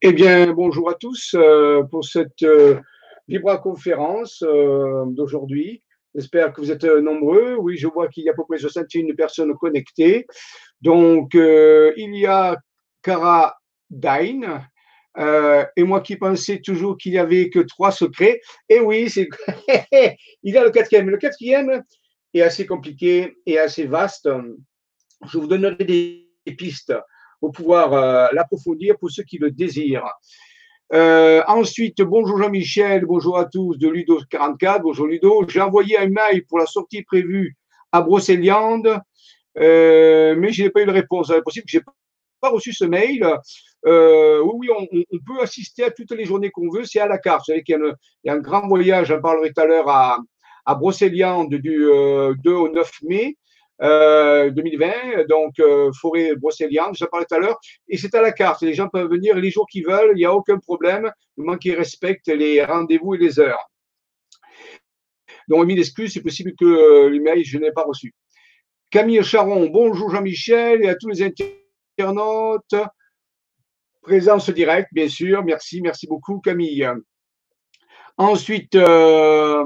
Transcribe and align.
Eh 0.00 0.12
bien, 0.12 0.52
bonjour 0.52 0.88
à 0.90 0.94
tous 0.94 1.34
euh, 1.34 1.82
pour 1.82 2.04
cette 2.04 2.44
euh, 2.44 2.78
Vibra-conférence 3.26 4.44
euh, 4.46 5.04
d'aujourd'hui. 5.06 5.82
J'espère 6.14 6.52
que 6.52 6.60
vous 6.60 6.70
êtes 6.70 6.84
nombreux. 6.84 7.56
Oui, 7.56 7.76
je 7.76 7.88
vois 7.88 8.06
qu'il 8.06 8.22
y 8.22 8.28
a 8.28 8.32
à 8.32 8.34
peu 8.36 8.44
près 8.48 8.58
61 8.58 9.12
personnes 9.16 9.52
connectées. 9.56 10.28
Donc, 10.82 11.34
il 11.34 12.14
y 12.14 12.26
a 12.26 12.56
Cara 13.02 13.56
Dain, 13.90 14.62
et 15.76 15.82
moi 15.82 16.00
qui 16.00 16.14
pensais 16.14 16.60
toujours 16.60 16.96
qu'il 16.96 17.12
n'y 17.12 17.18
avait 17.18 17.50
que 17.50 17.58
trois 17.58 17.90
secrets. 17.90 18.40
Et 18.68 18.78
oui, 18.78 19.10
c'est 19.10 19.28
il 20.44 20.54
y 20.54 20.56
a 20.56 20.62
le 20.62 20.70
quatrième. 20.70 21.10
Le 21.10 21.18
quatrième 21.18 21.82
est 22.34 22.42
assez 22.42 22.66
compliqué 22.66 23.36
et 23.46 23.58
assez 23.58 23.84
vaste. 23.84 24.28
Je 25.26 25.38
vous 25.38 25.48
donnerai 25.48 25.84
des 25.84 26.54
pistes 26.56 26.94
pour 27.40 27.52
pouvoir 27.52 27.92
euh, 27.92 28.26
l'approfondir 28.32 28.98
pour 28.98 29.10
ceux 29.10 29.22
qui 29.22 29.38
le 29.38 29.50
désirent. 29.50 30.10
Euh, 30.92 31.42
ensuite, 31.46 32.00
bonjour 32.00 32.38
Jean-Michel, 32.38 33.04
bonjour 33.04 33.38
à 33.38 33.44
tous 33.44 33.76
de 33.76 33.88
Ludo44, 33.88 34.82
bonjour 34.82 35.06
Ludo. 35.06 35.44
J'ai 35.48 35.60
envoyé 35.60 35.98
un 35.98 36.08
mail 36.08 36.44
pour 36.46 36.58
la 36.58 36.66
sortie 36.66 37.02
prévue 37.02 37.56
à 37.92 38.00
Brocéliande, 38.00 39.00
euh, 39.58 40.34
mais 40.36 40.52
je 40.52 40.64
n'ai 40.64 40.70
pas 40.70 40.82
eu 40.82 40.86
de 40.86 40.90
réponse. 40.90 41.28
C'est 41.28 41.42
possible 41.42 41.66
que 41.66 41.72
je 41.72 41.78
n'ai 41.78 41.84
pas 42.40 42.48
reçu 42.48 42.72
ce 42.72 42.84
mail. 42.84 43.24
Oui, 43.84 44.68
on, 44.76 44.86
on, 44.92 45.18
peut 45.26 45.40
assister 45.42 45.84
à 45.84 45.90
toutes 45.90 46.12
les 46.12 46.24
journées 46.24 46.50
qu'on 46.50 46.70
veut, 46.70 46.84
c'est 46.84 47.00
à 47.00 47.06
la 47.06 47.18
carte. 47.18 47.40
Vous 47.40 47.52
savez 47.52 47.62
qu'il 47.62 47.78
y, 48.24 48.30
a 48.30 48.32
un 48.32 48.38
grand 48.38 48.66
voyage, 48.66 49.08
j'en 49.08 49.20
parlerai 49.20 49.52
tout 49.52 49.60
à 49.60 49.66
l'heure, 49.66 49.88
à, 49.88 50.18
à 50.64 50.74
Brocéliande 50.74 51.54
du 51.54 51.60
2 52.42 52.50
au 52.50 52.68
9 52.70 52.90
mai. 53.02 53.36
2020, 53.80 54.86
euh, 54.86 55.26
donc 55.28 55.58
euh, 55.60 55.90
forêt 56.00 56.34
brocéliande, 56.34 56.96
je 56.98 57.04
parlais 57.04 57.26
tout 57.28 57.36
à 57.36 57.38
l'heure, 57.38 57.58
et 57.88 57.96
c'est 57.96 58.14
à 58.14 58.22
la 58.22 58.32
carte. 58.32 58.62
Les 58.62 58.74
gens 58.74 58.88
peuvent 58.88 59.10
venir 59.10 59.36
les 59.36 59.50
jours 59.50 59.66
qu'ils 59.70 59.86
veulent, 59.86 60.12
il 60.14 60.18
n'y 60.18 60.24
a 60.24 60.34
aucun 60.34 60.58
problème, 60.58 61.10
du 61.36 61.44
moment 61.44 61.58
qu'ils 61.58 61.76
respectent 61.76 62.28
les 62.28 62.64
rendez-vous 62.64 63.14
et 63.14 63.18
les 63.18 63.38
heures. 63.38 63.70
Donc, 65.48 65.66
mille 65.66 65.78
excuses, 65.78 66.12
c'est 66.12 66.22
possible 66.22 66.52
que 66.58 66.64
euh, 66.64 67.08
l'email, 67.08 67.44
je 67.44 67.58
n'ai 67.58 67.72
pas 67.72 67.84
reçu. 67.84 68.12
Camille 68.90 69.22
Charon, 69.22 69.68
bonjour 69.68 70.10
Jean-Michel 70.10 70.82
et 70.84 70.88
à 70.88 70.94
tous 70.94 71.08
les 71.08 71.22
internautes. 71.22 72.74
Présence 74.02 74.48
directe, 74.50 74.88
bien 74.92 75.08
sûr. 75.08 75.44
Merci, 75.44 75.82
merci 75.82 76.06
beaucoup 76.06 76.40
Camille. 76.40 76.88
Ensuite, 78.16 78.74
euh, 78.74 79.64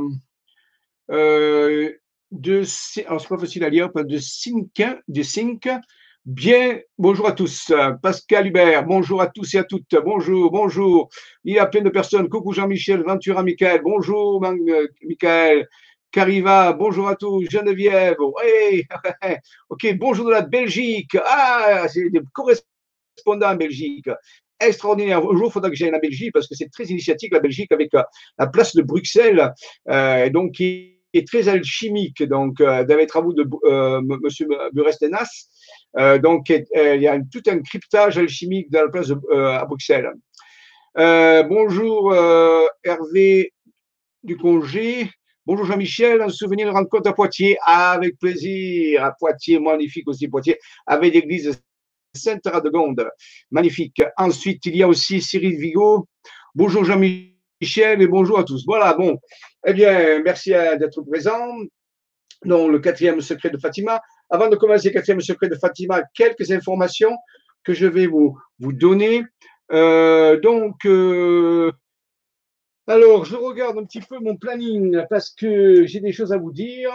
euh, 1.11 1.93
de, 2.33 2.63
alors 3.07 3.21
c'est 3.21 3.29
pas 3.29 3.39
facile 3.39 3.63
à 3.63 3.69
lire, 3.69 3.91
de 3.95 4.19
Sync, 4.19 4.83
de. 5.07 5.81
Bien, 6.25 6.79
bonjour 6.99 7.29
à 7.29 7.33
tous. 7.33 7.73
Pascal 8.01 8.47
Hubert, 8.47 8.87
bonjour 8.87 9.21
à 9.21 9.27
tous 9.27 9.55
et 9.55 9.59
à 9.59 9.65
toutes. 9.65 9.95
Bonjour, 10.05 10.51
bonjour. 10.51 11.11
Il 11.45 11.55
y 11.55 11.59
a 11.59 11.67
plein 11.67 11.83
de 11.83 11.91
personnes. 11.91 12.29
Coucou 12.29 12.53
Jean-Michel, 12.53 13.03
Ventura 13.03 13.43
Michael. 13.43 13.83
Bonjour 13.83 14.41
Michael. 15.03 15.69
Cariva, 16.11 16.73
bonjour 16.73 17.09
à 17.09 17.17
tous. 17.17 17.45
Geneviève, 17.51 18.17
hey. 18.43 18.85
ok, 19.69 19.99
bonjour 19.99 20.27
de 20.27 20.31
la 20.31 20.43
Belgique. 20.43 21.17
Ah, 21.27 21.87
c'est 21.89 22.09
des 22.09 22.21
correspondants 22.33 23.51
en 23.51 23.57
Belgique 23.57 24.09
extraordinaire. 24.61 25.19
Un 25.19 25.37
jour, 25.37 25.49
il 25.49 25.53
faudra 25.53 25.71
que 25.71 25.77
j'aille 25.77 25.95
en 25.95 25.99
Belgique 25.99 26.33
parce 26.33 26.47
que 26.47 26.55
c'est 26.55 26.71
très 26.71 26.85
initiatique, 26.85 27.33
la 27.33 27.41
Belgique, 27.41 27.73
avec 27.73 27.91
la 27.93 28.47
place 28.47 28.75
de 28.77 28.83
Bruxelles. 28.83 29.53
Euh, 29.91 30.31
donc, 30.31 30.61
est 31.13 31.27
très 31.27 31.49
alchimique, 31.49 32.23
donc 32.23 32.61
euh, 32.61 32.85
dans 32.85 32.97
les 32.97 33.07
travaux 33.07 33.33
de 33.33 33.47
euh, 33.65 34.01
Monsieur 34.23 34.47
Burestenas. 34.73 35.49
Euh, 35.99 36.19
donc, 36.19 36.49
il 36.49 36.67
y 37.01 37.07
a 37.07 37.19
tout 37.31 37.43
un 37.49 37.61
cryptage 37.61 38.19
alchimique 38.19 38.71
dans 38.71 38.83
la 38.83 38.89
place 38.89 39.11
à 39.11 39.65
Bruxelles. 39.67 40.11
bonjour 40.95 42.15
Hervé 42.85 43.53
du 44.23 44.37
congé. 44.37 45.11
Bonjour 45.45 45.67
Jean-Michel, 45.67 46.23
un 46.23 46.29
souvenir 46.29 46.69
de 46.69 46.73
rencontre 46.73 47.11
à 47.11 47.13
Poitiers. 47.13 47.57
avec 47.67 48.17
plaisir, 48.19 49.05
à 49.05 49.13
Poitiers, 49.13 49.59
magnifique 49.59 50.09
aussi 50.09 50.29
Poitiers, 50.29 50.59
avec 50.87 51.13
l'église 51.13 51.61
Sainte-Radegonde, 52.15 53.11
magnifique. 53.51 54.03
Ensuite, 54.17 54.67
il 54.67 54.77
y 54.77 54.83
a 54.83 54.89
aussi 54.89 55.21
Cyril 55.21 55.57
Vigo. 55.57 56.07
Bonjour 56.55 56.85
Jean-Michel 56.85 58.03
et 58.03 58.07
bonjour 58.07 58.39
à 58.39 58.45
tous. 58.45 58.65
Voilà, 58.67 58.95
bon, 58.95 59.19
eh 59.67 59.73
bien, 59.73 60.23
merci 60.23 60.51
d'être 60.51 61.03
présent. 61.03 61.57
Donc, 62.45 62.73
le 62.73 62.79
quatrième 62.81 63.21
secret 63.21 63.51
de 63.51 63.59
Fatima. 63.59 64.01
Avant 64.31 64.49
de 64.49 64.57
commencer 64.57 64.89
le 64.89 64.95
quatrième 64.95 65.21
secret 65.21 65.49
de 65.49 65.55
Fatima, 65.55 66.03
quelques 66.15 66.51
informations 66.51 67.17
que 67.65 67.75
je 67.75 67.87
vais 67.87 68.07
vous, 68.07 68.37
vous 68.59 68.73
donner. 68.73 69.23
Euh, 69.71 70.41
donc, 70.41 70.85
euh, 70.85 71.71
alors, 72.87 73.25
je 73.25 73.37
regarde 73.37 73.79
un 73.79 73.85
petit 73.85 74.01
peu 74.01 74.19
mon 74.19 74.37
planning 74.37 75.03
parce 75.09 75.31
que 75.31 75.87
j'ai 75.87 76.01
des 76.01 76.13
choses 76.13 76.33
à 76.33 76.39
vous 76.39 76.53
dire, 76.53 76.91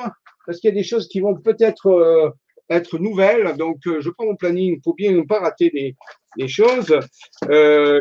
parce 0.46 0.60
qu'il 0.60 0.70
y 0.70 0.74
a 0.74 0.76
des 0.76 0.84
choses 0.84 1.08
qui 1.08 1.22
vont 1.22 1.36
peut-être 1.36 1.88
euh, 1.88 2.30
être 2.70 3.00
nouvelles. 3.00 3.56
Donc, 3.56 3.78
je 3.86 4.10
prends 4.10 4.26
mon 4.26 4.36
planning 4.36 4.82
pour 4.82 4.96
bien 4.96 5.12
ne 5.12 5.22
pas 5.22 5.40
rater 5.40 5.70
des, 5.70 5.96
des 6.38 6.48
choses. 6.48 6.94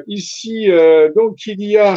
ici, 0.09 0.69
donc, 1.15 1.47
il 1.47 1.62
y 1.62 1.76
a 1.76 1.94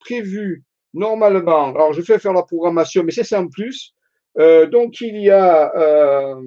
prévu 0.00 0.62
normalement, 0.94 1.74
alors 1.74 1.92
je 1.92 2.00
fais 2.02 2.18
faire 2.18 2.32
la 2.32 2.42
programmation, 2.42 3.02
mais 3.04 3.12
c'est 3.12 3.24
sans 3.24 3.48
plus. 3.48 3.94
Euh, 4.38 4.66
donc 4.66 5.00
il 5.00 5.20
y 5.20 5.30
a 5.30 5.72
euh, 5.76 6.40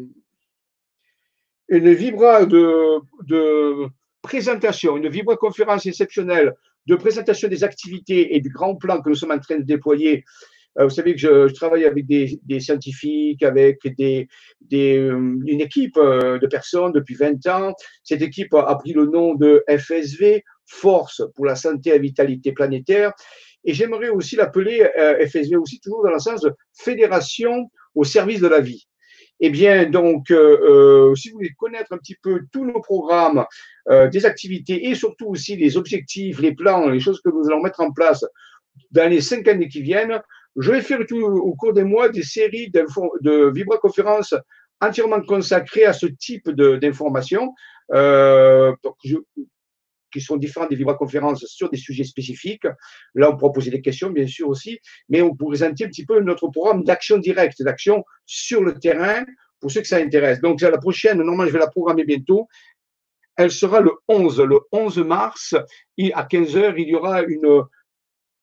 une 1.70 1.94
vibra 1.94 2.46
de, 2.46 3.88
présentation, 4.22 4.98
une 4.98 5.10
vibra 5.10 5.36
conférence 5.36 5.86
exceptionnelle 5.86 6.54
de 6.86 6.96
présentation 6.96 7.48
des 7.48 7.64
activités 7.64 8.36
et 8.36 8.42
du 8.42 8.50
grand 8.50 8.76
plan 8.76 9.02
que 9.02 9.10
nous 9.10 9.16
sommes 9.16 9.32
en 9.32 9.40
train 9.40 9.58
de 9.58 9.64
déployer. 9.64 10.24
Euh, 10.80 10.86
vous 10.86 10.90
savez 10.90 11.14
que 11.14 11.20
je, 11.20 11.54
travaille 11.54 11.86
avec 11.86 12.06
des, 12.06 12.60
scientifiques, 12.60 13.44
avec 13.44 13.80
des, 13.98 14.28
une 14.72 15.62
équipe 15.62 15.96
de 15.96 16.48
personnes 16.48 16.94
depuis 16.94 17.16
20 17.16 17.46
ans. 17.48 17.74
Cette 18.04 18.22
équipe 18.22 18.54
a 18.54 18.76
pris 18.76 18.94
le 18.94 19.06
nom 19.06 19.36
de 19.36 19.64
FSV, 19.68 20.44
Force 20.70 21.22
pour 21.34 21.46
la 21.46 21.56
santé 21.56 21.92
et 21.92 22.00
vitalité 22.00 22.52
planétaire. 22.52 23.14
Et 23.68 23.74
j'aimerais 23.74 24.10
aussi 24.10 24.36
l'appeler 24.36 24.90
euh, 24.98 25.28
FSV 25.28 25.58
aussi 25.58 25.80
toujours 25.80 26.04
dans 26.04 26.12
le 26.12 26.20
sens 26.20 26.42
de 26.42 26.52
fédération 26.74 27.70
au 27.94 28.04
service 28.04 28.42
de 28.42 28.48
la 28.48 28.62
vie. 28.62 28.88
Eh 29.40 29.52
bien, 29.52 29.86
donc, 29.86 30.32
euh, 30.32 31.12
euh, 31.12 31.16
si 31.16 31.30
vous 31.30 31.38
voulez 31.38 31.54
connaître 31.56 31.94
un 31.94 31.98
petit 31.98 32.16
peu 32.24 32.42
tous 32.52 32.66
nos 32.66 32.82
programmes, 32.82 33.46
euh, 33.90 34.08
des 34.08 34.26
activités 34.26 34.88
et 34.88 34.96
surtout 34.96 35.28
aussi 35.28 35.56
les 35.56 35.78
objectifs, 35.78 36.40
les 36.40 36.56
plans, 36.56 36.90
les 36.90 37.00
choses 37.00 37.22
que 37.22 37.30
nous 37.30 37.48
allons 37.48 37.62
mettre 37.62 37.82
en 37.82 37.92
place 37.92 38.26
dans 38.92 39.10
les 39.10 39.22
cinq 39.22 39.48
années 39.48 39.68
qui 39.68 39.82
viennent, 39.82 40.20
je 40.56 40.72
vais 40.72 40.82
faire 40.82 41.00
au 41.12 41.56
cours 41.56 41.74
des 41.74 41.84
mois 41.84 42.10
des 42.10 42.24
séries 42.24 42.72
de 42.72 43.52
vibra-conférences 43.52 44.34
entièrement 44.82 45.22
consacrées 45.22 45.86
à 45.86 45.94
ce 45.94 46.08
type 46.08 46.50
d'informations. 46.50 47.54
Euh, 47.94 48.74
qui 50.12 50.22
sont 50.22 50.38
différentes 50.38 50.70
des 50.70 50.76
vibra-conférences 50.76 51.46
sur 51.46 51.70
des 51.70 51.78
sujets 51.78 52.04
spécifiques. 52.04 52.68
Là, 53.16 53.32
on 53.32 53.38
pourra 53.38 53.52
poser 53.52 53.72
des 53.72 53.82
questions, 53.82 54.10
bien 54.10 54.28
sûr 54.28 54.48
aussi, 54.48 54.80
mais 55.10 55.22
on 55.22 55.36
pourrait 55.36 55.58
présenter 55.58 55.86
un 55.86 55.88
petit 55.88 56.06
peu 56.06 56.20
notre 56.20 56.48
programme 56.48 56.84
d'action 56.84 57.18
directe, 57.18 57.62
d'action 57.62 58.04
sur 58.26 58.64
le 58.64 58.80
terrain, 58.80 59.26
pour 59.60 59.72
ceux 59.72 59.82
que 59.82 59.88
ça 59.88 59.98
intéresse. 59.98 60.40
Donc, 60.40 60.62
la 60.62 60.78
prochaine, 60.78 61.18
normalement, 61.18 61.46
je 61.46 61.54
vais 61.54 61.60
la 61.60 61.68
programmer 61.68 62.04
bientôt. 62.04 62.48
Elle 63.36 63.52
sera 63.52 63.82
le 63.82 63.92
11, 64.08 64.42
le 64.42 64.60
11 64.72 64.98
mars, 65.00 65.54
à 65.54 66.24
15h, 66.24 66.74
il 66.78 66.90
y 66.90 66.96
aura 66.96 67.22
une 67.24 67.64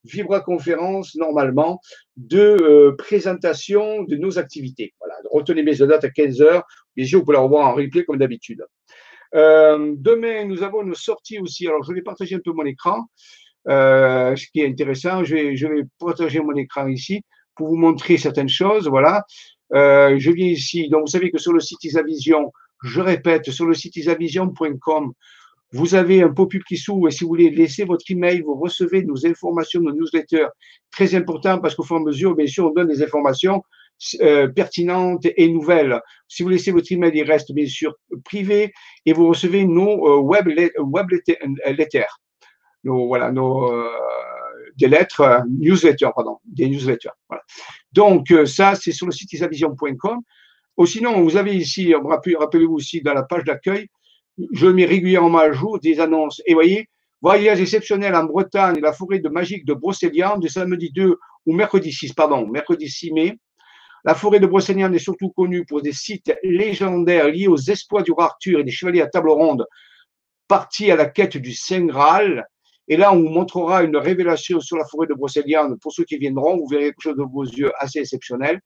vibra-conférence, 0.05 1.15
normalement, 1.15 1.81
de 2.15 2.39
euh, 2.39 2.95
présentation 2.97 4.03
de 4.03 4.15
nos 4.15 4.37
activités. 4.37 4.93
Voilà, 4.99 5.15
retenez 5.31 5.63
mes 5.63 5.75
dates 5.75 6.03
à 6.03 6.09
15h. 6.09 6.61
Bien 6.95 7.05
sûr, 7.05 7.19
vous 7.19 7.25
pouvez 7.25 7.37
la 7.37 7.43
revoir 7.43 7.67
en 7.67 7.73
replay 7.73 8.05
comme 8.05 8.17
d'habitude. 8.17 8.63
Euh, 9.33 9.93
demain, 9.97 10.45
nous 10.45 10.63
avons 10.63 10.83
une 10.83 10.95
sortie 10.95 11.39
aussi. 11.39 11.67
Alors, 11.67 11.83
je 11.83 11.93
vais 11.93 12.01
partager 12.01 12.35
un 12.35 12.39
peu 12.43 12.51
mon 12.51 12.65
écran, 12.65 13.05
euh, 13.67 14.35
ce 14.35 14.45
qui 14.51 14.61
est 14.61 14.67
intéressant. 14.67 15.23
Je 15.23 15.35
vais, 15.35 15.83
partager 15.99 16.39
mon 16.39 16.55
écran 16.55 16.87
ici 16.87 17.23
pour 17.55 17.69
vous 17.69 17.77
montrer 17.77 18.17
certaines 18.17 18.49
choses. 18.49 18.87
Voilà. 18.87 19.23
Euh, 19.73 20.15
je 20.19 20.31
viens 20.31 20.47
ici. 20.47 20.89
Donc, 20.89 21.01
vous 21.01 21.11
savez 21.11 21.31
que 21.31 21.37
sur 21.37 21.53
le 21.53 21.59
site 21.59 21.83
Isavision, 21.83 22.51
je 22.83 23.01
répète, 23.01 23.49
sur 23.51 23.65
le 23.65 23.73
site 23.73 23.95
isavision.com, 23.95 25.13
vous 25.71 25.95
avez 25.95 26.21
un 26.21 26.29
pop-up 26.29 26.61
qui 26.67 26.77
s'ouvre 26.77 27.07
et 27.07 27.11
si 27.11 27.23
vous 27.23 27.29
voulez 27.29 27.49
laisser 27.49 27.83
votre 27.83 28.09
email, 28.09 28.41
vous 28.41 28.55
recevez 28.55 29.03
nos 29.03 29.25
informations, 29.25 29.81
nos 29.81 29.91
newsletters. 29.91 30.47
Très 30.91 31.15
important 31.15 31.59
parce 31.59 31.75
qu'au 31.75 31.83
fur 31.83 31.97
et 31.97 31.99
à 31.99 32.03
mesure, 32.03 32.35
bien 32.35 32.47
sûr, 32.47 32.67
on 32.67 32.69
donne 32.69 32.87
des 32.87 33.01
informations 33.01 33.63
euh, 34.21 34.47
pertinentes 34.49 35.25
et 35.25 35.47
nouvelles. 35.47 36.01
Si 36.27 36.43
vous 36.43 36.49
laissez 36.49 36.71
votre 36.71 36.91
email, 36.91 37.11
il 37.15 37.23
reste 37.23 37.53
bien 37.53 37.65
sûr 37.65 37.95
privé 38.23 38.73
et 39.05 39.13
vous 39.13 39.27
recevez 39.27 39.65
nos 39.65 40.07
euh, 40.07 40.17
web, 40.17 40.47
web 40.79 41.07
letters. 41.65 42.19
Nos, 42.83 43.07
voilà, 43.07 43.31
nos, 43.31 43.71
euh, 43.71 43.89
des 44.77 44.87
lettres, 44.87 45.41
newsletters, 45.49 46.11
pardon, 46.13 46.37
des 46.45 46.67
newsletters. 46.67 47.09
Donc, 47.93 48.33
ça, 48.45 48.75
c'est 48.75 48.91
sur 48.91 49.05
le 49.05 49.11
site 49.11 49.31
isavision.com. 49.33 50.19
Ou 50.77 50.85
sinon, 50.85 51.21
vous 51.21 51.37
avez 51.37 51.55
ici, 51.55 51.93
rappelez-vous 51.95 52.75
aussi, 52.75 53.01
dans 53.01 53.13
la 53.13 53.23
page 53.23 53.45
d'accueil, 53.45 53.87
je 54.51 54.67
mets 54.67 54.85
régulièrement 54.85 55.39
à 55.39 55.51
jour 55.51 55.79
des 55.79 55.99
annonces. 55.99 56.41
Et 56.45 56.53
voyez, 56.53 56.89
voyage 57.21 57.61
exceptionnel 57.61 58.13
en 58.13 58.25
Bretagne, 58.25 58.79
la 58.81 58.91
forêt 58.91 59.19
de 59.19 59.29
magique 59.29 59.65
de 59.65 59.73
Brocéliande, 59.73 60.41
du 60.41 60.49
samedi 60.49 60.91
2 60.91 61.17
ou 61.45 61.53
mercredi 61.53 61.91
6, 61.91 62.13
pardon, 62.13 62.45
mercredi 62.47 62.89
6 62.89 63.13
mai. 63.13 63.39
La 64.05 64.13
forêt 64.13 64.39
de 64.39 64.45
Brocéliande 64.45 64.93
est 64.93 64.99
surtout 64.99 65.31
connue 65.31 65.65
pour 65.65 65.81
des 65.81 65.91
sites 65.91 66.31
légendaires 66.43 67.27
liés 67.27 67.47
aux 67.47 67.57
exploits 67.57 68.03
du 68.03 68.11
roi 68.11 68.25
Arthur 68.25 68.59
et 68.59 68.63
des 68.63 68.71
chevaliers 68.71 69.01
à 69.01 69.07
table 69.07 69.31
ronde 69.31 69.65
partis 70.47 70.91
à 70.91 70.95
la 70.95 71.07
quête 71.07 71.37
du 71.37 71.53
Saint 71.53 71.85
Graal. 71.85 72.45
Et 72.87 72.97
là, 72.97 73.11
on 73.11 73.17
vous 73.17 73.29
montrera 73.29 73.81
une 73.81 73.97
révélation 73.97 74.59
sur 74.59 74.77
la 74.77 74.85
forêt 74.85 75.07
de 75.07 75.15
Brocéliande. 75.15 75.79
Pour 75.81 75.91
ceux 75.91 76.03
qui 76.03 76.17
viendront, 76.19 76.55
vous 76.55 76.67
verrez 76.67 76.85
quelque 76.85 77.01
chose 77.01 77.17
de 77.17 77.23
vos 77.23 77.43
yeux 77.43 77.71
assez 77.79 77.97
exceptionnel. 77.97 78.61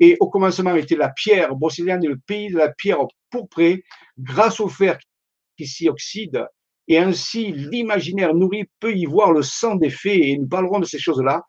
Et 0.00 0.16
au 0.18 0.28
commencement 0.28 0.74
était 0.74 0.96
la 0.96 1.10
pierre. 1.10 1.54
Brocéliande 1.54 2.04
est 2.04 2.08
le 2.08 2.18
pays 2.18 2.50
de 2.50 2.58
la 2.58 2.72
pierre 2.72 2.98
pourprée, 3.30 3.84
grâce 4.18 4.58
au 4.58 4.66
fer 4.66 4.98
qui 5.56 5.68
s'y 5.68 5.88
oxyde. 5.88 6.44
Et 6.88 6.98
ainsi, 6.98 7.52
l'imaginaire 7.52 8.34
nourri 8.34 8.64
peut 8.80 8.92
y 8.92 9.04
voir 9.04 9.30
le 9.30 9.42
sang 9.42 9.76
des 9.76 9.90
fées. 9.90 10.30
Et 10.30 10.36
nous 10.36 10.48
parlerons 10.48 10.80
de 10.80 10.84
ces 10.84 10.98
choses-là. 10.98 11.44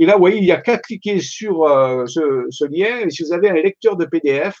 Et 0.00 0.06
là, 0.06 0.14
vous 0.14 0.20
voyez, 0.20 0.38
il 0.38 0.44
n'y 0.44 0.50
a 0.50 0.60
qu'à 0.60 0.78
cliquer 0.78 1.20
sur 1.20 1.64
euh, 1.64 2.06
ce, 2.06 2.64
lien. 2.64 3.00
Et 3.00 3.10
si 3.10 3.22
vous 3.22 3.34
avez 3.34 3.50
un 3.50 3.54
lecteur 3.54 3.96
de 3.98 4.06
PDF, 4.06 4.58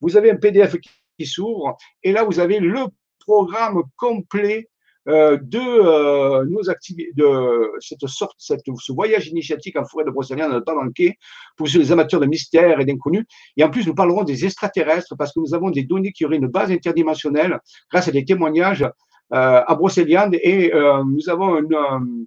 vous 0.00 0.16
avez 0.16 0.30
un 0.30 0.36
PDF 0.36 0.76
qui, 1.18 1.26
s'ouvre. 1.26 1.76
Et 2.04 2.12
là, 2.12 2.22
vous 2.22 2.38
avez 2.38 2.60
le 2.60 2.84
programme 3.18 3.82
complet 3.96 4.68
euh, 5.08 5.38
de 5.42 5.58
euh, 5.58 6.44
nos 6.44 6.70
activités, 6.70 7.10
de 7.16 7.72
cette 7.80 8.06
sorte, 8.06 8.36
ce 8.38 8.92
voyage 8.92 9.26
initiatique 9.26 9.76
en 9.76 9.84
forêt 9.84 10.04
de 10.04 10.10
Brocéliande 10.10 10.52
à 10.52 10.54
ne 10.54 10.60
pas 10.60 10.74
manquer 10.74 11.16
pour 11.56 11.66
les 11.66 11.90
amateurs 11.90 12.20
de 12.20 12.26
mystère 12.26 12.78
et 12.78 12.84
d'inconnus. 12.84 13.24
Et 13.56 13.64
en 13.64 13.70
plus, 13.70 13.88
nous 13.88 13.94
parlerons 13.94 14.22
des 14.22 14.44
extraterrestres 14.44 15.16
parce 15.16 15.32
que 15.32 15.40
nous 15.40 15.52
avons 15.52 15.70
des 15.70 15.82
données 15.82 16.12
qui 16.12 16.24
auraient 16.24 16.36
une 16.36 16.46
base 16.46 16.70
interdimensionnelle 16.70 17.58
grâce 17.90 18.06
à 18.06 18.12
des 18.12 18.24
témoignages 18.24 18.88
à 19.32 19.74
Brocéliande 19.74 20.36
et 20.40 20.70
nous 20.72 21.28
avons 21.28 21.58
une, 21.58 22.26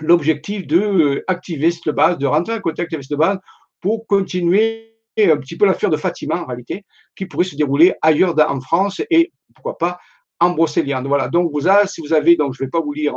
l'objectif 0.00 0.66
de 0.66 0.78
euh, 0.78 1.24
activer 1.26 1.70
cette 1.70 1.94
base, 1.94 2.18
de 2.18 2.26
rentrer 2.26 2.54
en 2.54 2.60
contact 2.60 2.92
avec 2.92 3.04
cette 3.04 3.18
base 3.18 3.38
pour 3.80 4.06
continuer 4.06 4.92
un 5.18 5.36
petit 5.36 5.56
peu 5.56 5.66
l'affaire 5.66 5.90
de 5.90 5.96
Fatima 5.96 6.42
en 6.42 6.46
réalité, 6.46 6.84
qui 7.16 7.26
pourrait 7.26 7.44
se 7.44 7.56
dérouler 7.56 7.94
ailleurs 8.00 8.34
en 8.48 8.60
France 8.60 9.02
et 9.10 9.32
pourquoi 9.54 9.76
pas 9.76 9.98
en 10.40 10.50
Brocéliande. 10.50 11.06
Voilà, 11.06 11.28
donc 11.28 11.50
vous 11.52 11.66
avez, 11.66 11.86
si 11.86 12.00
vous 12.00 12.12
avez, 12.12 12.36
donc 12.36 12.54
je 12.54 12.62
ne 12.62 12.66
vais 12.66 12.70
pas 12.70 12.80
vous 12.80 12.92
lire 12.92 13.14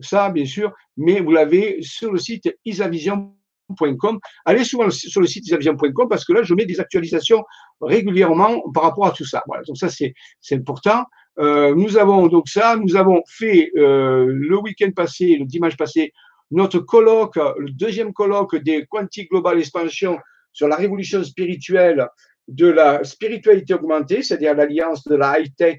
ça 0.00 0.30
bien 0.30 0.44
sûr, 0.44 0.72
mais 0.96 1.20
vous 1.20 1.30
l'avez 1.30 1.80
sur 1.82 2.12
le 2.12 2.18
site 2.18 2.52
isavision.com. 2.64 4.18
Allez 4.44 4.64
souvent 4.64 4.90
sur 4.90 5.20
le 5.20 5.26
site 5.26 5.46
isavision.com 5.46 6.08
parce 6.08 6.24
que 6.24 6.32
là, 6.32 6.42
je 6.42 6.54
mets 6.54 6.66
des 6.66 6.80
actualisations 6.80 7.44
régulièrement 7.80 8.62
par 8.72 8.84
rapport 8.84 9.06
à 9.06 9.12
tout 9.12 9.24
ça. 9.24 9.42
Voilà, 9.46 9.62
donc 9.64 9.76
ça 9.76 9.88
c'est 9.88 10.14
important. 10.52 11.04
Euh, 11.38 11.74
nous 11.74 11.96
avons 11.96 12.28
donc 12.28 12.48
ça, 12.48 12.76
nous 12.76 12.96
avons 12.96 13.22
fait 13.26 13.70
euh, 13.76 14.26
le 14.28 14.58
week-end 14.58 14.90
passé, 14.94 15.36
le 15.36 15.46
dimanche 15.46 15.76
passé, 15.76 16.12
notre 16.50 16.78
colloque, 16.78 17.36
le 17.58 17.70
deuxième 17.70 18.12
colloque 18.12 18.56
des 18.56 18.86
Quantique 18.86 19.30
Global 19.30 19.58
Expansion 19.58 20.18
sur 20.52 20.68
la 20.68 20.76
révolution 20.76 21.24
spirituelle 21.24 22.06
de 22.46 22.68
la 22.68 23.02
spiritualité 23.02 23.74
augmentée, 23.74 24.22
c'est-à-dire 24.22 24.54
l'alliance 24.54 25.02
de 25.04 25.16
la 25.16 25.40
high-tech 25.40 25.78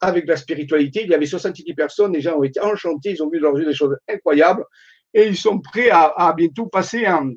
avec 0.00 0.26
la 0.26 0.36
spiritualité. 0.36 1.02
Il 1.02 1.10
y 1.10 1.14
avait 1.14 1.26
70 1.26 1.74
personnes, 1.74 2.12
les 2.12 2.20
gens 2.20 2.38
ont 2.38 2.44
été 2.44 2.60
enchantés, 2.60 3.10
ils 3.10 3.22
ont 3.22 3.28
vu 3.28 3.40
dans 3.40 3.52
des 3.52 3.74
choses 3.74 3.96
incroyables. 4.08 4.64
Et 5.12 5.26
ils 5.26 5.36
sont 5.36 5.60
prêts 5.60 5.90
à 5.90 6.34
bientôt 6.36 6.66
passer 6.66 7.06
en, 7.06 7.30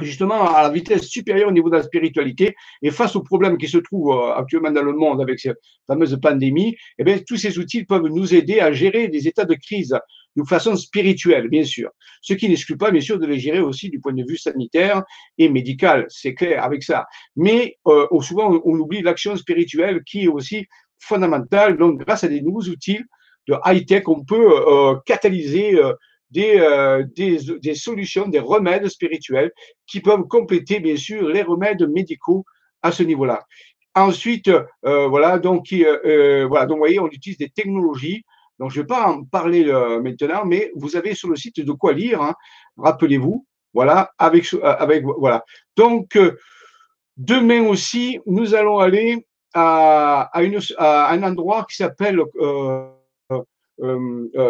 justement 0.00 0.54
à 0.54 0.62
la 0.62 0.70
vitesse 0.70 1.02
supérieure 1.02 1.48
au 1.48 1.52
niveau 1.52 1.68
de 1.68 1.76
la 1.76 1.82
spiritualité. 1.82 2.54
Et 2.82 2.90
face 2.90 3.14
aux 3.16 3.22
problèmes 3.22 3.58
qui 3.58 3.68
se 3.68 3.78
trouvent 3.78 4.16
euh, 4.16 4.34
actuellement 4.34 4.70
dans 4.70 4.82
le 4.82 4.92
monde 4.92 5.20
avec 5.20 5.38
cette 5.38 5.58
fameuse 5.86 6.18
pandémie, 6.20 6.76
eh 6.98 7.04
bien, 7.04 7.18
tous 7.26 7.36
ces 7.36 7.58
outils 7.58 7.84
peuvent 7.84 8.06
nous 8.06 8.34
aider 8.34 8.60
à 8.60 8.72
gérer 8.72 9.08
des 9.08 9.28
états 9.28 9.44
de 9.44 9.54
crise 9.54 9.94
de 10.36 10.42
façon 10.44 10.76
spirituelle, 10.76 11.48
bien 11.48 11.64
sûr. 11.64 11.90
Ce 12.22 12.32
qui 12.32 12.48
n'exclut 12.48 12.76
pas, 12.76 12.90
bien 12.90 13.00
sûr, 13.00 13.18
de 13.18 13.26
les 13.26 13.38
gérer 13.38 13.60
aussi 13.60 13.90
du 13.90 14.00
point 14.00 14.12
de 14.12 14.24
vue 14.26 14.38
sanitaire 14.38 15.02
et 15.38 15.48
médical, 15.48 16.06
c'est 16.08 16.34
clair 16.34 16.64
avec 16.64 16.82
ça. 16.82 17.06
Mais 17.36 17.76
euh, 17.86 18.06
souvent, 18.20 18.60
on, 18.64 18.78
oublie 18.78 19.02
l'action 19.02 19.36
spirituelle 19.36 20.02
qui 20.04 20.24
est 20.24 20.28
aussi 20.28 20.66
fondamentale. 20.98 21.76
Donc, 21.76 22.00
grâce 22.00 22.24
à 22.24 22.28
des 22.28 22.40
nouveaux 22.40 22.62
outils 22.62 23.00
de 23.48 23.54
high-tech, 23.66 24.04
on 24.06 24.24
peut 24.24 24.52
euh, 24.66 24.96
catalyser 25.04 25.74
euh, 25.74 25.92
euh, 26.36 27.04
des, 27.14 27.38
des, 27.60 27.74
solutions, 27.74 28.28
des 28.28 28.38
remèdes 28.38 28.88
spirituels 28.88 29.52
qui 29.86 30.00
peuvent 30.00 30.26
compléter, 30.28 30.80
bien 30.80 30.96
sûr, 30.96 31.28
les 31.28 31.42
remèdes 31.42 31.86
médicaux 31.90 32.44
à 32.82 32.92
ce 32.92 33.02
niveau-là. 33.02 33.44
Ensuite, 33.94 34.48
euh, 34.48 35.08
voilà, 35.08 35.38
donc, 35.38 35.66
euh, 35.72 36.46
voilà, 36.48 36.66
donc, 36.66 36.76
vous 36.76 36.82
voyez, 36.82 37.00
on 37.00 37.08
utilise 37.08 37.38
des 37.38 37.50
technologies. 37.50 38.24
Donc, 38.58 38.70
je 38.70 38.78
ne 38.78 38.82
vais 38.82 38.86
pas 38.86 39.08
en 39.08 39.24
parler 39.24 39.64
maintenant, 40.02 40.44
mais 40.44 40.70
vous 40.76 40.96
avez 40.96 41.14
sur 41.14 41.28
le 41.28 41.36
site 41.36 41.60
de 41.60 41.72
quoi 41.72 41.92
lire, 41.92 42.22
hein, 42.22 42.34
rappelez-vous, 42.76 43.46
voilà, 43.74 44.12
avec, 44.18 44.46
avec, 44.62 45.04
voilà. 45.18 45.44
Donc, 45.76 46.18
demain 47.16 47.66
aussi, 47.66 48.20
nous 48.26 48.54
allons 48.54 48.78
aller 48.78 49.26
à, 49.52 50.30
à, 50.32 51.12
un 51.12 51.22
endroit 51.22 51.66
qui 51.68 51.76
s'appelle 51.76 52.20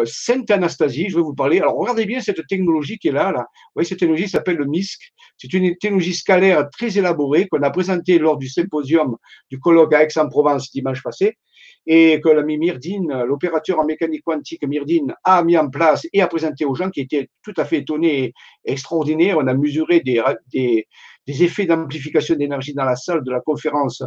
Sainte 0.05 0.51
Anastasie, 0.51 1.09
je 1.09 1.15
vais 1.15 1.21
vous 1.21 1.33
parler. 1.33 1.59
Alors, 1.59 1.75
regardez 1.75 2.05
bien 2.05 2.21
cette 2.21 2.45
technologie 2.47 2.97
qui 2.97 3.07
est 3.07 3.11
là. 3.11 3.31
là. 3.31 3.39
Vous 3.39 3.71
voyez, 3.75 3.87
cette 3.87 3.99
technologie 3.99 4.29
s'appelle 4.29 4.57
le 4.57 4.65
MISC. 4.65 4.99
C'est 5.37 5.51
une 5.53 5.75
technologie 5.77 6.13
scalaire 6.13 6.69
très 6.69 6.97
élaborée 6.97 7.47
qu'on 7.47 7.61
a 7.63 7.69
présentée 7.71 8.19
lors 8.19 8.37
du 8.37 8.47
symposium 8.47 9.17
du 9.49 9.59
colloque 9.59 9.93
à 9.93 10.03
Aix-en-Provence 10.03 10.71
dimanche 10.71 11.01
passé 11.01 11.37
et 11.85 12.21
que 12.21 12.29
l'ami 12.29 12.57
Myrdine, 12.57 13.23
l'opérateur 13.27 13.79
en 13.79 13.85
mécanique 13.85 14.23
quantique 14.23 14.65
Myrdine, 14.65 15.13
a 15.23 15.43
mis 15.43 15.57
en 15.57 15.69
place 15.69 16.07
et 16.13 16.21
a 16.21 16.27
présenté 16.27 16.65
aux 16.65 16.75
gens 16.75 16.89
qui 16.89 17.01
étaient 17.01 17.29
tout 17.43 17.53
à 17.57 17.65
fait 17.65 17.79
étonnés 17.79 18.23
et 18.23 18.33
extraordinaires. 18.65 19.37
On 19.37 19.47
a 19.47 19.53
mesuré 19.53 19.99
des, 19.99 20.21
des, 20.53 21.43
effets 21.43 21.65
d'amplification 21.65 22.35
d'énergie 22.35 22.73
dans 22.73 22.85
la 22.85 22.95
salle 22.95 23.23
de 23.23 23.31
la 23.31 23.41
conférence 23.41 24.03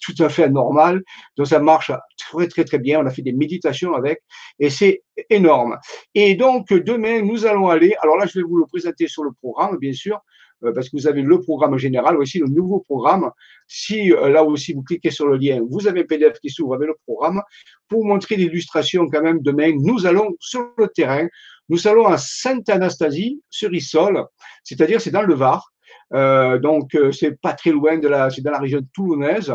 tout 0.00 0.14
à 0.20 0.28
fait 0.28 0.48
normal. 0.48 1.02
Donc 1.36 1.46
ça 1.46 1.58
marche 1.58 1.90
très 2.32 2.48
très 2.48 2.64
très 2.64 2.78
bien. 2.78 3.00
On 3.00 3.06
a 3.06 3.10
fait 3.10 3.22
des 3.22 3.32
méditations 3.32 3.94
avec 3.94 4.22
et 4.58 4.70
c'est 4.70 5.02
énorme. 5.30 5.78
Et 6.14 6.34
donc 6.34 6.72
demain 6.72 7.22
nous 7.22 7.46
allons 7.46 7.68
aller. 7.68 7.94
Alors 8.02 8.16
là 8.16 8.26
je 8.26 8.38
vais 8.38 8.44
vous 8.44 8.56
le 8.56 8.66
présenter 8.66 9.08
sur 9.08 9.24
le 9.24 9.30
programme 9.32 9.78
bien 9.78 9.92
sûr 9.92 10.20
euh, 10.64 10.72
parce 10.72 10.88
que 10.88 10.96
vous 10.96 11.06
avez 11.06 11.22
le 11.22 11.40
programme 11.40 11.76
général, 11.78 12.16
aussi 12.16 12.38
le 12.38 12.46
nouveau 12.46 12.80
programme. 12.80 13.30
Si 13.66 14.12
euh, 14.12 14.28
là 14.28 14.44
aussi 14.44 14.72
vous 14.72 14.82
cliquez 14.82 15.10
sur 15.10 15.26
le 15.26 15.36
lien, 15.36 15.60
vous 15.68 15.88
avez 15.88 16.00
un 16.00 16.04
PDF 16.04 16.38
qui 16.40 16.50
s'ouvre 16.50 16.74
avec 16.74 16.88
le 16.88 16.96
programme. 17.06 17.42
Pour 17.88 18.04
montrer 18.04 18.36
l'illustration 18.36 19.08
quand 19.08 19.22
même 19.22 19.40
demain, 19.40 19.72
nous 19.76 20.06
allons 20.06 20.30
sur 20.40 20.72
le 20.78 20.88
terrain, 20.88 21.26
nous 21.68 21.86
allons 21.86 22.06
à 22.06 22.16
Sainte-Anastasie, 22.18 23.40
sur 23.50 23.72
Issol, 23.74 24.24
c'est-à-dire 24.64 25.00
c'est 25.00 25.10
dans 25.10 25.22
le 25.22 25.34
Var. 25.34 25.72
Euh, 26.14 26.58
donc, 26.58 26.96
c'est 27.12 27.40
pas 27.40 27.54
très 27.54 27.70
loin 27.70 27.96
de 27.98 28.08
la, 28.08 28.28
c'est 28.30 28.42
dans 28.42 28.50
la 28.50 28.58
région 28.58 28.80
toulonnaise. 28.94 29.54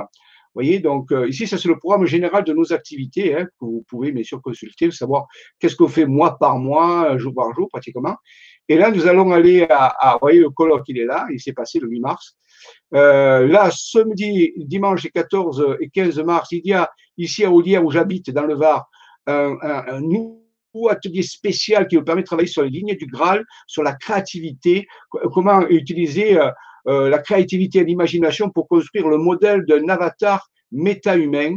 Voyez, 0.57 0.79
donc 0.79 1.13
ici, 1.27 1.47
ça 1.47 1.57
c'est 1.57 1.67
le 1.67 1.77
programme 1.77 2.05
général 2.05 2.43
de 2.43 2.53
nos 2.53 2.73
activités 2.73 3.35
hein, 3.35 3.45
que 3.45 3.65
vous 3.65 3.85
pouvez 3.87 4.11
bien 4.11 4.23
sûr 4.23 4.41
consulter, 4.41 4.89
savoir 4.91 5.25
qu'est-ce 5.59 5.75
qu'on 5.75 5.87
fait 5.87 6.05
mois 6.05 6.37
par 6.37 6.57
mois, 6.57 7.17
jour 7.17 7.33
par 7.35 7.53
jour 7.53 7.67
pratiquement. 7.69 8.15
Et 8.69 8.75
là, 8.75 8.91
nous 8.91 9.07
allons 9.07 9.31
aller 9.31 9.65
à, 9.69 10.13
vous 10.13 10.19
voyez, 10.21 10.39
le 10.39 10.49
colloque, 10.49 10.83
il 10.87 10.99
est 10.99 11.05
là, 11.05 11.25
il 11.31 11.39
s'est 11.39 11.53
passé 11.53 11.79
le 11.79 11.87
8 11.87 11.99
mars. 12.01 12.37
Euh, 12.93 13.47
là, 13.47 13.69
samedi, 13.71 14.51
dimanche 14.57 15.07
14 15.13 15.77
et 15.79 15.89
15 15.89 16.19
mars, 16.19 16.49
il 16.51 16.65
y 16.65 16.73
a 16.73 16.89
ici 17.17 17.45
à 17.45 17.51
Audière, 17.51 17.85
où 17.85 17.91
j'habite, 17.91 18.31
dans 18.31 18.45
le 18.45 18.55
Var, 18.55 18.89
un, 19.27 19.57
un, 19.61 20.01
nouveau 20.01 20.89
atelier 20.89 21.23
spécial 21.23 21.87
qui 21.87 21.95
vous 21.95 22.03
permet 22.03 22.21
de 22.21 22.27
travailler 22.27 22.47
sur 22.47 22.63
les 22.63 22.69
lignes 22.69 22.95
du 22.95 23.05
Graal, 23.05 23.45
sur 23.67 23.83
la 23.83 23.93
créativité, 23.93 24.87
comment 25.33 25.61
utiliser 25.67 26.37
euh, 26.87 26.91
euh, 26.91 27.09
la 27.09 27.19
créativité 27.19 27.79
et 27.79 27.83
l'imagination 27.83 28.49
pour 28.49 28.67
construire 28.67 29.07
le 29.07 29.17
modèle 29.17 29.65
d'un 29.65 29.87
avatar 29.89 30.49
méta-humain, 30.71 31.55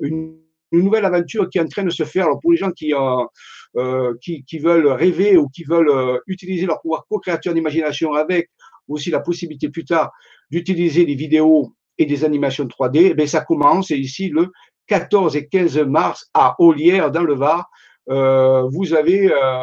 une, 0.00 0.36
nouvelle 0.72 1.04
aventure 1.04 1.50
qui 1.50 1.58
est 1.58 1.62
en 1.62 1.66
train 1.66 1.82
de 1.82 1.90
se 1.90 2.04
faire. 2.04 2.26
Alors 2.26 2.38
pour 2.40 2.52
les 2.52 2.56
gens 2.56 2.70
qui, 2.70 2.94
euh, 2.94 4.14
qui, 4.20 4.44
qui, 4.44 4.58
veulent 4.60 4.86
rêver 4.86 5.36
ou 5.36 5.48
qui 5.48 5.64
veulent 5.64 6.20
utiliser 6.28 6.64
leur 6.64 6.80
pouvoir 6.80 7.06
co-créateur 7.08 7.54
d'imagination 7.54 8.12
avec 8.14 8.50
aussi 8.86 9.10
la 9.10 9.18
possibilité 9.18 9.68
plus 9.68 9.84
tard 9.84 10.12
d'utiliser 10.50 11.04
des 11.04 11.16
vidéos 11.16 11.74
et 11.98 12.06
des 12.06 12.24
animations 12.24 12.66
3D, 12.66 13.14
eh 13.18 13.26
ça 13.26 13.40
commence 13.40 13.90
ici 13.90 14.28
le 14.28 14.52
14 14.86 15.36
et 15.36 15.46
15 15.46 15.78
mars 15.80 16.30
à 16.34 16.56
Olière 16.58 17.10
dans 17.10 17.22
le 17.22 17.34
Var. 17.34 17.68
Euh, 18.10 18.62
vous 18.72 18.94
avez 18.94 19.30
euh, 19.30 19.62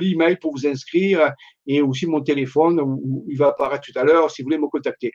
l'email 0.00 0.36
pour 0.36 0.52
vous 0.52 0.66
inscrire 0.66 1.32
et 1.66 1.82
aussi 1.82 2.06
mon 2.06 2.20
téléphone 2.22 2.80
où, 2.80 3.24
il 3.28 3.36
va 3.36 3.48
apparaître 3.48 3.84
tout 3.90 3.98
à 3.98 4.04
l'heure 4.04 4.30
si 4.30 4.42
vous 4.42 4.46
voulez 4.46 4.58
me 4.58 4.68
contacter. 4.68 5.12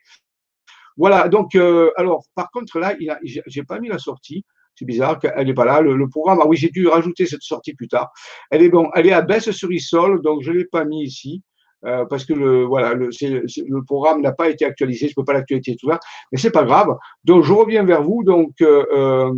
Voilà, 0.97 1.29
donc, 1.29 1.55
euh, 1.55 1.91
alors, 1.95 2.23
par 2.35 2.51
contre, 2.51 2.77
là, 2.79 2.93
je 3.23 3.39
n'ai 3.55 3.63
pas 3.63 3.79
mis 3.79 3.87
la 3.87 3.99
sortie. 3.99 4.43
C'est 4.75 4.85
bizarre 4.85 5.19
qu'elle 5.19 5.47
n'est 5.47 5.53
pas 5.53 5.65
là. 5.65 5.81
Le, 5.81 6.09
programme, 6.09 6.39
ah 6.41 6.47
oui, 6.47 6.57
j'ai 6.57 6.69
dû 6.69 6.87
rajouter 6.87 7.25
cette 7.25 7.41
sortie 7.41 7.73
plus 7.73 7.87
tard. 7.87 8.09
Elle 8.49 8.61
est 8.61 8.69
bon, 8.69 8.89
elle 8.95 9.07
est 9.07 9.13
à 9.13 9.21
baisse 9.21 9.51
sur 9.51 9.71
Isol, 9.71 10.21
donc 10.21 10.41
je 10.41 10.51
ne 10.51 10.57
l'ai 10.57 10.65
pas 10.65 10.85
mis 10.85 11.03
ici. 11.03 11.43
Euh, 11.85 12.05
parce 12.09 12.25
que 12.25 12.33
le, 12.33 12.65
voilà, 12.65 12.93
le, 12.93 13.09
le 13.21 13.83
programme 13.85 14.21
n'a 14.21 14.33
pas 14.33 14.49
été 14.49 14.65
actualisé, 14.65 15.07
je 15.07 15.11
ne 15.11 15.15
peux 15.15 15.23
pas 15.23 15.31
l'actualiser 15.31 15.77
tout 15.77 15.89
ça, 15.89 15.99
mais 16.31 16.37
c'est 16.37 16.51
pas 16.51 16.65
grave. 16.65 16.97
Donc 17.23 17.43
je 17.43 17.53
reviens 17.53 17.83
vers 17.83 18.03
vous. 18.03 18.23
Donc 18.25 18.51
euh, 18.61 19.31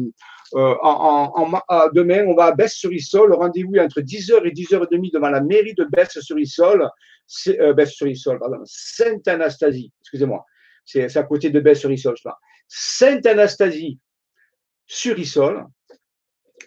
euh, 0.54 0.76
en, 0.82 1.50
demain, 1.94 2.26
on 2.28 2.36
va 2.36 2.46
à 2.46 2.52
Besse-sur-Issol. 2.54 3.34
Rendez-vous 3.34 3.78
entre 3.78 4.02
10h 4.02 4.46
et 4.46 4.52
10h30 4.52 5.14
devant 5.14 5.30
la 5.30 5.42
mairie 5.42 5.74
de 5.74 5.86
Besse-sur-Issol. 5.86 6.90
Euh, 7.48 7.74
Besse-sur-Issol, 7.74 8.40
pardon. 8.40 8.60
Sainte-Anastasie, 8.66 9.92
excusez-moi. 10.02 10.46
C'est 10.86 11.16
à 11.16 11.24
côté 11.24 11.50
de 11.50 11.60
Besse-sur-Issol, 11.60 12.16
je 12.18 12.30
Sainte-Anastasie 12.68 14.00
sur 14.88 15.18
Issol. 15.18 15.66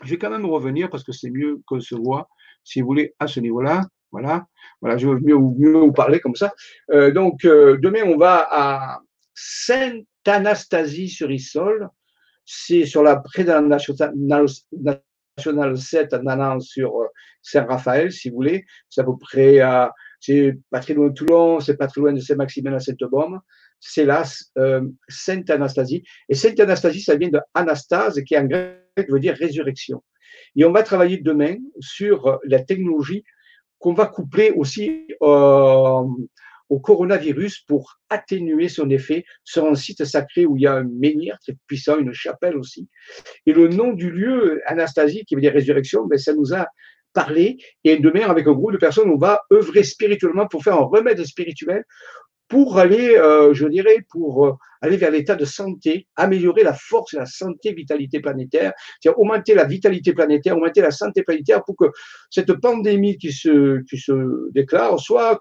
Je 0.02 0.10
vais 0.10 0.18
quand 0.18 0.30
même 0.30 0.46
revenir 0.46 0.90
parce 0.90 1.04
que 1.04 1.12
c'est 1.12 1.30
mieux 1.30 1.60
qu'on 1.66 1.80
se 1.80 1.94
voit, 1.94 2.28
si 2.62 2.80
vous 2.80 2.86
voulez, 2.86 3.14
à 3.18 3.26
ce 3.26 3.40
niveau-là. 3.40 3.82
Voilà, 4.10 4.46
voilà, 4.80 4.96
je 4.96 5.08
veux 5.08 5.18
mieux, 5.18 5.34
vous 5.34 5.92
parler 5.92 6.20
comme 6.20 6.36
ça. 6.36 6.54
Euh, 6.90 7.10
donc, 7.10 7.44
euh, 7.44 7.76
demain, 7.78 8.04
on 8.04 8.16
va 8.16 8.46
à 8.48 9.00
Sainte-Anastasie 9.34 11.08
sur 11.08 11.30
Issol. 11.32 11.88
C'est 12.44 12.84
sur 12.86 13.02
la 13.02 13.16
près 13.16 13.44
de 13.44 13.48
la 13.48 13.60
nationale, 13.60 14.48
7 15.78 16.12
Nanan 16.22 16.60
sur 16.60 17.00
euh, 17.00 17.06
Saint-Raphaël, 17.42 18.12
si 18.12 18.30
vous 18.30 18.36
voulez. 18.36 18.64
C'est 18.88 19.00
à 19.00 19.04
peu 19.04 19.16
près 19.16 19.60
à, 19.60 19.92
c'est 20.20 20.58
pas 20.70 20.80
très 20.80 20.94
loin 20.94 21.08
de 21.08 21.14
Toulon, 21.14 21.60
c'est 21.60 21.76
pas 21.76 21.86
très 21.86 22.00
loin 22.00 22.12
de 22.12 22.20
Saint-Maximin 22.20 22.72
à 22.74 22.80
Sainte-Baume. 22.80 23.40
C'est 23.80 24.06
là, 24.06 24.24
Sainte-Anastasie. 25.08 26.04
Et 26.28 26.34
Sainte-Anastasie, 26.34 27.00
ça 27.02 27.16
vient 27.16 27.28
de 27.28 27.40
Anastase, 27.52 28.22
qui 28.22 28.38
en 28.38 28.44
grec 28.44 28.80
veut 29.08 29.20
dire 29.20 29.36
résurrection. 29.36 30.02
Et 30.56 30.64
on 30.64 30.72
va 30.72 30.82
travailler 30.82 31.18
demain 31.18 31.56
sur 31.80 32.38
la 32.44 32.62
technologie 32.62 33.24
qu'on 33.78 33.92
va 33.92 34.06
coupler 34.06 34.50
aussi 34.50 35.06
euh, 35.22 36.04
au 36.68 36.80
coronavirus 36.80 37.61
pour 37.61 37.99
atténuer 38.09 38.68
son 38.68 38.90
effet 38.90 39.25
sur 39.44 39.66
un 39.66 39.75
site 39.75 40.04
sacré 40.04 40.47
où 40.47 40.56
il 40.56 40.62
y 40.62 40.66
a 40.66 40.75
un 40.75 40.85
menhir 40.85 41.38
très 41.40 41.56
puissant, 41.66 41.99
une 41.99 42.12
chapelle 42.12 42.56
aussi. 42.56 42.88
Et 43.47 43.52
le 43.52 43.68
nom 43.68 43.92
du 43.92 44.11
lieu, 44.11 44.62
Anastasie, 44.66 45.25
qui 45.25 45.35
veut 45.35 45.40
dire 45.40 45.52
résurrection, 45.52 46.06
ben, 46.06 46.18
ça 46.18 46.35
nous 46.35 46.54
a 46.54 46.66
parlé. 47.12 47.59
Et 47.85 47.97
demain, 47.97 48.28
avec 48.28 48.47
un 48.47 48.52
groupe 48.52 48.73
de 48.73 48.78
personnes, 48.78 49.09
on 49.09 49.16
va 49.16 49.40
œuvrer 49.52 49.85
spirituellement 49.85 50.47
pour 50.47 50.62
faire 50.62 50.75
un 50.75 50.85
remède 50.85 51.25
spirituel 51.25 51.85
pour 52.54 52.78
aller, 52.78 53.16
euh, 53.16 53.52
je 53.52 53.66
dirais, 53.66 54.06
pour 54.11 54.46
euh, 54.46 54.52
aller 54.80 54.96
vers 54.96 55.11
l'état 55.11 55.34
de 55.34 55.44
santé, 55.44 56.06
améliorer 56.14 56.62
la 56.62 56.73
force 56.73 57.12
et 57.14 57.16
la 57.16 57.26
santé, 57.26 57.73
vitalité 57.73 58.20
planétaire, 58.20 58.73
c'est-à-dire 59.00 59.18
augmenter 59.18 59.56
la 59.56 59.64
vitalité 59.64 60.12
planétaire, 60.12 60.56
augmenter 60.56 60.80
la 60.80 60.92
santé 60.92 61.25
planétaire 61.25 61.64
pour 61.64 61.75
que 61.75 61.87
cette 62.30 62.52
pandémie 62.52 63.18
qui 63.18 63.32
se, 63.32 63.82
qui 63.90 63.99
se 63.99 64.52
déclare 64.52 65.00
soit 65.00 65.40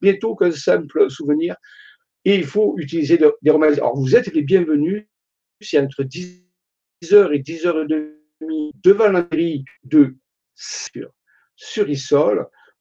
bientôt 0.00 0.34
qu'un 0.34 0.50
simple 0.50 1.08
souvenir. 1.08 1.54
Et 2.24 2.34
il 2.34 2.44
faut 2.44 2.74
utiliser 2.78 3.16
des 3.16 3.50
remèdes. 3.52 3.74
Alors, 3.74 3.96
vous 3.96 4.16
êtes 4.16 4.26
les 4.34 4.42
bienvenus, 4.42 5.06
c'est 5.60 5.78
entre 5.78 6.02
10h 6.02 7.32
et 7.32 7.38
10h30 7.38 8.10
devant 8.82 9.08
la 9.08 9.24
mairie 9.30 9.64
de 9.84 10.16
sur, 11.54 11.86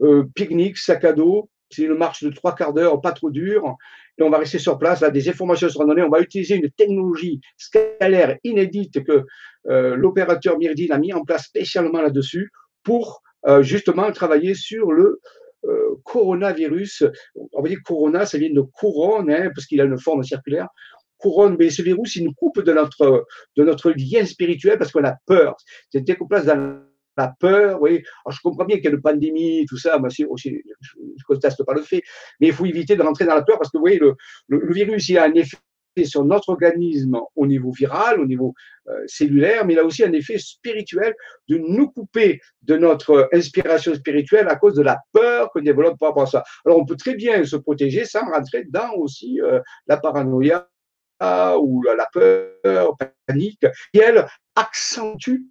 euh, 0.02 0.24
pique-nique, 0.34 0.80
sac 0.80 1.04
à 1.04 1.14
dos, 1.14 1.52
c'est 1.70 1.84
une 1.84 1.96
marche 1.96 2.24
de 2.24 2.30
trois 2.30 2.56
quarts 2.56 2.74
d'heure, 2.74 3.02
pas 3.02 3.12
trop 3.12 3.30
dure, 3.30 3.76
et 4.18 4.24
on 4.24 4.30
va 4.30 4.38
rester 4.38 4.60
sur 4.60 4.78
place. 4.78 5.02
Là, 5.02 5.12
des 5.12 5.30
informations 5.30 5.70
seront 5.70 5.86
données. 5.86 6.02
On 6.02 6.10
va 6.10 6.22
utiliser 6.22 6.56
une 6.56 6.70
technologie 6.72 7.40
scalaire 7.58 8.38
inédite 8.44 9.04
que 9.04 9.26
euh, 9.68 9.96
l'opérateur 9.96 10.58
Myrdine 10.58 10.92
a 10.92 10.98
mis 10.98 11.14
en 11.14 11.24
place 11.24 11.46
spécialement 11.46 12.02
là-dessus 12.02 12.52
pour 12.84 13.22
euh, 13.48 13.62
justement 13.62 14.12
travailler 14.12 14.54
sur 14.54 14.92
le 14.92 15.22
euh, 15.66 15.96
coronavirus. 16.04 17.06
On 17.54 17.62
va 17.62 17.70
dire 17.70 17.80
corona, 17.84 18.26
ça 18.26 18.38
vient 18.38 18.52
de 18.52 18.62
couronne, 18.62 19.30
hein, 19.30 19.52
parce 19.54 19.68
qu'il 19.68 19.82
a 19.82 19.84
une 19.84 20.00
forme 20.00 20.24
circulaire. 20.24 20.68
Couronne, 21.18 21.58
mais 21.60 21.70
ce 21.70 21.82
virus, 21.82 22.14
c'est 22.14 22.22
une 22.22 22.34
coupe 22.34 22.62
de 22.62 22.72
notre, 22.72 23.92
lien 23.92 24.26
spirituel 24.26 24.78
parce 24.78 24.92
qu'on 24.92 25.04
a 25.04 25.16
peur. 25.26 25.58
C'est 25.92 26.02
dès 26.02 26.16
qu'on 26.16 26.28
place 26.28 26.46
dans 26.46 26.82
la 27.20 27.34
peur, 27.40 27.82
oui. 27.82 28.04
Alors, 28.26 28.36
je 28.36 28.42
comprends 28.42 28.66
bien 28.66 28.78
qu'il 28.78 28.86
y 28.86 28.88
a 28.88 28.92
une 28.92 29.02
pandémie, 29.02 29.66
tout 29.68 29.78
ça, 29.78 29.98
moi, 30.00 30.10
aussi, 30.30 30.62
je 30.82 31.00
ne 31.00 31.24
conteste 31.28 31.64
pas 31.64 31.74
le 31.74 31.82
fait, 31.82 32.02
mais 32.40 32.48
il 32.48 32.54
faut 32.54 32.66
éviter 32.66 32.96
de 32.96 33.04
rentrer 33.04 33.26
dans 33.26 33.36
la 33.36 33.44
peur 33.44 33.58
parce 33.58 33.72
que, 33.72 33.78
vous 33.78 33.84
voyez, 33.84 34.00
le, 34.00 34.74
virus, 34.74 35.10
il 35.10 35.18
a 35.18 35.26
un 35.26 35.34
effet 35.34 35.58
sur 36.06 36.24
notre 36.24 36.50
organisme 36.50 37.20
au 37.36 37.46
niveau 37.46 37.72
viral, 37.72 38.22
au 38.22 38.26
niveau 38.26 38.54
euh, 38.88 39.04
cellulaire, 39.06 39.66
mais 39.66 39.74
il 39.74 39.80
a 39.80 39.84
aussi 39.84 40.04
un 40.04 40.14
effet 40.14 40.38
spirituel 40.38 41.14
de 41.50 41.58
nous 41.58 41.92
couper 41.92 42.40
de 42.62 42.78
notre 42.78 43.28
inspiration 43.34 43.94
spirituelle 43.96 44.48
à 44.48 44.56
cause 44.56 44.76
de 44.76 44.82
la 44.82 45.00
peur 45.12 45.50
qu'on 45.52 45.62
développe 45.62 46.00
par 46.00 46.10
rapport 46.10 46.24
à 46.24 46.28
ça. 46.28 46.44
Alors 46.66 46.78
on 46.80 46.86
peut 46.86 46.96
très 46.96 47.16
bien 47.16 47.44
se 47.44 47.58
protéger 47.58 48.06
sans 48.06 48.26
rentrer 48.32 48.64
dans 48.70 48.94
aussi 48.94 49.42
euh, 49.42 49.60
la 49.88 49.98
paranoïa 49.98 50.70
ou 51.22 51.84
la, 51.84 51.96
la 51.96 52.08
peur, 52.14 52.96
panique, 53.26 53.66
qui 53.94 54.00
elle 54.00 54.26
accentue 54.56 55.42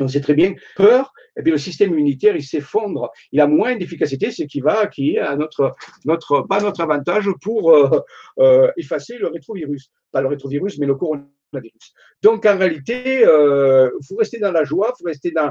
on 0.00 0.08
sait 0.08 0.20
très 0.20 0.34
bien, 0.34 0.54
peur, 0.76 1.12
et 1.36 1.42
puis 1.42 1.50
le 1.50 1.58
système 1.58 1.92
immunitaire, 1.92 2.36
il 2.36 2.42
s'effondre, 2.42 3.10
il 3.32 3.40
a 3.40 3.46
moins 3.46 3.76
d'efficacité, 3.76 4.30
ce 4.30 4.44
qui 4.44 4.60
va, 4.60 4.86
qui 4.86 5.14
est 5.14 5.18
à 5.18 5.36
notre, 5.36 5.74
notre, 6.04 6.42
pas 6.42 6.60
notre 6.60 6.80
avantage 6.80 7.28
pour 7.40 7.72
euh, 7.72 8.00
euh, 8.38 8.70
effacer 8.76 9.18
le 9.18 9.28
rétrovirus. 9.28 9.90
Pas 10.12 10.20
le 10.20 10.28
rétrovirus, 10.28 10.78
mais 10.78 10.86
le 10.86 10.94
coronavirus. 10.94 11.94
Donc 12.22 12.46
en 12.46 12.56
réalité, 12.56 13.20
il 13.20 13.24
euh, 13.24 13.90
faut 14.08 14.16
rester 14.16 14.38
dans 14.38 14.52
la 14.52 14.64
joie, 14.64 14.92
il 14.94 15.02
faut 15.02 15.08
rester 15.08 15.30
dans. 15.32 15.50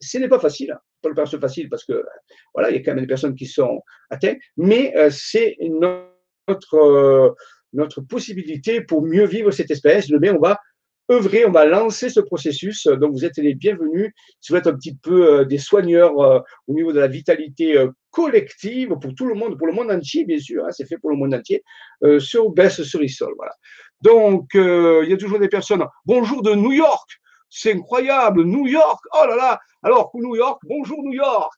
Ce 0.00 0.18
n'est 0.18 0.28
pas 0.28 0.38
facile, 0.38 0.72
hein. 0.72 0.80
pas 1.02 1.08
le 1.08 1.14
faire 1.14 1.40
facile 1.40 1.68
parce 1.68 1.84
que 1.84 2.04
voilà, 2.54 2.70
il 2.70 2.76
y 2.76 2.78
a 2.78 2.82
quand 2.82 2.92
même 2.92 3.02
des 3.02 3.08
personnes 3.08 3.34
qui 3.34 3.46
sont 3.46 3.80
atteintes, 4.10 4.38
mais 4.56 4.94
c'est 5.10 5.56
notre 5.60 7.34
notre 7.72 8.00
possibilité 8.00 8.80
pour 8.80 9.02
mieux 9.02 9.26
vivre 9.26 9.50
cette 9.50 9.70
espèce. 9.70 10.08
Demain, 10.08 10.34
on 10.34 10.40
va 10.40 10.58
œuvrer, 11.10 11.44
on 11.46 11.52
va 11.52 11.66
lancer 11.66 12.08
ce 12.08 12.20
processus. 12.20 12.86
Donc, 12.86 13.12
vous 13.12 13.24
êtes 13.24 13.36
les 13.38 13.54
bienvenus. 13.54 14.12
Si 14.40 14.52
vous 14.52 14.58
êtes 14.58 14.66
un 14.66 14.74
petit 14.74 14.96
peu 14.96 15.40
euh, 15.40 15.44
des 15.44 15.58
soigneurs 15.58 16.20
euh, 16.20 16.40
au 16.66 16.74
niveau 16.74 16.92
de 16.92 17.00
la 17.00 17.06
vitalité 17.06 17.76
euh, 17.76 17.90
collective 18.10 18.96
pour 19.00 19.14
tout 19.14 19.26
le 19.26 19.34
monde, 19.34 19.56
pour 19.58 19.66
le 19.66 19.72
monde 19.72 19.90
entier, 19.90 20.24
bien 20.24 20.38
sûr, 20.38 20.64
hein, 20.64 20.70
c'est 20.70 20.86
fait 20.86 20.98
pour 20.98 21.10
le 21.10 21.16
monde 21.16 21.34
entier, 21.34 21.62
sur 22.18 22.50
Baisse 22.50 22.82
sur 22.82 23.02
Isol. 23.02 23.34
Voilà. 23.36 23.52
Donc, 24.00 24.50
il 24.54 25.08
y 25.08 25.12
a 25.12 25.16
toujours 25.16 25.38
des 25.38 25.48
personnes. 25.48 25.84
Bonjour 26.06 26.42
de 26.42 26.54
New 26.54 26.72
York, 26.72 27.10
c'est 27.50 27.74
incroyable, 27.74 28.44
New 28.44 28.66
York, 28.66 29.04
oh 29.12 29.26
là 29.28 29.36
là, 29.36 29.60
alors 29.82 30.10
New 30.14 30.34
York, 30.34 30.60
bonjour 30.64 31.02
New 31.02 31.12
York. 31.12 31.52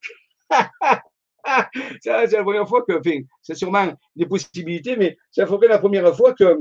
c'est 2.02 2.32
la 2.32 2.42
première 2.42 2.68
fois 2.68 2.82
que, 2.82 3.00
c'est 3.42 3.54
sûrement 3.54 3.92
des 4.16 4.26
possibilités, 4.26 4.96
mais 4.96 5.16
c'est 5.30 5.42
la 5.42 5.78
première 5.78 6.16
fois 6.16 6.34
que 6.34 6.58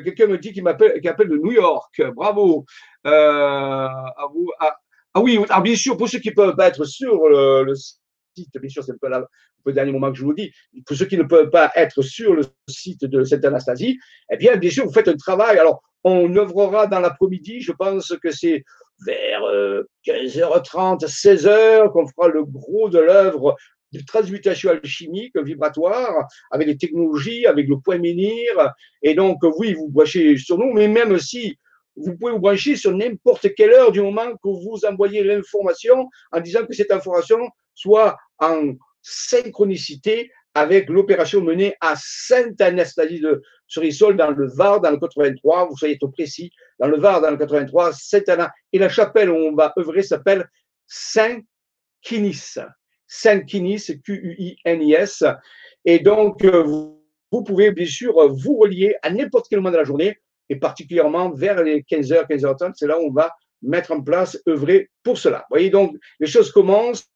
quelqu'un 0.00 0.26
me 0.26 0.38
dit 0.38 0.52
qu'il 0.52 0.62
m'appelle, 0.62 1.00
qu'il 1.00 1.08
appelle 1.08 1.28
de 1.28 1.36
New 1.36 1.52
York. 1.52 2.02
Bravo. 2.14 2.64
Euh, 3.06 3.10
à 3.10 4.26
vous, 4.32 4.50
ah 4.60 5.20
oui, 5.20 5.38
ah, 5.48 5.60
bien 5.60 5.76
sûr, 5.76 5.96
pour 5.96 6.08
ceux 6.08 6.18
qui 6.18 6.32
peuvent 6.32 6.56
pas 6.56 6.68
être 6.68 6.84
sur 6.84 7.28
le, 7.28 7.72
site, 8.36 8.58
bien 8.58 8.68
sûr, 8.68 8.82
c'est 8.82 8.92
un 8.92 8.96
peu, 9.00 9.08
le 9.66 9.72
dernier 9.72 9.92
moment 9.92 10.10
que 10.10 10.18
je 10.18 10.24
vous 10.24 10.34
dis, 10.34 10.50
pour 10.86 10.96
ceux 10.96 11.06
qui 11.06 11.16
ne 11.16 11.22
peuvent 11.22 11.50
pas 11.50 11.70
être 11.76 12.02
sur 12.02 12.34
le 12.34 12.42
site 12.68 13.04
de 13.04 13.22
cette 13.22 13.44
Anastasie, 13.44 13.98
eh 14.32 14.36
bien, 14.36 14.56
bien 14.56 14.70
sûr, 14.70 14.84
vous 14.84 14.92
faites 14.92 15.08
un 15.08 15.16
travail. 15.16 15.58
Alors, 15.58 15.82
On 16.02 16.34
œuvrera 16.36 16.86
dans 16.86 17.00
l'après-midi. 17.00 17.60
Je 17.60 17.72
pense 17.72 18.12
que 18.22 18.30
c'est 18.30 18.64
vers 19.06 19.40
15h30, 20.06 21.06
16h 21.06 21.92
qu'on 21.92 22.06
fera 22.08 22.28
le 22.28 22.44
gros 22.44 22.88
de 22.88 22.98
l'œuvre 22.98 23.56
de 23.94 24.04
transmutation 24.04 24.70
alchimique 24.70 25.36
vibratoire 25.38 26.26
avec 26.50 26.66
les 26.66 26.76
technologies, 26.76 27.46
avec 27.46 27.68
le 27.68 27.78
point 27.78 27.98
menhir. 27.98 28.72
Et 29.02 29.14
donc, 29.14 29.38
oui, 29.58 29.74
vous 29.74 29.88
branchez 29.88 30.36
sur 30.36 30.58
nous, 30.58 30.72
mais 30.72 30.88
même 30.88 31.18
si 31.18 31.58
vous 31.96 32.16
pouvez 32.16 32.32
vous 32.32 32.40
brancher 32.40 32.76
sur 32.76 32.92
n'importe 32.92 33.54
quelle 33.54 33.72
heure 33.72 33.92
du 33.92 34.00
moment 34.00 34.32
que 34.32 34.48
vous 34.48 34.80
envoyez 34.84 35.22
l'information 35.22 36.08
en 36.32 36.40
disant 36.40 36.66
que 36.66 36.74
cette 36.74 36.90
information 36.90 37.38
soit 37.74 38.16
en 38.38 38.74
synchronicité 39.00 40.30
avec 40.54 40.88
l'opération 40.88 41.40
menée 41.40 41.74
à 41.80 41.94
Sainte-Anastasie 41.96 43.20
de 43.20 43.42
Cerisol 43.66 44.16
dans 44.16 44.30
le 44.30 44.48
Var, 44.48 44.80
dans 44.80 44.90
le 44.90 44.98
83, 44.98 45.68
vous 45.68 45.76
soyez 45.76 45.98
tout 45.98 46.10
précis, 46.10 46.50
dans 46.78 46.88
le 46.88 46.98
Var, 46.98 47.20
dans 47.20 47.30
le 47.30 47.36
83, 47.36 47.92
Sainte-Anna. 47.92 48.52
Et 48.72 48.78
la 48.78 48.88
chapelle 48.88 49.30
où 49.30 49.34
on 49.34 49.54
va 49.54 49.72
œuvrer 49.78 50.02
s'appelle 50.02 50.48
Saint-Kinis. 53.06 53.78
Saint-Kinis, 53.80 54.02
Q-U-I-N-I-S. 54.04 55.24
Et 55.84 55.98
donc, 55.98 56.44
euh, 56.44 56.62
vous 56.62 57.42
pouvez 57.44 57.72
bien 57.72 57.86
sûr 57.86 58.28
vous 58.28 58.56
relier 58.56 58.96
à 59.02 59.10
n'importe 59.10 59.46
quel 59.48 59.60
moment 59.60 59.72
de 59.72 59.76
la 59.76 59.84
journée, 59.84 60.18
et 60.48 60.56
particulièrement 60.56 61.30
vers 61.30 61.62
les 61.62 61.82
15h, 61.82 62.26
15h30, 62.28 62.72
c'est 62.76 62.86
là 62.86 62.98
où 62.98 63.08
on 63.08 63.12
va 63.12 63.34
mettre 63.62 63.92
en 63.92 64.00
place, 64.00 64.38
œuvrer 64.48 64.90
pour 65.02 65.18
cela. 65.18 65.38
Vous 65.38 65.56
voyez, 65.56 65.70
donc, 65.70 65.96
les 66.20 66.26
choses 66.26 66.52
commencent, 66.52 67.08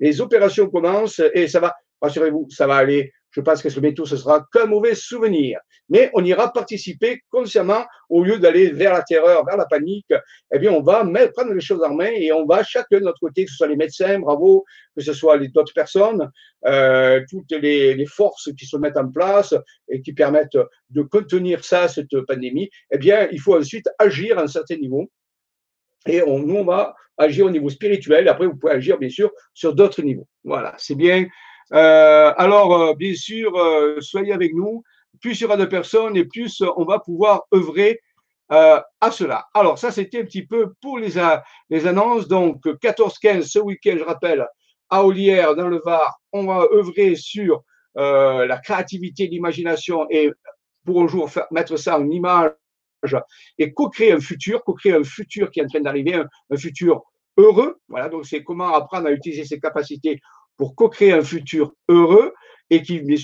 les 0.00 0.20
opérations 0.20 0.68
commencent, 0.68 1.20
et 1.34 1.48
ça 1.48 1.60
va, 1.60 1.74
rassurez-vous, 2.00 2.48
ça 2.50 2.66
va 2.66 2.76
aller 2.76 3.12
je 3.32 3.40
pense 3.40 3.62
que 3.62 3.70
ce 3.70 3.80
métaux, 3.80 4.04
ce 4.04 4.16
sera 4.16 4.46
qu'un 4.52 4.66
mauvais 4.66 4.94
souvenir. 4.94 5.58
Mais 5.88 6.10
on 6.14 6.24
ira 6.24 6.52
participer 6.52 7.22
consciemment 7.30 7.84
au 8.08 8.22
lieu 8.22 8.38
d'aller 8.38 8.70
vers 8.70 8.92
la 8.92 9.02
terreur, 9.02 9.44
vers 9.44 9.56
la 9.56 9.64
panique. 9.64 10.12
Eh 10.54 10.58
bien, 10.58 10.70
on 10.70 10.82
va 10.82 11.04
prendre 11.34 11.52
les 11.52 11.60
choses 11.60 11.82
en 11.82 11.94
main 11.94 12.10
et 12.14 12.30
on 12.32 12.44
va 12.46 12.62
chacun 12.62 12.98
de 12.98 13.04
notre 13.04 13.20
côté, 13.20 13.44
que 13.46 13.50
ce 13.50 13.56
soit 13.56 13.68
les 13.68 13.76
médecins, 13.76 14.18
bravo, 14.18 14.64
que 14.94 15.02
ce 15.02 15.14
soit 15.14 15.38
les 15.38 15.48
d'autres 15.48 15.72
personnes, 15.72 16.30
euh, 16.66 17.22
toutes 17.30 17.52
les, 17.52 17.94
les, 17.94 18.06
forces 18.06 18.50
qui 18.58 18.66
se 18.66 18.76
mettent 18.76 18.98
en 18.98 19.10
place 19.10 19.54
et 19.88 20.02
qui 20.02 20.12
permettent 20.12 20.58
de 20.90 21.02
contenir 21.02 21.64
ça, 21.64 21.88
cette 21.88 22.20
pandémie. 22.28 22.68
Eh 22.90 22.98
bien, 22.98 23.28
il 23.32 23.40
faut 23.40 23.56
ensuite 23.56 23.88
agir 23.98 24.38
à 24.38 24.42
un 24.42 24.46
certain 24.46 24.76
niveau. 24.76 25.10
Et 26.06 26.22
on, 26.22 26.38
nous, 26.40 26.56
on 26.56 26.64
va 26.64 26.94
agir 27.16 27.46
au 27.46 27.50
niveau 27.50 27.70
spirituel. 27.70 28.28
Après, 28.28 28.46
vous 28.46 28.56
pouvez 28.56 28.72
agir, 28.72 28.98
bien 28.98 29.08
sûr, 29.08 29.30
sur 29.54 29.74
d'autres 29.74 30.02
niveaux. 30.02 30.26
Voilà, 30.44 30.74
c'est 30.78 30.96
bien 30.96 31.26
euh, 31.74 32.32
alors, 32.36 32.74
euh, 32.74 32.94
bien 32.94 33.14
sûr, 33.14 33.56
euh, 33.56 34.00
soyez 34.00 34.32
avec 34.32 34.54
nous. 34.54 34.82
Plus 35.20 35.38
il 35.38 35.42
y 35.42 35.44
aura 35.46 35.56
de 35.56 35.64
personnes 35.64 36.16
et 36.16 36.24
plus 36.24 36.62
on 36.76 36.84
va 36.84 36.98
pouvoir 36.98 37.42
œuvrer 37.54 38.00
à 38.48 39.10
cela. 39.10 39.46
Alors, 39.54 39.78
ça, 39.78 39.90
c'était 39.90 40.20
un 40.20 40.24
petit 40.24 40.44
peu 40.44 40.74
pour 40.82 40.98
les, 40.98 41.16
annonces. 41.16 42.28
Donc, 42.28 42.66
14-15 42.66 43.44
ce 43.44 43.58
week-end, 43.58 43.96
je 43.98 44.04
rappelle, 44.04 44.46
à 44.90 45.06
Olière, 45.06 45.54
dans 45.54 45.68
le 45.68 45.80
Var, 45.82 46.20
on 46.32 46.44
va 46.44 46.66
œuvrer 46.70 47.14
sur 47.14 47.62
la 47.94 48.58
créativité, 48.62 49.26
l'imagination 49.26 50.06
et 50.10 50.30
pour 50.84 51.02
un 51.02 51.06
jour 51.06 51.30
faire, 51.30 51.46
mettre 51.50 51.78
ça 51.78 51.98
en 51.98 52.10
image 52.10 52.52
et 53.56 53.72
co-créer 53.72 54.12
un 54.12 54.20
futur, 54.20 54.62
co-créer 54.64 54.92
un 54.92 55.04
futur 55.04 55.50
qui 55.50 55.60
est 55.60 55.64
en 55.64 55.68
train 55.68 55.80
d'arriver, 55.80 56.14
un, 56.14 56.26
un, 56.50 56.56
futur 56.56 57.02
heureux. 57.38 57.80
Voilà, 57.88 58.10
donc 58.10 58.26
c'est 58.26 58.42
comment 58.42 58.74
apprendre 58.74 59.06
à 59.06 59.12
utiliser 59.12 59.46
ses 59.46 59.60
capacités 59.60 60.20
pour 60.56 60.74
co-créer 60.74 61.12
un 61.12 61.22
futur 61.22 61.72
heureux 61.88 62.32
et 62.70 62.82
qui, 62.82 63.00
bien 63.00 63.16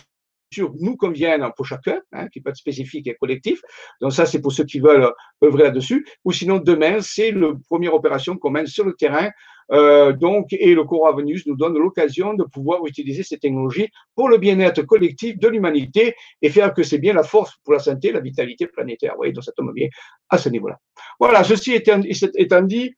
sûr, 0.52 0.72
nous 0.80 0.96
convienne 0.96 1.46
pour 1.56 1.66
chacun, 1.66 2.00
hein, 2.12 2.28
qui 2.28 2.40
peut 2.40 2.50
être 2.50 2.56
spécifique 2.56 3.06
et 3.06 3.14
collectif. 3.14 3.60
Donc 4.00 4.12
ça, 4.12 4.26
c'est 4.26 4.40
pour 4.40 4.52
ceux 4.52 4.64
qui 4.64 4.80
veulent 4.80 5.12
œuvrer 5.44 5.64
là-dessus. 5.64 6.06
Ou 6.24 6.32
sinon, 6.32 6.58
demain, 6.58 7.00
c'est 7.00 7.32
la 7.32 7.52
première 7.68 7.94
opération 7.94 8.36
qu'on 8.36 8.50
mène 8.50 8.66
sur 8.66 8.84
le 8.84 8.94
terrain. 8.94 9.30
Euh, 9.70 10.12
donc, 10.12 10.46
et 10.52 10.74
le 10.74 10.84
Cora 10.84 11.12
Venus 11.12 11.46
nous 11.46 11.56
donne 11.56 11.76
l'occasion 11.78 12.32
de 12.32 12.44
pouvoir 12.44 12.86
utiliser 12.86 13.22
ces 13.22 13.38
technologies 13.38 13.88
pour 14.14 14.30
le 14.30 14.38
bien-être 14.38 14.82
collectif 14.82 15.38
de 15.38 15.48
l'humanité 15.48 16.14
et 16.40 16.48
faire 16.48 16.72
que 16.72 16.82
c'est 16.82 16.98
bien 16.98 17.12
la 17.12 17.22
force 17.22 17.54
pour 17.64 17.74
la 17.74 17.78
santé, 17.78 18.10
la 18.12 18.20
vitalité 18.20 18.66
planétaire. 18.66 19.12
Vous 19.12 19.18
voyez, 19.18 19.32
donc 19.32 19.44
ça 19.44 19.52
tombe 19.52 19.74
bien 19.74 19.88
à 20.30 20.38
ce 20.38 20.48
niveau-là. 20.48 20.78
Voilà, 21.20 21.44
ceci 21.44 21.74
étant 21.74 22.62
dit, 22.62 22.94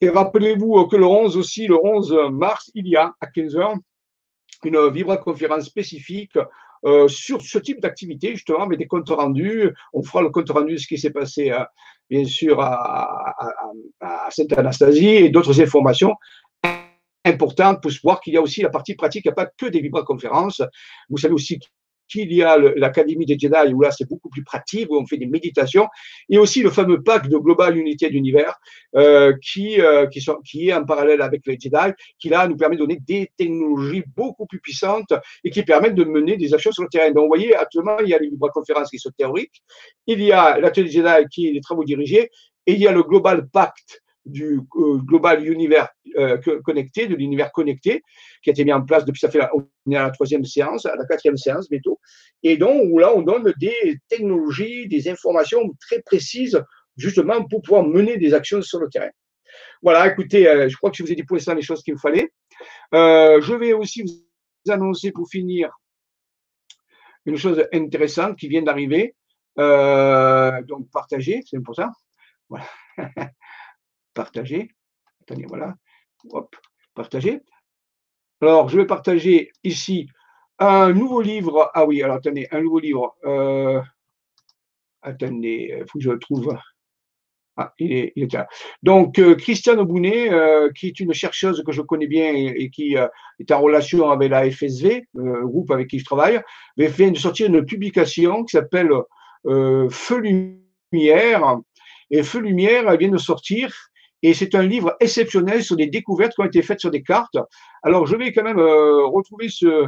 et 0.00 0.08
rappelez-vous 0.08 0.86
que 0.86 0.96
le 0.96 1.06
11 1.06 1.36
aussi, 1.36 1.66
le 1.66 1.76
11 1.82 2.30
mars, 2.32 2.70
il 2.74 2.88
y 2.88 2.96
a 2.96 3.12
à 3.20 3.26
15h 3.26 3.76
une 4.64 4.90
vibra-conférence 4.90 5.64
spécifique 5.64 6.36
euh, 6.86 7.08
sur 7.08 7.42
ce 7.42 7.58
type 7.58 7.80
d'activité, 7.80 8.30
justement, 8.30 8.62
avec 8.62 8.78
des 8.78 8.86
comptes 8.86 9.10
rendus. 9.10 9.70
On 9.92 10.02
fera 10.02 10.22
le 10.22 10.30
compte 10.30 10.48
rendu 10.50 10.74
de 10.74 10.78
ce 10.78 10.86
qui 10.86 10.98
s'est 10.98 11.10
passé, 11.10 11.50
euh, 11.50 11.64
bien 12.08 12.24
sûr, 12.24 12.60
à, 12.60 13.34
à, 14.00 14.30
Sainte-Anastasie 14.30 15.08
et 15.08 15.28
d'autres 15.28 15.60
informations 15.60 16.14
importantes 17.24 17.82
pour 17.82 17.90
voir 18.02 18.20
qu'il 18.20 18.32
y 18.32 18.38
a 18.38 18.42
aussi 18.42 18.62
la 18.62 18.70
partie 18.70 18.94
pratique, 18.94 19.26
il 19.26 19.28
n'y 19.28 19.32
a 19.32 19.34
pas 19.34 19.46
que 19.46 19.66
des 19.66 19.80
vibra-conférences. 19.80 20.62
Vous 21.10 21.18
savez 21.18 21.34
aussi 21.34 21.58
qu'il 22.10 22.32
y 22.32 22.42
a 22.42 22.58
l'Académie 22.58 23.26
des 23.26 23.38
Jedi, 23.38 23.72
où 23.72 23.80
là 23.80 23.90
c'est 23.90 24.08
beaucoup 24.08 24.28
plus 24.28 24.42
pratique, 24.42 24.90
où 24.90 24.98
on 24.98 25.06
fait 25.06 25.16
des 25.16 25.26
méditations, 25.26 25.88
et 26.28 26.38
aussi 26.38 26.62
le 26.62 26.70
fameux 26.70 27.02
pack 27.02 27.28
de 27.28 27.36
Global 27.36 27.76
Unité 27.76 28.10
d'Univers, 28.10 28.58
euh, 28.96 29.32
qui, 29.42 29.80
euh, 29.80 30.06
qui 30.06 30.68
est 30.68 30.72
en 30.72 30.84
parallèle 30.84 31.22
avec 31.22 31.42
les 31.46 31.58
Jedi, 31.58 31.92
qui 32.18 32.28
là 32.28 32.46
nous 32.48 32.56
permet 32.56 32.76
de 32.76 32.80
donner 32.80 33.00
des 33.06 33.30
technologies 33.36 34.02
beaucoup 34.16 34.46
plus 34.46 34.60
puissantes 34.60 35.12
et 35.44 35.50
qui 35.50 35.62
permettent 35.62 35.94
de 35.94 36.04
mener 36.04 36.36
des 36.36 36.52
actions 36.54 36.72
sur 36.72 36.82
le 36.82 36.88
terrain. 36.88 37.10
Donc 37.10 37.24
vous 37.24 37.28
voyez, 37.28 37.54
actuellement, 37.54 37.98
il 38.00 38.08
y 38.08 38.14
a 38.14 38.18
les 38.18 38.30
conférences 38.52 38.90
qui 38.90 38.98
sont 38.98 39.10
théoriques, 39.16 39.62
il 40.06 40.22
y 40.22 40.32
a 40.32 40.58
l'atelier 40.58 40.90
Jedi 40.90 41.26
qui 41.30 41.48
est 41.48 41.52
les 41.52 41.60
travaux 41.60 41.84
dirigés, 41.84 42.30
et 42.66 42.72
il 42.72 42.80
y 42.80 42.86
a 42.86 42.92
le 42.92 43.02
Global 43.02 43.48
Pact 43.48 44.02
du 44.30 44.60
euh, 44.76 44.98
global 44.98 45.46
univers 45.46 45.88
euh, 46.16 46.38
connecté, 46.64 47.06
de 47.06 47.14
l'univers 47.14 47.52
connecté, 47.52 48.02
qui 48.42 48.50
a 48.50 48.52
été 48.52 48.64
mis 48.64 48.72
en 48.72 48.82
place 48.82 49.04
depuis, 49.04 49.20
ça 49.20 49.30
fait 49.30 49.38
la, 49.38 49.50
on 49.54 49.66
est 49.90 49.96
à 49.96 50.04
la 50.04 50.10
troisième 50.10 50.44
séance, 50.44 50.86
à 50.86 50.96
la 50.96 51.04
quatrième 51.06 51.36
séance 51.36 51.68
bientôt, 51.68 52.00
et 52.42 52.56
donc 52.56 52.82
où 52.90 52.98
là 52.98 53.12
on 53.14 53.22
donne 53.22 53.52
des 53.58 53.98
technologies, 54.08 54.88
des 54.88 55.08
informations 55.08 55.60
très 55.80 56.02
précises, 56.02 56.62
justement 56.96 57.44
pour 57.44 57.62
pouvoir 57.62 57.84
mener 57.84 58.16
des 58.16 58.34
actions 58.34 58.62
sur 58.62 58.80
le 58.80 58.88
terrain. 58.88 59.10
Voilà, 59.82 60.06
écoutez, 60.08 60.48
euh, 60.48 60.68
je 60.68 60.76
crois 60.76 60.90
que 60.90 60.96
je 60.96 61.02
vous 61.02 61.12
ai 61.12 61.14
dit 61.14 61.24
pour 61.24 61.36
l'instant 61.36 61.54
les 61.54 61.62
choses 61.62 61.82
qu'il 61.82 61.94
me 61.94 61.98
fallait. 61.98 62.30
je 62.92 63.54
vais 63.54 63.72
aussi 63.72 64.02
vous 64.02 64.72
annoncer 64.72 65.12
pour 65.12 65.28
finir 65.28 65.70
une 67.26 67.36
chose 67.36 67.64
intéressante 67.72 68.36
qui 68.38 68.48
vient 68.48 68.62
d'arriver. 68.62 69.14
donc 69.56 70.90
partager, 70.92 71.42
c'est 71.46 71.60
pour 71.60 71.74
ça. 71.74 71.90
Voilà. 72.48 72.66
partager. 74.14 74.70
Attendez, 75.22 75.46
voilà. 75.48 75.74
Hop, 76.30 76.54
partager. 76.94 77.40
Alors, 78.40 78.68
je 78.68 78.78
vais 78.78 78.86
partager 78.86 79.52
ici 79.64 80.08
un 80.58 80.92
nouveau 80.92 81.20
livre. 81.20 81.70
Ah 81.74 81.84
oui, 81.86 82.02
alors 82.02 82.16
attendez, 82.16 82.46
un 82.50 82.62
nouveau 82.62 82.78
livre. 82.78 83.16
Euh, 83.24 83.80
attendez, 85.02 85.76
il 85.78 85.86
faut 85.86 85.98
que 85.98 86.04
je 86.04 86.10
le 86.10 86.18
trouve. 86.18 86.56
Ah, 87.56 87.74
il 87.78 87.92
est, 87.92 88.32
là. 88.32 88.46
Donc, 88.82 89.18
euh, 89.18 89.34
Christiane 89.34 89.82
Bounet, 89.82 90.32
euh, 90.32 90.70
qui 90.70 90.86
est 90.86 91.00
une 91.00 91.12
chercheuse 91.12 91.62
que 91.66 91.72
je 91.72 91.82
connais 91.82 92.06
bien 92.06 92.32
et, 92.32 92.70
qui 92.70 92.94
est 92.94 93.52
en 93.52 93.60
relation 93.60 94.10
avec 94.10 94.30
la 94.30 94.50
FSV, 94.50 95.06
le 95.14 95.46
groupe 95.46 95.70
avec 95.70 95.88
qui 95.88 95.98
je 95.98 96.04
travaille, 96.04 96.40
vient 96.78 97.10
de 97.10 97.18
sortir 97.18 97.48
une 97.48 97.64
publication 97.64 98.44
qui 98.44 98.56
s'appelle 98.56 98.90
Feu 99.44 100.18
Lumière. 100.92 101.58
Et 102.10 102.22
Feu 102.22 102.40
Lumière 102.40 102.96
vient 102.96 103.10
de 103.10 103.18
sortir 103.18 103.89
et 104.22 104.34
c'est 104.34 104.54
un 104.54 104.62
livre 104.62 104.96
exceptionnel 105.00 105.62
sur 105.62 105.76
des 105.76 105.86
découvertes 105.86 106.34
qui 106.34 106.40
ont 106.40 106.46
été 106.46 106.62
faites 106.62 106.80
sur 106.80 106.90
des 106.90 107.02
cartes. 107.02 107.38
Alors, 107.82 108.06
je 108.06 108.16
vais 108.16 108.32
quand 108.32 108.44
même 108.44 108.58
euh, 108.58 109.06
retrouver 109.06 109.48
ce, 109.48 109.86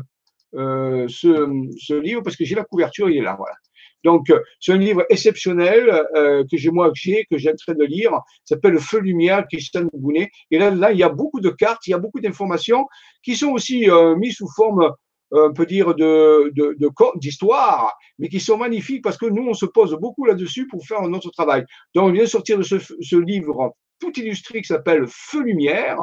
euh, 0.55 1.07
ce, 1.09 1.49
ce, 1.79 1.95
livre 1.95 2.23
parce 2.23 2.37
que 2.37 2.45
j'ai 2.45 2.55
la 2.55 2.65
couverture, 2.65 3.11
il 3.11 3.19
est 3.19 3.23
là. 3.23 3.35
Voilà. 3.37 3.55
Donc, 4.05 4.31
euh, 4.31 4.41
c'est 4.61 4.73
un 4.73 4.79
livre 4.79 5.05
exceptionnel 5.09 6.07
euh, 6.17 6.45
que 6.51 6.57
j'ai 6.57 6.71
moi 6.71 6.89
que 6.89 6.97
j'ai 6.97 7.25
que 7.31 7.39
j'ai 7.39 7.51
en 7.51 7.57
train 7.57 7.75
de 7.75 7.85
lire. 7.85 8.13
S'appelle 8.45 8.79
Feu 8.79 8.99
lumière, 8.99 9.47
Christian 9.49 9.85
Bounet. 9.93 10.31
Et 10.51 10.59
là, 10.59 10.71
là, 10.71 10.93
il 10.93 10.99
y 10.99 11.03
a 11.03 11.09
beaucoup 11.09 11.41
de 11.41 11.51
cartes, 11.51 11.87
il 11.87 11.91
y 11.91 11.95
a 11.95 11.99
beaucoup 11.99 12.21
d'informations 12.21 12.87
qui 13.23 13.37
sont 13.37 13.51
aussi 13.51 13.89
euh, 13.91 14.17
mises 14.17 14.37
sous 14.37 14.49
forme 14.55 14.91
on 15.35 15.55
peut 15.55 15.65
dire, 15.65 15.95
de, 15.95 16.53
d'histoire, 17.17 17.97
mais 18.19 18.29
qui 18.29 18.39
sont 18.39 18.59
magnifiques 18.59 19.03
parce 19.03 19.17
que 19.17 19.25
nous, 19.25 19.49
on 19.49 19.55
se 19.55 19.65
pose 19.65 19.97
beaucoup 19.99 20.27
là-dessus 20.27 20.67
pour 20.67 20.85
faire 20.87 21.01
notre 21.09 21.31
travail. 21.31 21.65
Donc, 21.95 22.09
on 22.09 22.13
vient 22.13 22.27
sortir 22.27 22.59
de 22.59 22.63
ce, 22.63 22.77
ce 22.79 23.17
livre 23.17 23.73
tout 24.03 24.19
illustré 24.19 24.61
qui 24.61 24.67
s'appelle 24.67 25.05
Feu 25.07 25.43
Lumière. 25.43 25.97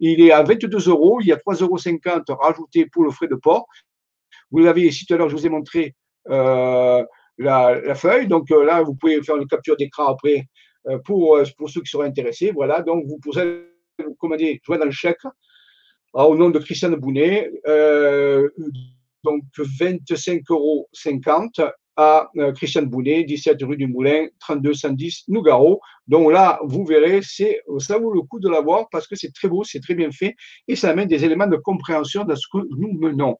Il 0.00 0.22
est 0.22 0.32
à 0.32 0.42
22 0.42 0.88
euros. 0.88 1.18
Il 1.20 1.26
y 1.26 1.32
a 1.32 1.36
3,50 1.36 2.30
euros 2.30 2.40
rajoutés 2.40 2.86
pour 2.86 3.04
le 3.04 3.10
frais 3.10 3.28
de 3.28 3.34
port. 3.34 3.66
Vous 4.50 4.60
l'avez 4.60 4.82
ici 4.82 5.04
tout 5.04 5.12
à 5.12 5.18
l'heure, 5.18 5.28
je 5.28 5.36
vous 5.36 5.46
ai 5.46 5.50
montré 5.50 5.94
euh, 6.30 7.04
la, 7.36 7.94
feuille. 7.94 8.28
Donc 8.28 8.50
euh, 8.50 8.64
là, 8.64 8.82
vous 8.82 8.94
pouvez 8.94 9.22
faire 9.22 9.36
une 9.36 9.46
capture 9.46 9.76
d'écran 9.76 10.06
après 10.06 10.46
euh, 10.88 10.98
pour, 11.04 11.38
pour 11.58 11.68
ceux 11.68 11.82
qui 11.82 11.90
seraient 11.90 12.08
intéressés. 12.08 12.50
Voilà, 12.50 12.80
donc 12.80 13.04
vous 13.06 13.18
pouvez 13.18 13.66
vous 13.98 14.14
commander, 14.14 14.62
dans 14.66 14.84
le 14.84 14.90
chèque 14.90 15.18
au 16.14 16.36
nom 16.36 16.48
de 16.48 16.58
Christiane 16.60 16.94
Bounet. 16.94 17.50
donc 19.22 19.42
25,50 19.58 20.50
euros 20.50 20.88
à 21.96 22.30
euh, 22.36 22.52
Christiane 22.52 22.86
Bounet, 22.86 23.24
17 23.24 23.62
rue 23.62 23.76
du 23.76 23.86
Moulin, 23.86 24.26
32 24.40 24.74
110 24.74 25.24
Nougaro. 25.28 25.80
Donc 26.06 26.32
là, 26.32 26.58
vous 26.64 26.84
verrez, 26.84 27.20
c'est, 27.22 27.62
ça 27.78 27.98
vaut 27.98 28.12
le 28.12 28.22
coup 28.22 28.40
de 28.40 28.48
l'avoir 28.48 28.88
parce 28.90 29.06
que 29.06 29.16
c'est 29.16 29.32
très 29.32 29.48
beau, 29.48 29.64
c'est 29.64 29.80
très 29.80 29.94
bien 29.94 30.10
fait 30.10 30.34
et 30.68 30.76
ça 30.76 30.90
amène 30.90 31.08
des 31.08 31.24
éléments 31.24 31.46
de 31.46 31.56
compréhension 31.56 32.24
de 32.24 32.34
ce 32.34 32.46
que 32.52 32.58
nous 32.76 32.92
menons. 32.92 33.36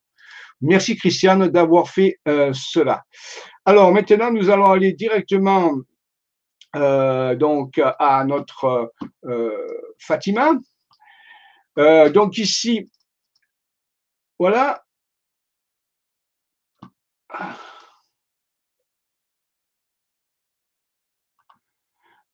Merci 0.61 0.97
Christiane 0.97 1.49
d'avoir 1.49 1.89
fait 1.89 2.19
euh, 2.29 2.53
cela. 2.55 3.03
Alors 3.65 3.93
maintenant, 3.93 4.31
nous 4.31 4.51
allons 4.51 4.71
aller 4.71 4.93
directement 4.93 5.73
euh, 6.77 7.35
donc 7.35 7.81
à 7.99 8.25
notre 8.25 8.93
Fatima. 9.99 10.53
donc 11.77 12.39
ici, 12.39 12.91
voilà. 14.39 14.85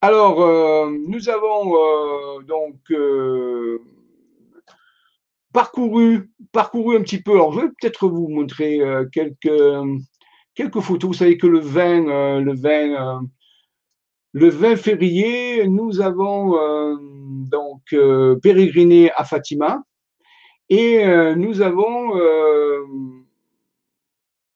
Alors, 0.03 0.41
euh, 0.41 0.91
nous 1.09 1.29
avons 1.29 1.77
euh, 1.77 2.43
donc 2.45 2.79
euh, 2.91 3.83
parcouru, 5.53 6.31
un 6.55 7.03
petit 7.03 7.21
peu. 7.23 7.33
Je 7.53 7.61
vais 7.61 7.69
peut-être 7.69 8.09
vous 8.09 8.29
montrer 8.29 8.81
quelques, 9.13 10.81
photos. 10.81 11.09
Vous 11.09 11.13
savez 11.13 11.37
que 11.37 11.47
le 11.47 11.59
20, 11.59 12.41
le 12.41 12.55
20, 12.55 13.21
le 14.33 14.49
20 14.49 14.77
février, 14.77 15.69
nous 15.69 16.01
avons 16.01 16.57
donc 17.51 17.95
pérégriné 18.43 19.13
à 19.13 19.25
Fatima 19.25 19.83
et 20.71 21.05
nous 21.37 21.61
avons 21.61 22.15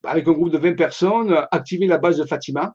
avec 0.04 0.26
un 0.26 0.32
groupe 0.32 0.50
de 0.50 0.58
20 0.58 0.74
personnes, 0.74 1.46
activé 1.50 1.86
la 1.86 1.98
base 1.98 2.16
de 2.16 2.24
Fatima. 2.24 2.74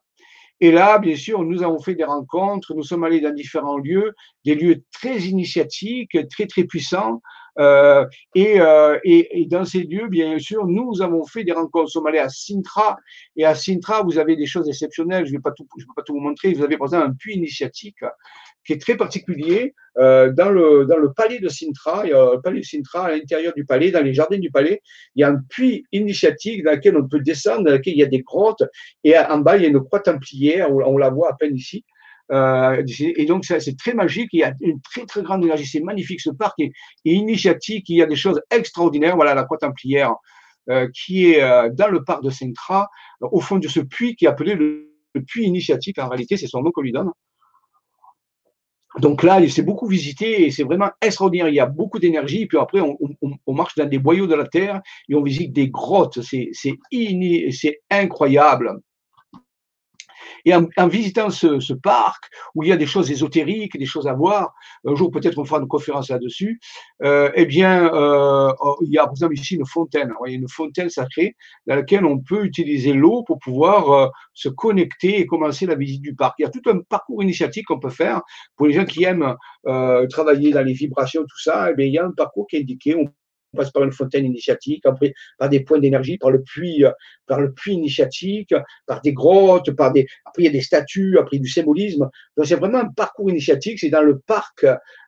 Et 0.62 0.72
là, 0.72 1.00
bien 1.00 1.16
sûr, 1.16 1.44
nous 1.44 1.64
avons 1.64 1.80
fait 1.80 1.96
des 1.96 2.04
rencontres, 2.04 2.74
nous 2.74 2.84
sommes 2.84 3.04
allés 3.04 3.22
dans 3.22 3.34
différents 3.34 3.78
lieux, 3.78 4.14
des 4.46 4.56
lieux 4.56 4.84
très 4.92 5.20
initiatiques, 5.22 6.18
très, 6.30 6.48
très 6.48 6.66
puissants. 6.66 7.22
Euh, 7.58 8.06
et, 8.36 8.60
euh, 8.62 9.00
et, 9.04 9.46
dans 9.50 9.66
ces 9.66 9.84
lieux, 9.84 10.08
bien 10.08 10.38
sûr, 10.40 10.68
nous 10.68 11.02
avons 11.02 11.26
fait 11.26 11.44
des 11.44 11.52
rencontres. 11.52 11.86
Nous 11.86 11.90
sommes 11.90 12.08
allés 12.08 12.20
à 12.20 12.30
Sintra. 12.30 12.98
Et 13.36 13.46
à 13.46 13.56
Sintra, 13.56 14.04
vous 14.04 14.18
avez 14.18 14.36
des 14.36 14.46
choses 14.46 14.68
exceptionnelles. 14.68 15.26
Je 15.26 15.32
ne 15.32 15.38
vais 15.38 15.42
pas 15.42 15.52
tout, 15.52 15.68
vous 16.10 16.20
montrer. 16.20 16.54
Vous 16.54 16.64
avez, 16.64 16.78
par 16.78 16.88
exemple, 16.88 17.08
un 17.08 17.14
puits 17.14 17.36
initiatique 17.36 18.04
qui 18.66 18.74
est 18.74 18.82
très 18.82 18.98
particulier 18.98 19.74
euh, 19.98 20.32
dans 20.32 20.50
le 20.50 21.14
palais 21.14 21.40
de 21.40 21.50
Sintra. 21.50 22.06
Il 22.06 22.10
y 22.10 22.14
a 22.14 22.34
le 22.36 22.42
palais 22.42 22.60
de 22.60 22.66
Sintra 22.66 23.08
à 23.08 23.12
l'intérieur 23.12 23.54
du 23.54 23.66
palais, 23.66 23.92
dans 23.92 24.04
les 24.04 24.14
jardins 24.14 24.38
du 24.38 24.52
palais. 24.52 24.82
Il 25.16 25.22
y 25.22 25.24
a 25.24 25.30
un 25.30 25.42
puits 25.50 25.86
initiatique 25.92 26.64
dans 26.64 26.72
lequel 26.72 26.98
on 26.98 27.08
peut 27.08 27.20
descendre, 27.20 27.66
dans 27.66 27.72
lequel 27.72 27.94
il 27.94 28.00
y 28.00 28.04
a 28.04 28.08
des 28.08 28.22
grottes. 28.22 28.64
Et 29.04 29.18
en 29.18 29.40
bas, 29.40 29.58
il 29.58 29.64
y 29.64 29.66
a 29.66 29.70
une 29.70 29.80
croix 29.82 30.00
templière. 30.00 30.72
On, 30.72 30.98
la 30.98 31.10
voit 31.10 31.32
à 31.32 31.34
peine 31.34 31.56
ici. 31.56 31.84
Euh, 32.32 32.84
et 33.00 33.26
donc, 33.26 33.46
c'est 33.46 33.78
très 33.78 33.94
magique. 33.94 34.30
Il 34.34 34.40
y 34.40 34.44
a 34.44 34.54
une 34.62 34.82
très, 34.82 35.06
très 35.06 35.22
grande 35.24 35.44
énergie. 35.44 35.66
C'est 35.66 35.82
magnifique. 35.82 36.22
Ce 36.22 36.30
parc 36.30 36.60
est, 36.60 36.72
initiatique. 37.06 37.90
Il 37.90 37.98
y 37.98 38.02
a 38.02 38.06
des 38.06 38.16
choses 38.16 38.42
extraordinaires. 38.52 39.16
Voilà 39.16 39.34
la 39.34 39.44
croix 39.44 39.58
templière 39.58 40.14
euh, 40.70 40.88
qui 40.94 41.32
est 41.32 41.42
euh, 41.42 41.70
dans 41.72 41.88
le 41.88 42.04
parc 42.04 42.24
de 42.24 42.30
Sintra, 42.30 42.90
au 43.22 43.40
fond 43.40 43.58
de 43.58 43.68
ce 43.68 43.80
puits 43.80 44.16
qui 44.16 44.26
est 44.26 44.28
appelé 44.28 44.56
le, 44.56 44.92
puits 45.28 45.46
initiatique. 45.46 46.00
En 46.00 46.08
réalité, 46.08 46.38
c'est 46.38 46.48
son 46.48 46.62
nom 46.62 46.72
qu'on 46.72 46.82
lui 46.82 46.92
donne. 46.92 47.12
Donc 49.00 49.24
là, 49.24 49.40
c'est 49.50 49.62
beaucoup 49.62 49.88
visité 49.88 50.46
et 50.46 50.52
c'est 50.52 50.64
vraiment 50.64 50.90
extraordinaire. 51.02 51.48
Il 51.48 51.56
y 51.56 51.60
a 51.60 51.68
beaucoup 51.68 52.00
d'énergie. 52.00 52.48
Puis 52.48 52.58
après, 52.58 52.82
on, 52.82 52.98
on, 53.46 53.54
marche 53.54 53.76
dans 53.76 53.86
des 53.86 54.00
boyaux 54.00 54.26
de 54.28 54.34
la 54.34 54.46
terre 54.48 54.82
et 55.08 55.16
on 55.16 55.22
visite 55.22 55.54
des 55.54 55.70
grottes. 55.70 56.20
C'est 56.22 57.80
incroyable. 57.90 58.82
Et 60.46 60.54
en, 60.54 60.88
visitant 60.88 61.30
ce, 61.30 61.74
parc, 61.74 62.26
où 62.56 62.64
il 62.64 62.70
y 62.70 62.72
a 62.72 62.78
des 62.78 62.86
choses 62.86 63.12
ésotériques, 63.12 63.78
des 63.78 63.86
choses 63.86 64.08
à 64.08 64.14
voir, 64.14 64.54
un 64.86 64.96
jour 64.96 65.12
peut-être 65.12 65.38
on 65.38 65.46
fera 65.46 65.60
une 65.60 65.68
conférence 65.68 66.10
là-dessus, 66.10 66.60
euh, 67.04 67.32
eh 67.36 67.46
bien, 67.46 67.94
euh, 67.94 68.52
oh, 68.60 68.78
il 68.82 68.92
y 68.92 68.98
a 68.98 69.04
par 69.04 69.14
exemple 69.14 69.36
ici 69.36 69.56
une 69.56 69.66
fontaine, 69.66 70.14
une 70.26 70.48
fontaine 70.50 70.90
sacrée 70.90 71.36
dans 71.68 71.76
laquelle 71.76 72.06
on 72.06 72.20
peut 72.20 72.46
utiliser 72.46 72.94
l'eau 72.94 73.24
pour 73.24 73.40
pouvoir 73.40 73.92
euh, 73.92 74.08
se 74.34 74.50
connecter 74.50 75.20
et 75.20 75.26
commencer 75.26 75.66
la 75.66 75.76
visite 75.76 76.02
du 76.02 76.16
parc. 76.16 76.36
Il 76.40 76.44
y 76.44 76.46
a 76.46 76.50
tout 76.50 76.62
un 76.70 76.80
parcours 76.80 77.24
initiatique 77.24 77.66
qu'on 77.68 77.80
peut 77.80 77.90
faire 77.90 78.22
pour 78.56 78.68
les 78.68 78.74
gens 78.74 78.86
qui 78.86 79.04
aiment 79.04 79.36
travailler 80.10 80.52
dans 80.52 80.64
les 80.64 80.74
vibrations, 80.74 81.22
tout 81.22 81.40
ça. 81.40 81.72
Eh 81.72 81.76
bien, 81.76 81.86
il 81.86 81.94
y 81.94 81.98
a 81.98 82.06
un 82.06 82.12
parcours 82.12 82.48
qui 82.48 82.58
est 82.58 82.62
indiqué 82.62 82.96
passe 83.56 83.72
par 83.72 83.84
une 83.84 83.92
fontaine 83.92 84.26
initiatique, 84.26 84.86
après 84.86 85.14
par 85.38 85.50
des 85.50 85.62
points 85.62 85.80
d'énergie, 85.80 86.18
par 86.18 86.32
le 86.32 86.42
puits, 86.42 86.86
euh, 86.86 86.92
par 87.26 87.40
le 87.42 87.54
puits 87.54 87.74
initiatique, 87.74 88.54
par 88.86 89.02
des 89.02 89.14
grottes, 89.14 89.72
par 89.72 89.92
des, 89.92 90.08
après 90.26 90.44
il 90.44 90.46
y 90.46 90.50
a 90.50 90.52
des 90.52 90.62
statues, 90.62 91.18
après 91.18 91.40
du 91.40 91.50
symbolisme. 91.50 92.10
Donc 92.36 92.46
c'est 92.46 92.56
vraiment 92.56 92.80
un 92.80 92.90
parcours 92.90 93.30
initiatique. 93.30 93.80
C'est 93.80 93.90
dans 93.90 94.02
le 94.02 94.20
parc, 94.20 94.66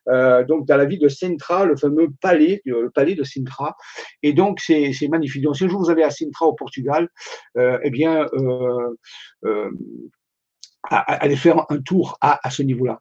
euh, 0.09 0.43
donc 0.45 0.67
dans 0.67 0.77
la 0.77 0.85
ville 0.85 0.99
de 0.99 1.07
Sintra, 1.07 1.65
le 1.65 1.75
fameux 1.75 2.09
palais, 2.21 2.61
le 2.65 2.89
palais 2.89 3.15
de 3.15 3.23
Sintra. 3.23 3.75
Et 4.23 4.33
donc 4.33 4.59
c'est 4.59 4.93
magnifique. 5.09 5.43
Donc 5.43 5.55
si 5.57 5.65
un 5.65 5.69
jour 5.69 5.81
vous 5.81 5.89
allez 5.89 6.03
à 6.03 6.09
Sintra 6.09 6.45
au 6.45 6.53
Portugal, 6.53 7.09
euh, 7.57 7.77
eh 7.83 7.89
bien 7.89 8.25
euh, 8.33 8.95
euh, 9.45 9.69
aller 10.89 11.35
faire 11.35 11.65
un 11.69 11.79
tour 11.79 12.17
à, 12.21 12.45
à 12.45 12.49
ce 12.49 12.63
niveau-là. 12.63 12.99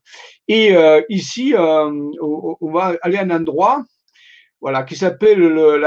Et 0.48 0.76
euh, 0.76 1.00
ici, 1.08 1.54
euh, 1.54 1.90
on 2.20 2.70
va 2.70 2.96
aller 3.00 3.16
à 3.16 3.22
un 3.22 3.30
endroit 3.30 3.84
voilà, 4.60 4.82
qui 4.82 4.96
s'appelle 4.96 5.38
le, 5.38 5.80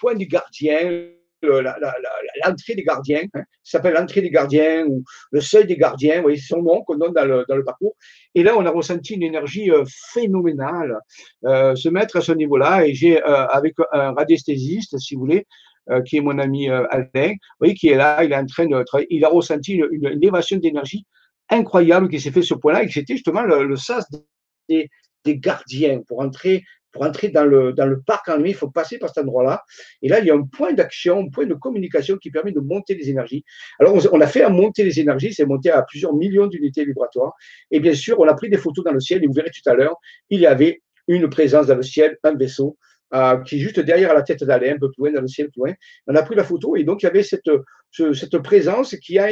point 0.00 0.14
du 0.14 0.26
gardien, 0.26 1.08
l'entrée 1.42 2.74
des 2.74 2.82
gardiens, 2.82 3.22
hein, 3.34 3.42
s'appelle 3.62 3.94
l'entrée 3.94 4.20
des 4.20 4.30
gardiens 4.30 4.86
ou 4.86 5.04
le 5.30 5.40
seuil 5.40 5.66
des 5.66 5.76
gardiens, 5.76 6.22
c'est 6.26 6.36
son 6.36 6.62
nom 6.62 6.82
qu'on 6.82 6.96
donne 6.96 7.12
dans 7.12 7.24
le, 7.24 7.64
parcours. 7.64 7.96
Et 8.34 8.42
là, 8.42 8.54
on 8.56 8.64
a 8.66 8.70
ressenti 8.70 9.14
une 9.14 9.22
énergie 9.22 9.70
euh, 9.70 9.84
phénoménale 10.12 10.98
euh, 11.44 11.74
se 11.74 11.88
mettre 11.88 12.16
à 12.16 12.20
ce 12.20 12.32
niveau-là. 12.32 12.86
Et 12.86 12.94
j'ai, 12.94 13.22
euh, 13.22 13.46
avec 13.46 13.74
un 13.92 14.12
radiesthésiste, 14.12 14.98
si 14.98 15.14
vous 15.14 15.20
voulez, 15.20 15.46
qui 16.06 16.16
est 16.16 16.22
mon 16.22 16.38
ami 16.38 16.70
Alain, 16.70 17.08
vous 17.14 17.58
voyez, 17.60 17.74
qui 17.74 17.88
est 17.88 17.96
là, 17.96 18.24
il 18.24 18.32
est 18.32 18.36
en 18.36 18.46
train 18.46 18.64
de 18.64 18.82
il 19.10 19.22
a 19.22 19.28
ressenti 19.28 19.74
une, 19.74 19.88
une, 19.90 20.06
élévation 20.06 20.56
d'énergie 20.56 21.04
incroyable 21.50 22.08
qui 22.08 22.18
s'est 22.18 22.30
fait 22.30 22.40
ce 22.40 22.54
point-là, 22.54 22.84
et 22.84 22.88
c'était 22.88 23.12
justement 23.12 23.42
le, 23.42 23.64
le 23.64 23.76
sas 23.76 24.06
des 24.66 24.88
gardiens 25.26 26.00
pour 26.08 26.20
entrer 26.20 26.62
pour 26.94 27.04
entrer 27.04 27.28
dans 27.28 27.44
le, 27.44 27.72
dans 27.72 27.86
le 27.86 28.00
parc 28.00 28.28
en 28.28 28.36
lui, 28.36 28.50
il 28.50 28.54
faut 28.54 28.70
passer 28.70 28.98
par 28.98 29.08
cet 29.10 29.24
endroit-là. 29.24 29.64
Et 30.00 30.08
là, 30.08 30.20
il 30.20 30.26
y 30.26 30.30
a 30.30 30.34
un 30.34 30.44
point 30.44 30.72
d'action, 30.72 31.18
un 31.18 31.28
point 31.28 31.44
de 31.44 31.54
communication 31.54 32.16
qui 32.16 32.30
permet 32.30 32.52
de 32.52 32.60
monter 32.60 32.94
les 32.94 33.10
énergies. 33.10 33.44
Alors, 33.80 33.94
on, 34.12 34.20
a 34.20 34.26
fait 34.28 34.42
à 34.42 34.48
monter 34.48 34.84
les 34.84 35.00
énergies, 35.00 35.34
c'est 35.34 35.44
monté 35.44 35.70
à 35.70 35.82
plusieurs 35.82 36.14
millions 36.14 36.46
d'unités 36.46 36.84
vibratoires. 36.84 37.32
Et 37.72 37.80
bien 37.80 37.94
sûr, 37.94 38.20
on 38.20 38.28
a 38.28 38.34
pris 38.34 38.48
des 38.48 38.58
photos 38.58 38.84
dans 38.84 38.92
le 38.92 39.00
ciel, 39.00 39.24
et 39.24 39.26
vous 39.26 39.32
verrez 39.32 39.50
tout 39.50 39.68
à 39.68 39.74
l'heure, 39.74 39.96
il 40.30 40.38
y 40.38 40.46
avait 40.46 40.82
une 41.08 41.28
présence 41.28 41.66
dans 41.66 41.74
le 41.74 41.82
ciel, 41.82 42.16
un 42.22 42.34
vaisseau, 42.36 42.78
euh, 43.12 43.38
qui 43.42 43.56
est 43.56 43.58
juste 43.58 43.80
derrière 43.80 44.14
la 44.14 44.22
tête 44.22 44.44
d'Alain, 44.44 44.76
un 44.76 44.78
peu 44.78 44.90
plus 44.92 45.02
loin, 45.02 45.12
dans 45.12 45.20
le 45.20 45.26
ciel 45.26 45.50
plus 45.50 45.62
loin. 45.62 45.74
On 46.06 46.14
a 46.14 46.22
pris 46.22 46.36
la 46.36 46.44
photo, 46.44 46.76
et 46.76 46.84
donc 46.84 47.02
il 47.02 47.06
y 47.06 47.08
avait 47.08 47.24
cette, 47.24 47.50
cette 47.90 48.38
présence 48.38 48.94
qui 48.96 49.18
a 49.18 49.30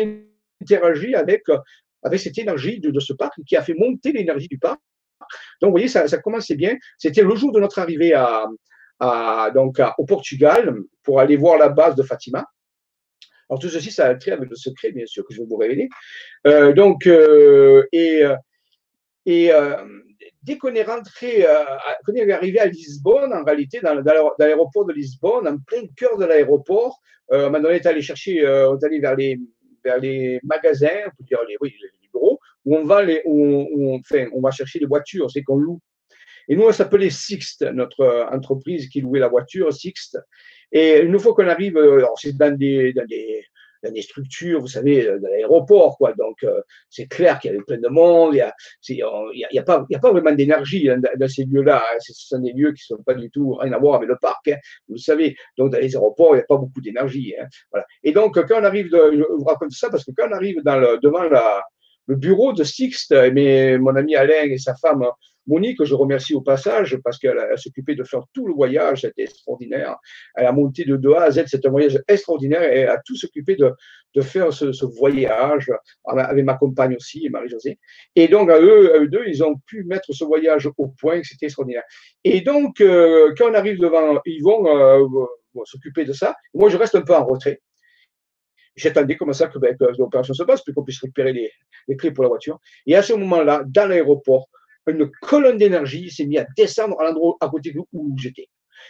interagi 0.61 1.15
avec, 1.15 1.45
avec 2.03 2.19
cette 2.19 2.39
énergie 2.39 2.81
de, 2.81 2.91
de 2.91 3.01
ce 3.01 3.13
parc, 3.13 3.35
qui 3.47 3.55
a 3.57 3.63
fait 3.63 3.75
monter 3.75 4.11
l'énergie 4.11 4.49
du 4.49 4.59
parc. 4.59 4.81
Donc, 5.61 5.69
vous 5.69 5.73
voyez, 5.73 5.89
ça, 5.89 6.07
commençait 6.19 6.57
bien. 6.57 6.77
C'était 6.99 7.23
le 7.23 7.35
jour 7.35 7.53
de 7.53 7.61
notre 7.61 7.79
arrivée 7.79 8.15
à, 8.15 8.47
donc, 9.55 9.81
au 9.99 10.05
Portugal 10.05 10.75
pour 11.03 11.21
aller 11.21 11.37
voir 11.37 11.59
la 11.59 11.69
base 11.69 11.95
de 11.95 12.03
Fatima. 12.03 12.45
Alors, 13.49 13.61
tout 13.61 13.69
ceci, 13.69 13.91
ça 13.91 14.07
a 14.07 14.15
trait 14.15 14.31
avec 14.31 14.49
le 14.49 14.57
secret, 14.57 14.93
bien 14.93 15.07
sûr, 15.07 15.27
que 15.27 15.35
je 15.35 15.41
vais 15.41 15.47
vous 15.47 15.57
révéler. 15.57 15.89
Euh, 16.47 16.73
donc, 16.73 17.07
euh, 17.07 17.85
et, 17.93 18.23
et 19.27 19.53
euh, 19.53 19.77
dès 20.43 20.57
qu'on 20.57 20.75
est 20.75 20.85
rentré, 20.85 21.45
qu'on 22.07 22.15
est 22.15 22.31
arrivé 22.33 22.61
à 22.61 22.67
Lisbonne, 22.67 23.33
en 23.33 23.45
réalité, 23.45 23.81
dans, 23.81 23.95
l'aéroport 24.39 24.87
de 24.87 24.93
Lisbonne, 24.93 25.49
en 25.49 25.59
plein 25.59 25.83
cœur 25.97 26.17
de 26.17 26.25
l'aéroport, 26.25 27.01
on 27.29 27.65
est 27.67 27.87
allé 27.87 28.01
chercher, 28.03 28.43
on 28.47 28.79
est 28.79 28.85
allé 28.85 29.01
vers 29.01 29.17
les, 29.17 29.39
vers 29.85 29.99
les 29.99 30.41
magasins, 30.45 31.11
on 31.21 31.25
dire 31.25 31.41
les, 31.47 31.57
oui, 31.61 31.75
où 32.15 32.77
on 32.77 32.85
va, 32.85 33.03
on, 33.25 34.01
on 34.33 34.41
va 34.41 34.51
chercher 34.51 34.79
les 34.79 34.87
voitures, 34.87 35.31
c'est 35.31 35.43
qu'on 35.43 35.57
loue. 35.57 35.81
Et 36.49 36.57
nous, 36.57 36.65
on 36.65 36.73
s'appelait 36.73 37.11
Sixt, 37.11 37.63
notre 37.73 38.01
euh, 38.01 38.27
entreprise 38.27 38.89
qui 38.89 39.01
louait 39.01 39.21
la 39.21 39.29
voiture, 39.29 39.73
Sixt. 39.73 40.19
Et 40.71 41.01
une 41.01 41.19
fois 41.19 41.35
qu'on 41.35 41.49
arrive, 41.49 41.77
euh, 41.77 42.05
c'est 42.17 42.37
dans 42.37 42.57
des, 42.57 42.93
dans 42.93 43.05
des, 43.07 43.45
dans 43.83 43.93
des 43.93 44.03
structures, 44.03 44.61
vous 44.61 44.67
savez, 44.67 45.07
euh, 45.07 45.19
dans 45.21 45.29
l'aéroport, 45.29 45.97
quoi. 45.99 46.15
Donc, 46.15 46.45
c'est 46.89 47.07
clair 47.07 47.39
qu'il 47.39 47.53
y 47.53 47.55
avait 47.55 47.65
plein 47.65 47.79
de 47.79 47.89
monde. 47.89 48.35
Il 48.35 48.97
n'y 48.97 49.03
a, 49.03 49.61
a, 49.61 49.65
pas, 49.65 49.87
a 49.93 49.99
pas 49.99 50.11
vraiment 50.11 50.33
d'énergie 50.33 50.91
hein, 50.91 51.01
dans, 51.17 51.29
ces 51.29 51.45
lieux-là. 51.45 51.79
Hein. 51.79 51.97
Ce 52.01 52.13
sont 52.13 52.39
des 52.41 52.53
lieux 52.53 52.73
qui 52.73 52.93
ne 52.93 52.97
sont 52.97 53.03
pas 53.03 53.15
du 53.15 53.31
tout 53.31 53.55
rien 53.55 53.73
à 53.73 53.79
voir 53.79 53.97
avec 53.97 54.09
le 54.09 54.17
parc. 54.21 54.49
Hein. 54.49 54.57
Vous 54.89 54.99
savez. 54.99 55.37
Donc, 55.57 55.73
dans 55.73 55.79
les 55.79 55.95
aéroports, 55.95 56.35
il 56.35 56.39
n'y 56.39 56.43
a 56.43 56.47
pas 56.47 56.57
beaucoup 56.57 56.81
d'énergie. 56.81 57.35
Voilà. 57.71 57.87
Et 58.03 58.13
donc, 58.13 58.35
quand 58.35 58.61
on 58.61 58.65
arrive, 58.65 58.89
je 58.91 59.23
vous 59.39 59.45
raconte 59.45 59.73
ça 59.73 59.91
parce 59.91 60.05
que 60.05 60.11
quand 60.17 60.29
on 60.29 60.33
arrive 60.33 60.61
devant 60.65 61.23
la, 61.25 61.63
le 62.07 62.17
bureau 62.17 62.53
de 62.53 62.65
Sixte, 62.65 63.15
mais 63.33 63.79
mon 63.79 63.95
ami 63.97 64.17
Alain 64.17 64.45
et 64.45 64.59
sa 64.59 64.75
femme 64.75 65.05
Monique, 65.47 65.79
que 65.79 65.85
je 65.85 65.95
remercie 65.95 66.35
au 66.35 66.41
passage 66.41 66.97
parce 67.03 67.19
qu'elle 67.19 67.37
s'occupait 67.57 67.97
de 67.97 68.05
faire 68.05 68.23
tout 68.33 68.47
le 68.47 68.55
voyage, 68.55 69.01
c'était 69.01 69.23
extraordinaire. 69.23 69.97
Elle 70.37 70.47
a 70.47 70.53
monté 70.53 70.85
de, 70.85 70.97
de 70.97 71.11
A 71.11 71.25
à 71.25 71.31
Z, 71.33 71.45
c'est 71.47 71.67
un 71.67 71.71
voyage 71.71 72.01
extraordinaire 72.07 72.63
et 72.63 72.81
elle 72.81 72.89
a 72.89 73.01
tout 73.05 73.17
s'occupé 73.17 73.57
de, 73.57 73.73
de 74.15 74.21
faire 74.21 74.53
ce, 74.53 74.73
ce, 74.73 74.85
voyage 74.85 75.71
avec 76.05 76.45
ma 76.45 76.55
compagne 76.55 76.95
aussi, 76.95 77.29
Marie-Josée. 77.29 77.79
Et 78.15 78.29
donc, 78.29 78.51
à 78.51 78.61
eux, 78.61 78.95
à 78.95 78.99
eux 79.01 79.09
deux, 79.09 79.25
ils 79.27 79.43
ont 79.43 79.57
pu 79.67 79.83
mettre 79.85 80.13
ce 80.13 80.25
voyage 80.25 80.69
au 80.77 80.89
point, 81.01 81.21
c'était 81.25 81.47
extraordinaire. 81.47 81.85
Et 82.23 82.41
donc, 82.43 82.81
euh, 82.81 83.33
quand 83.37 83.51
on 83.51 83.55
arrive 83.55 83.81
devant 83.81 84.21
Yvon, 84.25 84.67
euh, 84.69 85.07
s'occuper 85.65 86.05
de 86.05 86.13
ça. 86.13 86.37
Moi, 86.55 86.71
je 86.71 86.77
reste 86.77 86.95
un 86.95 87.03
peu 87.03 87.15
en 87.15 87.25
retrait. 87.25 87.61
J'attendais 88.77 89.17
comme 89.17 89.33
ça 89.33 89.49
que, 89.49 89.59
ben, 89.59 89.77
l'opération 89.99 90.35
se 90.35 90.43
passe, 90.45 90.63
puis 90.63 90.73
qu'on 90.73 90.83
puisse 90.83 91.01
récupérer 91.01 91.33
les, 91.33 91.97
clés 91.97 92.11
pour 92.11 92.25
la 92.25 92.29
voiture. 92.29 92.59
Et 92.87 92.97
à 92.97 93.03
ce 93.03 93.13
moment-là, 93.13 93.63
dans 93.67 93.89
l'aéroport, 93.89 94.49
une 94.87 95.11
colonne 95.21 95.59
d'énergie 95.59 96.11
s'est 96.11 96.27
mise 96.27 96.41
à 96.41 96.47
descendre 96.57 97.01
à 97.01 97.05
l'endroit 97.05 97.37
à 97.41 97.49
côté 97.49 97.75
où 97.93 98.17
j'étais. 98.19 98.49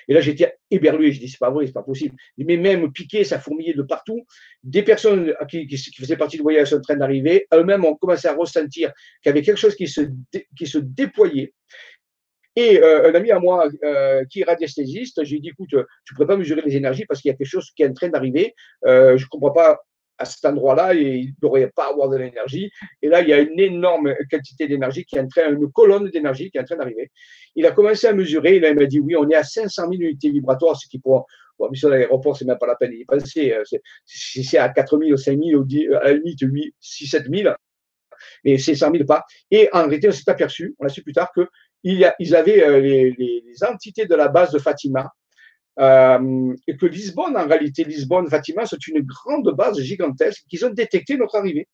Et 0.08 0.14
là, 0.14 0.20
j'étais 0.20 0.56
éberlué. 0.70 1.12
Je 1.12 1.20
dis, 1.20 1.28
c'est 1.28 1.38
pas 1.38 1.50
vrai, 1.50 1.66
c'est 1.66 1.72
pas 1.72 1.82
possible. 1.82 2.16
Mais 2.38 2.56
même 2.56 2.92
piqué, 2.92 3.24
ça 3.24 3.38
fourmillait 3.38 3.74
de 3.74 3.82
partout. 3.82 4.26
Des 4.62 4.82
personnes 4.82 5.34
qui, 5.48 5.68
faisaient 5.96 6.16
partie 6.16 6.36
du 6.36 6.42
voyage 6.42 6.70
sont 6.70 6.76
en 6.76 6.80
train 6.80 6.96
d'arriver. 6.96 7.46
Eux-mêmes 7.54 7.84
ont 7.84 7.94
commencé 7.94 8.28
à 8.28 8.34
ressentir 8.34 8.92
qu'il 9.22 9.28
y 9.28 9.30
avait 9.30 9.42
quelque 9.42 9.58
chose 9.58 9.74
qui 9.74 9.88
se, 9.88 10.02
qui 10.56 10.66
se 10.66 10.78
déployait. 10.78 11.52
Et 12.56 12.80
euh, 12.80 13.10
un 13.10 13.14
ami 13.14 13.30
à 13.30 13.38
moi 13.38 13.66
euh, 13.82 14.24
qui 14.26 14.40
est 14.40 14.44
radiesthésiste, 14.44 15.24
j'ai 15.24 15.38
dit, 15.38 15.48
écoute, 15.48 15.70
tu 15.70 15.76
ne 15.76 16.14
pourrais 16.14 16.26
pas 16.26 16.36
mesurer 16.36 16.62
les 16.62 16.76
énergies 16.76 17.06
parce 17.06 17.20
qu'il 17.20 17.30
y 17.30 17.34
a 17.34 17.36
quelque 17.36 17.46
chose 17.46 17.70
qui 17.74 17.82
est 17.82 17.88
en 17.88 17.94
train 17.94 18.08
d'arriver. 18.08 18.54
Euh, 18.86 19.16
je 19.16 19.24
ne 19.24 19.28
comprends 19.28 19.52
pas 19.52 19.80
à 20.18 20.24
cet 20.24 20.44
endroit-là, 20.44 20.94
il 20.94 21.28
ne 21.28 21.32
devrait 21.40 21.72
pas 21.74 21.88
avoir 21.88 22.08
de 22.10 22.16
l'énergie. 22.16 22.70
Et 23.00 23.08
là, 23.08 23.22
il 23.22 23.28
y 23.28 23.32
a 23.32 23.40
une 23.40 23.58
énorme 23.58 24.14
quantité 24.30 24.68
d'énergie 24.68 25.04
qui 25.04 25.16
est 25.16 25.20
en 25.20 25.26
train, 25.26 25.50
une 25.50 25.72
colonne 25.72 26.10
d'énergie 26.10 26.50
qui 26.50 26.58
est 26.58 26.60
en 26.60 26.64
train 26.64 26.76
d'arriver. 26.76 27.10
Il 27.56 27.66
a 27.66 27.72
commencé 27.72 28.06
à 28.06 28.12
mesurer, 28.12 28.56
et 28.56 28.68
il 28.68 28.74
m'a 28.74 28.84
dit, 28.84 29.00
oui, 29.00 29.16
on 29.16 29.28
est 29.30 29.34
à 29.34 29.42
500 29.42 29.88
000 29.90 29.94
unités 29.94 30.30
vibratoires, 30.30 30.76
ce 30.76 30.86
qui 30.86 30.98
pour, 30.98 31.26
bon, 31.58 31.68
mais 31.70 31.76
sur 31.76 31.88
l'aéroport, 31.88 32.36
c'est 32.36 32.44
même 32.44 32.58
pas 32.58 32.66
la 32.66 32.76
peine 32.76 32.92
d'y 32.92 33.04
penser. 33.04 33.54
Si 34.04 34.44
c'est 34.44 34.58
à 34.58 34.68
4 34.68 34.98
000 34.98 35.12
ou 35.12 35.16
5 35.16 35.38
000, 35.42 35.60
ou 35.60 35.64
10, 35.64 35.88
à 35.94 36.04
la 36.04 36.12
limite 36.12 36.40
8, 36.40 36.74
6 36.78 37.06
7 37.06 37.26
000, 37.28 37.54
mais 38.44 38.58
c'est 38.58 38.74
100 38.74 38.92
000 38.92 39.04
pas. 39.04 39.24
Et 39.50 39.68
en 39.72 39.86
réalité, 39.86 40.08
on 40.08 40.12
s'est 40.12 40.30
aperçu, 40.30 40.74
on 40.78 40.86
a 40.86 40.88
su 40.88 41.02
plus 41.02 41.14
tard 41.14 41.32
que 41.34 41.48
ils 41.84 42.36
avaient 42.36 42.64
euh, 42.64 42.80
les, 42.80 43.42
entités 43.68 44.06
de 44.06 44.14
la 44.14 44.28
base 44.28 44.52
de 44.52 44.58
Fatima. 44.58 45.10
Euh, 45.80 46.54
et 46.66 46.76
que 46.76 46.86
Lisbonne, 46.86 47.36
en 47.36 47.46
réalité, 47.46 47.84
Lisbonne, 47.84 48.28
Fatima, 48.28 48.66
c'est 48.66 48.86
une 48.88 49.00
grande 49.00 49.54
base 49.56 49.80
gigantesque 49.80 50.42
qu'ils 50.48 50.64
ont 50.66 50.70
détecté 50.70 51.16
notre 51.16 51.36
arrivée. 51.36 51.66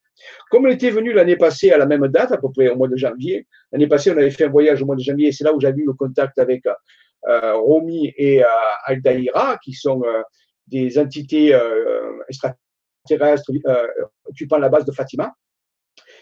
Comme 0.51 0.67
on 0.67 0.71
était 0.71 0.91
venu 0.91 1.13
l'année 1.13 1.37
passée 1.37 1.73
à 1.73 1.79
la 1.79 1.87
même 1.87 2.07
date, 2.09 2.33
à 2.33 2.39
peu 2.39 2.51
près 2.51 2.69
au 2.69 2.77
mois 2.77 2.89
de 2.89 2.97
janvier, 2.97 3.47
l'année 3.73 3.89
passée, 3.89 4.13
on 4.13 4.17
avait 4.17 4.31
fait 4.31 4.45
un 4.45 4.51
voyage 4.51 4.83
au 4.83 4.87
mois 4.87 4.97
de 4.97 5.03
janvier, 5.03 5.29
et 5.29 5.33
c'est 5.33 5.45
là 5.45 5.53
où 5.53 5.61
j'avais 5.61 5.81
eu 5.81 5.87
le 5.87 5.95
contact 5.95 6.39
avec 6.39 6.65
euh, 6.67 7.55
Romy 7.55 8.13
et 8.17 8.45
euh, 8.45 8.49
Aldaïra, 8.85 9.59
qui 9.63 9.73
sont 9.73 10.03
des 10.69 10.99
entités 10.99 11.59
extraterrestres 12.29 13.51
occupant 14.27 14.59
la 14.59 14.69
base 14.69 14.85
de 14.85 14.93
Fatima. 14.93 15.33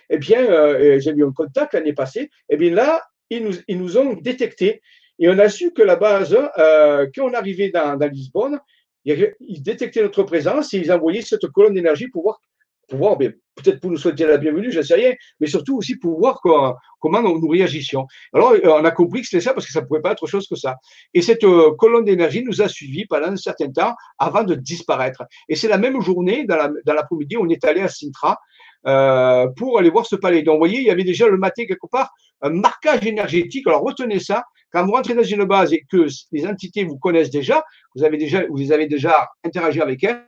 Eh 0.09 0.19
bien, 0.19 0.99
j'ai 0.99 1.11
eu 1.11 1.25
un 1.27 1.33
contact 1.33 1.75
l'année 1.75 1.93
passée. 1.93 2.31
Eh 2.49 2.57
bien 2.57 2.71
là, 2.71 3.03
ils 3.31 3.79
nous, 3.79 3.99
ont 3.99 4.15
détectés. 4.15 4.83
Et 5.19 5.29
on 5.29 5.39
a 5.39 5.49
su 5.49 5.73
que 5.73 5.83
la 5.83 5.97
base, 5.97 6.37
euh, 6.59 7.07
quand 7.15 7.31
on 7.31 7.35
arrivait 7.35 7.71
dans, 7.71 7.99
Lisbonne, 8.11 8.61
ils 9.05 9.63
détectaient 9.63 10.03
notre 10.03 10.25
présence 10.25 10.75
et 10.75 10.79
ils 10.79 10.93
envoyaient 10.93 11.23
cette 11.23 11.47
colonne 11.49 11.75
d'énergie 11.75 12.09
pour 12.09 12.25
voir, 12.25 12.41
pour 12.89 12.99
voir 12.99 13.17
ben, 13.17 13.33
peut-être 13.55 13.81
pour 13.81 13.91
nous 13.91 13.97
souhaiter 13.97 14.27
la 14.27 14.37
bienvenue, 14.37 14.71
je 14.71 14.79
ne 14.79 14.83
sais 14.83 14.95
rien, 14.95 15.15
mais 15.41 15.47
surtout 15.47 15.79
aussi 15.79 15.97
pour 15.97 16.19
voir 16.19 16.41
comment 16.41 17.23
nous, 17.23 17.41
nous, 17.41 17.49
réagissions. 17.49 18.07
Alors, 18.35 18.53
euh, 18.53 18.61
on 18.65 18.85
a 18.85 18.91
compris 18.91 19.23
que 19.23 19.29
c'était 19.29 19.43
ça 19.43 19.55
parce 19.55 19.67
que 19.67 19.73
ça 19.73 19.81
ne 19.81 19.87
pouvait 19.87 20.03
pas 20.03 20.13
être 20.13 20.23
autre 20.23 20.31
chose 20.31 20.47
que 20.47 20.57
ça. 20.57 20.77
Et 21.15 21.23
cette 21.23 21.45
euh, 21.45 21.75
colonne 21.79 22.05
d'énergie 22.05 22.45
nous 22.45 22.61
a 22.61 22.69
suivis 22.69 23.07
pendant 23.07 23.29
un 23.29 23.37
certain 23.37 23.71
temps 23.71 23.95
avant 24.19 24.45
de 24.45 24.55
disparaître. 24.55 25.23
Et 25.49 25.57
c'est 25.57 25.69
la 25.69 25.79
même 25.79 26.01
journée, 26.01 26.45
dans 26.45 26.73
l'après-midi, 26.87 27.37
on 27.39 27.49
est 27.49 27.65
allé 27.65 27.81
à 27.81 27.89
Sintra 27.89 28.39
euh, 28.87 29.49
pour 29.57 29.79
aller 29.79 29.91
voir 29.91 30.07
ce 30.07 30.17
palais. 30.17 30.43
Donc, 30.43 30.55
vous 30.55 30.61
voyez, 30.61 30.79
il 30.79 30.87
y 30.87 30.91
avait 30.91 31.05
déjà 31.05 31.29
le 31.29 31.39
matin 31.39 31.65
quelque 31.67 31.87
part 31.91 32.11
un 32.43 32.51
marquage 32.51 33.05
énergétique. 33.07 33.67
Alors 33.67 33.83
retenez 33.83 34.21
ça, 34.21 34.45
quand 34.73 34.85
vous 34.85 34.93
rentrez 34.93 35.15
dans 35.15 35.23
une 35.23 35.45
base 35.45 35.73
et 35.73 35.85
que 35.91 36.07
les 36.33 36.47
entités 36.47 36.85
vous 36.85 36.99
connaissent 36.99 37.31
déjà, 37.31 37.65
vous 37.95 38.05
avez 38.05 38.19
déjà, 38.19 38.45
vous 38.49 38.73
avez 38.73 38.87
déjà 38.87 39.29
interagi 39.45 39.81
avec 39.81 40.05
elles, 40.05 40.25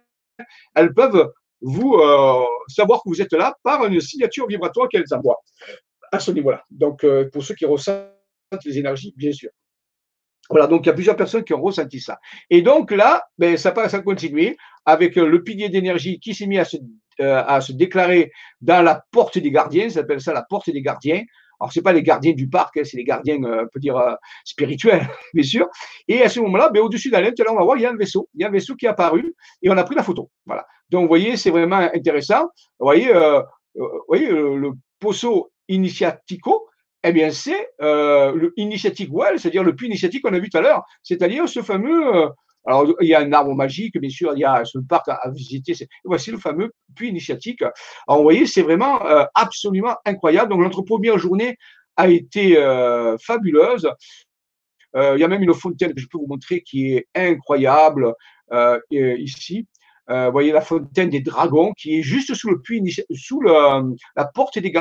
elles 0.75 0.95
peuvent 0.95 1.31
vous 1.61 1.95
euh, 1.95 2.45
savoir 2.69 3.01
que 3.03 3.09
vous 3.09 3.21
êtes 3.21 3.33
là 3.33 3.55
par 3.63 3.85
une 3.85 4.01
signature 4.01 4.47
vibratoire 4.47 4.89
qu'elles 4.89 5.13
envoient 5.13 5.41
à 6.13 6.21
ce 6.21 6.31
niveau-là. 6.31 6.63
Donc 6.71 7.05
euh, 7.05 7.29
pour 7.31 7.43
ceux 7.43 7.55
qui 7.55 7.67
ressentent 7.67 8.09
les 8.65 8.79
énergies, 8.79 9.13
bien 9.17 9.33
sûr. 9.33 9.51
Voilà, 10.51 10.67
donc 10.67 10.85
il 10.85 10.87
y 10.87 10.91
a 10.91 10.95
plusieurs 10.95 11.17
personnes 11.17 11.45
qui 11.45 11.53
ont 11.55 11.61
ressenti 11.61 12.01
ça. 12.01 12.19
Et 12.49 12.63
donc 12.63 12.91
là, 12.91 13.25
ben, 13.39 13.57
ça 13.57 13.73
passe 13.73 13.95
à 13.95 14.01
continuer 14.01 14.57
avec 14.87 15.17
le 15.17 15.43
pilier 15.43 15.69
d'énergie 15.69 16.21
qui 16.21 16.35
s'est 16.35 16.47
mis 16.47 16.59
à 16.59 16.65
se, 16.65 16.77
euh, 17.21 17.61
déclarer 17.71 18.33
dans 18.61 18.83
la 18.83 19.03
porte 19.11 19.39
des 19.39 19.51
gardiens, 19.51 19.89
ça 19.89 20.01
s'appelle 20.01 20.21
ça 20.21 20.33
la 20.33 20.43
porte 20.43 20.71
des 20.71 20.83
gardiens. 20.83 21.23
Alors, 21.61 21.73
c'est 21.73 21.83
pas 21.83 21.93
les 21.93 22.03
gardiens 22.03 22.33
du 22.33 22.49
parc, 22.49 22.77
hein, 22.77 22.83
c'est 22.85 22.97
les 22.97 23.05
gardiens, 23.05 23.43
euh, 23.43 23.65
on 23.65 23.69
peut 23.69 23.81
dire, 23.81 23.97
euh, 23.97 24.15
spirituels, 24.45 25.07
bien 25.35 25.43
sûr. 25.43 25.67
Et 26.07 26.23
à 26.23 26.29
ce 26.29 26.41
moment-là, 26.41 26.71
ben, 26.71 26.81
au-dessus 26.81 27.11
de 27.11 27.17
la 27.17 27.31
on 27.51 27.57
va 27.57 27.65
voir, 27.65 27.77
il 27.77 27.83
y 27.83 27.87
a 27.87 27.91
un 27.91 27.97
vaisseau. 27.97 28.29
Il 28.35 28.43
y 28.43 28.45
a 28.45 28.49
un 28.49 28.51
vaisseau 28.51 28.77
qui 28.77 28.87
est 28.87 28.89
apparu 28.89 29.35
et 29.63 29.69
on 29.69 29.77
a 29.77 29.85
pris 29.85 29.97
la 29.97 30.03
photo. 30.03 30.31
Voilà. 30.47 30.65
Donc, 30.91 31.03
vous 31.03 31.09
voyez, 31.09 31.37
c'est 31.37 31.51
vraiment 31.51 31.77
intéressant. 31.77 32.45
Vous 32.79 32.87
voyez, 32.87 33.15
euh, 33.15 33.43
vous 33.75 33.89
voyez 34.07 34.29
le 34.29 34.71
pozo 35.01 35.51
initiatico, 35.69 36.69
eh 37.09 37.13
bien, 37.13 37.31
c'est 37.31 37.71
euh, 37.81 38.33
le 38.35 38.53
initiative 38.57 39.09
well, 39.13 39.39
c'est-à-dire 39.39 39.65
le 39.65 39.75
puits 39.75 39.87
initiatique 39.87 40.23
qu'on 40.23 40.35
a 40.35 40.39
vu 40.39 40.49
tout 40.51 40.59
à 40.59 40.61
l'heure, 40.61 40.85
c'est-à-dire 41.03 41.49
ce 41.49 41.63
fameux 41.63 42.29
alors, 42.67 42.87
il 43.01 43.09
y 43.09 43.15
a 43.15 43.21
un 43.21 43.33
arbre 43.33 43.55
magique, 43.55 43.99
bien 43.99 44.11
sûr, 44.11 44.33
il 44.37 44.41
y 44.41 44.45
a 44.45 44.63
ce 44.67 44.79
parc 44.79 45.09
à, 45.09 45.31
visiter. 45.31 45.73
Voici 46.05 46.31
le 46.31 46.37
fameux 46.37 46.71
puits 46.95 47.09
initiatique. 47.09 47.63
Alors, 47.63 48.19
vous 48.19 48.23
voyez, 48.23 48.45
c'est 48.45 48.61
vraiment 48.61 49.07
euh, 49.07 49.25
absolument 49.35 49.97
incroyable. 50.05 50.51
Donc, 50.51 50.61
notre 50.61 50.83
première 50.83 51.17
journée 51.17 51.57
a 51.97 52.09
été 52.09 52.59
euh, 52.59 53.17
fabuleuse. 53.19 53.89
Euh, 54.97 55.15
il 55.17 55.21
y 55.21 55.25
a 55.25 55.29
même 55.29 55.43
une 55.43 55.55
fontaine 55.55 55.95
que 55.95 56.01
je 56.01 56.09
peux 56.09 56.19
vous 56.19 56.27
montrer 56.27 56.63
qui 56.63 56.95
est 56.95 57.09
incroyable 57.15 58.15
euh, 58.53 58.79
ici. 58.91 59.67
Euh, 60.11 60.27
vous 60.27 60.33
voyez 60.33 60.53
la 60.53 60.63
fontaine 60.63 61.11
des 61.11 61.21
dragons 61.21 61.73
qui 61.73 61.99
est 61.99 62.03
juste 62.03 62.35
sous 62.35 62.51
le 62.51 62.61
puits, 62.61 62.83
sous 63.15 63.41
la 63.43 64.25
porte 64.35 64.59
des 64.59 64.73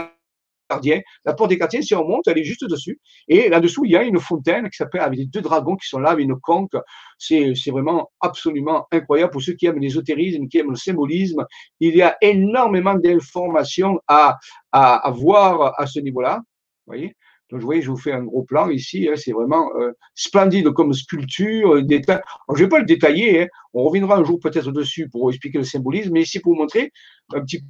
La 1.26 1.34
porte 1.34 1.50
des 1.50 1.58
gardiens, 1.58 1.82
si 1.82 1.96
on 1.96 2.08
monte, 2.08 2.28
elle 2.28 2.38
est 2.38 2.44
juste 2.44 2.66
dessus. 2.70 3.00
Et 3.28 3.50
là-dessous, 3.50 3.86
il 3.86 3.92
y 3.92 3.98
a 3.98 4.04
une 4.04 4.20
fontaine 4.20 4.70
qui 4.70 4.78
s'appelle 4.78 5.02
avec 5.02 5.20
les 5.20 5.26
deux 5.26 5.42
dragons 5.42 5.76
qui 5.76 5.88
sont 5.88 6.00
là, 6.00 6.12
avec 6.12 6.26
une 6.26 6.40
conque. 6.40 6.76
C'est, 7.18 7.54
vraiment 7.68 8.12
absolument 8.22 8.88
incroyable 8.92 9.32
pour 9.32 9.42
ceux 9.42 9.54
qui 9.54 9.66
aiment 9.66 9.80
l'ésotérisme, 9.80 10.48
qui 10.48 10.58
aiment 10.58 10.72
le 10.72 10.76
symbolisme. 10.76 11.46
Il 11.80 11.96
y 11.96 12.02
a 12.02 12.18
énormément 12.22 12.96
d'informations 12.96 14.00
à, 14.08 14.38
à, 14.72 15.12
voir 15.12 15.80
à 15.80 15.86
ce 15.88 16.00
niveau-là. 16.00 16.42
Voyez? 16.86 17.16
Donc, 17.50 17.62
vous 17.62 17.66
voyez, 17.66 17.82
je 17.82 17.90
vous 17.90 17.98
fais 17.98 18.12
un 18.12 18.24
gros 18.24 18.44
plan 18.44 18.70
ici. 18.70 19.08
Hein, 19.10 19.16
c'est 19.16 19.32
vraiment 19.32 19.70
euh, 19.80 19.92
splendide 20.16 20.70
comme 20.72 20.94
sculpture. 20.94 21.76
Euh, 21.76 21.82
je 21.82 21.86
ne 21.86 22.58
vais 22.58 22.68
pas 22.68 22.80
le 22.80 22.86
détailler. 22.86 23.44
Hein, 23.44 23.48
on 23.74 23.84
reviendra 23.84 24.18
un 24.18 24.24
jour 24.24 24.40
peut-être 24.40 24.72
dessus 24.72 25.08
pour 25.10 25.30
expliquer 25.30 25.58
le 25.58 25.64
symbolisme. 25.64 26.12
Mais 26.12 26.24
ici, 26.24 26.40
pour 26.40 26.54
vous 26.54 26.60
montrer 26.60 26.92
un 27.34 27.42
petit 27.42 27.64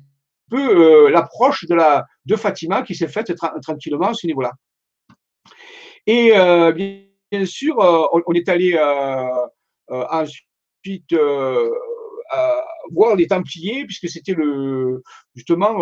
peu 0.50 1.06
euh, 1.08 1.10
l'approche 1.10 1.66
de, 1.66 1.76
la, 1.76 2.06
de 2.26 2.36
Fatima 2.36 2.82
qui 2.82 2.96
s'est 2.96 3.08
faite 3.08 3.36
tra 3.36 3.54
tranquillement 3.62 4.10
à 4.10 4.14
ce 4.14 4.28
niveau-là. 4.28 4.52
Et 6.06 6.32
euh, 6.36 6.72
bien, 6.72 7.46
sûr, 7.46 7.80
euh, 7.80 8.06
on, 8.26 8.34
est 8.34 8.48
allé 8.50 8.78
ensuite 9.90 11.14
voir 12.92 13.16
les 13.16 13.28
Templiers, 13.28 13.86
puisque 13.86 14.10
c'était 14.10 14.34
le 14.34 15.04
justement 15.36 15.78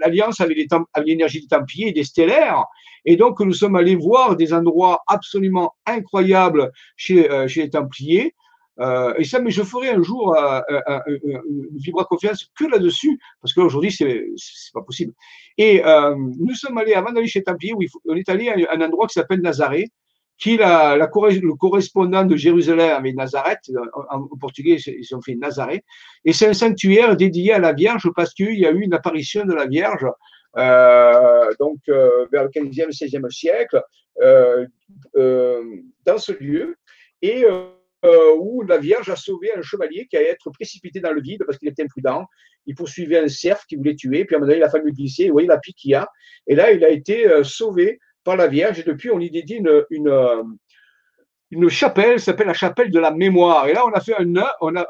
l'alliance 0.00 0.40
avec 0.40 0.58
l'énergie 1.04 1.40
des 1.40 1.48
Templiers 1.48 1.88
et 1.88 1.92
des 1.92 2.04
stellaires. 2.04 2.64
Et 3.04 3.16
donc, 3.16 3.40
nous 3.40 3.52
sommes 3.52 3.76
allés 3.76 3.96
voir 3.96 4.36
des 4.36 4.54
endroits 4.54 5.02
absolument 5.08 5.74
incroyables 5.86 6.70
chez, 6.96 7.28
chez 7.48 7.62
les 7.62 7.70
Templiers. 7.70 8.34
Euh, 8.80 9.14
et 9.18 9.24
ça, 9.24 9.40
mais 9.40 9.50
je 9.50 9.62
ferai 9.62 9.90
un 9.90 10.02
jour 10.02 10.36
euh, 10.36 10.60
euh, 10.70 11.00
une 11.08 11.68
vibra 11.76 12.04
conférence 12.04 12.50
que 12.58 12.64
là-dessus, 12.64 13.18
parce 13.40 13.52
qu'aujourd'hui, 13.54 13.92
c'est 13.92 14.26
c'est 14.36 14.72
pas 14.72 14.82
possible. 14.82 15.12
Et 15.58 15.82
nous 16.16 16.54
sommes 16.54 16.78
allés, 16.78 16.94
avant 16.94 17.12
d'aller 17.12 17.28
chez 17.28 17.42
Templier, 17.42 17.74
on 18.06 18.16
est 18.16 18.28
allé 18.28 18.48
à 18.48 18.74
un 18.74 18.80
endroit 18.80 19.06
qui 19.06 19.14
s'appelle 19.14 19.40
Nazaré, 19.40 19.90
qui 20.36 20.54
est 20.54 20.56
la, 20.56 20.96
la, 20.96 21.06
le 21.06 21.54
correspondant 21.54 22.24
de 22.24 22.34
Jérusalem 22.34 22.90
avec 22.90 23.14
Nazareth, 23.14 23.70
en, 24.10 24.26
portugais, 24.40 24.76
ils 24.76 25.14
ont 25.14 25.22
fait 25.22 25.36
Nazaré, 25.36 25.84
et 26.24 26.32
c'est 26.32 26.48
un 26.48 26.54
sanctuaire 26.54 27.16
dédié 27.16 27.52
à 27.52 27.60
la 27.60 27.72
Vierge 27.72 28.10
parce 28.16 28.34
qu'il 28.34 28.58
y 28.58 28.66
a 28.66 28.72
eu 28.72 28.80
une 28.80 28.94
apparition 28.94 29.44
de 29.44 29.52
la 29.54 29.66
Vierge 29.66 30.06
euh, 30.56 31.52
donc 31.58 31.78
euh, 31.88 32.26
vers 32.30 32.44
le 32.44 32.50
15e, 32.50 32.90
16e 32.90 33.30
siècle, 33.30 33.82
euh, 34.20 34.66
dans 35.14 36.18
ce 36.18 36.32
lieu. 36.32 36.76
Et 37.22 37.44
euh, 38.04 38.34
où 38.38 38.62
la 38.62 38.78
Vierge 38.78 39.08
a 39.08 39.16
sauvé 39.16 39.50
un 39.56 39.62
chevalier 39.62 40.06
qui 40.08 40.16
allait 40.16 40.28
être 40.28 40.50
précipité 40.50 41.00
dans 41.00 41.12
le 41.12 41.20
vide 41.20 41.42
parce 41.46 41.58
qu'il 41.58 41.68
était 41.68 41.84
imprudent. 41.84 42.26
Il 42.66 42.74
poursuivait 42.74 43.18
un 43.18 43.28
cerf 43.28 43.64
qui 43.66 43.76
voulait 43.76 43.94
tuer, 43.94 44.24
puis 44.24 44.34
à 44.34 44.38
un 44.38 44.40
moment 44.40 44.48
donné, 44.48 44.60
il 44.60 44.64
a 44.64 44.70
fallu 44.70 44.92
glisser, 44.92 45.26
vous 45.26 45.32
voyez 45.32 45.48
la 45.48 45.58
pique 45.58 45.76
qu'il 45.76 45.92
y 45.92 45.94
a. 45.94 46.08
Et 46.46 46.54
là, 46.54 46.72
il 46.72 46.84
a 46.84 46.90
été 46.90 47.26
euh, 47.26 47.44
sauvé 47.44 47.98
par 48.22 48.36
la 48.36 48.46
Vierge. 48.46 48.78
Et 48.78 48.82
depuis, 48.82 49.10
on 49.10 49.20
y 49.20 49.30
dédie 49.30 49.60
une, 49.90 50.44
une 51.50 51.68
chapelle, 51.68 52.20
s'appelle 52.20 52.46
la 52.46 52.54
chapelle 52.54 52.90
de 52.90 52.98
la 52.98 53.10
mémoire. 53.10 53.68
Et 53.68 53.72
là, 53.72 53.84
on 53.86 53.92
a 53.92 54.00
fait 54.00 54.14
un, 54.18 54.26
on 54.60 54.76
a, 54.76 54.86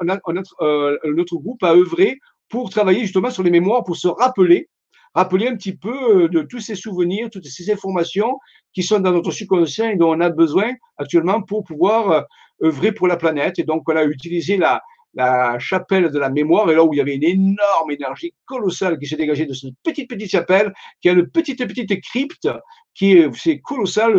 notre 1.05 1.37
groupe 1.37 1.62
a 1.62 1.74
œuvré 1.74 2.18
pour 2.48 2.70
travailler 2.70 3.00
justement 3.00 3.31
sur 3.31 3.42
les 3.42 3.50
mémoires, 3.50 3.85
pour 3.85 3.96
se 3.96 4.09
rappeler 4.09 4.68
rappeler 5.14 5.46
un 5.46 5.57
petit 5.57 5.77
peu 5.77 6.29
de 6.29 6.42
tous 6.42 6.61
ces 6.61 6.74
souvenirs, 6.74 7.29
toutes 7.31 7.46
ces 7.46 7.70
informations 7.70 8.38
qui 8.72 8.83
sont 8.83 8.98
dans 8.98 9.12
notre 9.12 9.31
subconscient 9.31 9.90
et 9.90 9.96
dont 9.96 10.12
on 10.12 10.20
a 10.20 10.29
besoin 10.29 10.72
actuellement 10.98 11.40
pour 11.40 11.64
pouvoir 11.64 12.27
œuvrer 12.62 12.93
pour 12.93 13.09
la 13.09 13.17
planète. 13.17 13.59
Et 13.59 13.64
donc, 13.64 13.88
on 13.88 13.97
a 13.97 14.05
utilisé 14.05 14.57
la, 14.57 14.83
la 15.14 15.59
chapelle 15.59 16.11
de 16.11 16.19
la 16.19 16.29
mémoire, 16.29 16.71
et 16.71 16.75
là 16.75 16.85
où 16.85 16.93
il 16.93 16.99
y 16.99 17.01
avait 17.01 17.14
une 17.14 17.25
énorme 17.25 17.90
énergie 17.90 18.35
colossale 18.45 18.99
qui 18.99 19.07
s'est 19.07 19.17
dégagée 19.17 19.47
de 19.47 19.55
cette 19.55 19.75
petite, 19.83 20.09
petite 20.09 20.31
chapelle, 20.31 20.73
qui 21.01 21.09
a 21.09 21.12
une 21.12 21.29
petite, 21.29 21.67
petite 21.67 22.03
crypte, 22.03 22.49
qui 22.95 23.12
est, 23.12 23.35
c'est 23.35 23.61
colossal, 23.61 24.14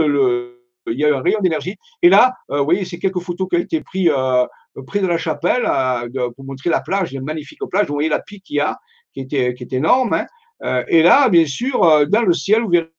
il 0.88 1.00
y 1.00 1.06
a 1.06 1.15
un 1.15 1.21
rayon 1.21 1.39
d'énergie. 1.41 1.76
Et 2.02 2.10
là, 2.10 2.34
euh, 2.52 2.60
vous 2.60 2.65
voyez, 2.65 2.86
c'est 2.86 3.00
quelques 3.00 3.19
photos 3.19 3.48
qui 3.50 3.56
ont 3.56 3.60
été 3.60 3.82
prises 3.82 4.12
euh, 4.15 4.45
près 4.88 5.00
de 5.00 5.08
la 5.08 5.17
chapelle 5.17 5.65
euh, 5.65 6.30
pour 6.36 6.45
montrer 6.45 6.69
la 6.69 6.82
plage, 6.82 7.13
une 7.13 7.24
magnifique 7.24 7.60
plage. 7.69 7.88
Vous 7.88 7.93
voyez 7.93 8.10
la 8.10 8.19
pique 8.19 8.43
qu'il 8.43 8.58
y 8.58 8.60
a, 8.60 8.78
qui 9.13 9.21
était, 9.21 9.54
qui 9.54 9.63
est 9.63 9.74
énorme. 9.74 10.13
Hein. 10.13 10.84
et 10.88 11.02
là, 11.04 11.30
bien 11.30 11.45
sûr, 11.45 12.08
dans 12.08 12.21
le 12.21 12.34
ciel, 12.34 12.62
vous 12.62 12.69
verrez 12.69 12.91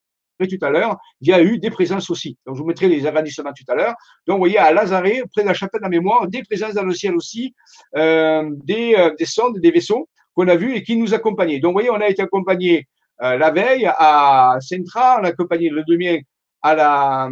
tout 0.44 0.64
à 0.64 0.70
l'heure, 0.70 0.96
il 1.20 1.28
y 1.28 1.32
a 1.32 1.42
eu 1.42 1.58
des 1.58 1.70
présences 1.70 2.10
aussi. 2.10 2.36
Je 2.46 2.52
vous 2.52 2.64
mettrai 2.64 2.88
les 2.88 3.06
agrandissements 3.06 3.52
tout 3.52 3.64
à 3.68 3.74
l'heure. 3.74 3.94
Donc, 4.26 4.36
vous 4.36 4.42
voyez, 4.42 4.58
à 4.58 4.72
Lazare, 4.72 5.02
près 5.32 5.42
de 5.42 5.48
la 5.48 5.54
chapelle 5.54 5.80
de 5.80 5.84
la 5.84 5.88
mémoire, 5.88 6.28
des 6.28 6.42
présences 6.42 6.74
dans 6.74 6.84
le 6.84 6.92
ciel 6.92 7.14
aussi, 7.16 7.54
euh, 7.96 8.50
des, 8.64 8.94
euh, 8.96 9.14
des, 9.18 9.24
sondes, 9.24 9.58
des 9.58 9.70
vaisseaux 9.70 10.08
qu'on 10.34 10.48
a 10.48 10.56
vus 10.56 10.74
et 10.74 10.82
qui 10.82 10.96
nous 10.96 11.14
accompagnaient. 11.14 11.60
Donc, 11.60 11.70
vous 11.70 11.80
voyez, 11.80 11.90
on 11.90 12.00
a 12.00 12.08
été 12.08 12.22
accompagné 12.22 12.86
euh, 13.22 13.38
la 13.38 13.50
veille 13.50 13.86
à 13.86 14.56
Centra, 14.60 15.18
on 15.20 15.24
a 15.24 15.28
accompagné 15.28 15.70
le 15.70 15.82
demi 15.84 16.20
à 16.60 16.74
la, 16.74 17.30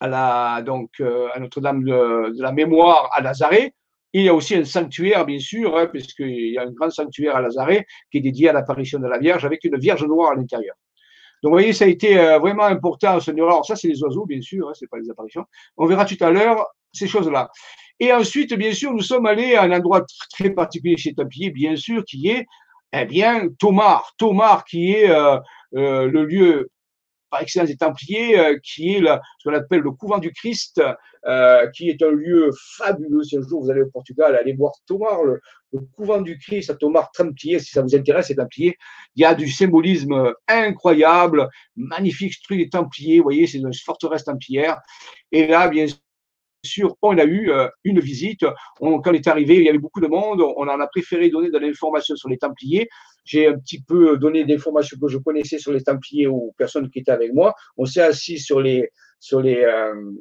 à 0.00 0.62
donc, 0.62 1.00
à 1.00 1.40
Notre-Dame 1.40 1.84
de, 1.84 2.36
de, 2.36 2.42
la 2.42 2.52
Mémoire 2.52 3.08
à 3.12 3.22
Lazare. 3.22 3.70
Il 4.12 4.22
y 4.22 4.28
a 4.28 4.34
aussi 4.34 4.54
un 4.54 4.64
sanctuaire, 4.64 5.26
bien 5.26 5.38
sûr, 5.38 5.76
hein, 5.76 5.86
puisqu'il 5.86 6.52
y 6.52 6.58
a 6.58 6.62
un 6.62 6.70
grand 6.70 6.90
sanctuaire 6.90 7.36
à 7.36 7.40
Lazare 7.40 7.82
qui 8.10 8.18
est 8.18 8.20
dédié 8.20 8.48
à 8.48 8.52
l'apparition 8.52 8.98
de 8.98 9.06
la 9.06 9.18
Vierge 9.18 9.44
avec 9.44 9.64
une 9.64 9.78
Vierge 9.78 10.04
noire 10.04 10.32
à 10.32 10.34
l'intérieur. 10.34 10.74
Donc, 11.42 11.50
vous 11.50 11.58
voyez, 11.58 11.72
ça 11.72 11.84
a 11.84 11.88
été 11.88 12.18
euh, 12.18 12.38
vraiment 12.38 12.64
important 12.64 13.20
ce 13.20 13.30
Alors, 13.30 13.64
ça, 13.64 13.76
c'est 13.76 13.88
les 13.88 14.02
oiseaux, 14.02 14.26
bien 14.26 14.40
sûr, 14.40 14.68
hein, 14.68 14.72
c'est 14.74 14.88
pas 14.88 14.98
les 14.98 15.10
apparitions. 15.10 15.44
On 15.76 15.86
verra 15.86 16.04
tout 16.04 16.16
à 16.20 16.30
l'heure 16.30 16.66
ces 16.92 17.06
choses-là. 17.06 17.50
Et 18.00 18.12
ensuite, 18.12 18.54
bien 18.54 18.72
sûr, 18.72 18.92
nous 18.92 19.02
sommes 19.02 19.26
allés 19.26 19.54
à 19.54 19.62
un 19.62 19.72
endroit 19.72 20.04
très 20.32 20.50
particulier 20.50 20.96
chez 20.96 21.14
Templier, 21.14 21.50
bien 21.50 21.76
sûr, 21.76 22.04
qui 22.04 22.28
est, 22.28 22.46
eh 22.92 23.04
bien, 23.04 23.48
Tomar. 23.58 24.14
Tomar, 24.18 24.64
qui 24.64 24.92
est 24.92 25.10
euh, 25.10 25.38
euh, 25.74 26.06
le 26.06 26.24
lieu 26.24 26.70
par 27.30 27.42
excellence 27.42 27.68
des 27.68 27.76
Templiers, 27.76 28.38
euh, 28.38 28.58
qui 28.62 28.94
est 28.94 29.00
ce 29.00 29.48
qu'on 29.48 29.54
appelle 29.54 29.80
le 29.80 29.90
couvent 29.92 30.18
du 30.18 30.32
Christ, 30.32 30.80
euh, 31.26 31.66
qui 31.70 31.88
est 31.88 32.02
un 32.02 32.10
lieu 32.10 32.50
fabuleux. 32.76 33.22
Si 33.22 33.36
un 33.36 33.42
jour 33.42 33.64
vous 33.64 33.70
allez 33.70 33.82
au 33.82 33.90
Portugal, 33.90 34.36
allez 34.36 34.54
voir 34.54 34.72
Tomar, 34.86 35.24
le, 35.24 35.40
couvent 35.96 36.20
du 36.20 36.38
Christ 36.38 36.70
à 36.70 36.74
Tomar 36.74 37.10
Templier, 37.12 37.58
si 37.58 37.70
ça 37.70 37.82
vous 37.82 37.94
intéresse, 37.94 38.28
les 38.28 38.36
Templiers. 38.36 38.76
Il 39.14 39.22
y 39.22 39.24
a 39.24 39.34
du 39.34 39.50
symbolisme 39.50 40.32
incroyable, 40.48 41.48
magnifique 41.76 42.32
structure 42.32 42.64
des 42.64 42.70
Templiers. 42.70 43.18
Vous 43.18 43.24
voyez, 43.24 43.46
c'est 43.46 43.58
une 43.58 43.72
forteresse 43.74 44.24
templière. 44.24 44.78
Et 45.32 45.46
là, 45.46 45.68
bien 45.68 45.86
sûr, 46.66 46.96
on 47.02 47.16
a 47.18 47.24
eu 47.24 47.50
euh, 47.50 47.68
une 47.84 48.00
visite. 48.00 48.44
quand 48.78 49.02
on 49.06 49.12
est 49.12 49.26
arrivé, 49.26 49.56
il 49.56 49.64
y 49.64 49.68
avait 49.68 49.78
beaucoup 49.78 50.00
de 50.00 50.08
monde. 50.08 50.40
On 50.40 50.68
en 50.68 50.80
a 50.80 50.86
préféré 50.86 51.30
donner 51.30 51.50
de 51.50 51.58
l'information 51.58 52.16
sur 52.16 52.28
les 52.28 52.38
Templiers. 52.38 52.88
J'ai 53.26 53.48
un 53.48 53.58
petit 53.58 53.82
peu 53.82 54.16
donné 54.16 54.44
d'informations 54.44 54.96
que 54.98 55.08
je 55.08 55.18
connaissais 55.18 55.58
sur 55.58 55.72
les 55.72 55.82
Templiers 55.82 56.28
aux 56.28 56.54
personnes 56.56 56.88
qui 56.88 57.00
étaient 57.00 57.10
avec 57.10 57.34
moi. 57.34 57.54
On 57.76 57.84
s'est 57.84 58.00
assis 58.00 58.38
sur 58.38 58.60
les, 58.60 58.90
sur 59.18 59.42
les, 59.42 59.64
euh, 59.64 60.12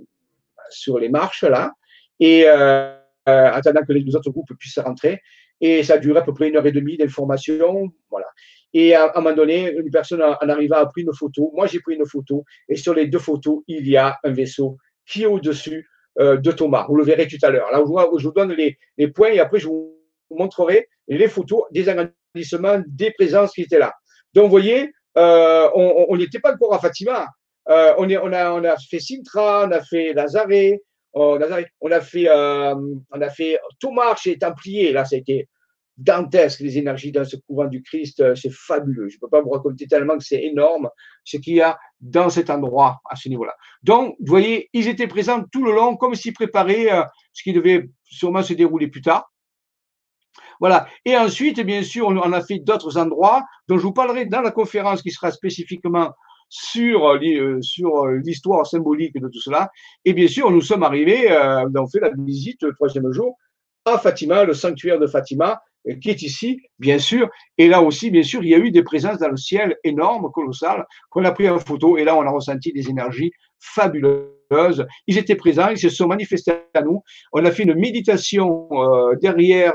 sur 0.69 0.97
les 0.97 1.09
marches 1.09 1.43
là, 1.43 1.73
et 2.19 2.45
euh, 2.47 2.95
attendant 3.25 3.83
que 3.83 3.93
les 3.93 4.15
autres 4.15 4.31
groupes 4.31 4.53
puissent 4.57 4.79
rentrer. 4.79 5.21
Et 5.61 5.83
ça 5.83 5.93
a 5.93 5.97
duré 5.97 6.19
à 6.19 6.23
peu 6.23 6.33
près 6.33 6.49
une 6.49 6.57
heure 6.57 6.65
et 6.65 6.71
demie 6.71 6.97
d'information. 6.97 7.89
Voilà. 8.09 8.27
Et 8.73 8.93
à, 8.93 9.11
un 9.15 9.21
moment 9.21 9.35
donné, 9.35 9.71
une 9.71 9.89
personne 9.89 10.21
en 10.21 10.49
arrivant 10.49 10.77
a 10.77 10.85
pris 10.87 11.03
une 11.03 11.13
photo. 11.13 11.51
Moi, 11.55 11.67
j'ai 11.67 11.79
pris 11.79 11.95
une 11.95 12.05
photo. 12.05 12.43
Et 12.67 12.75
sur 12.75 12.93
les 12.93 13.07
deux 13.07 13.19
photos, 13.19 13.61
il 13.67 13.87
y 13.87 13.95
a 13.95 14.17
un 14.23 14.31
vaisseau 14.31 14.77
qui 15.05 15.23
est 15.23 15.27
au-dessus 15.27 15.87
euh, 16.19 16.37
de 16.37 16.51
Thomas. 16.51 16.85
Vous 16.89 16.95
le 16.95 17.03
verrez 17.03 17.27
tout 17.27 17.37
à 17.41 17.49
l'heure. 17.49 17.71
Là, 17.71 17.83
je 18.17 18.27
vous 18.27 18.33
donne 18.33 18.51
les, 18.51 18.77
les, 18.97 19.07
points 19.07 19.29
et 19.29 19.39
après, 19.39 19.59
je 19.59 19.67
vous 19.67 19.95
montrerai 20.29 20.89
les 21.07 21.27
photos 21.27 21.63
des 21.71 21.87
des 22.87 23.11
présences 23.11 23.51
qui 23.51 23.61
étaient 23.61 23.79
là. 23.79 23.93
Donc, 24.33 24.45
vous 24.45 24.51
voyez, 24.51 24.91
euh, 25.17 25.69
on 25.73 26.15
n'était 26.17 26.39
pas 26.39 26.53
encore 26.53 26.73
à 26.73 26.79
Fatima. 26.79 27.27
Euh, 27.69 27.93
on, 27.97 28.09
a, 28.33 28.75
fait 28.89 28.99
Sintra, 28.99 29.65
on 29.67 29.71
a 29.71 29.81
fait 29.81 30.13
Lazare, 30.13 30.77
on 31.13 31.41
a, 31.41 31.61
on 31.81 31.91
a 31.91 32.01
fait, 32.01 32.29
euh, 32.29 32.75
on 33.11 33.21
a 33.21 33.29
fait 33.29 33.57
Thomas 33.79 34.15
chez 34.15 34.37
Templier. 34.37 34.91
Là, 34.91 35.05
ça 35.05 35.15
a 35.15 35.19
été 35.19 35.47
dantesque, 35.97 36.59
les 36.59 36.77
énergies 36.77 37.11
dans 37.11 37.23
ce 37.23 37.37
couvent 37.47 37.65
du 37.65 37.81
Christ, 37.81 38.19
euh, 38.19 38.35
c'est 38.35 38.51
fabuleux. 38.51 39.07
Je 39.07 39.15
ne 39.15 39.19
peux 39.19 39.29
pas 39.29 39.41
vous 39.41 39.49
raconter 39.49 39.87
tellement 39.87 40.17
que 40.17 40.23
c'est 40.23 40.43
énorme 40.43 40.89
ce 41.23 41.37
qu'il 41.37 41.55
y 41.55 41.61
a 41.61 41.77
dans 42.01 42.29
cet 42.29 42.49
endroit 42.49 42.99
à 43.09 43.15
ce 43.15 43.29
niveau-là. 43.29 43.55
Donc, 43.83 44.15
vous 44.19 44.25
voyez, 44.27 44.69
ils 44.73 44.87
étaient 44.87 45.07
présents 45.07 45.43
tout 45.51 45.63
le 45.63 45.71
long, 45.71 45.95
comme 45.95 46.15
s'ils 46.15 46.33
préparaient 46.33 46.91
euh, 46.91 47.03
ce 47.33 47.43
qui 47.43 47.53
devait 47.53 47.89
sûrement 48.03 48.43
se 48.43 48.53
dérouler 48.53 48.87
plus 48.87 49.01
tard. 49.01 49.31
Voilà. 50.59 50.87
Et 51.05 51.17
ensuite, 51.17 51.59
bien 51.61 51.83
sûr, 51.83 52.07
on 52.07 52.33
a 52.33 52.41
fait 52.41 52.59
d'autres 52.59 52.97
endroits 52.97 53.43
dont 53.67 53.77
je 53.77 53.83
vous 53.83 53.93
parlerai 53.93 54.25
dans 54.25 54.41
la 54.41 54.51
conférence 54.51 55.01
qui 55.01 55.11
sera 55.11 55.31
spécifiquement 55.31 56.11
sur, 56.49 57.07
euh, 57.07 57.61
sur 57.61 58.05
l'histoire 58.07 58.65
symbolique 58.65 59.15
de 59.15 59.27
tout 59.27 59.41
cela. 59.41 59.69
Et 60.05 60.13
bien 60.13 60.27
sûr, 60.27 60.51
nous 60.51 60.61
sommes 60.61 60.83
arrivés, 60.83 61.29
on 61.31 61.83
a 61.83 61.87
fait 61.91 61.99
la 61.99 62.11
visite 62.17 62.61
le 62.63 62.73
troisième 62.73 63.11
jour 63.11 63.37
à 63.85 63.97
Fatima, 63.99 64.43
le 64.43 64.53
sanctuaire 64.53 64.99
de 64.99 65.07
Fatima, 65.07 65.61
qui 66.01 66.09
est 66.09 66.21
ici, 66.21 66.61
bien 66.79 66.97
sûr. 66.97 67.29
Et 67.57 67.67
là 67.67 67.81
aussi, 67.81 68.09
bien 68.09 68.23
sûr, 68.23 68.43
il 68.43 68.49
y 68.49 68.55
a 68.55 68.57
eu 68.57 68.71
des 68.71 68.83
présences 68.83 69.19
dans 69.19 69.29
le 69.29 69.37
ciel 69.37 69.77
énormes, 69.83 70.31
colossales, 70.31 70.85
qu'on 71.09 71.23
a 71.25 71.31
pris 71.31 71.49
en 71.49 71.59
photo. 71.59 71.97
Et 71.97 72.03
là, 72.03 72.15
on 72.15 72.21
a 72.21 72.31
ressenti 72.31 72.73
des 72.73 72.89
énergies 72.89 73.31
fabuleuses. 73.59 74.85
Ils 75.07 75.17
étaient 75.17 75.35
présents, 75.35 75.69
ils 75.69 75.77
se 75.77 75.89
sont 75.89 76.07
manifestés 76.07 76.53
à 76.73 76.81
nous. 76.81 77.01
On 77.33 77.45
a 77.45 77.51
fait 77.51 77.63
une 77.63 77.75
méditation 77.75 78.67
euh, 78.71 79.15
derrière, 79.21 79.73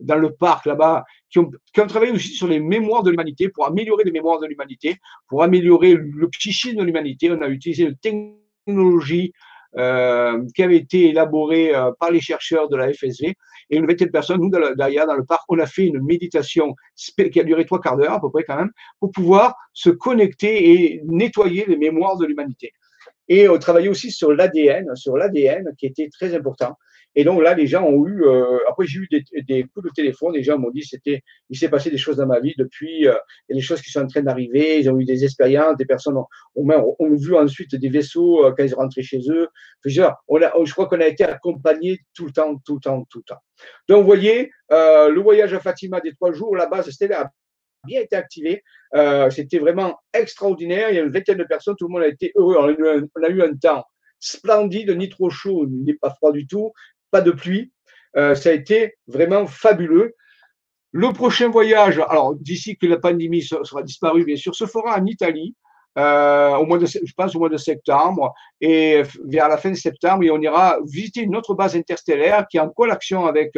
dans 0.00 0.16
le 0.16 0.32
parc 0.34 0.66
là-bas, 0.66 1.04
qui 1.30 1.38
ont, 1.38 1.50
travaillé 1.74 2.12
aussi 2.12 2.28
sur 2.28 2.48
les 2.48 2.60
mémoires 2.60 3.02
de 3.02 3.10
l'humanité, 3.10 3.48
pour 3.48 3.66
améliorer 3.66 4.04
les 4.04 4.12
mémoires 4.12 4.40
de 4.40 4.46
l'humanité, 4.46 4.96
pour 5.28 5.42
améliorer 5.42 5.94
le 5.94 6.28
psychisme 6.28 6.76
de 6.76 6.84
l'humanité. 6.84 7.30
On 7.30 7.40
a 7.42 7.48
utilisé 7.48 7.84
une 7.84 7.96
technologie 7.96 9.32
euh, 9.76 10.44
qui 10.54 10.62
avait 10.62 10.76
été 10.76 11.10
élaborée 11.10 11.74
euh, 11.74 11.92
par 12.00 12.10
les 12.10 12.20
chercheurs 12.20 12.68
de 12.68 12.76
la 12.76 12.92
FSV 12.92 13.36
et 13.70 13.76
une 13.76 13.86
vingtaine 13.86 14.08
de 14.08 14.12
personnes, 14.12 14.40
nous, 14.40 14.50
derrière, 14.76 15.06
dans 15.06 15.14
le 15.14 15.24
parc, 15.24 15.44
on 15.48 15.58
a 15.60 15.66
fait 15.66 15.86
une 15.86 16.02
méditation 16.02 16.74
qui 16.96 17.40
a 17.40 17.44
duré 17.44 17.64
trois 17.64 17.80
quarts 17.80 17.96
d'heure, 17.96 18.14
à 18.14 18.20
peu 18.20 18.30
près 18.30 18.42
quand 18.42 18.56
même, 18.56 18.72
pour 18.98 19.12
pouvoir 19.12 19.54
se 19.72 19.90
connecter 19.90 20.72
et 20.72 21.00
nettoyer 21.04 21.66
les 21.66 21.76
mémoires 21.76 22.16
de 22.16 22.26
l'humanité. 22.26 22.72
Et 23.28 23.48
on 23.48 23.58
travaillait 23.58 23.88
aussi 23.88 24.10
sur 24.10 24.32
l'ADN, 24.32 24.96
sur 24.96 25.16
l'ADN 25.16 25.72
qui 25.78 25.86
était 25.86 26.08
très 26.08 26.34
important. 26.34 26.74
Et 27.14 27.24
donc 27.24 27.42
là, 27.42 27.54
les 27.54 27.66
gens 27.66 27.84
ont 27.84 28.06
eu, 28.06 28.22
euh, 28.22 28.58
après 28.68 28.86
j'ai 28.86 29.00
eu 29.00 29.08
des, 29.10 29.64
coups 29.64 29.86
de 29.86 29.90
téléphone, 29.94 30.32
les 30.34 30.42
gens 30.42 30.58
m'ont 30.58 30.70
dit 30.70 30.82
c'était, 30.82 31.22
il 31.48 31.58
s'est 31.58 31.68
passé 31.68 31.90
des 31.90 31.98
choses 31.98 32.16
dans 32.16 32.26
ma 32.26 32.38
vie 32.38 32.54
depuis, 32.56 33.08
euh, 33.08 33.14
il 33.48 33.54
y 33.54 33.58
a 33.58 33.60
des 33.60 33.66
choses 33.66 33.82
qui 33.82 33.90
sont 33.90 34.00
en 34.00 34.06
train 34.06 34.22
d'arriver, 34.22 34.78
ils 34.78 34.88
ont 34.88 34.98
eu 34.98 35.04
des 35.04 35.24
expériences, 35.24 35.76
des 35.76 35.86
personnes 35.86 36.16
ont, 36.16 37.14
vu 37.16 37.34
ensuite 37.34 37.74
des 37.74 37.88
vaisseaux 37.88 38.44
euh, 38.44 38.54
quand 38.56 38.62
ils 38.62 38.70
sont 38.70 38.76
rentrés 38.76 39.02
chez 39.02 39.20
eux. 39.28 39.48
Je 39.84 40.72
crois 40.72 40.86
qu'on 40.86 41.00
a 41.00 41.06
été 41.06 41.24
accompagnés 41.24 41.98
tout 42.14 42.26
le 42.26 42.32
temps, 42.32 42.56
tout 42.64 42.74
le 42.74 42.80
temps, 42.80 43.04
tout 43.10 43.18
le 43.18 43.24
temps. 43.24 43.40
Donc 43.88 44.02
vous 44.02 44.06
voyez, 44.06 44.50
le 44.70 45.20
voyage 45.20 45.52
à 45.52 45.60
Fatima 45.60 46.00
des 46.00 46.12
trois 46.14 46.32
jours, 46.32 46.56
la 46.56 46.66
base 46.66 46.88
stellaire 46.90 47.20
a 47.20 47.30
bien 47.84 48.00
été 48.00 48.16
activée. 48.16 48.62
Euh, 48.94 49.30
c'était 49.30 49.58
vraiment 49.58 49.98
extraordinaire. 50.12 50.90
Il 50.90 50.96
y 50.96 50.98
a 50.98 51.02
une 51.02 51.12
vingtaine 51.12 51.38
de 51.38 51.44
personnes, 51.44 51.76
tout 51.78 51.88
le 51.88 51.92
monde 51.92 52.02
a 52.02 52.08
été 52.08 52.32
heureux. 52.36 52.56
On 52.58 53.22
a 53.22 53.28
eu 53.28 53.42
un 53.42 53.54
temps 53.56 53.84
splendide, 54.18 54.90
ni 54.90 55.08
trop 55.08 55.30
chaud, 55.30 55.66
ni 55.66 55.94
pas 55.94 56.10
froid 56.10 56.32
du 56.32 56.46
tout 56.46 56.72
pas 57.10 57.20
de 57.20 57.30
pluie. 57.30 57.72
Euh, 58.16 58.34
ça 58.34 58.50
a 58.50 58.52
été 58.52 58.94
vraiment 59.06 59.46
fabuleux. 59.46 60.14
Le 60.92 61.12
prochain 61.12 61.48
voyage, 61.48 62.00
alors 62.08 62.34
d'ici 62.34 62.76
que 62.76 62.86
la 62.86 62.98
pandémie 62.98 63.42
sera 63.42 63.82
disparue, 63.82 64.24
bien 64.24 64.36
sûr, 64.36 64.54
se 64.54 64.66
fera 64.66 64.98
en 64.98 65.06
Italie, 65.06 65.54
euh, 65.98 66.56
au 66.56 66.66
mois 66.66 66.78
de, 66.78 66.86
je 66.86 67.12
pense 67.16 67.34
au 67.36 67.38
mois 67.38 67.48
de 67.48 67.56
septembre, 67.56 68.34
et 68.60 69.02
vers 69.26 69.48
la 69.48 69.56
fin 69.56 69.70
de 69.70 69.76
septembre, 69.76 70.24
et 70.24 70.30
on 70.30 70.40
ira 70.40 70.78
visiter 70.84 71.20
une 71.20 71.36
autre 71.36 71.54
base 71.54 71.76
interstellaire 71.76 72.46
qui 72.48 72.56
est 72.56 72.60
en 72.60 72.70
collaction 72.70 73.26
avec 73.26 73.52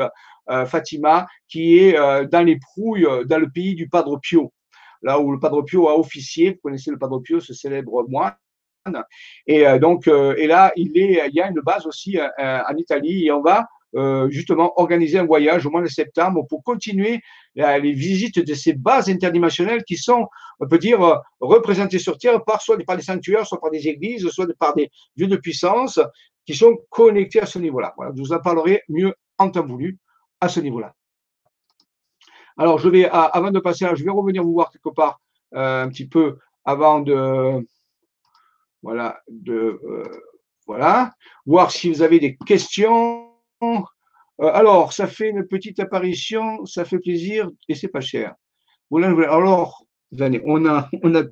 euh, 0.50 0.66
Fatima, 0.66 1.26
qui 1.48 1.78
est 1.78 1.94
dans 2.28 2.42
les 2.44 2.58
Prouilles, 2.58 3.06
dans 3.26 3.38
le 3.38 3.48
pays 3.50 3.74
du 3.74 3.88
Padre 3.88 4.18
Pio, 4.20 4.52
là 5.00 5.18
où 5.18 5.32
le 5.32 5.38
Padre 5.38 5.62
Pio 5.62 5.88
a 5.88 5.98
officié. 5.98 6.50
Vous 6.50 6.60
connaissez 6.62 6.90
le 6.90 6.98
Padre 6.98 7.20
Pio, 7.20 7.40
ce 7.40 7.54
célèbre 7.54 8.04
moine. 8.08 8.34
Et 9.46 9.66
euh, 9.66 9.78
donc, 9.78 10.08
euh, 10.08 10.34
et 10.36 10.46
là, 10.46 10.72
il, 10.76 10.90
y 10.94 11.40
a 11.40 11.48
une 11.48 11.60
base 11.60 11.86
aussi 11.86 12.18
euh, 12.18 12.28
en 12.38 12.76
Italie 12.76 13.26
et 13.26 13.32
on 13.32 13.42
va 13.42 13.66
justement 14.30 14.72
organiser 14.80 15.18
un 15.18 15.26
voyage 15.26 15.66
au 15.66 15.70
mois 15.70 15.82
de 15.82 15.86
septembre 15.86 16.46
pour 16.48 16.64
continuer 16.64 17.20
les 17.54 17.92
visites 17.92 18.38
de 18.38 18.54
ces 18.54 18.72
bases 18.72 19.10
interdimensionnelles 19.10 19.84
qui 19.84 19.98
sont, 19.98 20.28
on 20.60 20.66
peut 20.66 20.78
dire, 20.78 21.20
représentées 21.40 21.98
sur 21.98 22.16
Terre 22.16 22.42
par 22.42 22.62
soit 22.62 22.78
par 22.86 22.96
des 22.96 23.02
sanctuaires, 23.02 23.46
soit 23.46 23.60
par 23.60 23.70
des 23.70 23.86
églises, 23.86 24.26
soit 24.30 24.46
par 24.58 24.74
des 24.74 24.90
lieux 25.14 25.26
de 25.26 25.36
puissance 25.36 26.00
qui 26.46 26.54
sont 26.54 26.78
connectés 26.88 27.42
à 27.42 27.44
ce 27.44 27.58
niveau-là. 27.58 27.92
Voilà, 27.94 28.12
je 28.16 28.22
vous 28.22 28.32
en 28.32 28.38
parlerai 28.38 28.80
mieux 28.88 29.14
en 29.36 29.50
temps 29.50 29.66
voulu 29.66 29.98
à 30.40 30.48
ce 30.48 30.60
niveau-là. 30.60 30.94
Alors, 32.56 32.78
je 32.78 32.88
vais, 32.88 33.04
avant 33.04 33.50
de 33.50 33.60
passer 33.60 33.86
je 33.94 34.04
vais 34.04 34.10
revenir 34.10 34.42
vous 34.42 34.54
voir 34.54 34.70
quelque 34.70 34.94
part 34.94 35.20
un 35.52 35.90
petit 35.90 36.08
peu 36.08 36.38
avant 36.64 37.00
de, 37.00 37.62
voilà, 38.82 39.20
de, 39.28 39.80
voilà, 40.66 41.12
voir 41.46 41.70
si 41.70 41.88
vous 41.88 42.02
avez 42.02 42.18
des 42.18 42.36
questions. 42.36 43.28
Euh, 43.62 43.76
alors, 44.38 44.92
ça 44.92 45.06
fait 45.06 45.28
une 45.28 45.46
petite 45.46 45.80
apparition, 45.80 46.64
ça 46.66 46.84
fait 46.84 46.98
plaisir 46.98 47.50
et 47.68 47.74
c'est 47.74 47.88
pas 47.88 48.00
cher. 48.00 48.34
Alors, 48.92 49.84
on 50.20 50.66
a, 50.66 50.88
on 51.02 51.14
a, 51.14 51.22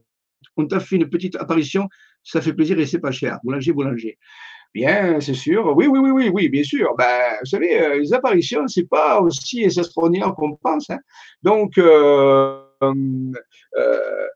on 0.57 0.67
t'a 0.67 0.81
fait 0.81 0.97
une 0.97 1.09
petite 1.09 1.37
apparition, 1.37 1.89
ça 2.23 2.41
fait 2.41 2.53
plaisir 2.53 2.79
et 2.79 2.87
c'est 2.87 2.99
pas 2.99 3.11
cher. 3.11 3.39
Boulanger, 3.45 3.73
boulanger. 3.73 4.19
Bien, 4.73 5.21
c'est 5.21 5.35
sûr. 5.35 5.75
Oui, 5.77 5.87
oui, 5.89 5.99
oui, 5.99 6.11
oui, 6.11 6.31
oui, 6.33 6.49
bien 6.49 6.63
sûr. 6.63 6.95
Ben, 6.97 7.37
vous 7.41 7.47
savez, 7.47 7.81
euh, 7.81 7.99
les 7.99 8.13
apparitions, 8.13 8.69
c'est 8.69 8.89
pas 8.89 9.21
aussi 9.21 9.65
extraordinaire 9.65 10.33
qu'on 10.35 10.55
pense. 10.55 10.91
Hein. 10.91 10.99
Donc, 11.43 11.77
euh, 11.77 12.63
euh, 12.83 14.27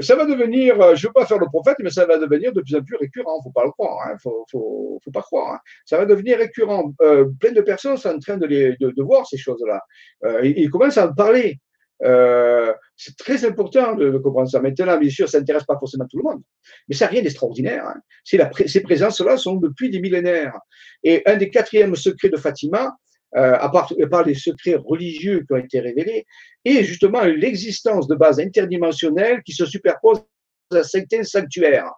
ça 0.00 0.16
va 0.16 0.24
devenir, 0.24 0.80
euh, 0.80 0.94
je 0.94 1.06
ne 1.06 1.08
veux 1.08 1.12
pas 1.12 1.26
faire 1.26 1.38
le 1.38 1.46
prophète, 1.46 1.76
mais 1.80 1.90
ça 1.90 2.06
va 2.06 2.16
devenir 2.18 2.52
de 2.52 2.62
plus 2.62 2.74
en 2.74 2.82
plus 2.82 2.96
récurrent, 2.96 3.42
faut 3.42 3.50
pas 3.50 3.64
le 3.64 3.70
croire, 3.70 4.06
hein, 4.06 4.16
faut, 4.22 4.46
faut, 4.50 5.10
pas 5.12 5.20
croire. 5.20 5.54
Hein. 5.54 5.58
Ça 5.84 5.98
va 5.98 6.06
devenir 6.06 6.38
récurrent. 6.38 6.94
Euh, 7.02 7.26
plein 7.38 7.52
de 7.52 7.60
personnes 7.60 7.96
sont 7.96 8.08
en 8.08 8.18
train 8.18 8.38
de, 8.38 9.02
voir 9.02 9.26
ces 9.26 9.36
choses-là. 9.36 9.82
Euh, 10.24 10.44
ils, 10.44 10.70
commencent 10.70 10.96
à 10.96 11.08
en 11.08 11.12
parler. 11.12 11.60
Euh, 12.02 12.72
c'est 12.96 13.16
très 13.16 13.44
important 13.44 13.94
de, 13.94 14.10
de, 14.10 14.18
comprendre 14.18 14.48
ça. 14.48 14.60
Maintenant, 14.60 14.98
bien 14.98 15.10
sûr, 15.10 15.28
ça 15.28 15.38
n'intéresse 15.38 15.64
pas 15.64 15.78
forcément 15.78 16.06
tout 16.10 16.16
le 16.16 16.24
monde, 16.24 16.42
mais 16.88 16.94
ça 16.94 17.04
n'a 17.04 17.10
rien 17.10 17.22
d'extraordinaire. 17.22 17.86
Hein. 17.86 18.00
Ces 18.24 18.80
présences-là 18.80 19.36
sont 19.36 19.56
depuis 19.56 19.90
des 19.90 20.00
millénaires. 20.00 20.58
Et 21.02 21.22
un 21.26 21.36
des 21.36 21.50
quatrièmes 21.50 21.94
secrets 21.94 22.30
de 22.30 22.36
Fatima, 22.36 22.96
euh, 23.36 23.56
à, 23.58 23.68
part, 23.68 23.92
à 24.00 24.06
part 24.06 24.24
les 24.24 24.34
secrets 24.34 24.76
religieux 24.76 25.44
qui 25.46 25.52
ont 25.52 25.56
été 25.56 25.80
révélés, 25.80 26.26
et 26.64 26.84
justement 26.84 27.22
l'existence 27.24 28.06
de 28.08 28.14
bases 28.14 28.40
interdimensionnelles 28.40 29.42
qui 29.44 29.52
se 29.52 29.66
superposent 29.66 30.24
à 30.72 30.82
certains 30.82 31.24
sanctuaires, 31.24 31.92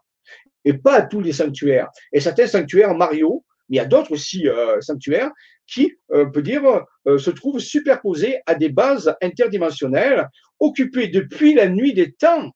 et 0.64 0.74
pas 0.74 0.94
à 0.94 1.02
tous 1.02 1.20
les 1.20 1.32
sanctuaires. 1.32 1.88
Et 2.12 2.20
certains 2.20 2.46
sanctuaires 2.46 2.94
Mario, 2.94 3.44
mais 3.68 3.76
il 3.76 3.78
y 3.78 3.80
a 3.80 3.86
d'autres 3.86 4.12
aussi 4.12 4.48
euh, 4.48 4.80
sanctuaires 4.80 5.30
qui, 5.66 5.96
euh, 6.12 6.26
on 6.26 6.30
peut 6.30 6.42
dire, 6.42 6.62
euh, 7.06 7.18
se 7.18 7.30
trouvent 7.30 7.58
superposés 7.58 8.40
à 8.46 8.54
des 8.54 8.68
bases 8.68 9.14
interdimensionnelles 9.20 10.28
occupées 10.60 11.08
depuis 11.08 11.54
la 11.54 11.68
nuit 11.68 11.92
des 11.92 12.12
temps 12.12 12.52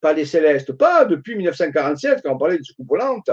par 0.00 0.14
les 0.14 0.24
célestes, 0.24 0.72
pas 0.72 1.04
depuis 1.04 1.36
1947 1.36 2.20
quand 2.22 2.34
on 2.34 2.38
parlait 2.38 2.58
de 2.58 2.62
soucoupe 2.62 2.88
volante, 2.88 3.30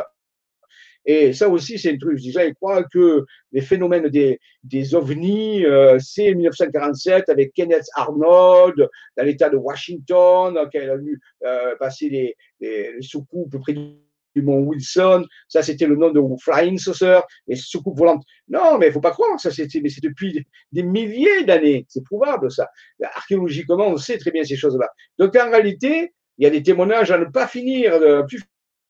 et 1.09 1.31
ça 1.31 1.47
aussi, 1.47 1.79
c'est 1.79 1.93
un 1.93 1.97
truc. 1.97 2.21
Déjà, 2.21 2.45
ils 2.45 2.53
croient 2.53 2.83
que 2.83 3.25
les 3.53 3.61
phénomènes 3.61 4.09
des, 4.09 4.95
ovnis, 4.95 5.65
euh, 5.65 5.97
c'est 5.99 6.33
1947 6.33 7.29
avec 7.29 7.53
Kenneth 7.53 7.85
Arnold 7.95 8.89
dans 9.15 9.23
l'État 9.23 9.49
de 9.49 9.55
Washington, 9.55 10.59
qui 10.69 10.77
a 10.77 10.97
vu 10.97 11.17
euh, 11.45 11.77
passer 11.77 12.09
les, 12.09 12.35
les, 12.59 13.01
soucoupes 13.01 13.57
près 13.57 13.73
du 13.73 14.41
mont 14.41 14.59
Wilson. 14.59 15.25
Ça, 15.47 15.63
c'était 15.63 15.87
le 15.87 15.95
nom 15.95 16.11
de 16.11 16.21
Flying 16.41 16.77
Saucer, 16.77 17.21
les 17.47 17.55
soucoupes 17.55 17.97
volantes. 17.97 18.23
Non, 18.49 18.77
mais 18.77 18.87
il 18.87 18.91
faut 18.91 18.99
pas 18.99 19.11
croire. 19.11 19.39
Ça, 19.39 19.49
c'est 19.49 19.67
depuis 20.03 20.45
des 20.73 20.83
milliers 20.83 21.45
d'années. 21.45 21.85
C'est 21.87 22.03
prouvable, 22.03 22.51
ça. 22.51 22.69
Archéologiquement, 23.01 23.87
on 23.87 23.97
sait 23.97 24.17
très 24.17 24.31
bien 24.31 24.43
ces 24.43 24.57
choses-là. 24.57 24.89
Donc, 25.17 25.37
en 25.37 25.49
réalité, 25.49 26.13
il 26.37 26.43
y 26.43 26.47
a 26.47 26.49
des 26.49 26.61
témoignages 26.61 27.11
à 27.11 27.17
ne 27.17 27.25
pas 27.25 27.47
finir, 27.47 27.97
de, 27.97 28.23
plus 28.27 28.41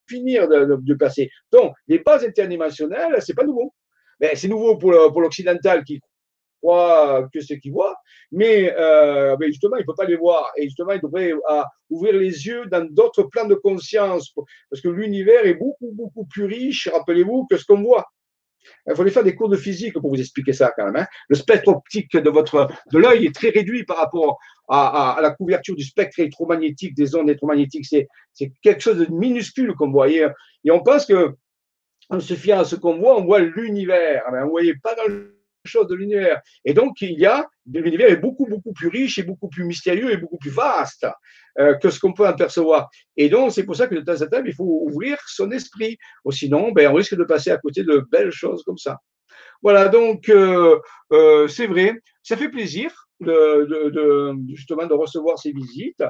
finir 0.08 0.48
de, 0.48 0.94
passer. 0.96 1.30
Donc, 1.52 1.74
les 1.88 2.00
bases 2.00 2.24
interdimensionnelles, 2.24 3.18
c'est 3.20 3.34
pas 3.34 3.44
nouveau. 3.44 3.74
Mais 4.20 4.36
c'est 4.36 4.48
nouveau 4.48 4.78
pour, 4.78 4.92
l'occidental 4.92 5.84
qui 5.84 6.00
croit 6.62 7.28
que 7.32 7.40
ce 7.40 7.54
qu'il 7.54 7.72
voit, 7.72 7.96
mais, 8.32 8.74
euh, 8.76 9.36
justement, 9.42 9.78
il 9.78 9.82
ne 9.82 9.86
peut 9.86 9.94
pas 9.96 10.06
les 10.06 10.16
voir. 10.16 10.52
Et 10.58 10.64
justement, 10.64 10.94
il 10.94 11.02
devrait 11.02 11.32
euh, 11.32 11.62
ouvrir 11.90 12.14
les 12.14 12.48
yeux 12.48 12.66
dans 12.66 12.86
d'autres 12.90 13.24
plans 13.24 13.46
de 13.46 13.56
conscience, 13.56 14.34
parce 14.70 14.82
que 14.82 14.90
l'univers 14.90 15.46
est 15.46 15.54
beaucoup, 15.54 15.92
beaucoup 15.94 16.26
plus 16.26 16.46
riche, 16.46 16.90
rappelez-vous, 16.92 17.46
que 17.50 17.58
ce 17.58 17.66
qu'on 17.66 17.84
voit. 17.84 18.06
Il 18.88 18.96
faudrait 18.96 19.12
faire 19.12 19.24
des 19.24 19.36
cours 19.36 19.50
de 19.50 19.58
physique 19.58 19.94
pour 19.94 20.10
vous 20.10 20.20
expliquer 20.20 20.54
ça 20.54 20.74
quand 20.76 20.86
même. 20.86 20.96
Hein. 20.96 21.08
Le 21.30 21.36
spectre 21.36 21.70
optique 21.70 22.16
de 22.16 22.30
votre 22.30 22.68
de 22.92 22.98
l'œil 22.98 23.26
est 23.26 23.36
très 23.36 23.50
réduit 23.50 23.84
par 23.84 23.98
rapport 23.98 24.38
à, 24.70 25.14
à, 25.18 25.22
la 25.22 25.32
couverture 25.32 25.76
du 25.76 25.84
spectre 25.84 26.20
électromagnétique, 26.20 26.96
des 26.96 27.16
ondes 27.16 27.30
électromagnétiques. 27.30 27.86
C'est, 27.86 28.08
c'est 28.34 28.52
quelque 28.62 28.82
chose 28.82 28.98
de 28.98 29.08
minuscule 29.12 29.74
qu'on 29.76 29.92
voit. 29.92 30.10
Et, 30.10 30.26
on 30.70 30.82
pense 30.82 31.06
que 31.06 31.36
en 32.10 32.20
se 32.20 32.36
fiant 32.36 32.60
à 32.60 32.66
ce 32.66 32.76
qu'on 32.76 32.98
voit, 32.98 33.18
on 33.18 33.26
voit 33.26 33.40
l'univers. 33.40 34.24
On 34.32 34.46
ne 34.46 34.50
voyait 34.50 34.76
pas 34.82 34.96
grand 34.96 35.08
chose 35.68 35.88
de 35.88 35.96
l'univers. 35.96 36.42
Et 36.66 36.74
donc, 36.74 37.02
il 37.02 37.20
y 37.20 37.26
a, 37.26 37.48
l'univers 37.72 38.10
est 38.10 38.18
beaucoup, 38.18 38.46
beaucoup 38.46 38.74
plus 38.74 38.88
riche 38.88 39.18
et 39.20 39.24
beaucoup 39.24 39.50
plus 39.50 39.64
mystérieux 39.64 40.12
et 40.12 40.18
beaucoup 40.18 40.38
plus 40.38 40.50
vaste 40.50 41.06
euh, 41.60 41.76
que 41.76 41.90
ce 41.90 42.00
qu'on 42.00 42.14
peut 42.14 42.28
en 42.28 42.34
percevoir. 42.34 42.90
Et 43.16 43.30
donc, 43.30 43.52
c'est 43.52 43.64
pour 43.64 43.76
ça 43.76 43.88
que 43.88 43.96
de 43.96 44.02
temps 44.02 44.22
en 44.22 44.28
temps, 44.28 44.44
il 44.46 44.54
faut 44.54 44.84
ouvrir 44.88 45.18
son 45.28 45.52
esprit. 45.52 45.98
Ou 46.26 46.32
sinon, 46.32 46.72
ben, 46.72 46.90
on 46.90 46.94
risque 46.94 47.16
de 47.16 47.24
passer 47.24 47.52
à 47.52 47.58
côté 47.58 47.84
de 47.84 48.06
belles 48.12 48.32
choses 48.32 48.64
comme 48.64 48.78
ça. 48.78 48.98
Voilà, 49.62 49.88
donc, 49.88 50.30
euh, 50.30 50.80
euh, 51.12 51.48
c'est 51.48 51.68
vrai, 51.68 52.00
ça 52.24 52.38
fait 52.38 52.50
plaisir 52.50 52.92
de, 53.20 54.36
justement 54.54 54.86
de 54.86 54.94
recevoir 54.94 55.40
ces 55.40 55.52
visites 55.52 56.04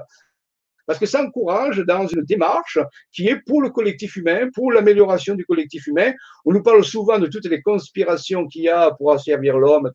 parce 0.88 0.98
que 0.98 1.06
ça 1.06 1.22
encourage 1.22 1.80
dans 1.80 2.08
une 2.08 2.24
démarche 2.24 2.80
qui 3.12 3.28
est 3.28 3.42
pour 3.46 3.62
le 3.62 3.70
collectif 3.70 4.16
humain, 4.16 4.50
pour 4.56 4.72
l'amélioration 4.72 5.36
du 5.36 5.46
collectif 5.46 5.86
humain. 5.86 6.14
On 6.46 6.54
nous 6.54 6.64
parle 6.64 6.84
souvent 6.84 7.20
de 7.20 7.28
toutes 7.28 7.46
les 7.46 7.62
conspirations 7.62 8.48
qu'il 8.48 8.64
y 8.64 8.70
a 8.70 8.92
pour 8.92 9.12
asservir 9.12 9.58
l'homme, 9.58 9.92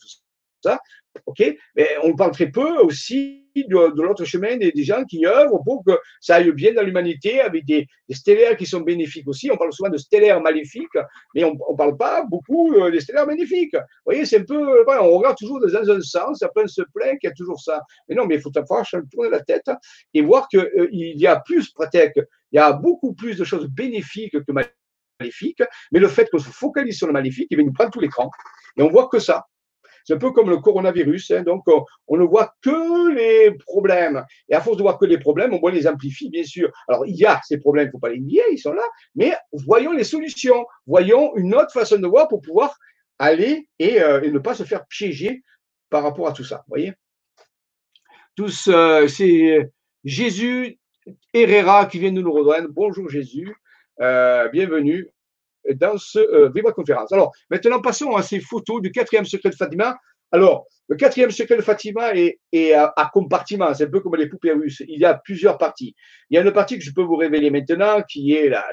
ça. 0.63 0.79
OK 1.27 1.43
Mais 1.77 1.89
on 2.03 2.15
parle 2.17 2.33
très 2.33 2.51
peu 2.51 2.79
aussi 2.79 3.43
de, 3.55 4.03
l'autre 4.03 4.25
chemin 4.25 4.57
des, 4.57 4.73
gens 4.83 5.05
qui 5.05 5.27
œuvrent 5.27 5.63
pour 5.65 5.85
que 5.85 5.99
ça 6.21 6.37
aille 6.37 6.53
bien 6.53 6.73
dans 6.73 6.83
l'humanité 6.83 7.41
avec 7.41 7.65
des, 7.67 7.87
stellaires 8.11 8.57
qui 8.57 8.67
sont 8.67 8.81
bénéfiques 8.81 9.29
aussi. 9.29 9.51
On 9.51 9.57
parle 9.57 9.73
souvent 9.73 9.91
de 9.91 9.99
stellaires 9.99 10.41
maléfiques, 10.41 10.89
mais 11.35 11.45
on 11.45 11.53
ne 11.53 11.77
parle 11.77 11.97
pas 11.97 12.25
beaucoup 12.25 12.75
euh, 12.75 12.91
des 12.91 13.01
stellaires 13.01 13.27
bénéfiques. 13.27 13.75
Vous 13.75 14.07
voyez, 14.07 14.25
c'est 14.25 14.41
un 14.41 14.45
peu. 14.45 14.85
on 14.87 15.19
regarde 15.19 15.37
toujours 15.37 15.61
dans 15.61 15.91
un 15.91 16.01
sens, 16.01 16.43
après 16.43 16.65
on 16.65 16.69
se 16.69 16.83
plaint 16.95 17.19
qu'il 17.19 17.29
y 17.29 17.31
a 17.31 17.35
toujours 17.35 17.61
ça. 17.61 17.81
Mais 18.09 18.15
non, 18.15 18.27
mais 18.27 18.37
il 18.37 18.41
faut 18.41 18.53
savoir 18.53 18.87
tourner 19.11 19.31
la 19.31 19.41
tête 19.41 19.71
et 20.15 20.23
voir 20.23 20.49
qu'il 20.49 20.61
euh, 20.61 20.89
y 20.91 21.27
a 21.27 21.41
plus, 21.41 21.71
pratique, 21.71 22.13
il 22.17 22.57
y 22.57 22.59
a 22.59 22.73
beaucoup 22.73 23.15
plus 23.15 23.37
de 23.37 23.45
choses 23.45 23.67
bénéfiques 23.69 24.33
que 24.33 24.53
maléfiques, 25.21 25.63
mais 25.91 26.01
le 26.01 26.09
fait 26.09 26.29
qu'on 26.31 26.39
se 26.39 26.51
focalise 26.51 26.97
sur 26.97 27.07
le 27.07 27.13
maléfique, 27.13 27.49
il 27.51 27.57
va 27.57 27.63
nous 27.63 27.73
prendre 27.73 27.91
tout 27.91 28.01
l'écran. 28.01 28.31
Et 28.77 28.83
on 28.83 28.89
voit 28.89 29.09
que 29.09 29.19
ça. 29.19 29.47
C'est 30.05 30.15
un 30.15 30.19
peu 30.19 30.33
comme 30.33 30.51
le 30.51 30.59
coronavirus. 30.59 31.31
Hein, 31.33 31.43
donc, 31.43 31.65
on, 32.09 32.17
ne 32.17 32.25
voit 32.25 32.55
que 32.63 33.15
les 33.15 33.53
problèmes. 33.53 34.25
Et 34.49 34.55
à 34.55 34.61
force 34.61 34.77
de 34.77 34.83
voir 34.83 34.99
que 34.99 35.05
les 35.05 35.19
problèmes, 35.19 35.59
on 35.61 35.69
les 35.69 35.87
amplifie, 35.87 36.31
bien 36.31 36.45
sûr. 36.45 36.71
Alors, 36.89 37.07
il 37.07 37.17
y 37.17 37.25
a 37.25 37.41
ces 37.45 37.59
problèmes, 37.59 37.85
il 37.85 37.89
ne 37.89 37.93
faut 37.93 37.99
pas 37.99 38.11
les 38.11 38.21
nier, 38.21 38.43
ils 38.51 38.59
sont 38.59 38.73
là. 38.73 38.85
Mais 39.15 39.35
voyons 39.53 39.93
les 39.93 40.05
solutions. 40.05 40.67
Voyons 40.87 41.37
une 41.37 41.55
autre 41.55 41.73
façon 41.73 41.99
de 41.99 42.07
voir 42.07 42.29
pour 42.29 42.41
pouvoir 42.41 42.77
aller 43.19 43.69
et, 43.79 44.03
euh, 44.03 44.21
ne 44.21 44.39
pas 44.39 44.55
se 44.55 44.65
faire 44.65 44.87
piéger 44.87 45.43
par 45.91 46.03
rapport 46.03 46.29
à 46.29 46.33
tout 46.33 46.45
ça. 46.45 46.65
voyez? 46.69 46.93
Tous, 48.35 48.69
euh, 48.69 49.07
c'est 49.09 49.71
Jésus 50.05 50.79
Herrera 51.35 51.87
qui 51.87 51.99
vient 51.99 52.13
de 52.13 52.21
nous 52.21 52.33
rejoindre. 52.33 52.69
Bonjour 52.71 53.09
Jésus. 53.09 53.55
Euh, 54.01 54.49
bienvenue 54.49 55.11
dans 55.75 55.99
ce 55.99 56.19
euh, 56.19 56.73
conférence. 56.75 57.13
Alors, 57.13 57.33
maintenant, 57.51 57.81
passons 57.81 58.15
à 58.17 58.23
ces 58.23 58.41
photos 58.41 58.81
du 58.83 58.91
quatrième 58.91 59.25
secret 59.25 59.51
de 59.51 59.55
Fatima. 59.55 59.97
Alors, 60.31 60.67
le 60.89 60.97
quatrième 60.97 61.31
secret 61.31 61.57
de 61.57 61.63
Fatima 61.63 62.13
est, 62.15 62.39
à, 62.75 63.11
compartiment, 63.13 63.73
c'est 63.75 63.85
un 63.85 63.91
peu 63.91 64.01
comme 64.01 64.17
les 64.17 64.29
poupées 64.29 64.53
russes. 64.53 64.83
Il 64.89 64.99
y 64.99 65.05
a 65.05 65.15
plusieurs 65.15 65.59
parties. 65.59 65.95
Il 66.31 66.35
y 66.35 66.39
a 66.39 66.43
une 66.43 66.53
partie 66.53 66.79
que 66.79 66.85
je 66.85 66.93
peux 66.93 67.03
vous 67.03 67.17
révéler 67.17 67.51
maintenant, 67.51 68.03
qui 68.03 68.35
est 68.35 68.49
la, 68.49 68.65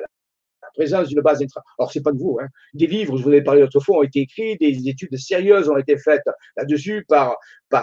présence 0.75 1.07
d'une 1.07 1.21
base 1.21 1.41
intra. 1.41 1.63
Alors, 1.77 1.91
c'est 1.91 2.01
pas 2.01 2.11
nouveau. 2.11 2.39
Hein. 2.39 2.47
Des 2.73 2.87
livres, 2.87 3.17
je 3.17 3.23
vous 3.23 3.33
ai 3.33 3.41
parlé 3.41 3.61
l'autre 3.61 3.79
fois, 3.79 3.97
ont 3.97 4.03
été 4.03 4.21
écrits, 4.21 4.55
des 4.57 4.87
études 4.87 5.17
sérieuses 5.17 5.67
ont 5.67 5.77
été 5.77 5.97
faites 5.97 6.23
là-dessus 6.55 7.05
par, 7.07 7.37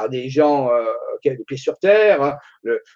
des 0.08 0.30
gens 0.30 0.70
euh, 0.70 0.84
qui 1.20 1.28
avaient 1.28 1.38
des 1.38 1.44
pieds 1.44 1.56
sur 1.56 1.78
terre. 1.78 2.22
Hein. 2.22 2.38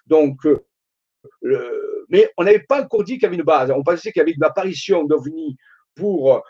Donc, 0.07 0.45
euh, 0.45 2.05
mais 2.09 2.29
on 2.37 2.43
n'avait 2.43 2.59
pas 2.67 2.83
encore 2.83 3.03
dit 3.03 3.13
qu'il 3.13 3.23
y 3.23 3.25
avait 3.25 3.35
une 3.35 3.43
base. 3.43 3.71
On 3.71 3.83
pensait 3.83 4.11
qu'il 4.11 4.19
y 4.19 4.23
avait 4.23 4.31
une 4.31 4.43
apparition 4.43 5.03
d'OVNI 5.03 5.57
pour 5.95 6.41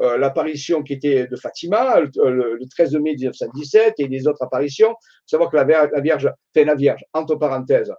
euh, 0.00 0.16
l'apparition 0.16 0.82
qui 0.82 0.94
était 0.94 1.26
de 1.26 1.36
Fatima 1.36 2.00
le, 2.00 2.58
13 2.70 2.94
mai 2.94 3.14
1917 3.14 3.94
et 3.98 4.08
les 4.08 4.26
autres 4.26 4.42
apparitions. 4.42 4.94
Savoir 5.26 5.50
que 5.50 5.56
la, 5.56 5.64
la 5.64 6.00
Vierge, 6.00 6.30
fait 6.54 6.64
la 6.64 6.74
Vierge, 6.74 7.04
entre 7.12 7.36
parenthèses, 7.36 7.92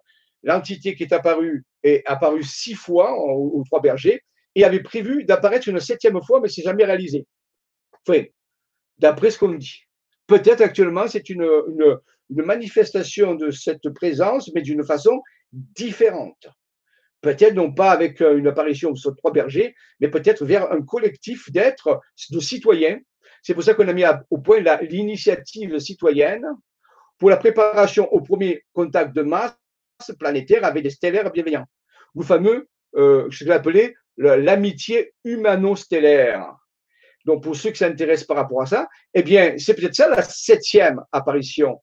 l'entité 0.44 0.96
qui 0.96 1.04
est 1.04 1.14
apparue 1.14 1.64
est 1.84 2.04
apparue 2.06 2.44
six 2.44 2.74
fois 2.74 3.14
aux, 3.18 3.64
trois 3.66 3.82
bergers 3.82 4.22
et 4.56 4.64
avait 4.64 4.82
prévu 4.82 5.24
d'apparaître 5.24 5.68
une 5.68 5.80
septième 5.80 6.22
fois, 6.24 6.40
mais 6.42 6.50
c'est 6.50 6.64
jamais 6.64 6.86
réalisé. 6.86 7.26
Enfin, 8.08 8.24
d'après 8.98 9.32
ce 9.32 9.40
qu'on 9.40 9.54
dit. 9.54 9.84
Peut-être 10.28 10.62
actuellement, 10.62 11.08
c'est 11.08 11.30
une, 11.30 11.48
manifestation 12.30 13.36
de 13.36 13.52
cette 13.52 13.90
présence, 13.90 14.50
mais 14.56 14.62
d'une 14.62 14.84
façon 14.84 15.22
différente. 15.52 16.48
Peut-être 17.22 17.54
non 17.54 17.72
pas 17.72 17.92
avec 17.92 18.22
euh, 18.22 18.38
une 18.38 18.48
apparition 18.48 18.96
sur 18.96 19.16
trois 19.16 19.32
bergers, 19.32 19.76
mais 20.00 20.10
peut-être 20.10 20.44
vers 20.44 20.72
un 20.72 20.82
collectif 20.82 21.52
d'êtres, 21.52 22.02
de 22.32 22.40
citoyens. 22.40 23.00
C'est 23.44 23.54
pour 23.54 23.64
ça 23.64 23.74
qu'on 23.74 23.88
a 23.88 23.94
mis 23.94 24.04
au 24.30 24.40
point 24.40 24.60
l'initiative 24.82 25.80
citoyenne 25.80 26.46
pour 27.18 27.30
la 27.30 27.38
préparation 27.38 28.12
au 28.12 28.22
premier 28.22 28.64
contact 28.74 29.16
de 29.16 29.22
masse 29.22 29.56
planétaire 30.20 30.66
avec 30.66 30.84
des 30.84 30.90
stellaires 30.90 31.32
bienveillants. 31.32 31.66
Le 32.16 32.24
fameux, 32.24 32.68
euh, 32.96 33.30
ce 33.32 33.40
que 33.40 33.46
j'ai 33.46 33.52
appelé 33.52 33.96
l'amitié 34.18 35.14
humano-stellaire. 35.24 36.56
Donc, 37.26 37.44
pour 37.44 37.56
ceux 37.56 37.72
qui 37.72 37.78
s'intéressent 37.78 38.28
par 38.28 38.38
rapport 38.38 38.62
à 38.62 38.66
ça, 38.66 38.88
eh 39.14 39.24
bien, 39.24 39.56
c'est 39.58 39.76
peut-être 39.76 39.96
ça 39.96 40.10
la 40.10 40.22
septième 40.24 41.02
apparition 41.12 41.80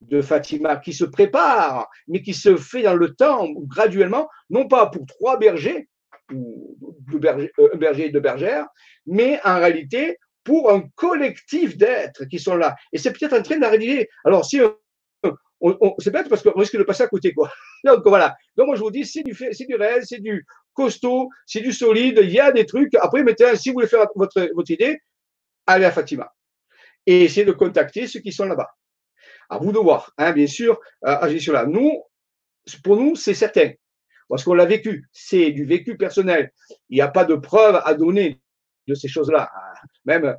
de 0.00 0.20
Fatima 0.20 0.76
qui 0.76 0.92
se 0.92 1.04
prépare, 1.04 1.88
mais 2.08 2.22
qui 2.22 2.34
se 2.34 2.56
fait 2.56 2.82
dans 2.82 2.94
le 2.94 3.14
temps, 3.14 3.48
graduellement, 3.50 4.28
non 4.50 4.68
pas 4.68 4.86
pour 4.86 5.06
trois 5.06 5.38
bergers, 5.38 5.88
ou 6.32 6.76
euh, 7.12 7.48
un 7.72 7.76
berger 7.76 8.06
et 8.06 8.10
deux 8.10 8.20
bergères, 8.20 8.66
mais 9.06 9.40
en 9.44 9.58
réalité 9.58 10.18
pour 10.42 10.70
un 10.70 10.82
collectif 10.94 11.76
d'êtres 11.76 12.24
qui 12.26 12.38
sont 12.38 12.56
là. 12.56 12.76
Et 12.92 12.98
c'est 12.98 13.12
peut-être 13.12 13.32
en 13.32 13.42
train 13.42 13.58
d'arriver. 13.58 14.08
Alors, 14.24 14.44
si 14.44 14.60
c'est 15.98 16.10
bête 16.10 16.28
parce 16.28 16.42
qu'on 16.42 16.58
risque 16.58 16.76
de 16.76 16.82
passer 16.82 17.04
à 17.04 17.08
côté, 17.08 17.32
quoi. 17.32 17.50
Donc 17.84 18.02
voilà. 18.04 18.36
Donc 18.56 18.66
moi 18.66 18.76
je 18.76 18.82
vous 18.82 18.90
dis, 18.90 19.06
c'est 19.06 19.22
du, 19.22 19.34
c'est 19.34 19.66
du 19.66 19.74
réel, 19.74 20.02
c'est 20.04 20.20
du 20.20 20.44
costaud, 20.74 21.30
c'est 21.46 21.60
du 21.60 21.72
solide. 21.72 22.20
Il 22.22 22.30
y 22.30 22.40
a 22.40 22.52
des 22.52 22.66
trucs. 22.66 22.94
Après, 22.96 23.22
mettez, 23.22 23.56
si 23.56 23.70
vous 23.70 23.74
voulez 23.74 23.86
faire 23.86 24.06
votre, 24.14 24.50
votre 24.54 24.70
idée, 24.70 24.98
allez 25.66 25.86
à 25.86 25.92
Fatima 25.92 26.30
et 27.06 27.24
essayez 27.24 27.46
de 27.46 27.52
contacter 27.52 28.06
ceux 28.06 28.20
qui 28.20 28.32
sont 28.32 28.46
là-bas. 28.46 28.70
À 29.54 29.58
vous 29.58 29.70
de 29.70 29.78
voir, 29.78 30.12
hein, 30.18 30.32
bien 30.32 30.48
sûr, 30.48 30.80
euh, 31.06 31.16
agir 31.20 31.40
sur 31.40 31.52
là. 31.52 31.64
Nous, 31.64 32.02
pour 32.82 32.96
nous, 32.96 33.14
c'est 33.14 33.34
certain. 33.34 33.70
Parce 34.28 34.42
qu'on 34.42 34.54
l'a 34.54 34.64
vécu. 34.64 35.08
C'est 35.12 35.52
du 35.52 35.64
vécu 35.64 35.96
personnel. 35.96 36.52
Il 36.88 36.96
n'y 36.96 37.00
a 37.00 37.06
pas 37.06 37.24
de 37.24 37.36
preuve 37.36 37.80
à 37.84 37.94
donner 37.94 38.40
de 38.88 38.94
ces 38.94 39.06
choses-là. 39.06 39.48
Même, 40.06 40.36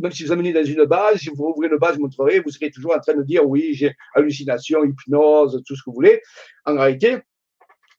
même 0.00 0.10
si 0.10 0.24
vous 0.24 0.32
amenez 0.32 0.52
dans 0.52 0.64
une 0.64 0.84
base, 0.84 1.18
si 1.18 1.30
vous 1.30 1.44
ouvrez 1.44 1.68
une 1.68 1.76
base, 1.76 1.96
vous 1.96 2.08
vous 2.08 2.50
serez 2.50 2.70
toujours 2.72 2.96
en 2.96 2.98
train 2.98 3.14
de 3.14 3.22
dire 3.22 3.48
oui, 3.48 3.72
j'ai 3.72 3.94
hallucination, 4.16 4.84
hypnose, 4.84 5.62
tout 5.64 5.76
ce 5.76 5.82
que 5.82 5.90
vous 5.90 5.94
voulez. 5.94 6.20
En 6.64 6.74
réalité, 6.74 7.18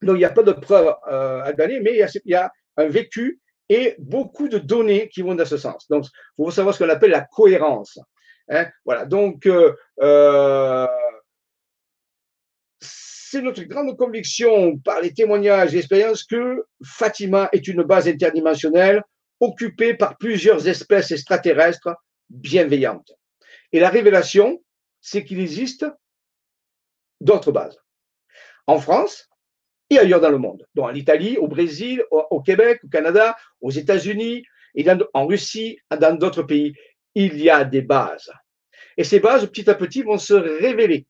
donc 0.02 0.16
il 0.16 0.20
n'y 0.20 0.26
a 0.26 0.32
pas 0.32 0.44
de 0.44 0.52
preuve 0.52 0.94
euh, 1.10 1.44
à 1.44 1.54
donner, 1.54 1.80
mais 1.80 1.94
il 1.94 2.22
y, 2.26 2.36
a, 2.36 2.52
un 2.76 2.88
vécu 2.88 3.40
et 3.70 3.96
beaucoup 4.00 4.50
de 4.50 4.58
données 4.58 5.08
qui 5.08 5.22
vont 5.22 5.34
dans 5.34 5.46
ce 5.46 5.58
sens. 5.58 5.88
Donc, 5.90 6.04
il 6.38 6.44
faut 6.44 6.52
savoir 6.52 6.76
ce 6.76 6.84
qu'on 6.84 6.90
appelle 6.90 7.12
la 7.12 7.22
cohérence. 7.22 7.98
Hein. 8.50 8.68
Voilà, 8.86 9.06
donc 9.06 9.46
euh, 9.46 9.74
euh, 10.02 10.88
c'est 12.80 13.42
notre 13.42 13.64
grande 13.64 13.98
conviction 13.98 14.78
par 14.80 15.02
les 15.02 15.14
témoignages 15.14 15.76
et 15.76 15.80
expériences 15.80 16.24
que 16.24 16.66
Fatima 16.84 17.50
est 17.52 17.68
une 17.68 17.84
base 17.84 18.08
interdimensionnelle 18.08 19.04
occupée 19.40 19.94
par 19.94 20.18
plusieurs 20.18 20.68
espèces 20.68 21.12
extraterrestres 21.12 21.94
bienveillantes. 22.30 23.12
Et 23.74 23.80
la 23.80 23.90
révélation, 23.90 24.64
c'est 25.02 25.24
qu'il 25.26 25.40
existe 25.40 25.86
d'autres 27.22 27.52
bases. 27.52 27.78
En 28.66 28.80
France 28.80 29.30
et 29.90 30.00
ailleurs 30.00 30.22
dans 30.22 30.30
le 30.30 30.38
monde, 30.38 30.66
dont 30.76 30.86
en 30.86 30.94
Italie, 30.94 31.38
au 31.38 31.48
Brésil, 31.48 32.04
au, 32.12 32.42
Québec, 32.42 32.80
au 32.84 32.90
Canada, 32.90 33.36
aux 33.62 33.72
États-Unis, 33.72 34.44
et 34.76 34.86
en 35.14 35.26
Russie, 35.26 35.80
dans 35.90 36.16
d'autres 36.18 36.44
pays, 36.44 36.74
il 37.20 37.42
y 37.42 37.50
a 37.50 37.64
des 37.66 37.82
bases. 37.82 38.32
Et 38.96 39.04
ces 39.04 39.20
bases, 39.20 39.48
petit 39.48 39.68
à 39.70 39.74
petit, 39.74 40.04
vont 40.04 40.20
se 40.20 40.36
révéler. 40.36 41.08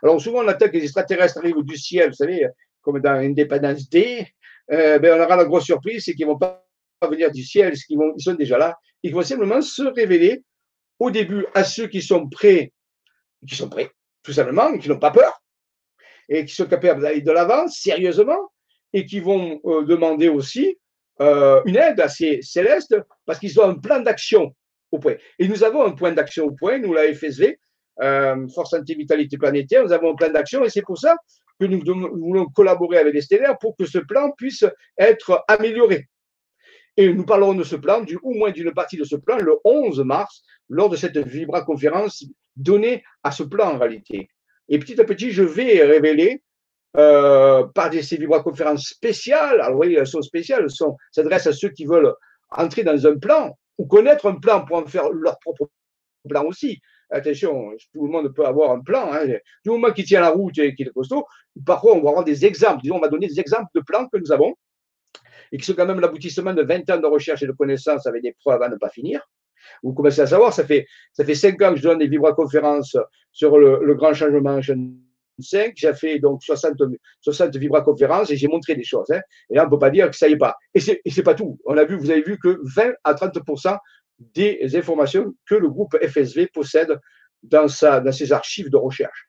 Alors 0.00 0.20
souvent, 0.20 0.44
on 0.44 0.48
attend 0.48 0.66
que 0.66 0.74
les 0.74 0.84
extraterrestres 0.84 1.38
arrivent 1.38 1.62
du 1.62 1.76
ciel, 1.76 2.10
vous 2.10 2.14
savez, 2.14 2.46
comme 2.82 3.00
dans 3.00 3.14
Independence 3.14 3.88
Day, 3.88 4.28
euh, 4.70 5.00
ben, 5.00 5.18
on 5.18 5.24
aura 5.24 5.36
la 5.36 5.44
grosse 5.44 5.64
surprise, 5.64 6.04
c'est 6.04 6.14
qu'ils 6.14 6.26
ne 6.26 6.32
vont 6.32 6.38
pas 6.38 6.64
venir 7.02 7.32
du 7.32 7.42
ciel, 7.42 7.74
ils, 7.88 7.98
sont 8.18 8.34
déjà 8.34 8.58
là. 8.58 8.78
Ils 9.02 9.12
vont 9.12 9.22
simplement 9.22 9.60
se 9.60 9.82
révéler 9.82 10.44
au 11.00 11.10
début 11.10 11.44
à 11.54 11.64
ceux 11.64 11.88
qui 11.88 12.00
sont 12.00 12.28
prêts, 12.28 12.72
qui 13.46 13.56
sont 13.56 13.68
prêts, 13.68 13.90
tout 14.22 14.32
simplement, 14.32 14.78
qui 14.78 14.88
n'ont 14.88 15.00
pas 15.00 15.10
peur, 15.10 15.42
et 16.28 16.44
qui 16.44 16.54
sont 16.54 16.66
capables 16.66 17.02
d'aller 17.02 17.22
de 17.22 17.32
l'avant 17.32 17.66
sérieusement, 17.66 18.52
et 18.92 19.04
qui 19.04 19.18
vont 19.18 19.60
euh, 19.64 19.82
demander 19.84 20.28
aussi 20.28 20.78
euh, 21.20 21.60
une 21.64 21.76
aide 21.76 22.00
à 22.00 22.08
ces 22.08 22.40
célestes, 22.40 22.96
parce 23.26 23.40
qu'ils 23.40 23.58
ont 23.58 23.68
un 23.68 23.74
plan 23.74 24.00
d'action 24.00 24.54
Et 25.38 25.48
nous 25.48 25.64
avons 25.64 25.84
un 25.84 25.92
point 25.92 26.12
d'action 26.12 26.46
au 26.46 26.52
point, 26.52 26.78
nous, 26.78 26.92
la 26.92 27.12
FSV, 27.12 27.58
euh, 28.02 28.48
Force 28.48 28.74
Anti-Vitalité 28.74 29.38
Planétaire, 29.38 29.84
nous 29.84 29.92
avons 29.92 30.12
un 30.12 30.14
plan 30.14 30.30
d'action, 30.30 30.64
et 30.64 30.70
c'est 30.70 30.82
pour 30.82 30.98
ça 30.98 31.16
que 31.60 31.66
nous, 31.66 31.82
nous 31.84 32.16
voulons 32.16 32.46
collaborer 32.46 32.98
avec 32.98 33.14
les 33.14 33.22
stellaires 33.22 33.58
pour 33.58 33.76
que 33.76 33.86
ce 33.86 33.98
plan 33.98 34.30
puisse 34.32 34.64
être 34.98 35.44
amélioré. 35.48 36.08
Et 36.96 37.12
nous 37.12 37.24
parlerons 37.24 37.54
de 37.54 37.64
ce 37.64 37.76
plan, 37.76 38.02
du, 38.02 38.18
au 38.22 38.32
moins 38.34 38.50
d'une 38.50 38.72
partie 38.72 38.96
de 38.96 39.04
ce 39.04 39.16
plan, 39.16 39.38
le 39.38 39.56
11 39.64 40.00
mars, 40.04 40.42
lors 40.68 40.88
de 40.88 40.96
cette 40.96 41.18
Vibra-conférence 41.18 42.24
donnée 42.56 43.02
à 43.22 43.32
ce 43.32 43.42
plan 43.42 43.74
en 43.74 43.78
réalité. 43.78 44.28
Et 44.68 44.78
petit 44.78 45.00
à 45.00 45.04
petit, 45.04 45.30
je 45.30 45.42
vais 45.42 45.82
révéler 45.82 46.42
euh, 46.96 47.64
par 47.74 47.90
des, 47.90 48.02
ces 48.02 48.16
Vibra-conférences 48.16 48.86
spéciales, 48.86 49.60
alors 49.60 49.80
oui, 49.80 49.94
elles 49.94 50.06
sont 50.06 50.22
spéciales, 50.22 50.64
elles 50.64 50.86
s'adressent 51.10 51.48
à 51.48 51.52
ceux 51.52 51.70
qui 51.70 51.84
veulent 51.84 52.14
entrer 52.50 52.84
dans 52.84 53.06
un 53.06 53.18
plan 53.18 53.58
ou 53.78 53.86
connaître 53.86 54.26
un 54.26 54.36
plan 54.36 54.64
pour 54.64 54.76
en 54.76 54.86
faire 54.86 55.10
leur 55.10 55.38
propre 55.38 55.68
plan 56.28 56.44
aussi. 56.44 56.80
Attention, 57.10 57.72
tout 57.92 58.06
le 58.06 58.10
monde 58.10 58.34
peut 58.34 58.46
avoir 58.46 58.70
un 58.72 58.80
plan. 58.80 59.12
Hein. 59.12 59.26
Du 59.64 59.70
moment 59.70 59.92
qui 59.92 60.04
tient 60.04 60.20
la 60.20 60.30
route 60.30 60.58
et 60.58 60.74
qui 60.74 60.82
est 60.82 60.90
costaud, 60.90 61.24
parfois 61.64 61.94
on 61.94 62.02
va 62.02 62.10
avoir 62.10 62.24
des 62.24 62.44
exemples. 62.44 62.80
Disons, 62.82 62.96
on 62.96 63.00
va 63.00 63.08
donner 63.08 63.28
des 63.28 63.38
exemples 63.40 63.68
de 63.74 63.80
plans 63.80 64.08
que 64.08 64.18
nous 64.18 64.32
avons 64.32 64.54
et 65.52 65.58
qui 65.58 65.64
sont 65.64 65.74
quand 65.74 65.86
même 65.86 66.00
l'aboutissement 66.00 66.54
de 66.54 66.62
20 66.62 66.90
ans 66.90 66.98
de 66.98 67.06
recherche 67.06 67.42
et 67.42 67.46
de 67.46 67.52
connaissances 67.52 68.06
avec 68.06 68.22
des 68.22 68.32
preuves 68.32 68.62
à 68.62 68.68
ne 68.68 68.76
pas 68.76 68.88
finir. 68.88 69.28
Vous 69.82 69.92
commencez 69.92 70.20
à 70.20 70.26
savoir, 70.26 70.52
ça 70.52 70.64
fait, 70.64 70.86
ça 71.12 71.24
fait 71.24 71.34
5 71.34 71.60
ans 71.62 71.70
que 71.70 71.76
je 71.76 71.82
donne 71.82 71.98
des 71.98 72.08
vibra-conférences 72.08 72.96
sur 73.32 73.58
le, 73.58 73.94
grand 73.94 74.14
changement 74.14 74.60
5. 74.60 74.76
J'ai 75.38 75.94
fait 75.94 76.18
donc 76.18 76.42
60, 76.42 76.74
60 77.20 77.56
vibra-conférences 77.56 78.30
et 78.30 78.36
j'ai 78.36 78.48
montré 78.48 78.74
des 78.74 78.84
choses. 78.84 79.10
Hein. 79.10 79.20
Et 79.50 79.56
là, 79.56 79.62
on 79.62 79.66
ne 79.66 79.70
peut 79.70 79.78
pas 79.78 79.90
dire 79.90 80.08
que 80.10 80.16
ça 80.16 80.28
y 80.28 80.32
est 80.32 80.36
pas. 80.36 80.56
Et 80.74 80.80
ce 80.80 80.92
n'est 80.92 81.22
pas 81.22 81.34
tout. 81.34 81.58
On 81.64 81.76
a 81.76 81.84
vu, 81.84 81.96
vous 81.96 82.10
avez 82.10 82.22
vu 82.22 82.38
que 82.38 82.60
20 82.76 82.92
à 83.02 83.14
30% 83.14 83.78
des 84.18 84.76
informations 84.76 85.34
que 85.46 85.54
le 85.54 85.68
groupe 85.68 85.96
FSV 86.00 86.48
possède 86.48 86.98
dans, 87.42 87.68
sa, 87.68 88.00
dans 88.00 88.12
ses 88.12 88.32
archives 88.32 88.70
de 88.70 88.76
recherche. 88.76 89.28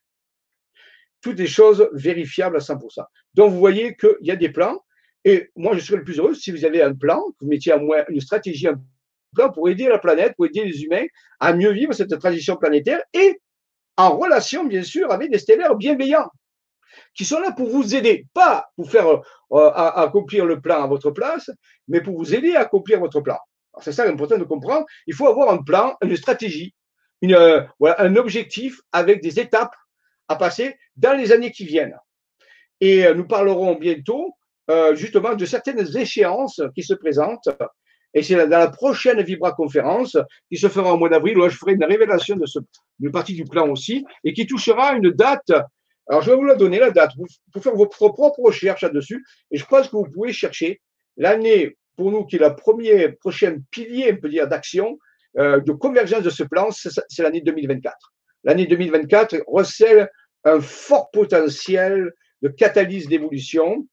Toutes 1.22 1.36
des 1.36 1.48
choses 1.48 1.90
vérifiables 1.94 2.58
à 2.58 2.60
100%. 2.60 3.04
Donc, 3.34 3.52
vous 3.52 3.60
voyez 3.60 3.96
qu'il 3.96 4.18
y 4.22 4.32
a 4.32 4.36
des 4.36 4.50
plans 4.50 4.80
et 5.26 5.50
moi, 5.56 5.76
je 5.76 5.84
serais 5.84 5.98
le 5.98 6.04
plus 6.04 6.20
heureux 6.20 6.36
si 6.36 6.52
vous 6.52 6.66
avez 6.66 6.84
un 6.84 6.94
plan, 6.94 7.20
que 7.32 7.46
vous 7.46 7.50
mettiez 7.50 7.72
à 7.72 7.78
moins 7.78 8.06
une 8.10 8.22
stratégie, 8.22 8.68
un 8.68 8.80
plan 9.34 9.52
pour 9.52 9.68
aider 9.68 9.88
la 9.88 9.98
planète, 9.98 10.36
pour 10.36 10.46
aider 10.46 10.64
les 10.64 10.84
humains 10.84 11.06
à 11.40 11.54
mieux 11.54 11.72
vivre 11.72 11.94
cette 11.94 12.16
transition 12.20 12.56
planétaire 12.56 13.02
et 13.12 13.42
en 13.98 14.18
relation, 14.18 14.66
bien 14.66 14.84
sûr, 14.84 15.12
avec 15.12 15.32
des 15.32 15.40
stellaires 15.40 15.76
bienveillants 15.76 16.30
qui 17.14 17.26
sont 17.26 17.40
là 17.40 17.52
pour 17.52 17.70
vous 17.70 17.96
aider, 17.96 18.28
pas 18.34 18.70
pour 18.76 18.90
faire 18.90 19.08
euh, 19.08 19.72
accomplir 19.74 20.46
le 20.46 20.62
plan 20.62 20.84
à 20.84 20.88
votre 20.88 21.12
place, 21.12 21.50
mais 21.88 22.02
pour 22.02 22.18
vous 22.18 22.36
aider 22.36 22.56
à 22.56 22.62
accomplir 22.62 23.00
votre 23.00 23.22
plan. 23.22 23.38
C'est 23.82 23.92
ça 23.92 24.08
important 24.08 24.38
de 24.38 24.44
comprendre. 24.44 24.86
Il 25.08 25.14
faut 25.14 25.28
avoir 25.28 25.50
un 25.52 25.62
plan, 25.62 25.96
une 26.02 26.16
stratégie, 26.16 26.74
euh, 27.24 27.66
un 27.82 28.16
objectif 28.16 28.80
avec 28.92 29.22
des 29.22 29.40
étapes 29.40 29.76
à 30.28 30.36
passer 30.36 30.78
dans 30.96 31.14
les 31.14 31.32
années 31.32 31.52
qui 31.52 31.66
viennent. 31.66 31.98
Et 32.82 33.06
euh, 33.06 33.14
nous 33.14 33.28
parlerons 33.28 33.76
bientôt 33.76 34.36
justement 34.94 35.36
de 35.36 35.46
certaines 35.46 35.96
échéances 35.96 36.60
qui 36.74 36.82
se 36.82 36.96
présentent. 36.96 37.50
Et 38.16 38.24
c'est 38.24 38.36
dans 38.36 38.58
la 38.58 38.70
prochaine 38.70 39.22
Vibra 39.22 39.52
conférence 39.52 40.18
qui 40.50 40.58
se 40.58 40.70
fera 40.70 40.94
au 40.94 40.98
mois 40.98 41.10
d'avril, 41.10 41.38
où 41.38 41.48
je 41.50 41.58
ferai 41.58 41.74
une 41.74 41.84
révélation 41.84 42.38
de 42.38 42.46
ce, 42.46 42.60
d'une 42.98 43.12
partie 43.12 43.36
du 43.36 43.44
plan 43.44 43.70
aussi, 43.70 44.06
et 44.24 44.34
qui 44.34 44.48
touchera 44.48 44.94
une 44.94 45.12
date. 45.12 45.52
Alors, 46.08 46.22
je 46.22 46.32
vais 46.32 46.38
vous 46.38 46.46
la 46.46 46.56
donner, 46.56 46.80
la 46.80 46.92
date, 46.92 47.12
pour 47.52 47.62
faire 47.62 47.76
vos 47.76 47.88
propres 47.88 48.40
recherches 48.40 48.84
là-dessus. 48.84 49.24
Et 49.52 49.58
je 49.58 49.66
pense 49.66 49.90
que 49.90 49.98
vous 49.98 50.10
pouvez 50.12 50.32
chercher 50.32 50.82
l'année, 51.18 51.78
pour 51.98 52.10
nous, 52.10 52.26
qui 52.26 52.38
est 52.38 52.40
la 52.40 52.52
première, 52.52 53.16
prochaine 53.18 53.64
pilier, 53.70 54.14
on 54.14 54.18
peut 54.18 54.30
dire, 54.30 54.48
d'action, 54.48 54.98
euh, 55.38 55.60
de 55.60 55.74
convergence 55.74 56.24
de 56.24 56.30
ce 56.30 56.44
plan, 56.44 56.70
c'est 56.72 57.24
l'année 57.24 57.42
2024. 57.42 58.14
L'année 58.46 58.66
2024 58.66 59.44
recèle 59.48 60.10
un 60.46 60.62
fort 60.62 61.12
potentiel 61.12 62.14
de 62.42 62.48
catalyse 62.48 63.08
d'évolution. 63.08 63.86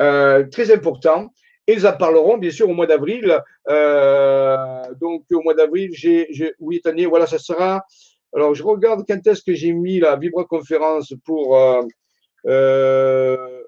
Euh, 0.00 0.46
très 0.48 0.72
important. 0.72 1.32
Et 1.66 1.74
nous 1.74 1.86
en 1.86 1.92
parlerons 1.92 2.38
bien 2.38 2.50
sûr 2.50 2.68
au 2.68 2.74
mois 2.74 2.86
d'avril. 2.86 3.40
Euh, 3.68 4.94
donc 5.00 5.24
au 5.32 5.42
mois 5.42 5.54
d'avril, 5.54 5.90
j'ai, 5.92 6.54
oui, 6.60 6.80
attendez, 6.84 7.06
voilà, 7.06 7.26
ça 7.26 7.38
sera. 7.38 7.84
Alors 8.34 8.54
je 8.54 8.62
regarde 8.62 9.04
quand 9.06 9.26
est-ce 9.26 9.42
que 9.42 9.54
j'ai 9.54 9.72
mis 9.72 9.98
la 9.98 10.16
vibra-conférence 10.16 11.14
pour. 11.24 11.58
Euh, 12.46 13.62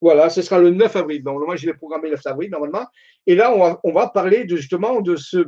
voilà, 0.00 0.30
ce 0.30 0.42
sera 0.42 0.58
le 0.58 0.70
9 0.70 0.96
avril. 0.96 1.22
Moi, 1.24 1.54
je 1.54 1.66
vais 1.66 1.74
programmer 1.74 2.08
le 2.08 2.16
9 2.16 2.26
avril, 2.26 2.50
normalement. 2.50 2.86
Et 3.26 3.36
là, 3.36 3.78
on 3.84 3.92
va, 3.92 4.08
parler 4.08 4.44
de, 4.44 4.56
justement 4.56 5.00
de 5.00 5.16
ce 5.16 5.46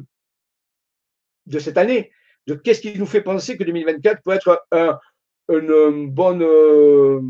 de 1.47 1.59
cette 1.59 1.77
année, 1.77 2.11
de 2.47 2.55
qu'est-ce 2.55 2.81
qui 2.81 2.97
nous 2.97 3.05
fait 3.05 3.21
penser 3.21 3.59
que 3.59 3.65
2024 3.65 4.23
peut 4.23 4.31
être 4.31 4.65
une 5.49 6.09
bonne 6.09 6.43
euh, 6.43 7.21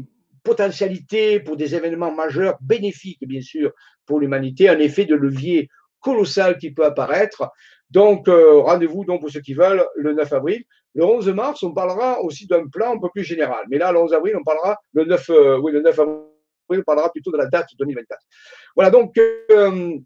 potentialité 0.45 1.41
pour 1.41 1.57
des 1.57 1.75
événements 1.75 2.13
majeurs, 2.13 2.57
bénéfiques 2.61 3.27
bien 3.27 3.41
sûr 3.41 3.73
pour 4.07 4.21
l'humanité, 4.21 4.69
un 4.69 4.79
effet 4.79 5.07
de 5.07 5.15
levier 5.15 5.69
colossal 6.01 6.59
qui 6.59 6.71
peut 6.71 6.85
apparaître. 6.85 7.51
Donc, 7.91 8.29
euh, 8.29 8.61
rendez-vous 8.61 9.05
donc 9.05 9.23
pour 9.23 9.31
ceux 9.31 9.41
qui 9.41 9.55
veulent 9.55 9.85
le 9.97 10.13
9 10.13 10.33
avril. 10.33 10.63
Le 10.95 11.05
11 11.05 11.29
mars, 11.31 11.63
on 11.63 11.73
parlera 11.73 12.21
aussi 12.23 12.47
d'un 12.47 12.69
plan 12.69 12.95
un 12.95 13.01
peu 13.01 13.09
plus 13.09 13.25
général. 13.25 13.65
Mais 13.69 13.79
là, 13.79 13.91
le 13.91 13.99
11 13.99 14.13
avril, 14.13 14.37
on 14.39 14.45
parlera 14.45 14.79
le 14.93 15.05
9, 15.05 15.31
euh, 15.31 15.59
oui, 15.59 15.73
le 15.73 15.81
9 15.81 15.99
avril, 15.99 16.19
on 16.71 16.83
parlera 16.83 17.11
plutôt 17.11 17.33
de 17.33 17.39
la 17.39 17.47
date 17.47 17.69
2024. 17.79 18.21
Voilà, 18.77 18.91
donc 18.91 19.17
euh, 19.19 19.99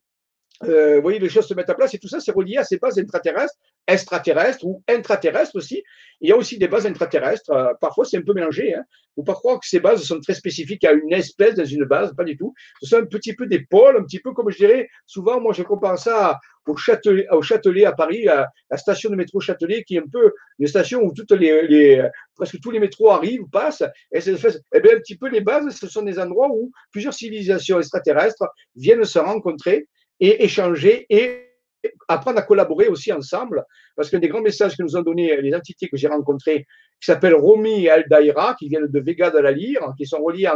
vous 0.63 1.03
voyez, 1.03 1.19
les 1.19 1.29
choses 1.29 1.47
se 1.47 1.55
mettent 1.55 1.71
à 1.71 1.75
place 1.75 1.95
et 1.95 1.99
tout 1.99 2.09
ça, 2.09 2.21
c'est 2.21 2.33
relié 2.33 2.57
à 2.57 2.65
ces 2.65 2.79
bases 2.79 2.99
extraterrestres, 2.99 3.55
extraterrestres 3.87 4.65
ou 4.65 4.83
intraterrestres 4.89 5.57
aussi. 5.57 5.83
Il 6.21 6.29
y 6.29 6.33
a 6.33 6.37
aussi 6.37 6.59
des 6.59 6.69
bases 6.69 6.87
intraterrestres. 6.87 7.51
Euh, 7.51 7.73
parfois, 7.81 8.05
c'est 8.05 8.19
un 8.19 8.23
peu 8.23 8.33
mélangé. 8.33 8.75
Hein. 8.75 8.85
Pas 9.25 9.35
croire 9.35 9.59
que 9.59 9.67
ces 9.67 9.81
bases 9.81 10.03
sont 10.03 10.21
très 10.21 10.35
spécifiques 10.35 10.85
à 10.85 10.93
une 10.93 11.13
espèce 11.13 11.55
dans 11.55 11.65
une 11.65 11.85
base, 11.85 12.15
pas 12.15 12.25
du 12.25 12.37
tout. 12.37 12.55
Ce 12.83 12.91
sont 12.91 12.97
un 12.99 13.07
petit 13.07 13.35
peu 13.35 13.47
des 13.47 13.61
pôles, 13.61 13.97
un 13.97 14.03
petit 14.03 14.21
peu 14.21 14.33
comme 14.33 14.51
je 14.51 14.59
dirais. 14.59 14.89
Souvent, 15.07 15.41
moi, 15.41 15.53
je 15.53 15.63
compare 15.63 15.99
ça 15.99 16.39
au 16.67 16.77
Châtelet, 16.77 17.27
au 17.31 17.43
Châtelet 17.43 17.85
à 17.85 17.93
Paris, 17.93 18.29
à 18.29 18.49
la 18.71 18.77
station 18.77 19.11
de 19.11 19.17
métro 19.17 19.41
Châtelet, 19.41 19.83
qui 19.85 19.97
est 19.97 20.01
un 20.01 20.09
peu 20.11 20.33
une 20.59 20.67
station 20.67 21.03
où 21.03 21.13
toutes 21.13 21.33
les, 21.33 21.67
les 21.67 22.09
presque 22.37 22.61
tous 22.61 22.71
les 22.71 22.79
métros 22.79 23.11
arrivent, 23.11 23.49
passent. 23.51 23.85
Et 24.13 24.21
c'est 24.21 24.37
eh 24.75 24.81
bien, 24.81 24.97
un 24.97 25.01
petit 25.01 25.17
peu 25.17 25.29
les 25.29 25.41
bases, 25.41 25.69
ce 25.75 25.89
sont 25.89 26.03
des 26.03 26.19
endroits 26.19 26.49
où 26.51 26.71
plusieurs 26.93 27.15
civilisations 27.15 27.79
extraterrestres 27.79 28.45
viennent 28.77 29.05
se 29.05 29.19
rencontrer 29.19 29.89
et 30.21 30.45
échanger 30.45 31.07
et 31.11 31.49
apprendre 32.09 32.39
à 32.39 32.43
collaborer 32.43 32.89
aussi 32.89 33.13
ensemble, 33.13 33.65
parce 33.97 34.11
qu'un 34.11 34.19
des 34.19 34.29
grands 34.29 34.41
messages 34.41 34.77
que 34.77 34.83
nous 34.83 34.97
ont 34.97 35.03
donné 35.03 35.41
les 35.41 35.55
entités 35.55 35.89
que 35.89 35.97
j'ai 35.97 36.09
rencontrées, 36.09 36.67
qui 37.01 37.07
s'appellent 37.07 37.35
Romy 37.35 37.85
et 37.85 37.91
Aldaïra, 37.91 38.57
qui 38.59 38.69
viennent 38.69 38.87
de 38.87 39.01
Vega 39.01 39.31
de 39.31 39.39
la 39.39 39.53
Lyre, 39.53 39.93
qui 39.97 40.07
sont 40.07 40.23
reliés 40.23 40.51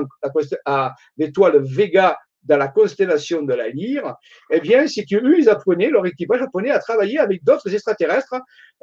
à, 0.64 0.94
l'étoile 1.16 1.62
Vega 1.62 2.18
dans 2.42 2.56
la 2.56 2.66
constellation 2.66 3.42
de 3.42 3.54
la 3.54 3.68
Lyre, 3.68 4.16
eh 4.50 4.58
bien, 4.60 4.88
c'est 4.88 5.04
qu'eux, 5.04 5.38
ils 5.38 5.48
apprenaient, 5.48 5.90
leur 5.90 6.04
équipage 6.06 6.42
apprenait 6.42 6.72
à 6.72 6.80
travailler 6.80 7.20
avec 7.20 7.44
d'autres 7.44 7.72
extraterrestres 7.72 8.34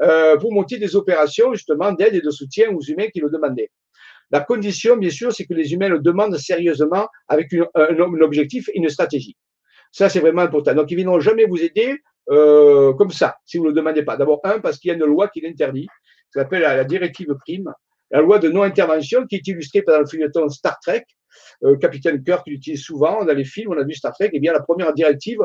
euh, 0.01 0.38
pour 0.38 0.53
monter 0.53 0.77
des 0.77 0.95
opérations, 0.95 1.53
justement, 1.53 1.91
d'aide 1.91 2.15
et 2.15 2.21
de 2.21 2.32
soutien 2.32 2.69
aux 2.71 2.82
humains 2.82 3.07
qui 3.07 3.19
le 3.19 3.30
demandaient. 3.30 3.69
La 4.32 4.39
condition, 4.39 4.95
bien 4.95 5.09
sûr, 5.09 5.34
c'est 5.34 5.45
que 5.45 5.53
les 5.53 5.73
humains 5.73 5.89
le 5.89 5.99
demandent 5.99 6.38
sérieusement 6.38 7.07
avec 7.27 7.53
un 7.53 7.99
objectif 8.21 8.69
et 8.69 8.77
une 8.77 8.88
stratégie. 8.88 9.36
Ça, 9.91 10.09
c'est 10.09 10.19
vraiment 10.19 10.41
important. 10.41 10.73
Donc, 10.73 10.91
ils 10.91 10.95
ne 10.95 11.01
viendront 11.01 11.19
jamais 11.19 11.45
vous 11.45 11.61
aider 11.61 11.97
euh, 12.29 12.93
comme 12.93 13.11
ça, 13.11 13.37
si 13.45 13.57
vous 13.57 13.63
ne 13.63 13.69
le 13.69 13.75
demandez 13.75 14.03
pas. 14.03 14.17
D'abord, 14.17 14.39
un, 14.43 14.59
parce 14.59 14.77
qu'il 14.77 14.89
y 14.89 14.91
a 14.91 14.95
une 14.95 15.05
loi 15.05 15.27
qui 15.29 15.41
l'interdit, 15.41 15.87
qui 16.31 16.39
s'appelle 16.39 16.61
la 16.61 16.83
directive 16.83 17.33
prime, 17.39 17.73
la 18.11 18.21
loi 18.21 18.39
de 18.39 18.49
non-intervention 18.49 19.25
qui 19.25 19.37
est 19.37 19.47
illustrée 19.47 19.81
par 19.81 19.99
le 19.99 20.05
feuilleton 20.05 20.47
Star 20.49 20.79
Trek. 20.79 21.05
Euh, 21.63 21.75
Capitaine 21.77 22.23
Kirk 22.23 22.47
l'utilise 22.47 22.83
souvent 22.83 23.23
dans 23.23 23.33
les 23.33 23.45
films, 23.45 23.71
on 23.71 23.77
a 23.77 23.83
vu 23.83 23.93
Star 23.93 24.13
Trek. 24.13 24.29
Eh 24.33 24.39
bien, 24.39 24.53
la 24.53 24.61
première 24.61 24.93
directive, 24.93 25.39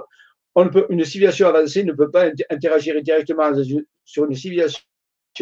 une 0.56 1.04
civilisation 1.04 1.48
avancée 1.48 1.84
ne 1.84 1.92
peut 1.92 2.10
pas 2.10 2.30
interagir 2.50 3.00
directement 3.02 3.50
sur 4.04 4.24
une 4.24 4.34
civilisation 4.34 4.80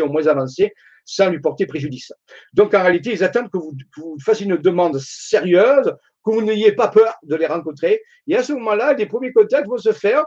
moins 0.08 0.26
avancée 0.26 0.72
sans 1.04 1.30
lui 1.30 1.40
porter 1.40 1.66
préjudice. 1.66 2.12
Donc, 2.52 2.74
en 2.74 2.82
réalité, 2.82 3.12
ils 3.12 3.24
attendent 3.24 3.50
que 3.50 3.58
vous, 3.58 4.16
fassiez 4.24 4.46
une 4.46 4.56
demande 4.56 4.98
sérieuse 4.98 5.94
que 6.24 6.30
vous 6.30 6.42
n'ayez 6.42 6.72
pas 6.72 6.88
peur 6.88 7.14
de 7.22 7.34
les 7.34 7.46
rencontrer. 7.46 8.00
Et 8.26 8.36
à 8.36 8.42
ce 8.42 8.52
moment-là, 8.52 8.92
les 8.94 9.06
premiers 9.06 9.32
contacts 9.32 9.66
vont 9.66 9.78
se 9.78 9.92
faire, 9.92 10.24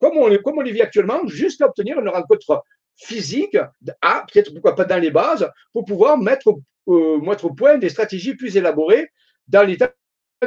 comme 0.00 0.16
on, 0.16 0.26
les 0.28 0.72
vit 0.72 0.82
actuellement, 0.82 1.26
jusqu'à 1.26 1.66
obtenir 1.66 2.00
une 2.00 2.08
rencontre 2.08 2.62
physique, 2.96 3.56
peut-être 3.84 4.52
pourquoi 4.52 4.74
pas 4.74 4.84
dans 4.84 5.00
les 5.00 5.10
bases, 5.10 5.48
pour 5.72 5.84
pouvoir 5.84 6.18
mettre, 6.18 6.54
euh, 6.88 7.18
mettre 7.18 7.44
au 7.44 7.52
point 7.52 7.78
des 7.78 7.90
stratégies 7.90 8.34
plus 8.34 8.56
élaborées 8.56 9.10
dans 9.48 9.76
temps 9.76 9.86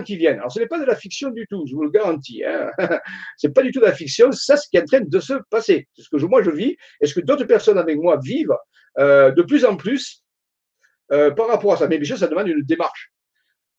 qui 0.05 0.17
viennent. 0.17 0.37
Alors, 0.39 0.51
ce 0.51 0.59
n'est 0.59 0.67
pas 0.67 0.79
de 0.79 0.85
la 0.85 0.95
fiction 0.95 1.29
du 1.31 1.47
tout, 1.47 1.65
je 1.67 1.75
vous 1.75 1.83
le 1.83 1.89
garantis. 1.89 2.43
Hein. 2.45 2.69
ce 3.37 3.47
n'est 3.47 3.53
pas 3.53 3.63
du 3.63 3.71
tout 3.71 3.79
de 3.79 3.85
la 3.85 3.93
fiction, 3.93 4.31
c'est 4.31 4.57
ce 4.57 4.69
qui 4.69 4.77
est 4.77 4.81
en 4.81 4.85
train 4.85 5.01
de 5.01 5.19
se 5.19 5.33
passer. 5.49 5.87
C'est 5.95 6.03
ce 6.03 6.09
que 6.09 6.23
moi 6.25 6.43
je 6.43 6.51
vis 6.51 6.77
et 7.01 7.07
ce 7.07 7.15
que 7.15 7.21
d'autres 7.21 7.45
personnes 7.45 7.77
avec 7.77 7.97
moi 7.97 8.19
vivent 8.23 8.55
euh, 8.99 9.31
de 9.31 9.41
plus 9.41 9.65
en 9.65 9.75
plus 9.75 10.23
euh, 11.11 11.31
par 11.31 11.47
rapport 11.47 11.73
à 11.73 11.77
ça? 11.77 11.87
Mais 11.87 11.97
bien 11.97 12.05
sûr, 12.05 12.17
ça 12.17 12.27
demande 12.27 12.47
une 12.47 12.61
démarche. 12.61 13.11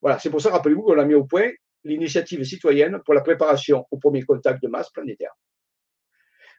Voilà, 0.03 0.19
c'est 0.19 0.31
pour 0.31 0.41
ça, 0.41 0.51
rappelez-vous 0.51 0.83
qu'on 0.83 0.99
a 0.99 1.05
mis 1.05 1.15
au 1.15 1.25
point 1.25 1.51
l'initiative 1.85 2.43
citoyenne 2.45 2.99
pour 3.05 3.15
la 3.15 3.23
préparation 3.23 3.87
au 3.91 3.97
premier 3.97 4.23
contact 4.23 4.63
de 4.63 4.69
masse 4.69 4.91
planétaire. 4.91 5.33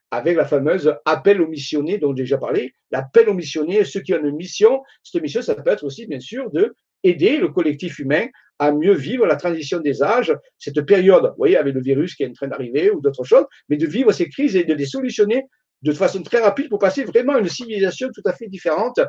Avec 0.09 0.35
la 0.35 0.45
fameuse 0.45 0.95
appel 1.05 1.41
aux 1.41 1.47
missionnaires 1.47 1.99
dont 1.99 2.15
j'ai 2.15 2.23
déjà 2.23 2.37
parlé, 2.37 2.73
l'appel 2.89 3.29
aux 3.29 3.33
missionnaires, 3.33 3.85
ceux 3.85 4.01
qui 4.01 4.13
ont 4.13 4.19
une 4.19 4.35
mission, 4.35 4.83
cette 5.03 5.21
mission, 5.21 5.41
ça 5.41 5.55
peut 5.55 5.69
être 5.69 5.83
aussi, 5.83 6.05
bien 6.05 6.19
sûr, 6.19 6.51
de 6.51 6.75
aider 7.03 7.37
le 7.37 7.49
collectif 7.49 7.99
humain 7.99 8.27
à 8.59 8.71
mieux 8.71 8.93
vivre 8.93 9.25
la 9.25 9.35
transition 9.35 9.79
des 9.79 10.03
âges, 10.03 10.35
cette 10.59 10.81
période, 10.85 11.23
vous 11.23 11.37
voyez, 11.37 11.57
avec 11.57 11.73
le 11.73 11.81
virus 11.81 12.15
qui 12.15 12.23
est 12.23 12.27
en 12.27 12.33
train 12.33 12.47
d'arriver 12.47 12.91
ou 12.91 13.01
d'autres 13.01 13.23
choses, 13.23 13.45
mais 13.69 13.77
de 13.77 13.87
vivre 13.87 14.11
ces 14.11 14.29
crises 14.29 14.55
et 14.55 14.63
de 14.63 14.73
les 14.73 14.85
solutionner 14.85 15.47
de 15.81 15.91
façon 15.93 16.21
très 16.21 16.39
rapide 16.39 16.69
pour 16.69 16.77
passer 16.77 17.03
vraiment 17.03 17.33
à 17.33 17.39
une 17.39 17.49
civilisation 17.49 18.09
tout 18.13 18.21
à 18.25 18.33
fait 18.33 18.47
différente 18.47 18.99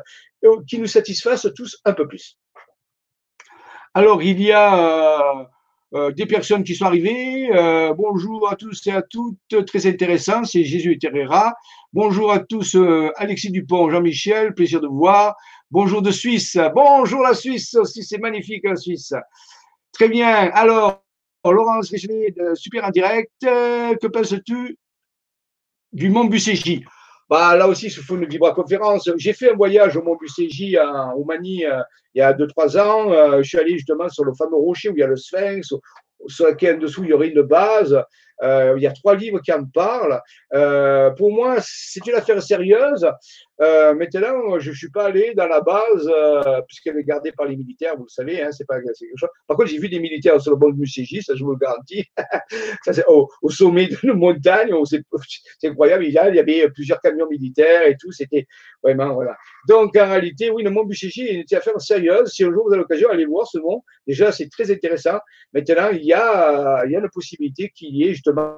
euh, 0.43 0.55
qui 0.67 0.79
nous 0.79 0.87
satisfasse 0.87 1.47
tous 1.55 1.79
un 1.85 1.93
peu 1.93 2.07
plus. 2.07 2.39
Alors, 3.93 4.23
il 4.23 4.41
y 4.41 4.51
a 4.51 5.47
euh, 5.93 6.07
euh, 6.07 6.11
des 6.11 6.25
personnes 6.25 6.63
qui 6.63 6.75
sont 6.75 6.85
arrivées. 6.85 7.49
Euh, 7.53 7.93
bonjour 7.93 8.49
à 8.49 8.55
tous 8.55 8.85
et 8.87 8.91
à 8.91 9.01
toutes, 9.01 9.65
très 9.65 9.85
intéressant, 9.87 10.43
c'est 10.43 10.63
Jésus 10.63 10.97
Terrera. 10.97 11.55
Bonjour 11.91 12.31
à 12.31 12.39
tous, 12.39 12.75
Alexis 13.17 13.51
Dupont, 13.51 13.89
Jean-Michel, 13.89 14.53
plaisir 14.53 14.81
de 14.81 14.87
vous 14.87 14.97
voir. 14.97 15.35
Bonjour 15.69 16.01
de 16.01 16.11
Suisse. 16.11 16.57
Bonjour 16.73 17.21
la 17.21 17.33
Suisse 17.33 17.75
aussi, 17.75 18.03
c'est 18.03 18.17
magnifique 18.17 18.63
la 18.63 18.75
Suisse. 18.75 19.13
Très 19.91 20.09
bien. 20.09 20.49
Alors, 20.53 21.03
Laurence 21.45 21.91
de 21.91 22.55
super 22.55 22.85
en 22.85 22.89
direct. 22.89 23.31
que 23.41 24.07
penses-tu 24.07 24.77
du 25.91 26.09
Mont 26.09 26.25
Bucégy 26.25 26.83
bah, 27.29 27.55
là 27.55 27.67
aussi, 27.67 27.87
il 27.87 27.91
faut 27.91 28.15
une 28.15 28.27
vibra-conférence. 28.27 29.09
J'ai 29.17 29.33
fait 29.33 29.51
un 29.51 29.55
voyage 29.55 29.95
au 29.97 30.03
Mont 30.03 30.17
Bucégy 30.17 30.77
en 30.79 31.13
Roumanie 31.13 31.65
euh, 31.65 31.81
il 32.13 32.19
y 32.19 32.21
a 32.21 32.33
2-3 32.33 32.79
ans. 32.79 33.11
Euh, 33.11 33.37
je 33.41 33.49
suis 33.49 33.57
allé 33.57 33.73
justement 33.73 34.09
sur 34.09 34.25
le 34.25 34.33
fameux 34.33 34.57
rocher 34.57 34.89
où 34.89 34.93
il 34.95 34.99
y 34.99 35.03
a 35.03 35.07
le 35.07 35.15
Sphinx, 35.15 35.73
sur 36.27 36.47
lequel 36.47 36.75
en 36.75 36.79
dessous 36.79 37.03
il 37.03 37.09
y 37.09 37.13
aurait 37.13 37.29
une 37.29 37.41
base. 37.41 37.97
Euh, 38.41 38.73
il 38.77 38.83
y 38.83 38.87
a 38.87 38.91
trois 38.91 39.15
livres 39.15 39.39
qui 39.39 39.51
en 39.51 39.65
parlent. 39.65 40.19
Euh, 40.53 41.11
pour 41.11 41.31
moi, 41.31 41.57
c'est 41.61 42.05
une 42.07 42.15
affaire 42.15 42.41
sérieuse. 42.41 43.07
Euh, 43.61 43.93
maintenant, 43.93 44.59
je 44.59 44.71
ne 44.71 44.75
suis 44.75 44.89
pas 44.89 45.05
allé 45.05 45.33
dans 45.35 45.47
la 45.47 45.61
base, 45.61 46.11
puisqu'elle 46.67 46.97
est 46.97 47.03
gardée 47.03 47.31
par 47.31 47.45
les 47.45 47.55
militaires, 47.55 47.95
vous 47.95 48.03
le 48.03 48.09
savez, 48.09 48.41
hein, 48.41 48.51
c'est 48.51 48.65
pas 48.65 48.81
quelque 48.81 48.95
chose. 49.15 49.29
Par 49.47 49.55
contre, 49.55 49.69
j'ai 49.69 49.77
vu 49.77 49.89
des 49.89 49.99
militaires 49.99 50.41
sur 50.41 50.51
le 50.51 50.57
bord 50.57 50.73
du 50.73 50.85
CJ, 50.85 51.21
ça 51.21 51.35
je 51.35 51.43
vous 51.43 51.51
le 51.51 51.57
garantis. 51.57 52.05
au, 53.07 53.49
sommet 53.49 53.87
d'une 53.87 54.13
montagne, 54.13 54.73
c'est 54.85 55.67
incroyable. 55.67 56.05
Il 56.05 56.13
y, 56.13 56.17
avait 56.17 56.69
plusieurs 56.71 56.99
camions 56.99 57.27
militaires 57.29 57.87
et 57.87 57.95
tout, 57.97 58.11
c'était 58.11 58.47
voilà. 58.83 59.37
Donc, 59.67 59.95
en 59.95 60.09
réalité, 60.09 60.49
oui, 60.49 60.63
le 60.63 60.69
mont 60.69 60.83
Buchéji 60.83 61.21
est 61.21 61.51
une 61.51 61.57
affaire 61.57 61.79
sérieuse. 61.79 62.31
Si 62.31 62.43
un 62.43 62.51
jour 62.51 62.65
vous 62.65 62.73
avez 62.73 62.81
l'occasion, 62.81 63.09
allez 63.09 63.25
voir 63.25 63.47
ce 63.47 63.59
mont. 63.59 63.83
Déjà, 64.05 64.31
c'est 64.31 64.49
très 64.49 64.69
intéressant. 64.71 65.19
Maintenant, 65.53 65.89
il 65.91 66.03
y 66.03 66.13
a, 66.13 66.83
il 66.85 66.91
y 66.91 66.95
a 66.95 66.99
la 66.99 67.07
possibilité 67.07 67.69
qu'il 67.69 67.95
y 67.95 68.03
ait 68.03 68.13
justement 68.23 68.57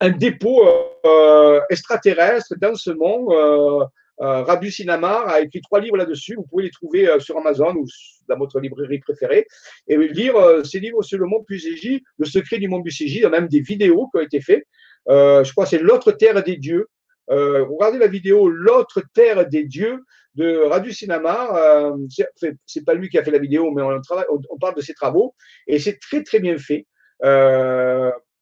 un 0.00 0.10
dépôt 0.10 0.62
euh, 1.06 1.60
extraterrestre 1.70 2.54
dans 2.60 2.74
ce 2.74 2.90
monde. 2.90 3.32
Euh, 3.32 3.84
euh, 4.22 4.70
Sinamar 4.70 5.28
a 5.28 5.40
écrit 5.40 5.62
trois 5.62 5.80
livres 5.80 5.96
là-dessus. 5.96 6.34
Vous 6.36 6.44
pouvez 6.44 6.64
les 6.64 6.70
trouver 6.70 7.08
sur 7.20 7.38
Amazon 7.38 7.74
ou 7.74 7.86
dans 8.28 8.36
votre 8.36 8.60
librairie 8.60 8.98
préférée. 8.98 9.46
Et 9.88 9.96
lire 9.96 10.34
ces 10.64 10.78
livres 10.78 11.02
sur 11.02 11.18
le 11.18 11.26
mont 11.26 11.44
Buséji, 11.48 12.02
le 12.18 12.26
secret 12.26 12.58
du 12.58 12.68
mont 12.68 12.80
Buséji. 12.80 13.16
Il 13.16 13.22
y 13.22 13.24
a 13.24 13.30
même 13.30 13.48
des 13.48 13.60
vidéos 13.60 14.08
qui 14.10 14.18
ont 14.18 14.22
été 14.22 14.42
faites. 14.42 14.64
je 15.08 15.50
crois 15.52 15.64
que 15.64 15.70
c'est 15.70 15.78
L'autre 15.78 16.12
terre 16.12 16.42
des 16.42 16.56
dieux. 16.56 16.86
regardez 17.28 17.98
la 17.98 18.08
vidéo 18.08 18.48
L'autre 18.48 19.02
terre 19.14 19.48
des 19.48 19.64
dieux 19.64 20.00
de 20.34 20.58
Radu 20.68 20.92
Sinamar. 20.92 21.54
Euh, 21.54 21.96
c'est 22.66 22.84
pas 22.84 22.94
lui 22.94 23.08
qui 23.08 23.18
a 23.18 23.24
fait 23.24 23.30
la 23.30 23.38
vidéo, 23.38 23.70
mais 23.70 23.82
on, 23.82 24.00
on, 24.50 24.58
parle 24.58 24.74
de 24.74 24.80
ses 24.80 24.94
travaux. 24.94 25.34
Et 25.66 25.78
c'est 25.78 25.98
très, 25.98 26.22
très 26.22 26.40
bien 26.40 26.58
fait 26.58 26.86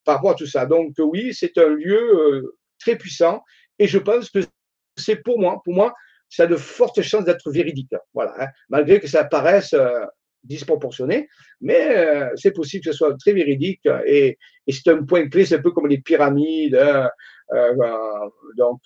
par 0.09 0.16
rapport 0.16 0.31
à 0.31 0.35
tout 0.35 0.47
ça. 0.47 0.64
Donc 0.64 0.95
oui, 0.97 1.35
c'est 1.35 1.59
un 1.59 1.68
lieu 1.68 2.01
euh, 2.01 2.57
très 2.79 2.97
puissant 2.97 3.43
et 3.79 3.87
je 3.87 3.99
pense 3.99 4.31
que 4.31 4.39
c'est 4.97 5.16
pour 5.16 5.39
moi, 5.39 5.61
pour 5.66 5.74
moi, 5.74 5.95
ça 6.31 6.45
a 6.45 6.47
de 6.47 6.57
fortes 6.57 7.03
chances 7.03 7.24
d'être 7.24 7.51
véridique. 7.51 7.95
Voilà, 8.14 8.35
hein. 8.41 8.47
malgré 8.70 9.01
que 9.01 9.07
ça 9.07 9.24
paraisse 9.24 9.74
euh, 9.74 10.07
disproportionné, 10.45 11.29
mais 11.61 11.95
euh, 11.95 12.31
c'est 12.37 12.53
possible 12.53 12.85
que 12.85 12.93
ce 12.93 12.97
soit 12.97 13.14
très 13.18 13.35
véridique 13.35 13.87
et, 14.07 14.39
c'est 14.66 14.89
un 14.89 15.05
point 15.05 15.29
clé, 15.29 15.45
c'est 15.45 15.57
un 15.57 15.62
peu 15.62 15.72
comme 15.72 15.89
les 15.89 15.99
pyramides. 15.99 16.74
Hein. 16.74 17.11
donc 18.57 18.81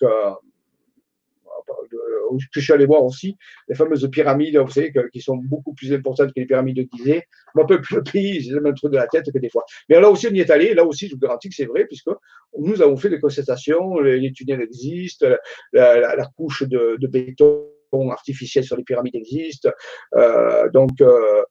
je 2.51 2.59
suis 2.59 2.73
allé 2.73 2.85
voir 2.85 3.03
aussi, 3.03 3.37
les 3.67 3.75
fameuses 3.75 4.09
pyramides, 4.11 4.57
vous 4.57 4.71
savez, 4.71 4.93
qui 5.11 5.21
sont 5.21 5.37
beaucoup 5.37 5.73
plus 5.73 5.93
importantes 5.93 6.33
que 6.33 6.39
les 6.39 6.45
pyramides 6.45 6.77
de 6.77 6.87
Gizeh. 6.91 7.23
Moi, 7.55 7.67
peu 7.67 7.81
plus 7.81 7.95
le 7.95 8.03
pays, 8.03 8.41
j'ai 8.41 8.51
le 8.51 8.61
même 8.61 8.75
truc 8.75 8.91
de 8.91 8.97
la 8.97 9.07
tête 9.07 9.31
que 9.31 9.37
des 9.37 9.49
fois. 9.49 9.65
Mais 9.89 9.99
là 9.99 10.09
aussi, 10.09 10.27
on 10.27 10.33
y 10.33 10.39
est 10.39 10.49
allé. 10.49 10.73
Là 10.73 10.85
aussi, 10.85 11.07
je 11.07 11.13
vous 11.13 11.19
garantis 11.19 11.49
que 11.49 11.55
c'est 11.55 11.65
vrai, 11.65 11.85
puisque 11.85 12.09
nous 12.57 12.81
avons 12.81 12.97
fait 12.97 13.09
des 13.09 13.19
constatations, 13.19 13.99
les, 13.99 14.31
tunnels 14.31 14.61
existent, 14.61 15.27
la, 15.73 16.29
couche 16.35 16.63
de, 16.63 16.97
béton 17.07 17.69
artificiel 18.11 18.63
sur 18.63 18.75
les 18.75 18.83
pyramides 18.83 19.15
existe. 19.15 19.69
Euh, 20.15 20.69
donc, 20.69 21.01
euh, 21.01 21.43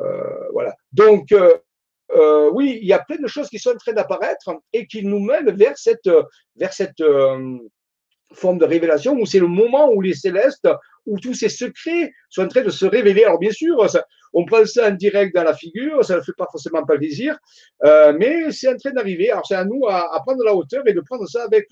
euh, 0.00 0.48
voilà. 0.52 0.74
Donc, 0.92 1.34
oui, 2.52 2.78
il 2.80 2.88
y 2.88 2.92
a 2.92 2.98
plein 2.98 3.20
de 3.20 3.26
choses 3.26 3.48
qui 3.48 3.58
sont 3.58 3.70
en 3.70 3.76
train 3.76 3.92
d'apparaître 3.92 4.50
et 4.72 4.86
qui 4.86 5.04
nous 5.04 5.20
mènent 5.20 5.50
vers 5.56 5.76
cette, 5.78 6.10
vers 6.56 6.72
cette 6.72 7.02
forme 8.32 8.58
de 8.58 8.64
révélation 8.64 9.14
où 9.14 9.26
c'est 9.26 9.38
le 9.38 9.46
moment 9.46 9.90
où 9.92 10.00
les 10.00 10.14
célestes, 10.14 10.68
où 11.06 11.18
tous 11.18 11.34
ces 11.34 11.48
secrets 11.48 12.12
sont 12.28 12.42
en 12.42 12.48
train 12.48 12.62
de 12.62 12.70
se 12.70 12.86
révéler. 12.86 13.24
Alors 13.24 13.38
bien 13.38 13.50
sûr, 13.50 13.86
on 14.32 14.44
prend 14.44 14.64
ça 14.64 14.88
en 14.88 14.92
direct 14.92 15.34
dans 15.34 15.42
la 15.42 15.54
figure, 15.54 16.04
ça 16.04 16.16
ne 16.16 16.20
fait 16.20 16.32
pas 16.36 16.46
forcément 16.50 16.84
pas 16.84 16.96
plaisir, 16.96 17.36
euh, 17.84 18.12
mais 18.16 18.52
c'est 18.52 18.68
en 18.68 18.76
train 18.76 18.92
d'arriver. 18.92 19.30
Alors 19.30 19.46
c'est 19.46 19.56
à 19.56 19.64
nous 19.64 19.86
à, 19.88 20.20
prendre 20.24 20.44
la 20.44 20.54
hauteur 20.54 20.86
et 20.86 20.92
de 20.92 21.00
prendre 21.00 21.26
ça 21.28 21.44
avec 21.44 21.68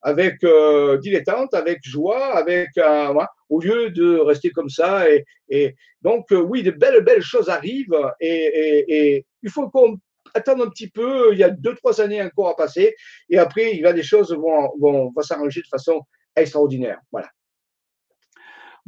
avec 0.00 0.44
euh, 0.44 0.96
dilettante, 0.98 1.54
avec 1.54 1.80
joie, 1.82 2.36
avec 2.36 2.68
euh, 2.78 3.12
au 3.48 3.60
lieu 3.60 3.90
de 3.90 4.18
rester 4.18 4.50
comme 4.50 4.68
ça. 4.68 5.04
Et, 5.48 5.74
donc 6.02 6.26
oui, 6.30 6.62
de 6.62 6.70
belles 6.70 7.02
belles 7.02 7.22
choses 7.22 7.48
arrivent 7.48 7.98
et, 8.20 8.84
et 8.88 9.26
il 9.42 9.50
faut 9.50 9.68
qu'on 9.68 9.98
attendre 10.34 10.64
un 10.64 10.70
petit 10.70 10.88
peu, 10.88 11.32
il 11.32 11.38
y 11.38 11.44
a 11.44 11.50
deux, 11.50 11.74
trois 11.74 12.00
années 12.00 12.22
encore 12.22 12.48
à 12.48 12.56
passer, 12.56 12.94
et 13.30 13.38
après, 13.38 13.74
il 13.74 13.82
va 13.82 13.92
des 13.92 14.02
choses 14.02 14.32
vont, 14.32 14.70
vont, 14.78 15.12
vont 15.14 15.22
s'arranger 15.22 15.60
de 15.60 15.66
façon 15.66 16.00
extraordinaire. 16.36 17.00
Voilà. 17.12 17.28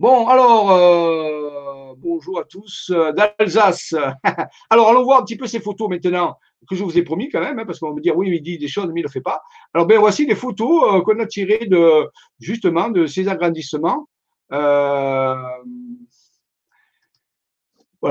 Bon, 0.01 0.29
alors, 0.29 0.71
euh, 0.71 1.93
bonjour 1.99 2.39
à 2.41 2.45
tous 2.45 2.91
euh, 2.91 3.13
d'Alsace. 3.13 3.95
alors, 4.71 4.89
allons 4.89 5.05
voir 5.05 5.21
un 5.21 5.25
petit 5.25 5.37
peu 5.37 5.47
ces 5.47 5.61
photos 5.61 5.91
maintenant 5.91 6.39
que 6.67 6.75
je 6.75 6.83
vous 6.83 6.97
ai 6.97 7.03
promis 7.03 7.29
quand 7.29 7.41
même, 7.41 7.59
hein, 7.59 7.67
parce 7.67 7.79
qu'on 7.81 7.89
va 7.89 7.95
me 7.95 8.01
dire 8.01 8.17
oui, 8.17 8.31
il 8.31 8.43
dit 8.43 8.57
des 8.57 8.67
choses, 8.67 8.87
mais 8.87 9.01
il 9.01 9.03
ne 9.03 9.09
le 9.09 9.13
fait 9.13 9.21
pas. 9.21 9.43
Alors, 9.75 9.87
ben 9.87 9.99
voici 9.99 10.25
des 10.25 10.35
photos 10.35 10.95
euh, 10.95 11.03
qu'on 11.03 11.19
a 11.19 11.27
tirées 11.27 11.67
de 11.67 12.09
justement 12.39 12.89
de 12.89 13.05
ces 13.05 13.29
agrandissements. 13.29 14.09
alors, 14.49 15.61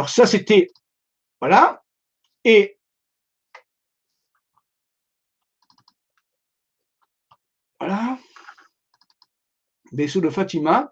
ça, 0.09 0.27
c'était 0.27 0.67
voilà. 1.41 1.81
Et 2.43 2.77
Voilà. 7.79 8.17
Vaisseau 9.91 10.21
de 10.21 10.29
Fatima. 10.29 10.91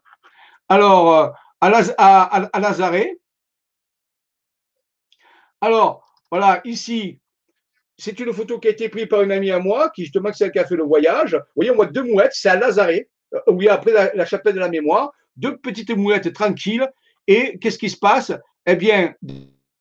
Alors, 0.69 1.15
euh, 1.15 1.29
à, 1.61 1.69
à, 1.97 2.99
Alors, 5.61 6.07
voilà, 6.29 6.61
ici, 6.65 7.19
c'est 7.97 8.19
une 8.19 8.33
photo 8.33 8.59
qui 8.59 8.67
a 8.67 8.71
été 8.71 8.89
prise 8.89 9.07
par 9.07 9.21
une 9.21 9.31
amie 9.31 9.51
à 9.51 9.59
moi, 9.59 9.89
qui 9.89 10.03
justement, 10.03 10.31
c'est 10.31 10.45
elle 10.45 10.51
qui 10.51 10.59
a 10.59 10.65
fait 10.65 10.75
le 10.75 10.83
voyage. 10.83 11.33
Vous 11.33 11.53
voyez, 11.55 11.71
on 11.71 11.75
voit 11.75 11.88
deux 11.88 12.03
mouettes, 12.03 12.33
c'est 12.33 12.49
à 12.49 12.55
Lazare, 12.55 12.89
euh, 12.89 13.39
où 13.47 13.61
il 13.61 13.65
y 13.65 13.69
a 13.69 13.73
après 13.73 14.13
la, 14.13 14.25
chapelle 14.25 14.53
de 14.53 14.59
la 14.59 14.69
mémoire, 14.69 15.11
deux 15.35 15.57
petites 15.57 15.95
mouettes 15.95 16.31
tranquilles. 16.33 16.88
Et 17.27 17.57
qu'est-ce 17.59 17.77
qui 17.77 17.89
se 17.89 17.97
passe? 17.97 18.31
Eh 18.65 18.75
bien, 18.75 19.13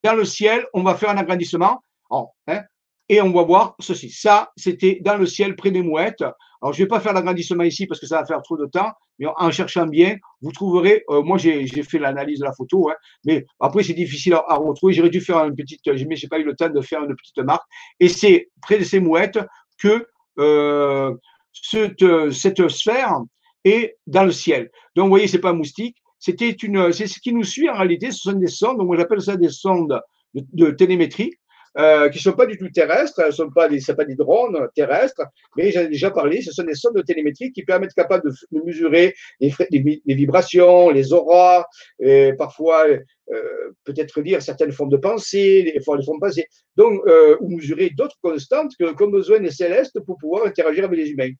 dans 0.02 0.14
le 0.14 0.24
ciel, 0.24 0.66
on 0.72 0.82
va 0.82 0.94
faire 0.94 1.10
un 1.10 1.18
agrandissement. 1.18 1.80
Oh, 2.10 2.30
hein, 2.46 2.62
et 3.08 3.20
on 3.20 3.32
va 3.32 3.42
voir 3.42 3.76
ceci. 3.80 4.10
Ça, 4.10 4.50
c'était 4.56 4.98
dans 5.02 5.16
le 5.16 5.26
ciel 5.26 5.56
près 5.56 5.70
des 5.70 5.82
mouettes. 5.82 6.24
Alors, 6.62 6.72
je 6.72 6.80
ne 6.80 6.84
vais 6.84 6.88
pas 6.88 7.00
faire 7.00 7.12
l'agrandissement 7.12 7.62
ici 7.62 7.86
parce 7.86 8.00
que 8.00 8.06
ça 8.06 8.20
va 8.20 8.26
faire 8.26 8.42
trop 8.42 8.56
de 8.56 8.66
temps, 8.66 8.90
mais 9.18 9.26
en 9.36 9.50
cherchant 9.50 9.86
bien, 9.86 10.16
vous 10.40 10.52
trouverez, 10.52 11.04
euh, 11.10 11.22
moi 11.22 11.38
j'ai 11.38 11.66
fait 11.82 11.98
l'analyse 11.98 12.40
de 12.40 12.44
la 12.44 12.52
photo, 12.52 12.88
hein, 12.90 12.94
mais 13.24 13.46
après 13.60 13.82
c'est 13.82 13.94
difficile 13.94 14.34
à, 14.34 14.56
retrouver. 14.56 14.94
J'aurais 14.94 15.10
dû 15.10 15.20
faire 15.20 15.38
une 15.44 15.54
petite, 15.54 15.86
mais 15.86 16.16
je 16.16 16.24
n'ai 16.24 16.28
pas 16.28 16.38
eu 16.38 16.44
le 16.44 16.56
temps 16.56 16.68
de 16.68 16.80
faire 16.80 17.02
une 17.04 17.14
petite 17.14 17.38
marque. 17.38 17.64
Et 18.00 18.08
c'est 18.08 18.50
près 18.62 18.78
de 18.78 18.84
ces 18.84 19.00
mouettes 19.00 19.38
que 19.78 20.06
euh, 20.38 21.14
cette, 21.52 22.68
sphère 22.68 23.20
est 23.64 23.96
dans 24.06 24.24
le 24.24 24.32
ciel. 24.32 24.70
Donc, 24.94 25.04
vous 25.04 25.10
voyez, 25.10 25.28
c'est 25.28 25.38
pas 25.38 25.50
un 25.50 25.54
moustique. 25.54 25.96
C'est 26.18 26.36
ce 26.38 27.20
qui 27.20 27.32
nous 27.32 27.44
suit 27.44 27.68
en 27.68 27.74
réalité. 27.74 28.10
Ce 28.10 28.18
sont 28.18 28.32
des 28.32 28.46
sondes. 28.46 28.78
Donc, 28.78 28.86
moi 28.86 28.96
j'appelle 28.96 29.20
ça 29.20 29.36
des 29.36 29.50
sondes 29.50 30.00
de 30.34 30.70
télémétrie 30.70 31.32
euh, 31.78 32.08
qui 32.08 32.18
ne 32.18 32.22
sont 32.22 32.32
pas 32.32 32.46
du 32.46 32.56
tout 32.56 32.68
terrestres, 32.70 33.20
ce 33.20 33.26
ne 33.26 33.30
sont 33.30 33.50
pas 33.50 33.68
des, 33.68 34.14
drones 34.14 34.68
terrestres, 34.74 35.22
mais 35.56 35.70
j'en 35.70 35.80
ai 35.80 35.88
déjà 35.88 36.10
parlé, 36.10 36.40
ce 36.40 36.52
sont 36.52 36.64
des 36.64 36.74
sondes 36.74 36.96
de 36.96 37.02
télémétrie 37.02 37.52
qui 37.52 37.64
permettent 37.64 37.94
capable 37.94 38.30
de, 38.30 38.64
mesurer 38.64 39.14
les, 39.40 40.14
vibrations, 40.14 40.90
les 40.90 41.12
auras, 41.12 41.64
et 42.00 42.32
parfois 42.38 42.86
euh, 42.88 43.72
peut-être 43.84 44.20
lire 44.20 44.40
certaines 44.40 44.72
formes 44.72 44.90
de 44.90 44.96
pensée, 44.96 45.70
les 45.74 45.80
formes 45.80 46.00
de 46.00 46.06
pensée, 46.18 46.46
donc 46.76 47.00
euh, 47.06 47.36
ou 47.40 47.56
mesurer 47.56 47.90
d'autres 47.90 48.18
constantes 48.22 48.72
qu'ont 48.78 49.08
besoin 49.08 49.38
les 49.38 49.50
célestes 49.50 50.00
pour 50.00 50.16
pouvoir 50.18 50.46
interagir 50.46 50.84
avec 50.84 50.98
les 50.98 51.10
humains. 51.10 51.32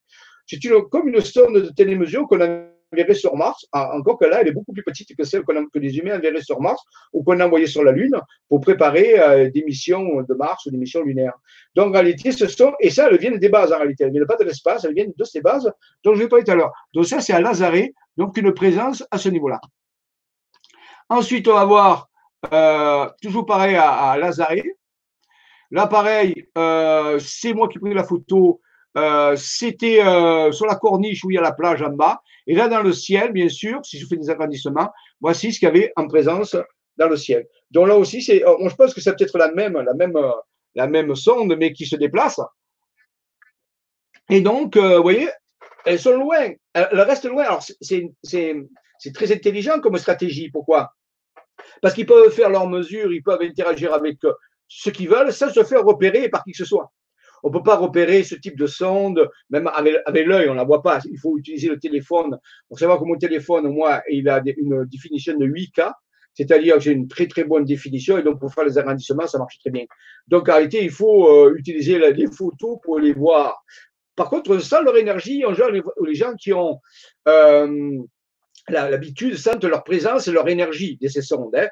C'est 0.47 0.61
comme 0.91 1.09
une 1.09 1.21
sonde 1.21 1.55
de 1.55 1.71
télémesure 1.71 2.27
qu'on 2.29 2.41
a 2.41 2.76
enverrait 2.93 3.15
sur 3.15 3.37
Mars, 3.37 3.67
encore 3.73 4.19
que 4.19 4.27
là, 4.27 4.41
elle 4.41 4.49
est 4.49 4.53
beaucoup 4.53 4.73
plus 4.73 4.83
petite 4.83 5.17
que 5.17 5.25
celle 5.25 5.43
que 5.45 5.79
les 5.79 5.99
humains 5.99 6.17
enverraient 6.17 6.43
sur 6.43 6.61
Mars 6.61 6.83
ou 7.13 7.23
qu'on 7.23 7.41
a 7.41 7.47
envoyé 7.47 7.67
sur 7.67 7.83
la 7.83 7.93
Lune 7.93 8.21
pour 8.49 8.61
préparer 8.61 9.19
euh, 9.19 9.51
des 9.51 9.63
missions 9.65 10.23
de 10.23 10.35
Mars 10.35 10.67
ou 10.67 10.71
des 10.71 10.77
missions 10.77 11.03
lunaires. 11.03 11.35
Donc, 11.75 11.89
en 11.89 12.01
réalité, 12.01 12.33
ce 12.33 12.47
sont, 12.47 12.73
et 12.81 12.91
ça, 12.91 13.09
elles 13.11 13.19
viennent 13.19 13.39
des 13.39 13.49
bases 13.49 13.73
en 13.73 13.79
réalité, 13.79 14.05
elles 14.05 14.11
ne 14.11 14.15
viennent 14.15 14.27
pas 14.27 14.37
de 14.37 14.45
l'espace, 14.45 14.85
elles 14.85 14.95
viennent 14.95 15.13
de 15.17 15.25
ces 15.25 15.41
bases 15.41 15.71
dont 16.05 16.15
je 16.15 16.23
vais 16.23 16.29
parler 16.29 16.45
tout 16.45 16.53
à 16.53 16.55
l'heure. 16.55 16.73
Donc, 16.95 17.07
ça, 17.07 17.21
c'est 17.21 17.33
à 17.33 17.41
Lazare, 17.41 17.89
donc 18.17 18.37
une 18.37 18.53
présence 18.53 19.05
à 19.11 19.19
ce 19.19 19.29
niveau-là. 19.29 19.61
Ensuite, 21.09 21.47
on 21.49 21.55
va 21.55 21.65
voir, 21.65 22.09
euh, 22.53 23.09
toujours 23.23 23.47
pareil 23.47 23.77
à, 23.77 24.11
à 24.11 24.19
Lazare. 24.19 24.63
Là, 25.71 25.87
pareil, 25.89 26.49
euh, 26.57 27.19
c'est 27.19 27.53
moi 27.53 27.69
qui 27.69 27.79
ai 27.79 27.81
pris 27.81 27.95
la 27.95 28.05
photo 28.05 28.61
euh, 28.97 29.37
c'était 29.37 30.01
euh, 30.03 30.51
sur 30.53 30.67
la 30.67 30.77
corniche 30.77 31.23
où 31.25 31.31
il 31.31 31.35
y 31.35 31.39
a 31.39 31.43
la 31.43 31.53
plage 31.53 31.83
en 31.83 31.91
bas. 31.91 32.21
Et 32.47 32.55
là, 32.55 32.69
dans 32.69 32.83
le 32.83 32.93
ciel, 32.93 33.33
bien 33.33 33.49
sûr, 33.49 33.85
si 33.85 33.99
je 33.99 34.07
fais 34.07 34.17
des 34.17 34.31
agrandissements, 34.31 34.91
voici 35.21 35.53
ce 35.53 35.59
qu'il 35.59 35.67
y 35.67 35.71
avait 35.71 35.93
en 35.97 36.07
présence 36.07 36.57
dans 36.97 37.09
le 37.09 37.17
ciel. 37.17 37.47
Donc 37.71 37.89
là 37.89 37.97
aussi, 37.97 38.23
c'est, 38.23 38.47
euh, 38.47 38.69
je 38.69 38.75
pense 38.75 38.95
que 38.95 39.01
c'est 39.01 39.15
peut-être 39.15 39.37
la 39.37 39.53
même, 39.53 39.75
la 39.75 39.93
même, 39.93 40.19
la 40.75 40.87
même 40.87 41.15
sonde, 41.15 41.55
mais 41.59 41.73
qui 41.73 41.85
se 41.85 41.97
déplace. 41.97 42.41
Et 44.31 44.41
donc, 44.41 44.77
vous 44.77 45.03
voyez, 45.03 45.29
elles 45.85 46.01
sont 46.01 46.17
loin. 46.17 46.49
Elles 46.73 47.01
restent 47.01 47.27
loin. 47.27 47.45
Alors, 47.45 47.63
c'est 47.81 49.13
très 49.15 49.33
intelligent 49.33 49.79
comme 49.81 49.99
stratégie. 49.99 50.51
Pourquoi? 50.51 50.93
Parce 51.83 51.95
qu'ils 51.95 52.07
peuvent 52.07 52.33
faire 52.33 52.51
leurs 52.51 52.69
mesures, 52.69 53.13
ils 53.13 53.23
peuvent 53.23 53.43
interagir 53.43 53.93
avec 53.93 54.19
ce 54.69 54.91
qu'ils 54.91 55.09
veulent 55.09 55.33
sans 55.33 55.53
se 55.53 55.63
faire 55.63 55.85
repérer 55.85 56.29
par 56.29 56.43
qui 56.43 56.53
que 56.53 56.59
ce 56.59 56.65
soit. 56.65 56.91
On 57.47 57.49
ne 57.49 57.53
peut 57.53 57.63
pas 57.63 57.77
repérer 57.77 58.25
ce 58.25 58.35
type 58.35 58.59
de 58.59 58.67
sonde, 58.67 59.31
même 59.51 59.71
avec, 59.73 60.27
l'œil, 60.27 60.49
on 60.49 60.55
ne 60.55 60.57
la 60.57 60.65
voit 60.65 60.83
pas. 60.83 60.99
Il 61.09 61.17
faut 61.17 61.39
utiliser 61.39 61.69
le 61.69 61.79
téléphone. 61.79 62.37
Pour 62.69 62.77
savoir 62.77 62.99
que 62.99 63.05
mon 63.05 63.17
téléphone, 63.17 63.69
moi, 63.69 64.03
il 64.11 64.29
a 64.29 64.43
une 64.57 64.85
définition 64.87 65.39
de 65.39 65.47
8K, 65.47 65.93
c'est-à-dire 66.35 66.75
que 66.75 66.81
j'ai 66.81 66.91
une 66.91 67.07
très 67.07 67.29
très 67.29 67.45
bonne 67.45 67.65
définition 67.65 68.19
et 68.19 68.25
donc 68.25 68.41
pour 68.41 68.53
faire 68.53 68.65
les 68.65 68.79
agrandissements, 68.79 69.29
ça 69.29 69.39
marche 69.39 69.61
très 69.61 69.71
bien. 69.71 69.85
Donc 70.27 70.49
en 70.49 70.55
réalité, 70.55 70.83
il 70.83 70.91
faut 70.91 71.29
euh, 71.29 71.55
utiliser 71.57 72.01
les 72.01 72.27
photos 72.27 72.79
pour 72.83 72.99
les 72.99 73.13
voir. 73.13 73.63
Par 74.17 74.29
contre, 74.29 74.59
sans 74.59 74.83
leur 74.83 74.97
énergie, 74.97 75.43
général, 75.43 75.81
les 76.05 76.15
gens 76.17 76.35
qui 76.35 76.53
ont 76.53 76.81
euh, 77.29 77.97
l'habitude 78.69 79.37
sentent 79.37 79.63
leur 79.63 79.85
présence 79.85 80.27
et 80.27 80.33
leur 80.33 80.49
énergie 80.49 80.99
de 81.01 81.07
ces 81.07 81.23
sondes. 81.23 81.55
Hein. 81.55 81.69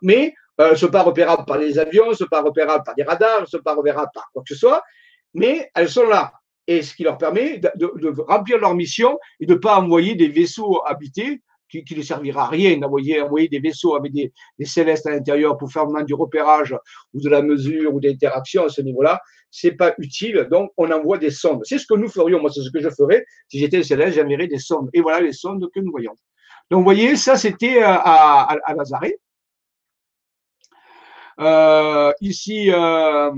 Mais 0.00 0.32
euh, 0.58 0.74
sont 0.74 0.88
pas 0.88 1.02
repérables 1.02 1.44
par 1.44 1.58
les 1.58 1.78
avions, 1.78 2.08
ne 2.08 2.14
sont 2.14 2.28
pas 2.30 2.40
repérables 2.40 2.82
par 2.82 2.94
des 2.94 3.02
radars, 3.02 3.42
ne 3.42 3.46
sont 3.46 3.60
pas 3.62 3.74
repérables 3.74 4.10
par 4.14 4.30
quoi 4.32 4.42
que 4.42 4.54
ce 4.54 4.58
soit 4.58 4.82
mais 5.34 5.70
elles 5.74 5.88
sont 5.88 6.06
là. 6.06 6.32
Et 6.66 6.82
ce 6.82 6.94
qui 6.94 7.02
leur 7.02 7.16
permet 7.16 7.58
de, 7.58 8.22
remplir 8.22 8.58
leur 8.58 8.74
mission 8.74 9.18
et 9.40 9.46
de 9.46 9.54
ne 9.54 9.58
pas 9.58 9.78
envoyer 9.78 10.14
des 10.14 10.28
vaisseaux 10.28 10.82
habités 10.86 11.40
qui, 11.70 11.84
ne 11.96 12.02
servira 12.02 12.44
à 12.44 12.48
rien 12.48 12.78
d'envoyer 12.78 13.20
envoyer 13.20 13.48
des 13.48 13.60
vaisseaux 13.60 13.94
avec 13.94 14.12
des, 14.12 14.32
célestes 14.64 15.06
à 15.06 15.10
l'intérieur 15.10 15.56
pour 15.56 15.70
faire 15.70 15.86
du 16.04 16.14
repérage 16.14 16.74
ou 17.14 17.20
de 17.20 17.28
la 17.28 17.42
mesure 17.42 17.94
ou 17.94 18.00
d'interaction 18.00 18.64
à 18.64 18.68
ce 18.68 18.80
niveau-là, 18.80 19.20
c'est 19.50 19.72
pas 19.72 19.94
utile. 19.98 20.46
Donc, 20.50 20.72
on 20.76 20.90
envoie 20.90 21.18
des 21.18 21.30
sondes. 21.30 21.62
C'est 21.64 21.78
ce 21.78 21.86
que 21.86 21.94
nous 21.94 22.08
ferions. 22.08 22.40
Moi, 22.40 22.50
c'est 22.52 22.62
ce 22.62 22.70
que 22.70 22.80
je 22.80 22.90
ferais. 22.90 23.24
Si 23.48 23.58
j'étais 23.58 23.82
céleste, 23.82 24.16
j'enverrais 24.16 24.46
des 24.46 24.58
sondes. 24.58 24.90
Et 24.92 25.00
voilà 25.00 25.20
les 25.20 25.32
sondes 25.32 25.70
que 25.74 25.80
nous 25.80 25.90
voyons. 25.90 26.14
Donc, 26.70 26.80
vous 26.80 26.84
voyez, 26.84 27.16
ça, 27.16 27.36
c'était 27.36 27.80
à, 27.80 27.94
à, 27.96 28.56
à 28.64 28.74
Lazare. 28.74 29.10
Euh, 31.40 32.12
ici, 32.20 32.70
euh, 32.72 33.30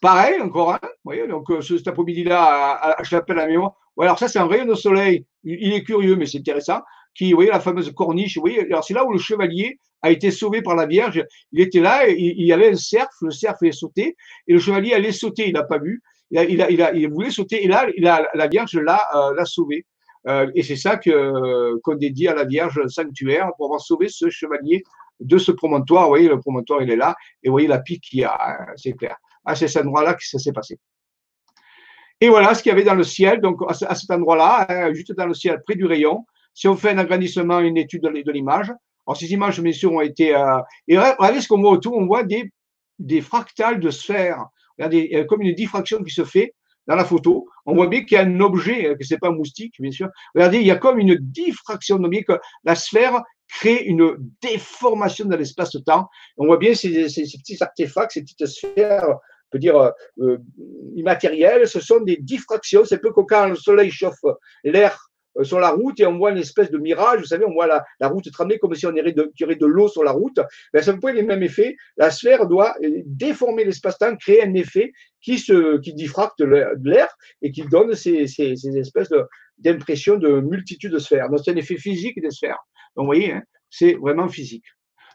Pareil, 0.00 0.40
encore 0.40 0.74
un. 0.74 0.78
Vous 0.82 0.88
voyez, 1.04 1.26
donc 1.26 1.50
euh, 1.50 1.60
cet 1.60 1.88
après-midi-là, 1.88 2.40
à, 2.40 3.00
à, 3.00 3.34
la 3.34 3.46
mémoire. 3.46 3.72
alors 4.00 4.18
ça, 4.18 4.28
c'est 4.28 4.38
un 4.38 4.46
rayon 4.46 4.64
de 4.64 4.74
soleil. 4.74 5.26
Il, 5.42 5.72
est 5.72 5.82
curieux, 5.82 6.14
mais 6.14 6.26
c'est 6.26 6.38
intéressant. 6.38 6.80
Qui, 7.14 7.32
vous 7.32 7.36
voyez, 7.36 7.50
la 7.50 7.58
fameuse 7.58 7.92
corniche. 7.92 8.36
Vous 8.36 8.42
voyez, 8.42 8.64
alors 8.66 8.84
c'est 8.84 8.94
là 8.94 9.04
où 9.04 9.12
le 9.12 9.18
chevalier 9.18 9.78
a 10.02 10.10
été 10.10 10.30
sauvé 10.30 10.62
par 10.62 10.76
la 10.76 10.86
Vierge. 10.86 11.24
Il 11.50 11.60
était 11.60 11.80
là, 11.80 12.08
il, 12.08 12.44
y 12.44 12.52
avait 12.52 12.70
un 12.70 12.76
cerf, 12.76 13.08
le 13.22 13.32
cerf 13.32 13.56
est 13.62 13.72
sauté, 13.72 14.16
et 14.46 14.52
le 14.52 14.60
chevalier 14.60 14.92
allait 14.92 15.10
sauter, 15.10 15.48
il 15.48 15.54
n'a 15.54 15.64
pas 15.64 15.78
vu. 15.78 16.00
Il, 16.30 16.38
a, 16.38 16.44
il, 16.44 16.82
a, 16.82 16.92
il, 16.92 17.10
voulait 17.10 17.30
sauter, 17.30 17.64
et 17.64 17.68
là, 17.68 17.86
il 17.96 18.06
a, 18.06 18.28
la 18.34 18.46
Vierge 18.46 18.76
l'a, 18.76 19.00
euh, 19.16 19.44
sauvé. 19.44 19.84
Euh, 20.28 20.48
et 20.54 20.62
c'est 20.62 20.76
ça 20.76 20.96
que 20.96 21.76
qu'on 21.80 21.94
dédie 21.94 22.28
à 22.28 22.34
la 22.34 22.44
Vierge 22.44 22.86
sanctuaire 22.88 23.50
pour 23.56 23.66
avoir 23.66 23.80
sauvé 23.80 24.08
ce 24.08 24.30
chevalier 24.30 24.84
de 25.20 25.38
ce 25.38 25.50
promontoire. 25.50 26.04
Vous 26.04 26.10
voyez, 26.10 26.28
le 26.28 26.38
promontoire, 26.38 26.82
il 26.82 26.90
est 26.90 26.96
là. 26.96 27.16
Et 27.42 27.48
vous 27.48 27.54
voyez 27.54 27.68
la 27.68 27.80
pique 27.80 28.02
qu'il 28.02 28.20
y 28.20 28.24
a, 28.24 28.36
hein, 28.36 28.66
c'est 28.76 28.92
clair. 28.92 29.16
À 29.48 29.54
cet 29.54 29.76
endroit-là 29.78 30.14
que 30.14 30.22
ça 30.24 30.38
s'est 30.38 30.52
passé. 30.52 30.78
Et 32.20 32.28
voilà 32.28 32.54
ce 32.54 32.62
qu'il 32.62 32.70
y 32.70 32.72
avait 32.72 32.84
dans 32.84 32.94
le 32.94 33.04
ciel. 33.04 33.40
Donc, 33.40 33.60
à 33.66 33.94
cet 33.94 34.10
endroit-là, 34.10 34.66
hein, 34.68 34.92
juste 34.92 35.12
dans 35.12 35.26
le 35.26 35.34
ciel, 35.34 35.62
près 35.64 35.74
du 35.74 35.86
rayon, 35.86 36.26
si 36.52 36.68
on 36.68 36.76
fait 36.76 36.90
un 36.90 36.98
agrandissement, 36.98 37.60
une 37.60 37.76
étude 37.76 38.02
de 38.02 38.32
l'image, 38.32 38.72
alors 39.06 39.16
ces 39.16 39.32
images, 39.32 39.60
bien 39.60 39.72
sûr, 39.72 39.92
ont 39.92 40.02
été. 40.02 40.34
Euh, 40.34 40.58
et 40.86 40.98
regardez 40.98 41.40
ce 41.40 41.48
qu'on 41.48 41.62
voit 41.62 41.70
autour, 41.70 41.96
on 41.96 42.04
voit 42.04 42.24
des, 42.24 42.52
des 42.98 43.22
fractales 43.22 43.80
de 43.80 43.90
sphères. 43.90 44.44
Regardez, 44.76 45.08
il 45.10 45.16
y 45.16 45.20
a 45.20 45.24
comme 45.24 45.40
une 45.40 45.54
diffraction 45.54 46.02
qui 46.04 46.12
se 46.12 46.24
fait 46.24 46.54
dans 46.86 46.94
la 46.94 47.06
photo. 47.06 47.48
On 47.64 47.74
voit 47.74 47.86
bien 47.86 48.02
qu'il 48.04 48.16
y 48.16 48.20
a 48.20 48.24
un 48.24 48.40
objet, 48.40 48.94
que 48.98 49.04
c'est 49.04 49.18
pas 49.18 49.28
un 49.28 49.32
moustique, 49.32 49.74
bien 49.78 49.90
sûr. 49.90 50.08
Regardez, 50.34 50.58
il 50.58 50.66
y 50.66 50.70
a 50.70 50.76
comme 50.76 50.98
une 50.98 51.14
diffraction. 51.14 51.96
On 51.96 52.00
voit 52.00 52.08
bien 52.10 52.22
que 52.22 52.38
la 52.64 52.74
sphère 52.74 53.22
crée 53.48 53.84
une 53.84 54.14
déformation 54.42 55.24
dans 55.24 55.36
l'espace-temps. 55.36 56.08
On 56.36 56.46
voit 56.46 56.58
bien 56.58 56.74
ces, 56.74 57.08
ces, 57.08 57.22
petits 57.22 57.56
artefacts, 57.60 58.12
ces 58.12 58.22
petites 58.22 58.46
sphères, 58.46 59.06
peut 59.50 59.58
dire 59.58 59.76
euh, 59.76 59.90
euh, 60.20 61.66
ce 61.66 61.80
sont 61.80 62.00
des 62.00 62.16
diffractions. 62.16 62.84
C'est 62.84 62.98
peu 62.98 63.10
comme 63.12 63.26
quand 63.26 63.48
le 63.48 63.56
soleil 63.56 63.90
chauffe 63.90 64.20
l'air 64.64 65.08
euh, 65.38 65.44
sur 65.44 65.60
la 65.60 65.70
route 65.70 65.98
et 66.00 66.06
on 66.06 66.18
voit 66.18 66.30
une 66.30 66.38
espèce 66.38 66.70
de 66.70 66.78
mirage, 66.78 67.20
vous 67.20 67.26
savez, 67.26 67.44
on 67.44 67.52
voit 67.52 67.66
la, 67.66 67.84
la 68.00 68.08
route 68.08 68.30
trembler 68.32 68.58
comme 68.58 68.74
si 68.74 68.86
on 68.86 68.94
irait 68.94 69.12
de, 69.12 69.30
de 69.38 69.66
l'eau 69.66 69.88
sur 69.88 70.04
la 70.04 70.12
route. 70.12 70.40
Ben, 70.72 70.82
ça 70.82 70.92
peut 70.94 71.12
les 71.12 71.22
mêmes 71.22 71.42
effets. 71.42 71.76
La 71.96 72.10
sphère 72.10 72.46
doit 72.46 72.74
euh, 72.82 73.02
déformer 73.06 73.64
l'espace-temps, 73.64 74.16
créer 74.16 74.42
un 74.42 74.54
effet 74.54 74.92
qui, 75.20 75.38
se, 75.38 75.78
qui 75.78 75.94
diffracte 75.94 76.40
l'air 76.40 77.08
et 77.42 77.50
qui 77.52 77.62
donne 77.62 77.94
ces, 77.94 78.26
ces, 78.26 78.56
ces 78.56 78.76
espèces 78.76 79.12
d'impression 79.58 80.16
de, 80.16 80.40
multitude 80.40 80.92
de 80.92 80.98
sphères. 80.98 81.28
Donc, 81.28 81.40
c'est 81.44 81.50
un 81.50 81.56
effet 81.56 81.76
physique 81.76 82.20
des 82.20 82.30
sphères. 82.30 82.58
Donc, 82.96 83.04
vous 83.04 83.06
voyez, 83.06 83.32
hein, 83.32 83.42
c'est 83.70 83.94
vraiment 83.94 84.28
physique. 84.28 84.64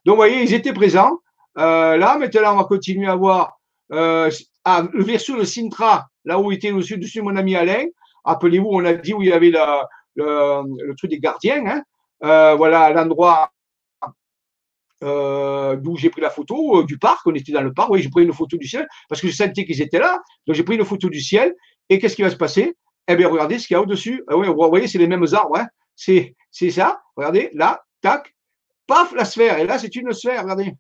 Donc, 0.06 0.16
vous 0.16 0.22
voyez, 0.22 0.44
ils 0.44 0.54
étaient 0.54 0.74
présents. 0.74 1.20
Euh, 1.58 1.98
là, 1.98 2.18
maintenant, 2.18 2.54
on 2.54 2.58
va 2.58 2.64
continuer 2.66 3.08
à 3.08 3.16
voir 3.16 3.60
euh, 3.94 4.30
ah, 4.66 4.88
le 4.92 5.04
verso 5.04 5.38
de 5.38 5.44
Sintra, 5.44 6.08
là 6.26 6.40
où 6.40 6.52
était 6.52 6.72
dessus, 6.72 6.98
dessus 6.98 7.22
mon 7.22 7.36
ami 7.36 7.56
Alain. 7.56 7.86
Rappelez-vous, 8.24 8.70
on 8.70 8.86
a 8.86 8.94
dit 8.94 9.14
où 9.14 9.22
il 9.22 9.30
y 9.30 9.34
avait 9.34 9.52
le, 10.16 10.96
truc 10.96 11.12
des 11.12 11.20
gardiens. 11.20 11.66
Hein. 11.66 11.84
Euh, 12.24 12.56
voilà 12.56 12.92
l'endroit 12.92 13.52
euh, 15.04 15.76
d'où 15.76 15.98
j'ai 15.98 16.10
pris 16.10 16.22
la 16.22 16.30
photo 16.30 16.80
euh, 16.80 16.86
du 16.86 16.98
parc. 16.98 17.28
On 17.28 17.36
était 17.36 17.52
dans 17.52 17.62
le 17.62 17.74
parc. 17.74 17.90
Oui, 17.90 18.02
j'ai 18.02 18.10
pris 18.10 18.24
une 18.24 18.34
photo 18.34 18.58
du 18.58 18.68
ciel 18.68 18.88
parce 19.10 19.22
que 19.22 19.28
je 19.28 19.36
sentais 19.36 19.66
qu'ils 19.66 19.82
étaient 19.82 20.00
là. 20.00 20.22
Donc 20.48 20.56
j'ai 20.56 20.64
pris 20.64 20.76
une 20.76 20.86
photo 20.86 21.10
du 21.10 21.20
ciel. 21.20 21.54
Et 21.90 22.00
qu'est-ce 22.00 22.16
qui 22.16 22.22
va 22.22 22.30
se 22.30 22.38
passer? 22.38 22.76
Eh 23.10 23.16
bien, 23.18 23.28
regardez 23.28 23.60
ce 23.60 23.68
qu'il 23.68 23.76
y 23.76 23.78
a 23.78 23.82
au-dessus. 23.82 24.24
Ah 24.30 24.38
oui, 24.38 24.48
vous 24.48 24.56
voyez, 24.56 24.88
c'est 24.88 24.98
les 24.98 25.08
mêmes 25.08 25.26
arbres. 25.34 25.58
Hein. 25.58 25.68
C'est 25.96 26.36
ça. 26.70 27.02
Regardez, 27.18 27.50
là, 27.54 27.84
tac, 28.02 28.34
paf, 28.88 29.14
la 29.14 29.26
sphère. 29.26 29.60
Et 29.60 29.66
là, 29.68 29.78
c'est 29.78 29.94
une 29.98 30.14
sphère. 30.14 30.44
Regardez. 30.44 30.74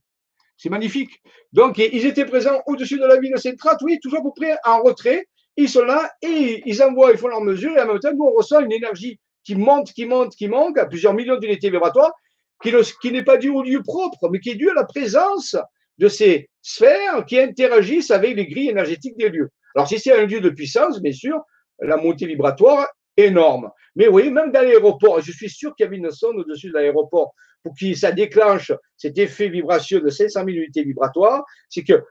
C'est 0.58 0.70
magnifique. 0.70 1.22
Donc, 1.51 1.78
ils 1.78 2.06
étaient 2.06 2.26
présents 2.26 2.62
au-dessus 2.68 2.99
de 2.99 3.06
la 3.06 3.20
ville 3.20 3.34
de 3.34 3.38
Sainte-Rate, 3.38 3.82
oui, 3.82 3.99
toujours 4.01 4.20
à 4.20 4.24
peu 4.24 4.32
près 4.36 4.58
en 4.66 4.82
retrait. 4.82 5.26
Ils 5.58 5.70
sont 5.70 5.84
là 5.84 6.12
et 6.22 6.64
ils 6.66 6.82
envoient, 6.82 7.12
ils 7.12 7.18
font 7.18 7.28
leur 7.28 7.41
mesure 7.41 7.78
et 7.78 7.82
en 7.82 7.88
même 7.88 7.99
temps, 7.99 8.12
on 8.20 8.32
ressent 8.32 8.60
une 8.62 8.72
énergie 8.72 9.20
qui 9.43 9.56
monte, 9.56 9.91
qui 9.93 10.06
monte, 10.06 10.36
qui 10.36 10.47
manque 10.47 10.78
à 10.78 10.86
plusieurs 10.86 11.14
millions 11.14 11.38
d'unités 11.38 11.70
vibratoires, 11.70 12.14
qui, 12.62 13.12
n'est 13.12 13.24
pas 13.24 13.38
dû 13.38 13.49
au 13.49 13.62
lieu 13.62 13.84
propre, 13.84 14.30
mais 14.30 14.39
qui 14.39 14.51
est 14.51 14.56
dû 14.56 14.70
à 14.70 14.74
la 14.74 14.86
présence 14.86 15.56
de 15.97 16.08
ces 16.08 16.49
sphères 16.62 17.26
qui 17.26 17.38
interagissent 17.38 18.12
avec 18.12 18.36
les 18.36 18.47
grilles 18.47 18.70
énergétiques 18.70 19.18
des 19.18 19.30
lieux. 19.30 19.49
Alors, 19.76 19.88
si 19.88 19.99
c'est 19.99 20.18
un 20.18 20.26
lieu 20.26 20.39
de 20.39 20.49
puissance, 20.49 21.01
bien 21.01 21.12
sûr, 21.12 21.41
la 21.80 21.97
montée 21.97 22.26
vibratoire 22.26 22.88
énorme. 23.18 23.70
Mais 23.95 24.08
oui, 24.08 24.32
même 24.32 24.51
dans 24.51 24.62
l'aéroport, 24.62 25.22
je 25.22 25.32
suis 25.32 25.49
sûr 25.49 25.76
qu'il 25.76 25.84
y 25.84 25.88
avait 25.88 25.97
une 25.97 26.12
sonde 26.12 26.38
au-dessus 26.38 26.70
de 26.70 26.74
l'aéroport 26.74 27.34
pour 27.64 27.74
que 27.80 27.93
ça 27.95 28.11
déclenche 28.11 28.72
cet 28.97 29.18
effet 29.18 29.49
vibration 29.49 29.99
de 29.99 30.09
500 30.09 30.43
000 30.45 30.49
unités 30.49 30.84
vibratoires. 30.84 31.43
C'est 31.70 31.84
que, 31.84 32.03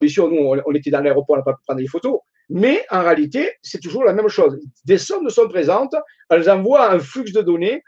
bien 0.00 0.10
sûr, 0.10 0.28
nous, 0.30 0.56
on 0.64 0.74
était 0.74 0.90
dans 0.90 1.00
l'aéroport, 1.00 1.34
on 1.34 1.38
n'a 1.38 1.44
pas 1.44 1.54
pu 1.54 1.62
prendre 1.66 1.80
des 1.80 1.88
photos, 1.88 2.20
mais 2.48 2.84
en 2.90 3.02
réalité, 3.02 3.52
c'est 3.62 3.80
toujours 3.80 4.04
la 4.04 4.12
même 4.12 4.28
chose. 4.28 4.58
Des 4.84 4.98
sondes 4.98 5.28
sont 5.30 5.48
présentes, 5.48 5.94
elles 6.30 6.48
envoient 6.50 6.92
un 6.92 6.98
flux 6.98 7.32
de 7.32 7.40
données. 7.40 7.82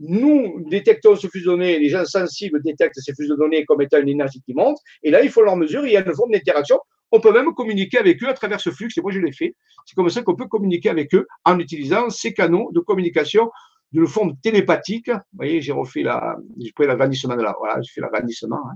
Nous 0.00 0.64
détectons 0.68 1.16
ce 1.16 1.28
flux 1.28 1.40
de 1.40 1.46
données, 1.46 1.78
les 1.78 1.88
gens 1.88 2.04
sensibles 2.04 2.60
détectent 2.62 2.98
ces 3.00 3.14
flux 3.14 3.28
de 3.28 3.36
données 3.36 3.64
comme 3.64 3.80
étant 3.82 3.98
une 3.98 4.08
énergie 4.08 4.40
qui 4.42 4.52
monte. 4.54 4.78
Et 5.02 5.10
là, 5.10 5.22
il 5.22 5.30
faut 5.30 5.42
leur 5.42 5.56
mesure, 5.56 5.86
il 5.86 5.92
y 5.92 5.96
a 5.96 6.04
une 6.04 6.14
forme 6.14 6.32
d'interaction. 6.32 6.78
On 7.12 7.20
peut 7.20 7.32
même 7.32 7.54
communiquer 7.54 7.98
avec 7.98 8.22
eux 8.22 8.28
à 8.28 8.32
travers 8.32 8.60
ce 8.60 8.70
flux. 8.70 8.88
Et 8.96 9.00
moi, 9.00 9.12
je 9.12 9.20
l'ai 9.20 9.32
fait. 9.32 9.54
C'est 9.86 9.94
comme 9.94 10.08
ça 10.08 10.22
qu'on 10.22 10.34
peut 10.34 10.48
communiquer 10.48 10.88
avec 10.88 11.14
eux 11.14 11.26
en 11.44 11.58
utilisant 11.58 12.08
ces 12.10 12.32
canaux 12.32 12.70
de 12.72 12.80
communication 12.80 13.50
d'une 13.92 14.06
forme 14.06 14.36
télépathique. 14.42 15.10
Vous 15.10 15.20
voyez, 15.34 15.60
j'ai 15.60 15.72
refait 15.72 16.02
la, 16.02 16.36
j'ai 16.58 16.72
l'agrandissement 16.86 17.36
de 17.36 17.42
là. 17.42 17.54
Voilà, 17.58 17.80
j'ai 17.82 17.92
fait 17.92 18.00
l'agrandissement. 18.00 18.60
Hein. 18.70 18.74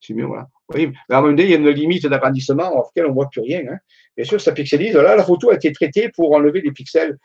C'est 0.00 0.14
mieux, 0.14 0.24
voilà. 0.24 0.48
Oui, 0.74 0.92
mais 1.08 1.14
en 1.14 1.22
même 1.22 1.36
temps, 1.36 1.42
il 1.44 1.50
y 1.50 1.54
a 1.54 1.56
une 1.56 1.68
limite 1.68 2.06
d'agrandissement 2.06 2.74
en 2.74 2.82
laquelle 2.82 3.06
on 3.06 3.10
ne 3.10 3.14
voit 3.14 3.28
plus 3.30 3.40
rien. 3.40 3.62
Hein. 3.70 3.78
Bien 4.16 4.24
sûr, 4.24 4.40
ça 4.40 4.52
pixelise. 4.52 4.94
Là, 4.94 5.14
la 5.14 5.24
photo 5.24 5.50
a 5.50 5.54
été 5.54 5.72
traitée 5.72 6.08
pour 6.08 6.32
enlever 6.32 6.60
les 6.60 6.72
pixels 6.72 7.18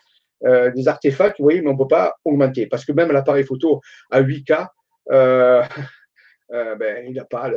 euh, 0.45 0.69
des 0.71 0.88
artefacts, 0.88 1.39
vous 1.39 1.45
voyez, 1.45 1.61
mais 1.61 1.69
on 1.69 1.73
ne 1.73 1.78
peut 1.78 1.88
pas 1.88 2.15
augmenter. 2.23 2.67
Parce 2.67 2.86
que 2.86 2.91
même 2.91 3.11
l'appareil 3.11 3.43
photo 3.43 3.82
à 4.11 4.21
8K, 4.21 4.67
euh, 5.11 5.63
euh, 6.51 6.75
ben, 6.75 7.05
il 7.07 7.13
n'a 7.13 7.25
pas 7.25 7.49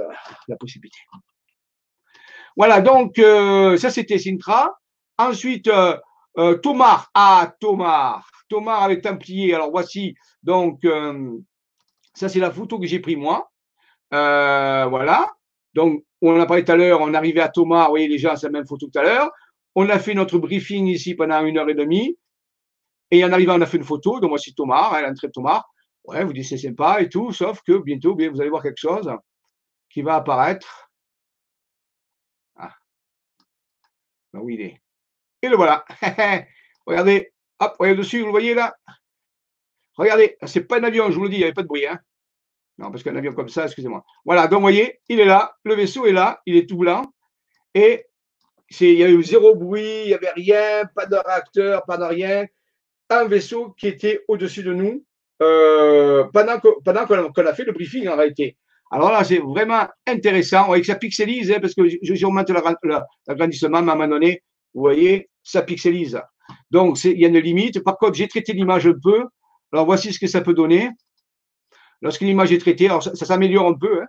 la, 0.49 0.57
possibilité. 0.57 0.99
Voilà, 2.57 2.81
donc 2.81 3.16
ça 3.79 3.91
c'était 3.91 4.18
Sintra. 4.18 4.75
Ensuite, 5.18 5.71
Tomar. 6.62 7.11
Ah, 7.14 7.55
Tomar. 7.61 8.30
Tomar 8.49 8.82
avec 8.82 9.03
Templier. 9.03 9.55
Alors 9.55 9.70
voici, 9.70 10.14
donc, 10.43 10.86
ça 12.14 12.28
c'est 12.28 12.41
la 12.41 12.51
photo 12.51 12.78
que 12.78 12.86
j'ai 12.86 13.01
prise 13.01 13.16
moi. 13.16 13.51
voilà. 14.11 15.26
Donc, 15.74 16.05
on 16.20 16.38
a 16.38 16.47
parlé 16.47 16.64
tout 16.64 16.72
à 16.72 16.76
l'heure, 16.76 17.01
on 17.01 17.14
arrivait 17.14 17.41
à 17.41 17.49
Thomas, 17.49 17.84
vous 17.84 17.91
voyez 17.91 18.18
gens, 18.18 18.36
c'est 18.36 18.47
la 18.47 18.53
même 18.53 18.66
photo 18.66 18.88
tout 18.88 18.99
à 18.99 19.03
l'heure. 19.03 19.30
On 19.74 19.88
a 19.88 19.99
fait 19.99 20.14
notre 20.14 20.38
briefing 20.38 20.86
ici 20.86 21.14
pendant 21.14 21.45
une 21.45 21.59
heure 21.59 21.68
et 21.68 21.74
demie. 21.74 22.18
Et 23.11 23.24
en 23.24 23.32
arrivant, 23.32 23.57
on 23.57 23.61
a 23.61 23.66
fait 23.66 23.76
une 23.76 23.84
photo. 23.84 24.20
Donc, 24.20 24.30
voici 24.30 24.55
Thomas, 24.55 24.91
hein, 24.93 25.03
l'entrée 25.03 25.28
de 25.28 25.32
Thomas. 25.32 25.62
Ouais, 26.05 26.24
vous 26.24 26.32
dites 26.32 26.45
c'est 26.47 26.59
sympa 26.59 27.01
et 27.01 27.09
tout, 27.09 27.32
sauf 27.32 27.61
que 27.62 27.78
bientôt, 27.78 28.16
vous 28.16 28.41
allez 28.41 28.51
voir 28.51 28.62
quelque 28.62 28.78
chose 28.78 29.11
qui 29.91 30.03
va 30.03 30.16
apparaître. 30.16 30.91
Ah. 32.57 32.74
Ben, 34.32 34.41
où 34.41 34.51
il 34.51 34.61
est? 34.61 34.80
Et 35.43 35.49
le 35.49 35.57
voilà. 35.57 35.84
regardez, 36.86 37.32
hop, 37.59 37.76
regardez 37.78 37.99
dessus, 37.99 38.20
vous 38.20 38.26
le 38.26 38.30
voyez 38.30 38.55
là? 38.55 38.74
Regardez, 39.97 40.36
c'est 40.47 40.62
pas 40.62 40.78
un 40.78 40.84
avion, 40.84 41.11
je 41.11 41.16
vous 41.16 41.24
le 41.24 41.28
dis, 41.30 41.36
il 41.36 41.41
n'y 41.41 41.45
avait 41.45 41.53
pas 41.53 41.62
de 41.62 41.68
bruit. 41.68 41.86
Hein 41.86 41.99
non, 42.80 42.91
parce 42.91 43.03
qu'un 43.03 43.14
avion 43.14 43.32
comme 43.34 43.51
ça, 43.51 43.66
excusez-moi. 43.66 44.03
Voilà, 44.24 44.49
donc 44.49 44.59
vous 44.59 44.62
voyez, 44.62 45.01
il 45.09 45.20
est 45.20 45.26
là, 45.26 45.55
le 45.64 45.74
vaisseau 45.74 46.07
est 46.07 46.12
là, 46.12 46.41
il 46.47 46.57
est 46.57 46.66
tout 46.66 46.78
blanc. 46.78 47.05
Et 47.74 48.07
il 48.80 48.95
y 48.95 49.05
a 49.05 49.11
eu 49.11 49.22
zéro 49.22 49.55
bruit, 49.55 50.03
il 50.05 50.09
n'y 50.09 50.14
avait 50.14 50.30
rien, 50.30 50.84
pas 50.95 51.05
de 51.05 51.16
réacteur, 51.16 51.84
pas 51.84 51.99
de 51.99 52.05
rien. 52.05 52.47
Un 53.11 53.24
vaisseau 53.26 53.74
qui 53.78 53.88
était 53.88 54.24
au-dessus 54.28 54.62
de 54.62 54.72
nous 54.72 55.05
euh, 55.43 56.24
pendant 56.32 56.59
qu'on 56.59 56.80
pendant 56.82 57.03
a 57.03 57.55
fait 57.55 57.64
le 57.64 57.72
briefing 57.72 58.09
en 58.09 58.16
réalité. 58.16 58.57
Alors 58.91 59.12
là, 59.12 59.24
c'est 59.24 59.38
vraiment 59.38 59.86
intéressant. 60.07 60.62
Vous 60.62 60.68
voyez 60.68 60.82
que 60.82 60.86
ça 60.86 60.97
pixelise, 60.97 61.53
hein, 61.53 61.61
parce 61.61 61.74
que 61.74 61.82
j'augmente 62.03 62.51
l'agrandissement, 62.51 63.78
à 63.78 63.80
un 63.80 63.84
moment 63.84 64.09
donné, 64.09 64.43
vous 64.75 64.81
voyez, 64.81 65.31
ça 65.43 65.62
pixelise. 65.62 66.21
Donc, 66.71 67.03
il 67.05 67.18
y 67.18 67.25
a 67.25 67.29
une 67.29 67.39
limite. 67.39 67.83
Par 67.83 67.97
contre, 67.97 68.14
j'ai 68.14 68.29
traité 68.29 68.53
l'image 68.53 68.87
un 68.87 68.95
peu. 69.03 69.25
Alors, 69.73 69.87
voici 69.87 70.12
ce 70.12 70.18
que 70.18 70.27
ça 70.27 70.41
peut 70.41 70.55
donner. 70.55 70.91
Lorsque 72.03 72.23
l'image 72.23 72.53
est 72.53 72.59
traitée, 72.59 72.87
alors 72.87 73.03
ça, 73.03 73.14
s'améliore 73.14 73.66
un 73.68 73.75
peu, 73.75 74.03
hein, 74.03 74.07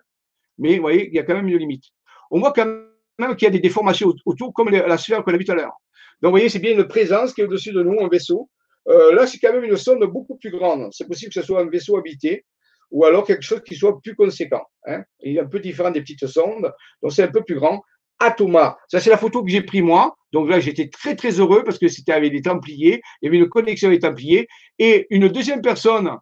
mais 0.57 0.75
vous 0.75 0.81
voyez, 0.81 1.07
il 1.07 1.13
y 1.13 1.19
a 1.19 1.23
quand 1.23 1.35
même 1.35 1.47
une 1.47 1.57
limite. 1.57 1.83
On 2.29 2.39
voit 2.39 2.53
quand 2.53 2.65
même 2.65 3.35
qu'il 3.35 3.45
y 3.45 3.47
a 3.47 3.51
des 3.51 3.59
déformations 3.59 4.13
autour, 4.25 4.53
comme 4.53 4.69
la 4.69 4.97
sphère 4.97 5.23
qu'on 5.23 5.33
a 5.33 5.37
vue 5.37 5.45
tout 5.45 5.51
à 5.51 5.55
l'heure. 5.55 5.75
Donc, 6.21 6.29
vous 6.29 6.31
voyez, 6.31 6.49
c'est 6.49 6.59
bien 6.59 6.71
une 6.71 6.87
présence 6.87 7.33
qui 7.33 7.41
est 7.41 7.43
au-dessus 7.43 7.73
de 7.73 7.83
nous, 7.83 7.99
un 7.99 8.07
vaisseau. 8.07 8.49
Euh, 8.87 9.13
là, 9.13 9.27
c'est 9.27 9.39
quand 9.39 9.53
même 9.53 9.63
une 9.63 9.77
sonde 9.77 10.03
beaucoup 10.05 10.37
plus 10.37 10.51
grande. 10.51 10.89
C'est 10.91 11.07
possible 11.07 11.33
que 11.33 11.41
ce 11.41 11.45
soit 11.45 11.61
un 11.61 11.69
vaisseau 11.69 11.97
habité 11.97 12.45
ou 12.91 13.05
alors 13.05 13.25
quelque 13.25 13.41
chose 13.41 13.61
qui 13.65 13.75
soit 13.75 13.99
plus 14.01 14.15
conséquent. 14.15 14.63
Hein. 14.85 15.03
Il 15.21 15.37
est 15.37 15.39
un 15.39 15.45
peu 15.45 15.59
différent 15.59 15.91
des 15.91 16.01
petites 16.01 16.27
sondes, 16.27 16.71
donc 17.01 17.11
c'est 17.11 17.23
un 17.23 17.31
peu 17.31 17.41
plus 17.43 17.55
grand. 17.55 17.81
Atoma, 18.21 18.77
ça 18.87 18.99
c'est 18.99 19.09
la 19.09 19.17
photo 19.17 19.43
que 19.43 19.49
j'ai 19.49 19.61
prise 19.61 19.81
moi. 19.81 20.15
Donc 20.31 20.49
là, 20.49 20.59
j'étais 20.59 20.87
très 20.87 21.15
très 21.15 21.39
heureux 21.39 21.63
parce 21.63 21.77
que 21.77 21.87
c'était 21.87 22.13
avec 22.13 22.31
des 22.31 22.41
Templiers, 22.41 23.01
il 23.21 23.25
y 23.25 23.27
avait 23.27 23.37
une 23.37 23.49
connexion 23.49 23.87
avec 23.87 24.01
les 24.01 24.07
Templiers. 24.07 24.47
Et 24.79 25.07
une 25.09 25.27
deuxième 25.27 25.61
personne 25.61 26.17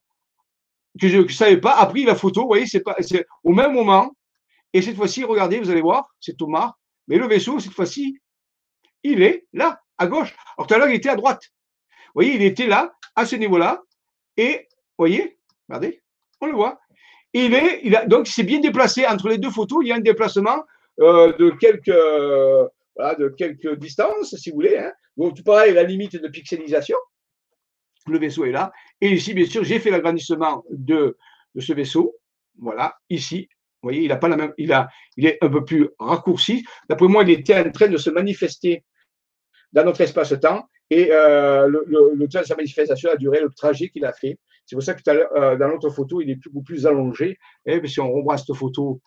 que 0.99 1.07
je 1.07 1.17
ne 1.19 1.27
savais 1.27 1.57
pas, 1.57 1.73
a 1.73 1.85
pris 1.85 2.05
la 2.05 2.15
photo, 2.15 2.41
vous 2.41 2.47
voyez, 2.47 2.65
c'est 2.65 2.81
pas, 2.81 2.95
au 3.43 3.53
même 3.53 3.73
moment. 3.73 4.11
Et 4.73 4.81
cette 4.81 4.95
fois-ci, 4.95 5.23
regardez, 5.23 5.59
vous 5.59 5.69
allez 5.69 5.81
voir, 5.81 6.09
c'est 6.19 6.37
Thomas. 6.37 6.73
Mais 7.07 7.17
le 7.17 7.27
vaisseau, 7.27 7.59
cette 7.59 7.73
fois-ci, 7.73 8.19
il 9.03 9.21
est 9.21 9.45
là, 9.53 9.79
à 9.97 10.07
gauche. 10.07 10.35
Alors 10.57 10.67
tout 10.67 10.73
à 10.73 10.77
l'heure, 10.77 10.89
il 10.89 10.95
était 10.95 11.09
à 11.09 11.15
droite. 11.15 11.41
Vous 12.07 12.13
voyez, 12.15 12.35
il 12.35 12.41
était 12.41 12.67
là, 12.67 12.93
à 13.15 13.25
ce 13.25 13.35
niveau-là. 13.35 13.81
Et, 14.37 14.67
vous 14.97 15.05
voyez, 15.05 15.37
regardez, 15.67 16.01
on 16.41 16.47
le 16.47 16.53
voit. 16.53 16.79
Il 17.33 17.53
est, 17.53 17.81
il 17.83 17.99
donc, 18.07 18.27
il 18.27 18.31
s'est 18.31 18.43
bien 18.43 18.59
déplacé 18.59 19.05
entre 19.05 19.29
les 19.29 19.37
deux 19.37 19.51
photos. 19.51 19.79
Il 19.83 19.89
y 19.89 19.91
a 19.91 19.95
un 19.95 19.99
déplacement 19.99 20.63
euh, 20.99 21.33
de 21.37 21.51
quelques, 21.51 22.69
voilà, 22.95 23.15
de 23.15 23.29
quelques 23.29 23.77
distances, 23.77 24.35
si 24.35 24.49
vous 24.49 24.55
voulez. 24.55 24.77
Hein. 24.77 24.91
Donc, 25.17 25.35
tout 25.35 25.43
pareil, 25.43 25.73
la 25.73 25.83
limite 25.83 26.21
de 26.21 26.27
pixelisation. 26.27 26.97
le 28.07 28.19
vaisseau 28.19 28.45
est 28.45 28.51
là. 28.51 28.71
Et 29.01 29.11
ici, 29.11 29.33
bien 29.33 29.45
sûr, 29.45 29.63
j'ai 29.63 29.79
fait 29.79 29.91
l'agrandissement 29.91 30.63
de, 30.69 31.17
de 31.55 31.61
ce 31.61 31.73
vaisseau. 31.73 32.15
Voilà, 32.57 32.95
ici, 33.09 33.47
vous 33.81 33.87
voyez, 33.87 34.03
il 34.03 34.11
a 34.11 34.17
pas 34.17 34.27
la 34.27 34.35
même, 34.35 34.53
il 34.57 34.73
a, 34.73 34.89
il 35.15 35.25
est 35.25 35.37
un 35.41 35.49
peu 35.49 35.63
plus 35.63 35.89
raccourci. 35.99 36.65
D'après 36.89 37.07
moi, 37.07 37.23
il 37.23 37.29
était 37.29 37.57
en 37.57 37.71
train 37.71 37.87
de 37.87 37.97
se 37.97 38.09
manifester 38.09 38.83
dans 39.71 39.85
notre 39.85 40.01
espace-temps. 40.01 40.67
Et 40.89 41.09
euh, 41.11 41.67
le, 41.67 42.27
temps 42.27 42.41
de 42.41 42.45
sa 42.45 42.55
manifestation 42.55 43.11
a 43.11 43.15
duré 43.15 43.39
le 43.41 43.49
trajet 43.49 43.89
qu'il 43.89 44.03
a 44.05 44.11
fait. 44.11 44.37
C'est 44.65 44.75
pour 44.75 44.83
ça 44.83 44.95
que 44.95 45.01
euh, 45.09 45.55
dans 45.55 45.67
l'autre 45.67 45.89
photo, 45.89 46.19
il 46.19 46.29
est 46.31 46.39
beaucoup 46.45 46.63
plus 46.63 46.85
allongé. 46.85 47.37
Et 47.65 47.85
si 47.87 47.99
on 47.99 48.11
revoit 48.11 48.37
cette 48.37 48.55
photo 48.55 49.01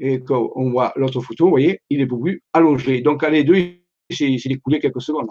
et 0.00 0.20
qu'on 0.20 0.70
voit 0.70 0.92
l'autre 0.96 1.20
photo, 1.20 1.44
vous 1.44 1.50
voyez, 1.50 1.80
il 1.90 2.00
est 2.00 2.06
plus 2.06 2.42
allongé. 2.52 3.00
Donc, 3.00 3.22
à 3.24 3.30
les 3.30 3.44
deux, 3.44 3.56
il 3.56 4.40
s'est 4.40 4.50
écoulé 4.50 4.80
quelques 4.80 5.02
secondes. 5.02 5.28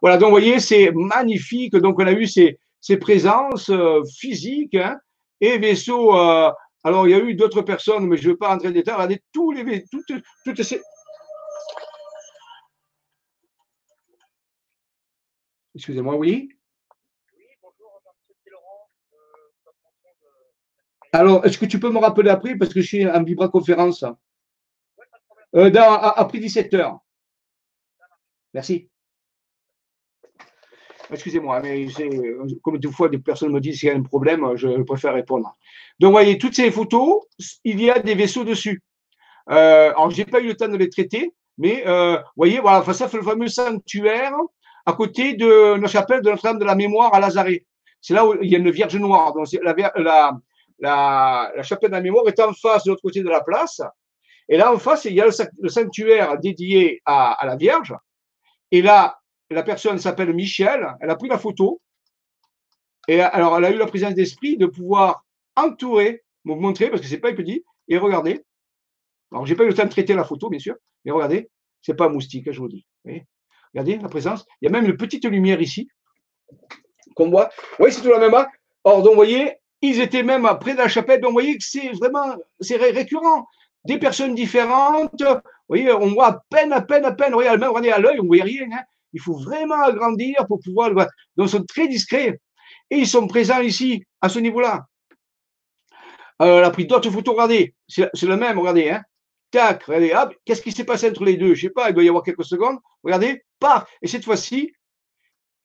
Voilà, 0.00 0.16
donc 0.16 0.28
vous 0.28 0.36
voyez, 0.36 0.60
c'est 0.60 0.90
magnifique. 0.92 1.74
Donc, 1.76 1.98
on 1.98 2.06
a 2.06 2.12
eu 2.12 2.26
ces, 2.26 2.58
ces 2.80 2.96
présences 2.96 3.70
euh, 3.70 4.02
physiques 4.18 4.74
hein, 4.74 4.96
et 5.40 5.58
vaisseaux 5.58 6.12
alors, 6.84 7.08
il 7.08 7.12
y 7.12 7.14
a 7.14 7.18
eu 7.18 7.34
d'autres 7.34 7.62
personnes, 7.62 8.06
mais 8.06 8.18
je 8.18 8.28
ne 8.28 8.32
veux 8.32 8.36
pas 8.36 8.48
rentrer 8.48 8.68
dans 8.68 8.74
les 8.74 8.80
détails. 8.80 8.94
Regardez 8.94 9.22
tous 9.32 9.52
les, 9.52 9.84
toutes, 9.90 10.12
toutes 10.44 10.62
ces. 10.62 10.82
Excusez-moi, 15.74 16.14
oui 16.16 16.53
Alors, 21.14 21.46
est-ce 21.46 21.58
que 21.58 21.66
tu 21.66 21.78
peux 21.78 21.90
me 21.90 22.00
rappeler 22.00 22.28
après 22.28 22.56
parce 22.56 22.74
que 22.74 22.80
je 22.80 22.86
suis 22.88 23.06
en 23.08 23.22
vibra-conférence? 23.22 24.04
Euh, 25.54 25.70
Après 25.72 26.38
17 26.40 26.74
heures. 26.74 26.98
Merci. 28.52 28.88
Excusez-moi, 31.12 31.60
mais 31.60 31.86
comme 32.62 32.78
deux 32.78 32.90
fois 32.90 33.08
des 33.08 33.18
personnes 33.18 33.52
me 33.52 33.60
disent 33.60 33.78
qu'il 33.78 33.90
y 33.90 33.92
a 33.92 33.94
un 33.94 34.02
problème, 34.02 34.56
je 34.56 34.82
préfère 34.82 35.14
répondre. 35.14 35.54
Donc, 36.00 36.08
vous 36.08 36.14
voyez, 36.14 36.36
toutes 36.36 36.56
ces 36.56 36.72
photos, 36.72 37.22
il 37.62 37.80
y 37.80 37.90
a 37.90 38.00
des 38.00 38.16
vaisseaux 38.16 38.42
dessus. 38.42 38.82
Euh, 39.50 39.90
alors, 39.90 40.10
je 40.10 40.16
n'ai 40.16 40.24
pas 40.24 40.40
eu 40.40 40.48
le 40.48 40.56
temps 40.56 40.66
de 40.66 40.76
les 40.76 40.90
traiter, 40.90 41.32
mais 41.58 41.86
euh, 41.86 42.16
vous 42.16 42.38
voyez, 42.38 42.58
voilà, 42.58 42.82
ça 42.92 43.08
fait 43.08 43.18
le 43.18 43.22
fameux 43.22 43.46
sanctuaire 43.46 44.32
à 44.84 44.92
côté 44.94 45.34
de 45.34 45.80
la 45.80 45.86
chapelle 45.86 46.22
de 46.22 46.30
Notre-Dame 46.30 46.58
de 46.58 46.64
la 46.64 46.74
Mémoire 46.74 47.14
à 47.14 47.20
Lazare. 47.20 47.60
C'est 48.00 48.14
là 48.14 48.26
où 48.26 48.34
il 48.42 48.50
y 48.50 48.56
a 48.56 48.58
une 48.58 48.72
Vierge 48.72 48.96
Noire. 48.96 49.32
Chapelle 50.82 51.90
de 51.90 51.94
la 51.94 52.00
Mémoire 52.00 52.26
est 52.28 52.40
en 52.40 52.52
face 52.52 52.84
de 52.84 52.90
l'autre 52.90 53.02
côté 53.02 53.22
de 53.22 53.28
la 53.28 53.42
place. 53.42 53.80
Et 54.48 54.56
là, 54.56 54.72
en 54.72 54.78
face, 54.78 55.06
il 55.06 55.14
y 55.14 55.20
a 55.20 55.26
le, 55.26 55.68
sanctuaire 55.68 56.38
dédié 56.38 57.00
à, 57.04 57.38
la 57.44 57.56
Vierge. 57.56 57.94
Et 58.70 58.82
là, 58.82 59.18
la 59.50 59.62
personne 59.62 59.98
s'appelle 59.98 60.32
Michel, 60.34 60.86
elle 61.00 61.10
a 61.10 61.16
pris 61.16 61.28
la 61.28 61.38
photo. 61.38 61.80
Et 63.08 63.20
alors, 63.20 63.56
elle 63.58 63.64
a 63.64 63.70
eu 63.70 63.78
la 63.78 63.86
présence 63.86 64.14
d'esprit 64.14 64.56
de 64.56 64.66
pouvoir 64.66 65.24
entourer, 65.56 66.24
vous 66.44 66.56
montrer, 66.56 66.90
parce 66.90 67.00
que 67.00 67.08
c'est 67.08 67.18
pas 67.18 67.32
petit, 67.32 67.64
et 67.88 67.98
regardez. 67.98 68.44
Alors, 69.30 69.46
j'ai 69.46 69.54
pas 69.54 69.64
eu 69.64 69.68
le 69.68 69.74
temps 69.74 69.84
de 69.84 69.90
traiter 69.90 70.14
la 70.14 70.24
photo, 70.24 70.48
bien 70.48 70.58
sûr, 70.58 70.76
mais 71.04 71.12
regardez, 71.12 71.50
c'est 71.82 71.94
pas 71.94 72.06
un 72.06 72.10
moustique, 72.10 72.50
je 72.50 72.58
vous 72.58 72.68
dis. 72.68 72.86
regardez 73.72 73.98
la 73.98 74.08
présence. 74.08 74.44
Il 74.60 74.66
y 74.66 74.68
a 74.68 74.70
même 74.70 74.86
une 74.86 74.96
petite 74.96 75.24
lumière 75.24 75.60
ici 75.60 75.88
qu'on 77.14 77.30
voit. 77.30 77.50
Oui, 77.78 77.92
c'est 77.92 78.02
tout 78.02 78.10
la 78.10 78.18
même. 78.18 78.34
Or, 78.84 79.02
donc, 79.02 79.10
vous 79.10 79.16
voyez, 79.16 79.54
ils 79.88 80.00
étaient 80.00 80.22
même 80.22 80.48
près 80.60 80.72
de 80.72 80.78
la 80.78 80.88
chapelle. 80.88 81.20
Donc, 81.20 81.30
vous 81.30 81.34
voyez 81.34 81.56
que 81.56 81.64
c'est 81.64 81.90
vraiment, 81.92 82.36
c'est 82.60 82.76
récurrent. 82.76 83.46
Des 83.84 83.98
personnes 83.98 84.34
différentes. 84.34 85.22
Vous 85.22 85.40
voyez, 85.68 85.92
on 85.92 86.08
voit 86.14 86.28
à 86.28 86.42
peine, 86.48 86.72
à 86.72 86.80
peine, 86.80 87.04
à 87.04 87.12
peine. 87.12 87.34
Regardez, 87.34 87.58
même 87.58 87.68
regardez 87.68 87.90
à 87.90 87.98
l'œil, 87.98 88.18
on 88.20 88.22
ne 88.22 88.28
voit 88.28 88.44
rien. 88.44 88.66
Hein. 88.72 88.82
Il 89.12 89.20
faut 89.20 89.34
vraiment 89.34 89.82
agrandir 89.82 90.46
pour 90.48 90.60
pouvoir 90.60 90.88
le 90.88 90.94
voir. 90.94 91.06
Donc, 91.36 91.48
ils 91.48 91.50
sont 91.50 91.64
très 91.64 91.86
discrets. 91.86 92.40
Et 92.90 92.96
ils 92.96 93.06
sont 93.06 93.26
présents 93.26 93.60
ici, 93.60 94.04
à 94.20 94.28
ce 94.28 94.38
niveau-là. 94.38 94.86
Alors, 96.38 96.58
elle 96.58 96.64
a 96.64 96.70
pris 96.70 96.86
d'autres 96.86 97.10
photos, 97.10 97.34
regardez. 97.34 97.74
C'est 97.88 98.22
le 98.22 98.36
même, 98.36 98.58
regardez. 98.58 98.90
Hein. 98.90 99.02
Tac, 99.50 99.84
regardez, 99.84 100.12
hop. 100.14 100.34
Qu'est-ce 100.44 100.62
qui 100.62 100.72
s'est 100.72 100.84
passé 100.84 101.10
entre 101.10 101.24
les 101.24 101.36
deux? 101.36 101.54
Je 101.54 101.66
ne 101.66 101.68
sais 101.68 101.74
pas, 101.74 101.90
il 101.90 101.94
doit 101.94 102.04
y 102.04 102.08
avoir 102.08 102.24
quelques 102.24 102.44
secondes. 102.44 102.78
Regardez, 103.02 103.44
paf. 103.58 103.86
Et 104.02 104.08
cette 104.08 104.24
fois-ci, 104.24 104.72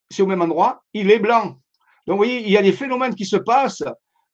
c'est 0.09 0.21
au 0.21 0.27
même 0.27 0.41
endroit, 0.41 0.83
il 0.93 1.09
est 1.09 1.19
blanc. 1.19 1.57
Donc, 2.05 2.15
vous 2.15 2.17
voyez, 2.17 2.41
il 2.41 2.49
y 2.49 2.57
a 2.57 2.61
des 2.61 2.73
phénomènes 2.73 3.15
qui 3.15 3.25
se 3.25 3.37
passent. 3.37 3.83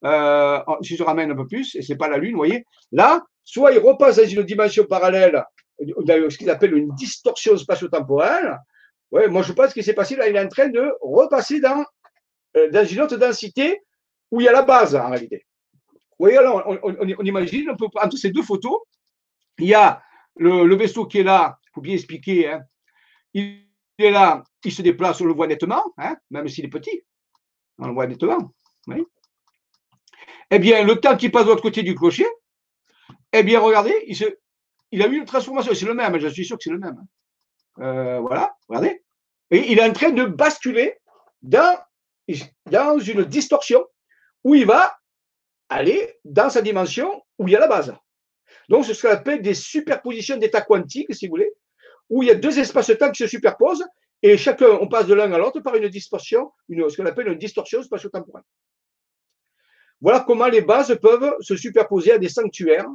Euh, 0.06 0.60
si 0.82 0.96
je 0.96 1.04
ramène 1.04 1.32
un 1.32 1.36
peu 1.36 1.48
plus, 1.48 1.76
et 1.76 1.82
ce 1.82 1.92
n'est 1.92 1.98
pas 1.98 2.08
la 2.08 2.18
Lune, 2.18 2.32
vous 2.32 2.38
voyez, 2.38 2.66
là, 2.92 3.24
soit 3.44 3.72
il 3.72 3.80
repasse 3.80 4.18
dans 4.18 4.28
une 4.28 4.44
dimension 4.44 4.86
parallèle, 4.86 5.44
ce 5.80 6.38
qu'il 6.38 6.50
appelle 6.50 6.76
une 6.76 6.94
distorsion 6.96 7.58
spatio-temporelle, 7.58 8.60
Ouais, 9.12 9.28
moi 9.28 9.44
je 9.44 9.54
pense 9.54 9.74
que 9.74 9.82
c'est 9.82 9.94
passé 9.94 10.16
là, 10.16 10.28
il 10.28 10.36
est 10.36 10.44
en 10.44 10.50
train 10.50 10.68
de 10.68 10.92
repasser 11.02 11.60
dans, 11.60 11.86
euh, 12.58 12.70
dans 12.70 12.86
une 12.86 13.02
autre 13.02 13.18
densité 13.18 13.82
où 14.32 14.42
il 14.42 14.46
y 14.46 14.48
a 14.48 14.52
la 14.52 14.64
base 14.64 14.96
en 14.96 15.10
réalité. 15.10 15.46
Vous 16.18 16.26
voyez, 16.26 16.38
alors 16.38 16.64
on, 16.84 17.24
imagine, 17.24 17.70
on 17.70 17.76
peut, 17.76 17.88
entre 18.02 18.18
ces 18.18 18.32
deux 18.32 18.42
photos, 18.42 18.78
il 19.60 19.68
y 19.68 19.74
a 19.74 20.02
le, 20.38 20.76
vaisseau 20.76 21.06
qui 21.06 21.20
est 21.20 21.24
là, 21.24 21.58
il 21.64 21.70
faut 21.76 21.82
bien 21.82 21.94
expliquer, 21.94 22.52
hein. 22.52 22.64
il 23.34 23.68
est 24.00 24.12
là, 24.12 24.44
il 24.64 24.72
se 24.72 24.82
déplace, 24.82 25.22
on 25.22 25.26
le 25.26 25.34
voit 25.34 25.48
nettement, 25.48 25.84
hein, 25.98 26.18
même 26.30 26.48
s'il 26.48 26.66
est 26.66 26.70
petit, 26.70 27.04
on 27.78 27.88
le 27.88 27.94
voit 27.94 28.08
nettement. 28.08 28.52
Eh 30.52 30.60
bien, 30.60 30.84
le 30.84 30.96
temps 31.00 31.18
qui 31.18 31.30
passe 31.30 31.46
de 31.46 31.50
l'autre 31.50 31.62
côté 31.62 31.84
du 31.84 31.96
clocher, 31.96 32.28
eh 33.34 33.44
bien, 33.44 33.60
regardez, 33.60 33.94
il, 34.92 35.02
a 35.02 35.08
eu 35.08 35.18
une 35.18 35.26
transformation, 35.26 35.74
c'est 35.74 35.86
le 35.86 35.94
même, 35.94 36.18
je 36.20 36.28
suis 36.28 36.46
sûr 36.46 36.58
que 36.58 36.64
c'est 36.64 36.72
le 36.72 36.80
même. 36.80 36.98
Euh, 37.80 38.20
voilà, 38.20 38.56
regardez. 38.68 39.04
Et 39.52 39.72
il 39.72 39.80
est 39.80 39.84
en 39.84 39.94
train 39.94 40.12
de 40.12 40.26
basculer 40.26 40.98
dans, 41.42 41.78
dans 42.66 43.00
une 43.00 43.24
distorsion 43.24 43.86
où 44.44 44.56
il 44.56 44.66
va 44.66 44.96
aller 45.70 46.20
dans 46.24 46.50
sa 46.50 46.62
dimension 46.62 47.24
où 47.38 47.48
il 47.48 47.52
y 47.52 47.56
a 47.56 47.60
la 47.60 47.68
base. 47.68 47.96
Donc, 48.70 48.86
c'est 48.86 48.94
ce 48.94 49.06
qu'on 49.06 49.14
appelle 49.14 49.42
des 49.42 49.54
superpositions 49.54 50.38
d'états 50.38 50.62
quantiques, 50.62 51.14
si 51.14 51.28
vous 51.28 51.32
voulez, 51.32 51.52
où 52.10 52.24
il 52.24 52.28
y 52.28 52.32
a 52.32 52.36
deux 52.36 52.58
espaces-temps 52.58 53.12
qui 53.12 53.24
se 53.24 53.28
superposent 53.28 53.86
et 54.22 54.38
chacun, 54.38 54.70
on 54.82 54.88
passe 54.88 55.08
de 55.08 55.14
l'un 55.14 55.32
à 55.32 55.38
l'autre 55.38 55.60
par 55.60 55.76
une 55.76 55.88
distorsion, 55.88 56.52
une, 56.70 56.90
ce 56.90 56.98
qu'on 56.98 57.06
appelle 57.06 57.28
une 57.28 57.38
distorsion 57.38 57.84
spatio-temporelle. 57.84 58.44
Voilà 60.06 60.20
comment 60.20 60.46
les 60.46 60.62
bases 60.62 60.96
peuvent 61.02 61.34
se 61.40 61.56
superposer 61.56 62.12
à 62.12 62.20
des 62.20 62.30
sanctuaires, 62.30 62.86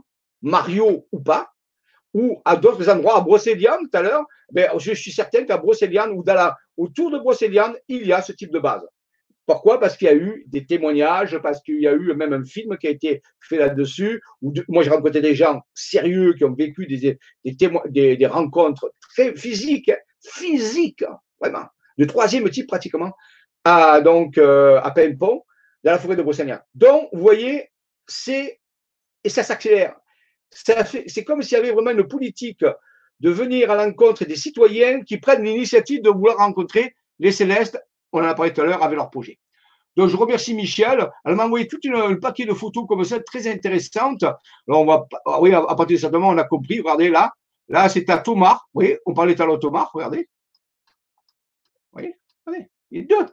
Mario 0.43 1.09
ou 1.11 1.19
pas, 1.19 1.51
ou 2.15 2.41
à 2.45 2.55
d'autres 2.55 2.89
endroits, 2.89 3.17
à 3.17 3.21
Brocéliande 3.21 3.81
tout 3.91 3.99
à 3.99 4.03
l'heure, 4.03 4.25
ben, 4.53 4.71
je 4.79 4.93
suis 4.93 5.11
certain 5.11 5.45
qu'à 5.45 5.57
Brocéliande 5.57 6.13
ou 6.15 6.23
dans 6.23 6.35
la, 6.35 6.57
autour 6.77 7.11
de 7.11 7.19
Brocéliande, 7.19 7.77
il 7.89 8.07
y 8.07 8.13
a 8.13 8.23
ce 8.23 8.31
type 8.31 8.53
de 8.53 8.61
base. 8.61 8.87
Pourquoi? 9.45 9.81
Parce 9.81 9.97
qu'il 9.97 10.07
y 10.07 10.11
a 10.13 10.15
eu 10.15 10.45
des 10.47 10.65
témoignages, 10.67 11.37
parce 11.39 11.61
qu'il 11.63 11.81
y 11.81 11.89
a 11.89 11.95
eu 11.95 12.15
même 12.15 12.33
un 12.33 12.45
film 12.45 12.79
qui 12.79 12.87
a 12.87 12.91
été 12.91 13.23
fait 13.41 13.57
là-dessus. 13.57 14.23
moi, 14.69 14.85
j'ai 14.85 14.91
rencontré 14.91 15.21
des 15.21 15.35
gens 15.35 15.63
sérieux 15.75 16.35
qui 16.35 16.45
ont 16.45 16.55
vécu 16.55 16.87
des, 16.87 17.19
des, 17.45 18.27
rencontres 18.27 18.95
très 19.13 19.35
physiques, 19.35 19.91
physiques, 20.23 21.05
vraiment, 21.41 21.67
de 21.99 22.05
troisième 22.05 22.49
type 22.51 22.69
pratiquement, 22.69 23.11
à, 23.65 24.01
donc, 24.01 24.39
euh, 24.39 24.81
à 24.81 24.93
Paimpont, 24.93 25.43
dans 25.85 25.93
la 25.93 25.99
forêt 25.99 26.17
de 26.17 26.23
Brocéliande. 26.23 26.63
Donc, 26.75 27.09
vous 27.13 27.21
voyez, 27.21 27.71
c'est, 28.07 28.61
et 29.25 29.29
ça 29.29 29.43
s'accélère 29.43 29.95
c'est 30.51 31.25
comme 31.25 31.43
s'il 31.43 31.57
y 31.57 31.61
avait 31.61 31.73
vraiment 31.73 31.91
une 31.91 32.07
politique 32.07 32.65
de 33.21 33.31
venir 33.31 33.71
à 33.71 33.77
l'encontre 33.77 34.25
des 34.25 34.37
citoyens 34.37 35.03
qui 35.03 35.19
prennent 35.19 35.45
l'initiative 35.45 36.03
de 36.03 36.11
vouloir 36.11 36.39
rencontrer 36.39 36.95
les 37.19 37.33
célestes, 37.33 37.79
on 38.13 38.21
en 38.21 38.25
a 38.25 38.35
parlé 38.35 38.53
tout 38.53 38.63
à 38.63 38.65
l'heure, 38.65 38.83
avec 38.83 38.97
leur 38.97 39.11
projet. 39.11 39.39
Donc, 39.97 40.09
je 40.09 40.17
remercie 40.17 40.55
Michel. 40.55 41.11
Elle 41.25 41.35
m'a 41.35 41.45
envoyé 41.45 41.67
tout 41.67 41.79
un 41.93 42.15
paquet 42.17 42.47
de 42.47 42.55
photos 42.55 42.87
comme 42.89 43.05
ça, 43.05 43.21
très 43.21 43.47
intéressantes. 43.49 44.23
Alors, 44.23 44.83
on 44.83 44.87
va, 44.87 45.07
ah 45.27 45.41
oui, 45.41 45.53
à 45.53 45.63
partir 45.75 45.97
de 45.97 45.97
ce 45.97 46.07
on 46.07 46.39
a 46.39 46.45
compris. 46.45 46.81
Regardez 46.81 47.11
là. 47.11 47.33
Là, 47.69 47.89
c'est 47.89 48.09
à 48.09 48.19
Thomas. 48.19 48.61
Oui, 48.73 48.97
on 49.05 49.15
parlait 49.15 49.41
à 49.41 49.47
de 49.47 49.57
Thomas. 49.57 49.89
Regardez. 49.93 50.29
Vous 51.93 51.99
voyez 52.01 52.15
Regardez. 52.47 52.69
Il 52.91 53.03
y 53.03 53.05
a 53.05 53.05
deux. 53.05 53.27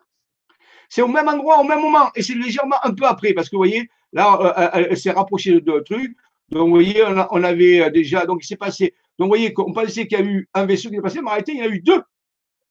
C'est 0.89 1.01
au 1.01 1.07
même 1.07 1.27
endroit, 1.27 1.59
au 1.59 1.63
même 1.63 1.81
moment. 1.81 2.09
Et 2.15 2.21
c'est 2.21 2.35
légèrement 2.35 2.77
un 2.83 2.93
peu 2.93 3.05
après. 3.05 3.33
Parce 3.33 3.49
que 3.49 3.55
vous 3.55 3.61
voyez, 3.61 3.89
là, 4.13 4.37
euh, 4.41 4.69
elle, 4.73 4.87
elle 4.91 4.97
s'est 4.97 5.11
rapprochée 5.11 5.59
de 5.59 5.79
trucs. 5.79 6.15
Donc, 6.49 6.69
vous 6.69 6.75
voyez, 6.75 7.03
on, 7.03 7.43
avait 7.43 7.81
euh, 7.81 7.89
déjà, 7.89 8.25
donc 8.25 8.43
il 8.43 8.47
s'est 8.47 8.55
passé. 8.55 8.93
Donc, 9.19 9.25
vous 9.25 9.29
voyez, 9.29 9.53
on 9.57 9.73
pensait 9.73 10.07
qu'il 10.07 10.17
y 10.17 10.21
a 10.21 10.25
eu 10.25 10.47
un 10.53 10.65
vaisseau 10.65 10.89
qui 10.89 10.95
est 10.95 11.01
passé, 11.01 11.19
mais 11.21 11.27
en 11.27 11.31
réalité, 11.31 11.53
il 11.53 11.59
y 11.59 11.61
en 11.61 11.65
a 11.65 11.69
eu 11.69 11.81
deux. 11.81 12.01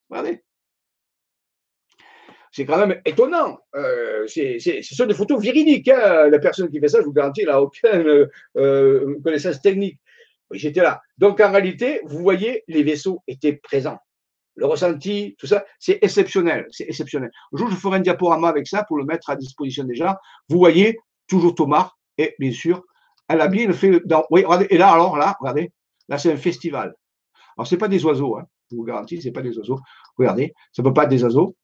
Regardez. 0.08 0.42
C'est 2.52 2.64
quand 2.64 2.78
même 2.78 3.02
étonnant. 3.04 3.58
Euh, 3.74 4.26
ce 4.26 4.80
sont 4.82 5.04
des 5.04 5.14
photos 5.14 5.42
véridiques. 5.42 5.88
Hein. 5.88 6.30
La 6.30 6.38
personne 6.38 6.70
qui 6.70 6.80
fait 6.80 6.88
ça, 6.88 7.00
je 7.00 7.04
vous 7.04 7.12
garantis, 7.12 7.42
elle 7.42 7.48
n'a 7.48 7.60
aucune 7.60 8.28
euh, 8.56 9.20
connaissance 9.22 9.60
technique. 9.60 9.98
J'étais 10.52 10.80
là. 10.80 11.02
Donc, 11.18 11.40
en 11.40 11.50
réalité, 11.50 12.00
vous 12.04 12.20
voyez, 12.20 12.64
les 12.68 12.82
vaisseaux 12.82 13.22
étaient 13.26 13.54
présents. 13.54 13.98
Le 14.56 14.66
ressenti, 14.66 15.36
tout 15.38 15.46
ça, 15.46 15.64
c'est 15.78 15.98
exceptionnel. 16.02 16.66
C'est 16.70 16.84
exceptionnel. 16.84 17.30
Un 17.52 17.56
jour, 17.56 17.70
je 17.70 17.76
ferai 17.76 17.98
un 17.98 18.00
diaporama 18.00 18.48
avec 18.48 18.66
ça 18.66 18.84
pour 18.84 18.96
le 18.96 19.04
mettre 19.04 19.30
à 19.30 19.36
disposition 19.36 19.84
des 19.84 19.94
gens. 19.94 20.14
Vous 20.48 20.58
voyez, 20.58 20.98
toujours 21.28 21.54
Thomas, 21.54 21.90
et 22.18 22.34
bien 22.38 22.52
sûr, 22.52 22.82
elle 23.28 23.40
a 23.40 23.48
bien 23.48 23.70
fait. 23.72 24.00
oui, 24.30 24.44
et 24.70 24.78
là, 24.78 24.92
alors, 24.92 25.16
là, 25.16 25.36
regardez, 25.40 25.72
là, 26.08 26.18
c'est 26.18 26.32
un 26.32 26.36
festival. 26.36 26.94
Alors, 27.56 27.66
ce 27.66 27.74
n'est 27.74 27.78
pas 27.78 27.88
des 27.88 28.04
oiseaux, 28.04 28.36
hein, 28.36 28.44
je 28.70 28.76
vous 28.76 28.84
garantis, 28.84 29.20
ce 29.20 29.26
n'est 29.26 29.32
pas 29.32 29.42
des 29.42 29.56
oiseaux. 29.58 29.80
Regardez, 30.16 30.54
ça 30.72 30.82
ne 30.82 30.88
peut 30.88 30.94
pas 30.94 31.04
être 31.04 31.10
des 31.10 31.22
oiseaux. 31.22 31.54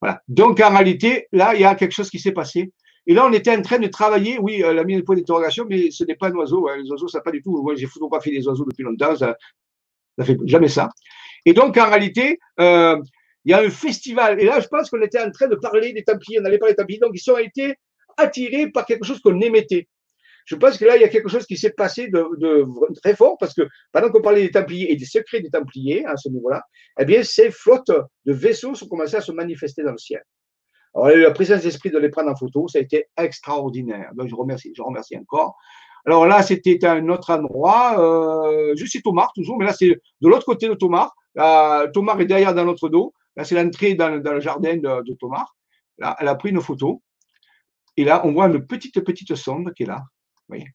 Voilà. 0.00 0.20
Donc, 0.28 0.60
en 0.60 0.70
réalité, 0.70 1.26
là, 1.32 1.54
il 1.54 1.60
y 1.60 1.64
a 1.64 1.74
quelque 1.74 1.92
chose 1.92 2.10
qui 2.10 2.18
s'est 2.18 2.32
passé. 2.32 2.72
Et 3.08 3.14
là, 3.14 3.26
on 3.26 3.32
était 3.32 3.56
en 3.56 3.62
train 3.62 3.78
de 3.78 3.86
travailler, 3.86 4.38
oui, 4.38 4.62
euh, 4.62 4.72
la 4.72 4.84
mise 4.84 4.98
de 4.98 5.02
point 5.02 5.16
d'interrogation, 5.16 5.64
mais 5.68 5.90
ce 5.90 6.04
n'est 6.04 6.16
pas 6.16 6.28
un 6.28 6.34
oiseau. 6.34 6.68
Hein. 6.68 6.76
Les 6.82 6.90
oiseaux, 6.90 7.08
ça 7.08 7.20
pas 7.20 7.30
du 7.30 7.40
tout. 7.40 7.62
Moi, 7.62 7.74
j'ai 7.76 7.86
photographié 7.86 8.32
des 8.32 8.46
oiseaux 8.46 8.64
depuis 8.64 8.82
longtemps, 8.82 9.14
ça 9.16 9.36
ne 10.18 10.24
fait 10.24 10.36
jamais 10.44 10.68
ça. 10.68 10.88
Et 11.46 11.54
donc, 11.54 11.78
en 11.78 11.88
réalité, 11.88 12.38
euh, 12.60 13.00
il 13.44 13.52
y 13.52 13.54
a 13.54 13.60
un 13.60 13.70
festival. 13.70 14.40
Et 14.40 14.44
là, 14.44 14.60
je 14.60 14.66
pense 14.66 14.90
qu'on 14.90 15.00
était 15.00 15.20
en 15.20 15.30
train 15.30 15.46
de 15.46 15.54
parler 15.54 15.92
des 15.92 16.02
Templiers. 16.02 16.40
On 16.42 16.44
allait 16.44 16.58
parler 16.58 16.74
des 16.74 16.78
Templiers. 16.78 16.98
Donc, 16.98 17.12
ils 17.14 17.30
ont 17.30 17.38
été 17.38 17.76
attirés 18.18 18.70
par 18.70 18.84
quelque 18.84 19.06
chose 19.06 19.20
qu'on 19.20 19.40
émettait. 19.40 19.88
Je 20.44 20.56
pense 20.56 20.76
que 20.76 20.84
là, 20.84 20.96
il 20.96 21.02
y 21.02 21.04
a 21.04 21.08
quelque 21.08 21.28
chose 21.28 21.46
qui 21.46 21.56
s'est 21.56 21.70
passé 21.70 22.08
de, 22.08 22.64
très 23.02 23.16
fort 23.16 23.36
parce 23.38 23.54
que 23.54 23.62
pendant 23.92 24.10
qu'on 24.10 24.22
parlait 24.22 24.42
des 24.42 24.50
Templiers 24.50 24.92
et 24.92 24.96
des 24.96 25.04
secrets 25.04 25.40
des 25.40 25.50
Templiers 25.50 26.04
à 26.06 26.16
ce 26.16 26.28
niveau-là, 26.28 26.62
eh 26.98 27.04
bien, 27.04 27.22
ces 27.22 27.50
flottes 27.50 27.90
de 28.24 28.32
vaisseaux 28.32 28.74
sont 28.74 28.88
commencées 28.88 29.16
à 29.16 29.20
se 29.20 29.32
manifester 29.32 29.82
dans 29.82 29.92
le 29.92 29.98
ciel. 29.98 30.22
Alors, 30.94 31.08
la 31.08 31.30
présence 31.30 31.62
d'esprit 31.62 31.90
de 31.90 31.98
les 31.98 32.08
prendre 32.08 32.30
en 32.30 32.36
photo, 32.36 32.68
ça 32.68 32.78
a 32.78 32.82
été 32.82 33.06
extraordinaire. 33.16 34.10
Donc, 34.14 34.28
je 34.28 34.34
remercie, 34.34 34.72
je 34.76 34.82
remercie 34.82 35.16
encore. 35.16 35.56
Alors 36.06 36.26
là, 36.26 36.42
c'était 36.42 36.84
un 36.86 37.08
autre 37.08 37.32
endroit. 37.32 37.98
Euh, 37.98 38.74
je 38.76 38.84
suis 38.84 39.02
Thomas, 39.02 39.28
toujours, 39.34 39.58
mais 39.58 39.66
là, 39.66 39.72
c'est 39.72 39.88
de 39.88 40.28
l'autre 40.28 40.46
côté 40.46 40.68
de 40.68 40.74
Thomas. 40.74 41.10
Thomas 41.92 42.16
est 42.18 42.26
derrière 42.26 42.54
dans 42.54 42.64
notre 42.64 42.88
dos. 42.88 43.12
Là, 43.36 43.44
c'est 43.44 43.60
l'entrée 43.60 43.94
dans, 43.94 44.08
le 44.08 44.40
jardin 44.40 44.76
de, 44.76 45.14
Thomas. 45.18 45.44
Là, 45.98 46.16
elle 46.20 46.28
a 46.28 46.34
pris 46.34 46.50
une 46.50 46.60
photo. 46.60 47.02
Et 47.96 48.04
là, 48.04 48.22
on 48.24 48.32
voit 48.32 48.46
une 48.46 48.64
petite, 48.66 49.00
petite 49.00 49.34
sonde 49.34 49.72
qui 49.74 49.82
est 49.82 49.86
là 49.86 50.02
voyez, 50.48 50.66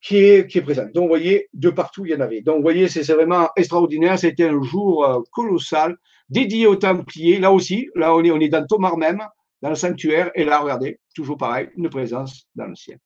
qui 0.00 0.16
est, 0.16 0.62
présente. 0.62 0.92
Donc, 0.92 1.04
vous 1.04 1.08
voyez, 1.08 1.48
de 1.52 1.70
partout, 1.70 2.04
il 2.06 2.12
y 2.12 2.14
en 2.14 2.20
avait. 2.20 2.42
Donc, 2.42 2.56
vous 2.56 2.62
voyez, 2.62 2.88
c'est 2.88 3.02
vraiment 3.12 3.48
extraordinaire. 3.56 4.18
C'était 4.18 4.48
un 4.48 4.62
jour 4.62 5.04
euh, 5.04 5.20
colossal, 5.32 5.96
dédié 6.28 6.66
aux 6.66 6.76
Templiers. 6.76 7.38
Là 7.38 7.52
aussi, 7.52 7.88
là, 7.94 8.14
on 8.14 8.22
est, 8.24 8.30
on 8.30 8.40
est 8.40 8.48
dans 8.48 8.66
Thomas 8.66 8.94
même, 8.96 9.22
dans 9.60 9.68
le 9.68 9.74
sanctuaire. 9.74 10.30
Et 10.34 10.44
là, 10.44 10.60
regardez, 10.60 10.98
toujours 11.14 11.36
pareil, 11.36 11.68
une 11.76 11.88
présence 11.88 12.48
dans 12.54 12.66
le 12.66 12.74
ciel. 12.74 12.98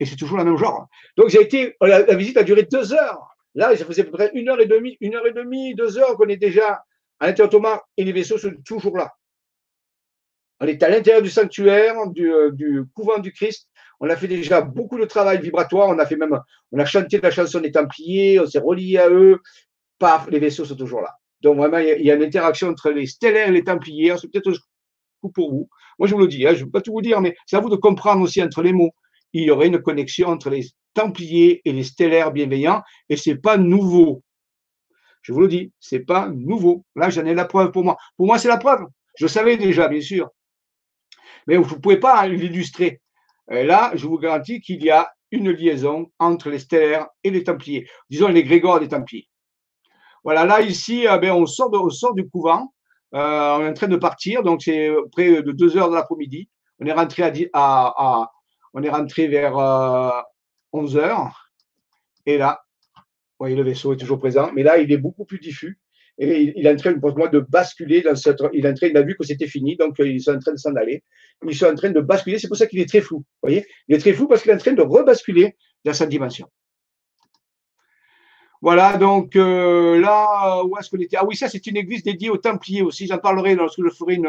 Et 0.00 0.06
c'est 0.06 0.16
toujours 0.16 0.38
le 0.38 0.44
même 0.44 0.56
genre. 0.56 0.88
Donc, 1.16 1.28
j'ai 1.28 1.42
été, 1.42 1.76
la, 1.80 2.02
visite 2.14 2.36
a 2.38 2.42
duré 2.42 2.64
deux 2.64 2.92
heures. 2.92 3.36
Là, 3.54 3.76
ça 3.76 3.84
faisait 3.84 4.02
à 4.02 4.04
peu 4.04 4.12
près 4.12 4.30
une 4.34 4.48
heure 4.48 4.60
et 4.60 4.66
demie, 4.66 4.96
une 5.00 5.14
heure 5.14 5.26
et 5.26 5.32
demie, 5.32 5.74
deux 5.74 5.98
heures 5.98 6.16
qu'on 6.16 6.28
est 6.28 6.36
déjà 6.36 6.82
à 7.18 7.26
l'intérieur 7.26 7.48
de 7.48 7.56
Thomas 7.56 7.80
et 7.96 8.04
les 8.04 8.12
vaisseaux 8.12 8.38
sont 8.38 8.52
toujours 8.64 8.96
là. 8.96 9.12
On 10.60 10.66
est 10.66 10.82
à 10.82 10.88
l'intérieur 10.88 11.22
du 11.22 11.30
sanctuaire, 11.30 11.96
euh, 12.18 12.50
du, 12.52 12.84
couvent 12.94 13.18
du 13.18 13.32
Christ. 13.32 13.68
On 13.98 14.08
a 14.08 14.16
fait 14.16 14.28
déjà 14.28 14.60
beaucoup 14.60 14.98
de 14.98 15.04
travail 15.04 15.40
vibratoire. 15.40 15.88
On 15.88 15.98
a 15.98 16.06
fait 16.06 16.16
même, 16.16 16.38
on 16.72 16.78
a 16.78 16.84
chanté 16.84 17.18
la 17.18 17.30
chanson 17.30 17.60
des 17.60 17.72
Templiers, 17.72 18.40
on 18.40 18.46
s'est 18.46 18.58
relié 18.58 18.98
à 18.98 19.10
eux. 19.10 19.40
Paf, 19.98 20.28
les 20.30 20.38
vaisseaux 20.38 20.64
sont 20.64 20.76
toujours 20.76 21.02
là. 21.02 21.14
Donc 21.40 21.56
vraiment, 21.56 21.78
il 21.78 22.04
y 22.04 22.10
a 22.10 22.14
une 22.14 22.22
interaction 22.22 22.68
entre 22.68 22.90
les 22.90 23.06
stellaires 23.06 23.48
et 23.48 23.52
les 23.52 23.64
Templiers. 23.64 24.14
C'est 24.18 24.30
peut-être 24.30 24.50
un 24.50 24.54
coup 25.22 25.30
pour 25.30 25.50
vous. 25.50 25.68
Moi, 25.98 26.08
je 26.08 26.14
vous 26.14 26.20
le 26.20 26.28
dis, 26.28 26.46
hein, 26.46 26.54
je 26.54 26.60
ne 26.60 26.64
veux 26.64 26.70
pas 26.70 26.80
tout 26.80 26.92
vous 26.92 27.02
dire, 27.02 27.20
mais 27.20 27.34
c'est 27.46 27.56
à 27.56 27.60
vous 27.60 27.70
de 27.70 27.76
comprendre 27.76 28.22
aussi 28.22 28.42
entre 28.42 28.62
les 28.62 28.72
mots. 28.72 28.92
Il 29.32 29.44
y 29.44 29.50
aurait 29.50 29.68
une 29.68 29.80
connexion 29.80 30.28
entre 30.28 30.50
les 30.50 30.66
Templiers 30.92 31.62
et 31.64 31.72
les 31.72 31.84
stellaires 31.84 32.32
bienveillants, 32.32 32.82
et 33.08 33.16
c'est 33.16 33.36
pas 33.36 33.56
nouveau. 33.56 34.22
Je 35.22 35.32
vous 35.32 35.40
le 35.40 35.48
dis, 35.48 35.72
c'est 35.78 36.00
pas 36.00 36.28
nouveau. 36.28 36.84
Là, 36.96 37.10
j'en 37.10 37.24
ai 37.24 37.34
la 37.34 37.44
preuve 37.44 37.70
pour 37.70 37.84
moi. 37.84 37.96
Pour 38.16 38.26
moi, 38.26 38.38
c'est 38.38 38.48
la 38.48 38.56
preuve. 38.56 38.86
Je 39.16 39.26
savais 39.26 39.56
déjà, 39.56 39.86
bien 39.86 40.00
sûr 40.00 40.30
mais 41.46 41.56
vous 41.56 41.74
ne 41.74 41.80
pouvez 41.80 41.98
pas 41.98 42.26
l'illustrer. 42.26 43.00
Là, 43.48 43.90
je 43.94 44.06
vous 44.06 44.18
garantis 44.18 44.60
qu'il 44.60 44.82
y 44.84 44.90
a 44.90 45.10
une 45.30 45.50
liaison 45.50 46.10
entre 46.18 46.50
les 46.50 46.58
stellaires 46.58 47.08
et 47.24 47.30
les 47.30 47.44
Templiers, 47.44 47.88
disons 48.08 48.28
les 48.28 48.44
Grégores 48.44 48.80
des 48.80 48.88
Templiers. 48.88 49.28
Voilà, 50.22 50.44
là, 50.44 50.60
ici, 50.60 51.06
eh 51.10 51.18
ben, 51.18 51.32
on, 51.32 51.46
sort 51.46 52.14
du 52.14 52.28
couvent, 52.28 52.72
euh, 53.14 53.56
on 53.56 53.64
est 53.64 53.68
en 53.68 53.74
train 53.74 53.88
de 53.88 53.96
partir, 53.96 54.42
donc 54.42 54.62
c'est 54.62 54.90
près 55.12 55.42
de 55.42 55.52
2 55.52 55.76
heures 55.76 55.88
de 55.88 55.94
l'après-midi. 55.94 56.48
On 56.78 56.86
est 56.86 56.92
rentré, 56.92 57.50
à, 57.52 58.30
on 58.74 58.82
est 58.82 58.90
rentré 58.90 59.28
vers 59.28 59.54
11 60.72 60.96
euh, 60.96 61.00
heures, 61.00 61.50
et 62.26 62.38
là, 62.38 62.62
vous 62.96 63.46
voyez, 63.46 63.56
le 63.56 63.62
vaisseau 63.62 63.92
est 63.92 63.96
toujours 63.96 64.18
présent, 64.18 64.50
mais 64.54 64.62
là, 64.62 64.78
il 64.78 64.92
est 64.92 64.98
beaucoup 64.98 65.24
plus 65.24 65.38
diffus. 65.38 65.78
Et 66.18 66.52
il 66.54 66.66
est 66.66 66.70
en 66.70 66.76
train, 66.76 66.98
pour 66.98 67.16
moi, 67.16 67.28
de 67.28 67.40
basculer 67.40 68.02
dans 68.02 68.14
cette. 68.14 68.42
Il 68.52 68.66
est 68.66 68.70
en 68.70 68.74
train, 68.74 68.88
il 68.88 68.96
a 68.96 69.02
vu 69.02 69.16
que 69.16 69.24
c'était 69.24 69.46
fini, 69.46 69.76
donc 69.76 69.98
euh, 70.00 70.06
ils 70.06 70.20
sont 70.20 70.34
en 70.34 70.38
train 70.38 70.52
de 70.52 70.58
s'en 70.58 70.74
aller. 70.74 71.02
Ils 71.48 71.56
sont 71.56 71.66
en 71.66 71.74
train 71.74 71.88
de 71.88 72.00
basculer. 72.00 72.38
C'est 72.38 72.48
pour 72.48 72.58
ça 72.58 72.66
qu'il 72.66 72.78
est 72.78 72.88
très 72.88 73.00
flou. 73.00 73.18
Vous 73.18 73.48
voyez? 73.48 73.66
Il 73.88 73.94
est 73.94 73.98
très 73.98 74.12
flou 74.12 74.28
parce 74.28 74.42
qu'il 74.42 74.50
est 74.50 74.54
en 74.54 74.58
train 74.58 74.74
de 74.74 74.82
rebasculer 74.82 75.56
dans 75.82 75.94
sa 75.94 76.04
dimension. 76.04 76.46
Voilà, 78.60 78.98
donc 78.98 79.36
euh, 79.36 79.98
là, 79.98 80.62
où 80.64 80.76
est-ce 80.76 80.90
qu'on 80.90 80.98
était? 80.98 81.16
Ah 81.16 81.24
oui, 81.24 81.34
ça, 81.34 81.48
c'est 81.48 81.66
une 81.66 81.78
église 81.78 82.02
dédiée 82.02 82.28
aux 82.28 82.36
Templiers 82.36 82.82
aussi. 82.82 83.06
J'en 83.06 83.16
parlerai 83.16 83.54
lorsque 83.54 83.82
je 83.82 83.88
ferai 83.88 84.16
une 84.16 84.28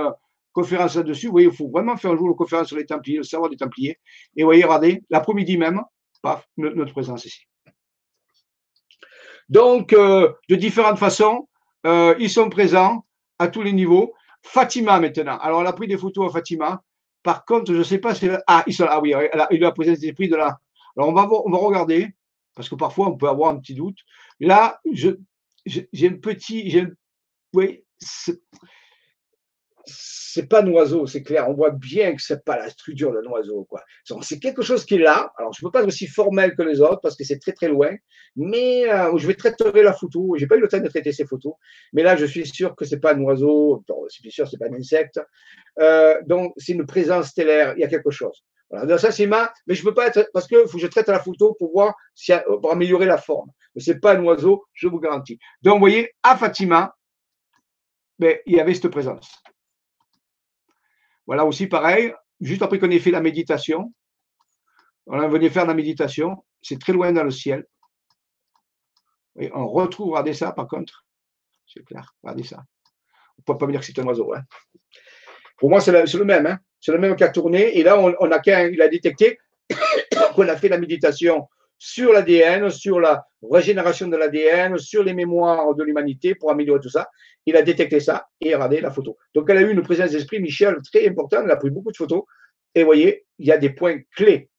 conférence 0.54 0.96
là-dessus. 0.96 1.28
Vous 1.28 1.34
voyez, 1.34 1.48
il 1.48 1.56
faut 1.56 1.70
vraiment 1.70 1.98
faire 1.98 2.12
un 2.12 2.18
jour 2.18 2.28
une 2.28 2.36
conférence 2.36 2.68
sur 2.68 2.78
les 2.78 2.86
Templiers, 2.86 3.18
le 3.18 3.24
savoir 3.24 3.50
des 3.50 3.58
Templiers. 3.58 3.98
Et 4.36 4.44
vous 4.44 4.48
voyez, 4.48 4.64
regardez, 4.64 5.04
l'après-midi 5.10 5.58
même, 5.58 5.82
paf, 6.22 6.48
notre 6.58 6.92
présence 6.92 7.26
ici. 7.26 7.48
Donc, 9.50 9.92
euh, 9.94 10.32
de 10.50 10.56
différentes 10.56 10.98
façons, 10.98 11.50
euh, 11.86 12.16
ils 12.20 12.30
sont 12.30 12.50
présents 12.50 13.06
à 13.38 13.48
tous 13.48 13.62
les 13.62 13.74
niveaux. 13.74 14.14
Fatima 14.44 15.00
maintenant. 15.00 15.38
Alors, 15.40 15.62
elle 15.62 15.68
a 15.68 15.74
pris 15.74 15.88
des 15.88 15.98
photos 15.98 16.30
à 16.30 16.34
Fatima. 16.34 16.82
Par 17.22 17.46
contre, 17.46 17.74
je 17.74 17.78
ne 17.78 17.84
sais 17.84 18.00
pas 18.00 18.16
si. 18.16 18.30
Ah, 18.48 18.64
ils 18.66 18.74
sont 18.74 18.86
là. 18.86 18.94
Ah 18.94 19.02
oui, 19.02 19.14
il 19.52 19.64
a 19.64 19.68
la 19.68 19.72
présence 19.72 20.00
d'esprit 20.00 20.30
de 20.30 20.36
là. 20.36 20.58
Alors, 20.96 21.10
on 21.10 21.14
va, 21.14 21.28
on 21.30 21.52
va 21.52 21.58
regarder, 21.58 22.10
parce 22.56 22.70
que 22.70 22.76
parfois, 22.76 23.08
on 23.08 23.18
peut 23.18 23.28
avoir 23.28 23.52
un 23.52 23.60
petit 23.60 23.76
doute. 23.76 23.98
Là, 24.40 24.80
j'ai 24.92 26.08
un 26.08 26.14
petit. 26.14 26.88
Oui, 27.54 27.84
c'est 29.86 30.48
pas 30.48 30.62
un 30.62 30.68
oiseau, 30.68 31.06
c'est 31.08 31.24
clair. 31.24 31.50
On 31.50 31.54
voit 31.54 31.72
bien 31.72 32.16
que 32.16 32.22
c'est 32.22 32.44
pas 32.44 32.58
la 32.58 32.70
structure 32.70 33.12
d'un 33.12 33.24
oiseau, 33.30 33.66
quoi. 33.70 33.84
C'est 34.22 34.40
quelque 34.40 34.62
chose 34.62 34.86
qui 34.86 34.96
est 34.96 35.00
là. 35.00 35.32
Alors, 35.38 35.54
je 35.54 35.62
peux 35.62 35.72
pas 35.72 35.82
être 35.82 35.88
aussi 35.88 36.08
formel 36.08 36.56
que 36.56 36.62
les 36.62 36.82
autres 36.82 37.02
parce 37.02 37.16
que 37.16 37.24
c'est 37.24 37.40
très 37.40 37.52
très 37.52 37.68
loin. 37.68 37.96
Mais 38.36 38.90
euh, 38.90 39.18
je 39.18 39.28
vais 39.28 39.36
traiter 39.36 39.72
la 39.84 39.94
photo. 39.94 40.36
J'ai 40.38 40.48
pas 40.48 40.56
eu 40.56 40.62
le 40.62 40.68
temps 40.68 40.80
de 40.80 40.88
traiter 40.88 41.12
ces 41.12 41.26
photos, 41.26 41.54
mais 41.94 42.04
là, 42.04 42.16
je 42.16 42.26
suis 42.26 42.46
sûr 42.48 42.76
que 42.76 42.86
c'est 42.86 43.00
pas 43.00 43.14
un 43.14 43.22
oiseau. 43.22 43.84
c'est 44.10 44.22
bien 44.22 44.32
sûr, 44.32 44.48
c'est 44.48 44.58
pas 44.58 44.68
un 44.68 44.74
insecte. 44.74 45.20
Euh, 45.80 46.16
donc, 46.26 46.54
c'est 46.58 46.74
une 46.74 46.86
présence 46.86 47.28
stellaire. 47.28 47.74
Il 47.76 47.82
y 47.82 47.84
a 47.84 47.88
quelque 47.88 48.12
chose. 48.12 48.44
Voilà. 48.70 48.86
Donc, 48.86 49.00
ça, 49.00 49.12
c'est 49.12 49.28
ma. 49.28 49.52
Mais 49.68 49.76
je 49.76 49.84
peux 49.84 49.94
pas 49.94 50.08
être 50.08 50.30
parce 50.34 50.48
que 50.48 50.66
je 50.78 50.88
traite 50.88 51.10
la 51.10 51.20
photo 51.20 51.56
pour 51.60 51.72
voir 51.72 51.94
si 52.16 52.32
pour 52.46 52.72
améliorer 52.72 53.06
la 53.06 53.18
forme. 53.18 53.50
Mais 53.76 53.82
c'est 53.82 54.00
pas 54.00 54.16
un 54.16 54.24
oiseau, 54.24 54.64
je 54.74 54.88
vous 54.88 55.00
garantis. 55.00 55.40
Donc, 55.62 55.76
vous 55.76 55.80
voyez, 55.82 56.12
à 56.24 56.38
Fatima, 56.38 56.96
ben, 58.20 58.38
il 58.46 58.56
y 58.56 58.60
avait 58.60 58.74
cette 58.74 58.90
présence. 58.90 59.42
Voilà 61.28 61.46
aussi 61.46 61.68
pareil, 61.68 62.14
juste 62.40 62.62
après 62.62 62.80
qu'on 62.80 62.92
ait 62.92 63.00
fait 63.00 63.12
la 63.12 63.22
méditation, 63.22 63.94
on 65.08 65.28
venu 65.28 65.50
faire 65.50 65.66
la 65.66 65.74
méditation, 65.74 66.44
c'est 66.62 66.80
très 66.80 66.94
loin 66.94 67.12
dans 67.12 67.24
le 67.24 67.32
ciel. 67.32 67.66
On 69.54 69.68
retrouve, 69.68 70.10
regardez 70.10 70.34
ça 70.34 70.52
par 70.52 70.68
contre, 70.68 71.06
c'est 71.66 71.84
clair, 71.84 72.14
regardez 72.22 72.44
ça. 72.44 72.64
On 73.38 73.42
ne 73.42 73.54
peut 73.54 73.58
pas 73.58 73.66
me 73.66 73.72
dire 73.72 73.82
que 73.82 73.86
c'est 73.88 73.98
un 74.00 74.06
oiseau. 74.06 74.34
Hein. 74.34 74.44
Pour 75.58 75.70
moi, 75.70 75.80
c'est 75.80 75.92
le, 75.92 76.26
même. 76.26 76.48
Hein. 76.48 76.60
C'est 76.80 76.92
le 76.92 76.98
même 76.98 77.16
qui 77.16 77.24
a 77.24 77.30
tourné. 77.30 77.78
Et 77.78 77.84
là, 77.84 77.98
on, 78.00 78.32
a, 78.32 78.68
il 78.68 78.82
a 78.82 78.88
détecté 78.88 79.40
qu'on 80.36 80.48
a 80.48 80.58
fait 80.58 80.70
la 80.70 80.78
méditation 80.78 81.48
sur 81.84 82.14
l'ADN, 82.14 82.70
sur 82.70 83.00
la 83.00 83.26
régénération 83.42 84.08
de 84.08 84.16
l'ADN, 84.16 84.78
sur 84.78 85.04
les 85.04 85.16
mémoires 85.16 85.74
de 85.74 85.84
l'humanité 85.84 86.36
pour 86.36 86.52
améliorer 86.52 86.80
tout 86.80 86.92
ça. 86.92 87.10
Il 87.48 87.58
a 87.58 87.64
détecté 87.64 88.00
ça 88.00 88.28
et 88.40 88.54
regardez 88.54 88.82
la 88.82 88.92
photo. 88.92 89.18
Donc, 89.34 89.50
elle 89.50 89.58
a 89.58 89.62
eu 89.62 89.72
une 89.72 89.82
présence 89.82 90.12
d'esprit, 90.12 90.40
Michel, 90.40 90.78
très 90.84 91.08
importante. 91.10 91.42
Elle 91.46 91.52
a 91.52 91.56
pris 91.56 91.72
beaucoup 91.72 91.92
de 91.92 91.98
photos. 91.98 92.22
Et 92.76 92.82
vous 92.82 92.86
voyez, 92.86 93.26
il 93.40 93.48
y 93.48 93.52
a 93.52 93.58
des 93.58 93.72
points 93.72 93.98
clés 94.16 94.52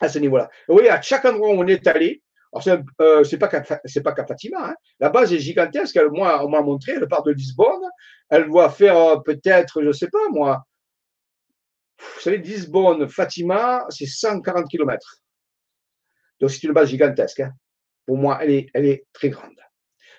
à 0.00 0.08
ce 0.08 0.18
niveau-là. 0.18 0.50
Vous 0.66 0.74
voyez, 0.74 0.90
à 0.90 1.00
chaque 1.00 1.24
endroit 1.26 1.50
où 1.50 1.52
on 1.52 1.66
est 1.68 1.86
allé, 1.86 2.24
ce 2.60 2.70
euh, 3.00 3.22
c'est 3.22 3.38
pas 3.38 3.48
c'est 3.84 4.02
qu'à 4.02 4.26
Fatima. 4.26 4.70
Hein. 4.70 4.74
La 4.98 5.10
base 5.10 5.32
est 5.32 5.38
gigantesque. 5.38 5.94
Elle, 5.94 6.10
moi, 6.10 6.44
on 6.44 6.48
m'a 6.48 6.60
montré. 6.60 6.94
Elle 6.94 7.06
part 7.06 7.22
de 7.22 7.30
Lisbonne. 7.30 7.88
Elle 8.30 8.48
doit 8.48 8.70
faire 8.70 8.96
euh, 8.96 9.16
peut-être, 9.24 9.80
je 9.80 9.92
sais 9.92 10.08
pas 10.08 10.28
moi. 10.32 10.64
Vous 11.98 12.20
savez, 12.20 12.38
Lisbonne, 12.38 13.08
Fatima, 13.08 13.86
c'est 13.90 14.06
140 14.06 14.68
km. 14.68 15.22
Donc, 16.40 16.50
c'est 16.50 16.62
une 16.62 16.72
base 16.72 16.88
gigantesque. 16.88 17.40
Hein. 17.40 17.52
Pour 18.06 18.16
moi, 18.16 18.38
elle 18.42 18.50
est, 18.50 18.66
elle 18.74 18.86
est 18.86 19.06
très 19.12 19.30
grande. 19.30 19.56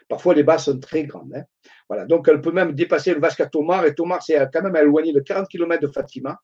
Parfois, 0.07 0.33
les 0.33 0.43
bases 0.43 0.65
sont 0.65 0.79
très 0.79 1.03
grandes. 1.03 1.33
Hein. 1.35 1.43
Voilà. 1.89 2.05
Donc, 2.05 2.27
elle 2.27 2.41
peut 2.41 2.51
même 2.51 2.73
dépasser 2.73 3.13
le 3.13 3.19
Vasque 3.19 3.41
à 3.41 3.47
Tomar. 3.47 3.85
Et 3.85 3.93
Tomar, 3.93 4.23
c'est 4.23 4.37
quand 4.51 4.61
même 4.61 4.75
éloigné 4.75 5.13
de 5.13 5.19
40 5.19 5.47
km 5.47 5.81
de 5.81 5.91
Fatima. 5.91 6.37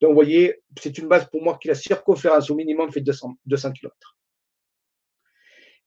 Donc, 0.00 0.10
vous 0.10 0.14
voyez, 0.14 0.62
c'est 0.80 0.96
une 0.98 1.08
base 1.08 1.28
pour 1.28 1.42
moi 1.42 1.58
qui, 1.60 1.68
la 1.68 1.74
circonférence 1.74 2.50
au 2.50 2.54
minimum, 2.54 2.90
fait 2.90 3.00
200, 3.00 3.36
200 3.46 3.72
km. 3.72 4.16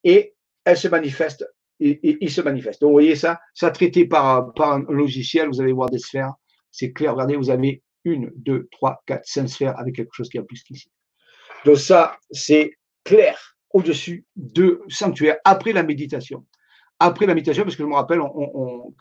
Et 0.04 0.36
elle 0.66 0.78
se 0.78 0.88
manifeste, 0.88 1.48
et, 1.80 2.18
il 2.22 2.32
se 2.32 2.42
manifeste. 2.42 2.82
Donc, 2.82 2.90
vous 2.90 2.96
voyez 2.96 3.16
ça, 3.16 3.40
ça 3.54 3.72
traité 3.72 4.06
par, 4.06 4.52
un 4.60 4.84
logiciel, 4.90 5.48
vous 5.48 5.62
allez 5.62 5.74
voir 5.74 5.90
des 5.90 5.98
sphères. 5.98 6.34
C'est 6.72 6.92
clair, 6.92 7.14
regardez, 7.14 7.36
vous 7.36 7.50
avez 7.50 7.82
une, 8.04 8.32
deux, 8.36 8.68
trois, 8.72 9.02
quatre, 9.06 9.26
cinq 9.26 9.48
sphères 9.48 9.80
avec 9.80 9.96
quelque 9.96 10.14
chose 10.14 10.30
qui 10.30 10.38
a 10.38 10.44
plus 10.44 10.64
qu'ici. 10.64 10.92
Donc, 11.66 11.78
ça, 11.78 12.18
c'est 12.32 12.74
clair 13.04 13.56
au-dessus 13.72 14.26
de 14.36 14.82
sanctuaire 14.88 15.38
après 15.46 15.74
la 15.74 15.84
méditation. 15.84 16.46
après 17.00 17.26
la 17.26 17.34
méditation, 17.34 17.64
parce 17.64 17.76
que 17.76 17.84
je 17.84 17.88
me 17.88 17.96
rappelle, 17.96 18.20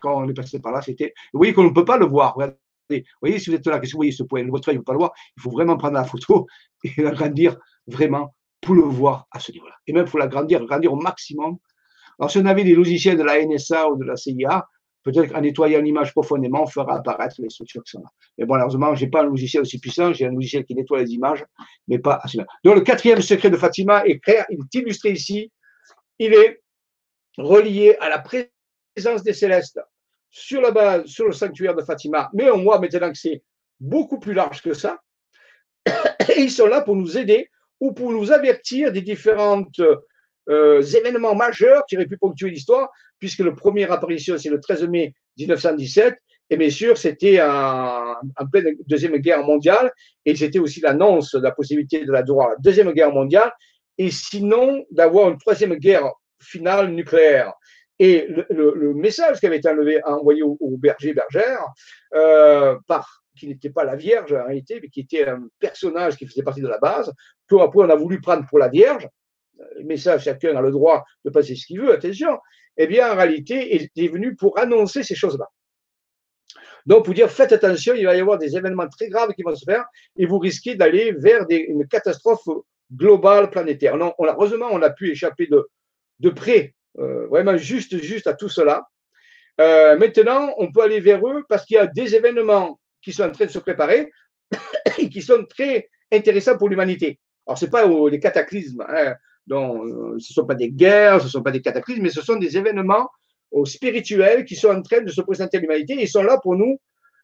quand 0.01 0.23
on 0.23 0.29
est 0.29 0.35
passé 0.35 0.59
par 0.61 0.73
là, 0.73 0.83
c'était. 0.83 1.15
Vous 1.33 1.39
voyez 1.39 1.53
qu'on 1.53 1.65
ne 1.65 1.71
peut 1.71 1.85
pas 1.85 1.99
le 1.99 2.07
voir. 2.07 2.35
Regardez. 2.35 2.57
Vous 2.91 2.99
voyez, 3.21 3.39
si 3.39 3.51
vous 3.51 3.57
êtes 3.57 3.67
là, 3.67 3.79
que 3.79 3.87
vous 3.87 3.97
voyez 3.97 4.13
ce 4.13 4.23
point, 4.23 4.45
votre 4.49 4.69
œil 4.69 4.75
ne 4.75 4.81
peut 4.81 4.87
pas 4.87 4.93
le 4.93 4.99
voir, 4.99 5.13
il 5.37 5.43
faut 5.43 5.51
vraiment 5.51 5.77
prendre 5.77 5.95
la 5.95 6.05
photo 6.05 6.47
et 6.85 7.01
l'agrandir 7.01 7.57
vraiment 7.87 8.35
pour 8.61 8.75
le 8.75 8.83
voir 8.83 9.27
à 9.31 9.41
ce 9.41 9.53
niveau-là. 9.53 9.75
Et 9.87 9.93
même, 9.93 10.05
il 10.05 10.11
faut 10.11 10.19
l'agrandir, 10.19 10.63
agrandir 10.63 10.93
au 10.93 10.97
maximum. 10.97 11.59
Alors, 12.19 12.31
si 12.31 12.39
on 12.39 12.47
avait 12.47 12.65
des 12.65 12.75
logiciels 12.75 13.17
de 13.17 13.23
la 13.23 13.45
NSA 13.45 13.89
ou 13.91 13.97
de 13.97 14.05
la 14.05 14.17
CIA, 14.17 14.67
peut-être 15.03 15.33
qu'en 15.33 15.41
nettoyant 15.41 15.81
l'image 15.81 16.13
profondément, 16.13 16.63
on 16.63 16.67
fera 16.67 16.97
apparaître 16.97 17.37
les 17.39 17.51
structures 17.51 17.83
qui 17.85 17.93
sont 17.93 18.01
là. 18.01 18.09
Mais 18.39 18.45
bon, 18.45 18.55
malheureusement, 18.55 18.95
je 18.95 19.05
n'ai 19.05 19.11
pas 19.11 19.23
un 19.23 19.27
logiciel 19.27 19.63
aussi 19.63 19.79
puissant, 19.79 20.13
j'ai 20.13 20.27
un 20.27 20.33
logiciel 20.33 20.65
qui 20.65 20.75
nettoie 20.75 21.01
les 21.01 21.11
images, 21.11 21.45
mais 21.89 21.99
pas 21.99 22.21
à 22.23 22.29
cela. 22.29 22.47
Donc, 22.65 22.77
le 22.77 22.81
quatrième 22.83 23.21
secret 23.21 23.51
de 23.51 23.57
Fatima 23.57 24.05
est 24.05 24.19
clair, 24.19 24.47
il 24.51 24.59
est 24.61 24.75
illustré 24.79 25.11
ici. 25.11 25.51
Il 26.19 26.35
est 26.35 26.63
relié 27.39 27.97
à 28.01 28.09
la 28.09 28.19
présence 28.19 29.23
des 29.23 29.33
célestes 29.33 29.81
sur 30.31 30.61
la 30.61 30.71
base, 30.71 31.07
sur 31.07 31.27
le 31.27 31.33
sanctuaire 31.33 31.75
de 31.75 31.83
Fatima. 31.83 32.31
Mais 32.33 32.51
on 32.51 32.63
voit 32.63 32.79
maintenant 32.79 33.11
que 33.11 33.19
c'est 33.19 33.43
beaucoup 33.81 34.19
plus 34.19 34.35
large 34.35 34.63
que 34.63 34.75
ça. 34.75 35.01
Et 35.87 35.91
ils 36.41 36.51
sont 36.51 36.67
là 36.67 36.81
pour 36.81 36.97
nous 36.97 37.19
aider 37.19 37.51
ou 37.81 37.93
pour 37.93 38.13
nous 38.13 38.31
avertir 38.31 38.93
des 38.93 39.03
différents 39.03 39.65
euh, 40.49 40.83
événements 40.83 41.35
majeurs 41.35 41.85
qui 41.87 41.97
auraient 41.97 42.07
pu 42.07 42.17
ponctuer 42.17 42.51
l'histoire, 42.51 42.89
puisque 43.23 43.39
le 43.39 43.55
premier 43.55 43.89
apparition, 43.89 44.37
c'est 44.37 44.51
le 44.51 44.59
13 44.59 44.89
mai 44.89 45.15
1917, 45.39 46.17
et 46.51 46.57
bien 46.57 46.71
sûr, 46.71 46.99
c'était 46.99 47.41
en, 47.41 48.17
pleine 48.51 48.75
Deuxième 48.89 49.17
Guerre 49.19 49.45
mondiale, 49.45 49.93
et 50.25 50.35
c'était 50.35 50.59
aussi 50.59 50.81
l'annonce 50.81 51.31
de 51.31 51.41
la 51.41 51.53
possibilité 51.53 52.05
de 52.05 52.11
la 52.11 52.25
Deuxième 52.59 52.91
Guerre 52.91 53.13
mondiale, 53.13 53.53
et 53.97 54.11
sinon 54.11 54.85
d'avoir 54.91 55.31
une 55.31 55.39
Troisième 55.39 55.77
Guerre 55.77 56.11
finale 56.41 56.91
nucléaire. 56.91 57.53
Et 58.01 58.27
le, 58.51 58.93
message 58.93 59.39
qui 59.39 59.47
avait 59.47 59.59
été 59.59 59.69
envoyé 60.05 60.43
au, 60.43 60.59
berger 60.79 61.15
bergère, 61.15 61.65
euh, 62.17 62.77
par 62.89 63.23
qui 63.39 63.47
n'était 63.47 63.71
pas 63.71 63.85
la 63.85 63.95
Vierge 63.95 64.33
en 64.33 64.47
réalité, 64.47 64.81
mais 64.83 64.89
qui 64.89 64.99
était 64.99 65.29
un 65.29 65.47
personnage 65.61 66.17
qui 66.17 66.27
faisait 66.27 66.43
partie 66.43 66.61
de 66.61 66.67
la 66.67 66.79
base, 66.79 67.13
qu'après 67.49 67.85
on 67.85 67.91
a 67.91 67.95
voulu 67.95 68.21
prendre 68.21 68.45
pour 68.49 68.59
la 68.59 68.67
Vierge. 68.67 69.07
Le 69.79 69.85
message, 69.85 70.25
chacun 70.25 70.57
a 70.57 70.61
le 70.61 70.71
droit 70.71 71.05
de 71.25 71.31
passer 71.31 71.55
ce 71.55 71.67
qu'il 71.67 71.81
veut, 71.81 71.93
attention. 71.93 72.39
Eh 72.77 72.87
bien, 72.87 73.13
en 73.13 73.17
réalité, 73.17 73.91
il 73.97 74.05
est 74.05 74.09
venu 74.09 74.35
pour 74.35 74.59
annoncer 74.59 75.03
ces 75.03 75.15
choses-là. 75.15 75.47
Donc, 76.87 77.05
pour 77.05 77.15
dire, 77.15 77.31
faites 77.31 77.53
attention, 77.53 77.95
il 77.95 78.05
va 78.05 78.17
y 78.17 78.21
avoir 78.21 78.39
des 78.39 78.57
événements 78.57 78.89
très 78.89 79.09
graves 79.09 79.33
qui 79.35 79.43
vont 79.43 79.55
se 79.55 79.65
faire 79.65 79.85
et 80.17 80.27
vous 80.27 80.39
risquez 80.39 80.75
d'aller 80.75 81.13
vers 81.13 81.47
une 81.49 81.87
catastrophe 81.87 82.49
globale 82.93 83.51
planétaire. 83.51 83.97
Non, 83.97 84.15
on 84.19 84.27
heureusement, 84.27 84.69
on 84.71 84.83
a 84.83 84.91
pu 84.91 85.11
échapper 85.11 85.47
de, 85.47 86.31
près, 86.31 86.75
euh, 86.99 87.27
vraiment 87.29 87.57
juste, 87.57 88.03
juste 88.03 88.27
à 88.27 88.35
tout 88.35 88.49
cela. 88.49 88.87
Euh, 89.61 89.97
maintenant, 89.97 90.55
on 90.59 90.73
peut 90.73 90.83
aller 90.83 91.01
vers 91.01 91.27
eux 91.27 91.45
parce 91.49 91.65
qu'il 91.65 91.77
y 91.77 91.79
a 91.79 91.87
des 91.87 92.15
événements 92.15 92.81
qui 93.03 93.13
sont 93.13 93.25
en 93.25 93.31
train 93.31 93.47
de 93.47 93.51
se 93.51 93.59
préparer 93.59 94.11
et 94.99 95.09
qui 95.09 95.23
sont 95.23 95.45
très 95.45 95.89
intéressants 96.13 96.59
pour 96.59 96.69
l'humanité. 96.69 97.21
Alors, 97.47 97.59
ce 97.59 97.65
n'est 97.65 97.71
pas 97.71 97.87
des 98.11 98.21
cataclysmes, 98.21 98.85
hein, 98.89 99.15
euh, 99.51 100.19
ce 100.19 100.33
ne 100.33 100.35
sont 100.35 100.47
pas 100.47 100.55
des 100.55 100.71
guerres, 100.71 101.21
ce 101.21 101.27
ne 101.27 101.31
sont 101.31 101.43
pas 101.43 101.51
des 101.51 101.61
cataclysmes, 101.61 102.03
mais 102.03 102.11
ce 102.11 102.23
sont 102.23 102.37
des 102.37 102.57
événements 102.57 103.09
spirituels 103.65 104.45
qui 104.45 104.57
sont 104.57 104.69
en 104.69 104.81
train 104.81 105.03
de 105.03 105.11
se 105.11 105.21
présenter 105.21 105.59
à 105.59 105.61
l'humanité. 105.61 105.95
Ils 105.99 106.09
sont 106.09 106.23
là 106.23 106.39
pour 106.43 106.57
nous. 106.57 106.79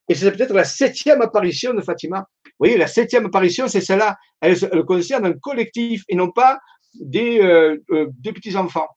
Et 0.09 0.15
c'est 0.15 0.31
peut-être 0.33 0.55
la 0.55 0.65
septième 0.65 1.21
apparition 1.23 1.75
de 1.75 1.83
Fatima. 1.83 2.27
Vous 2.45 2.51
voyez, 2.61 2.79
la 2.79 2.87
septième 2.87 3.27
apparition, 3.27 3.69
c'est 3.69 3.81
celle-là. 3.81 4.17
Elle, 4.41 4.59
concerne 4.85 5.27
un 5.27 5.33
collectif 5.33 6.05
et 6.09 6.15
non 6.15 6.31
pas 6.31 6.59
des, 6.95 7.41
euh, 7.41 7.77
euh, 7.91 8.11
petits-enfants. 8.23 8.89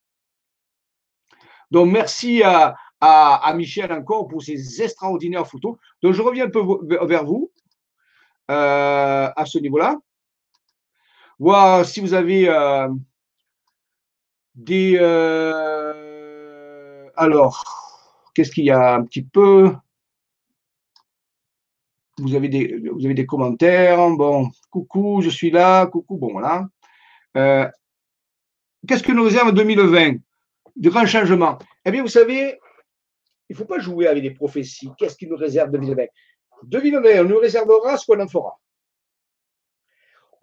Donc, 1.70 1.92
merci 1.92 2.44
à, 2.44 2.76
Michel 3.56 3.92
encore 3.92 4.28
pour 4.28 4.42
ces 4.44 4.82
extraordinaires 4.82 5.48
photos. 5.48 5.78
Donc, 6.02 6.14
je 6.14 6.22
reviens 6.22 6.46
un 6.46 6.50
peu 6.50 6.62
vers 7.06 7.26
vous 7.26 7.52
euh, 8.50 9.30
à 9.36 9.46
ce 9.46 9.58
niveau-là. 9.58 9.98
Voir 11.40 11.86
si 11.86 12.02
vous 12.02 12.14
avez 12.14 12.48
euh, 12.48 12.88
Euh, 14.70 15.94
alors, 17.16 17.64
qu'est-ce 18.34 18.52
qu'il 18.52 18.66
y 18.66 18.72
a 18.72 18.96
un 18.96 19.04
petit 19.04 19.24
peu? 19.24 19.74
Vous 22.18 22.36
avez, 22.36 22.50
des, 22.50 23.26
commentaires. 23.26 24.10
Bon, 24.12 24.50
coucou, 24.70 25.22
je 25.22 25.30
suis 25.30 25.50
là. 25.52 25.86
Coucou, 25.88 26.18
bon, 26.18 26.34
voilà. 26.34 26.68
Qu'est-ce 28.88 29.04
que 29.04 29.12
nous 29.12 29.24
réserve 29.24 29.54
2020 29.54 30.18
De 30.76 30.90
grands 30.90 31.06
changements. 31.06 31.58
Eh 31.86 31.92
bien, 31.92 32.02
vous 32.02 32.08
savez, 32.08 32.60
il 33.50 33.54
ne 33.54 33.58
faut 33.58 33.66
pas 33.66 33.80
jouer 33.80 34.08
avec 34.08 34.24
des 34.24 34.32
prophéties. 34.32 34.90
Qu'est-ce 34.98 35.16
qui 35.16 35.28
nous 35.28 35.36
réserve 35.36 35.72
2020 35.72 36.06
2020, 36.64 37.22
on 37.22 37.26
nous 37.26 37.40
réservera 37.40 37.98
ce 37.98 38.06
qu'on 38.06 38.20
en 38.20 38.28
fera. 38.28 38.60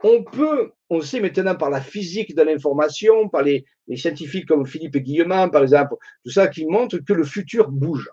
On 0.03 0.23
peut, 0.23 0.73
on 0.91 1.01
sait 1.01 1.21
maintenant 1.21 1.57
par 1.57 1.71
la 1.71 1.81
physique 1.81 2.35
de 2.35 2.43
l'information, 2.43 3.29
par 3.29 3.43
les, 3.43 3.65
scientifiques 3.97 4.47
comme 4.47 4.67
Philippe 4.67 4.99
Guillemin, 4.99 5.49
par 5.49 5.63
exemple, 5.63 5.97
tout 6.25 6.31
ça 6.31 6.49
qui 6.49 6.67
montre 6.67 6.99
que 6.99 7.13
le 7.13 7.25
futur 7.25 7.71
bouge. 7.71 8.11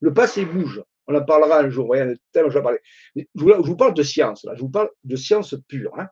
Le 0.00 0.12
passé 0.12 0.44
bouge. 0.44 0.82
On 1.06 1.14
en 1.14 1.24
parlera 1.24 1.60
un 1.60 1.70
jour. 1.70 1.94
je, 1.94 2.58
vous, 3.34 3.76
parle 3.76 3.94
de 3.94 4.02
science, 4.02 4.44
là. 4.44 4.54
je 4.54 4.60
vous 4.60 4.70
parle 4.70 4.90
de 5.04 5.16
science 5.16 5.54
pure. 5.66 5.92
Hein, 5.98 6.08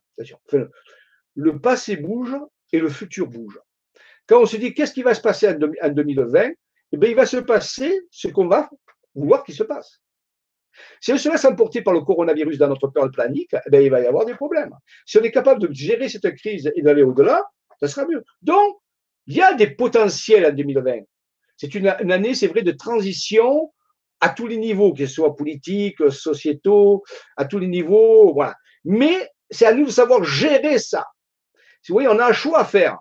le 1.35 1.61
passé 1.61 1.97
bouge 1.97 2.37
et 2.73 2.81
le 2.81 2.89
futur 2.89 3.27
bouge. 3.29 3.59
Quand 4.27 4.41
on 4.41 4.47
se 4.47 4.57
dit 4.57 4.75
qu'est-ce 4.75 4.93
qui 4.93 5.03
va 5.03 5.15
se 5.15 5.21
passer 5.21 5.49
en 5.49 5.89
2020, 5.91 6.51
eh 6.93 6.97
bien, 6.97 7.11
il 7.11 7.17
va 7.17 7.27
se 7.27 7.37
passer 7.37 8.01
ce 8.11 8.29
qu'on 8.29 8.49
va 8.49 8.69
vouloir 9.15 9.45
qu'il 9.45 9.55
se 9.55 9.63
passe. 9.63 10.01
Si 11.01 11.13
on 11.13 11.19
se 11.19 11.29
laisse 11.29 11.45
emporter 11.45 11.83
par 11.83 11.95
le 11.95 12.01
coronavirus 12.01 12.59
dans 12.59 12.69
notre 12.69 12.89
planique, 12.89 13.55
eh 13.55 13.71
bien, 13.71 13.81
il 13.81 13.91
va 13.91 14.01
y 14.01 14.07
avoir 14.07 14.25
des 14.25 14.35
problèmes. 14.35 14.75
Si 15.07 15.19
on 15.19 15.23
est 15.23 15.31
capable 15.31 15.61
de 15.61 15.73
gérer 15.73 16.09
cette 16.09 16.35
crise 16.37 16.71
et 16.75 16.83
d'aller 16.83 17.03
au-delà, 17.03 17.43
ça 17.81 17.89
sera 17.89 18.07
mieux. 18.07 18.25
Donc, 18.43 18.77
il 19.27 19.37
y 19.37 19.43
a 19.43 19.55
des 19.55 19.69
potentiels 19.69 20.47
en 20.47 20.53
2020. 20.53 21.01
C'est 21.57 21.75
une, 21.75 21.89
année, 21.89 22.35
c'est 22.35 22.49
vrai, 22.49 22.63
de 22.63 22.73
transition 22.73 23.73
à 24.21 24.31
tous 24.31 24.47
les 24.47 24.57
niveaux, 24.57 24.93
que 24.93 25.07
ce 25.07 25.15
soit 25.15 25.37
politique, 25.37 26.11
sociétaux, 26.11 27.03
à 27.37 27.45
tous 27.45 27.59
les 27.59 27.69
niveaux, 27.69 28.33
voilà. 28.35 28.55
Mais 28.85 29.29
c'est 29.51 29.67
à 29.67 29.73
nous 29.73 29.87
de 29.87 29.91
savoir 29.91 30.25
gérer 30.25 30.79
ça. 30.79 31.07
Vous 31.89 31.95
voyez, 31.95 32.09
on 32.09 32.19
a 32.19 32.27
un 32.27 32.33
choix 32.33 32.61
à 32.61 32.65
faire. 32.65 32.99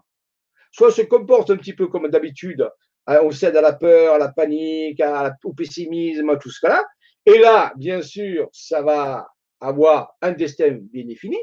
Soit 0.72 0.90
on 0.90 0.92
se 0.92 1.02
comporte 1.02 1.50
un 1.50 1.58
petit 1.58 1.74
peu 1.74 1.88
comme 1.88 2.08
d'habitude, 2.08 2.70
Hein, 3.10 3.22
on 3.24 3.32
cède 3.32 3.58
à 3.58 3.62
la 3.62 3.74
peur, 3.74 4.14
à 4.14 4.18
la 4.20 4.28
panique, 4.28 5.02
au 5.44 5.54
pessimisme, 5.54 6.38
tout 6.38 6.52
ce 6.52 6.68
là 6.68 6.86
Et 7.30 7.38
là, 7.38 7.72
bien 7.76 8.02
sûr, 8.02 8.50
ça 8.52 8.82
va 8.82 9.28
avoir 9.62 10.16
un 10.20 10.32
destin 10.32 10.80
bien 10.82 11.06
défini. 11.06 11.38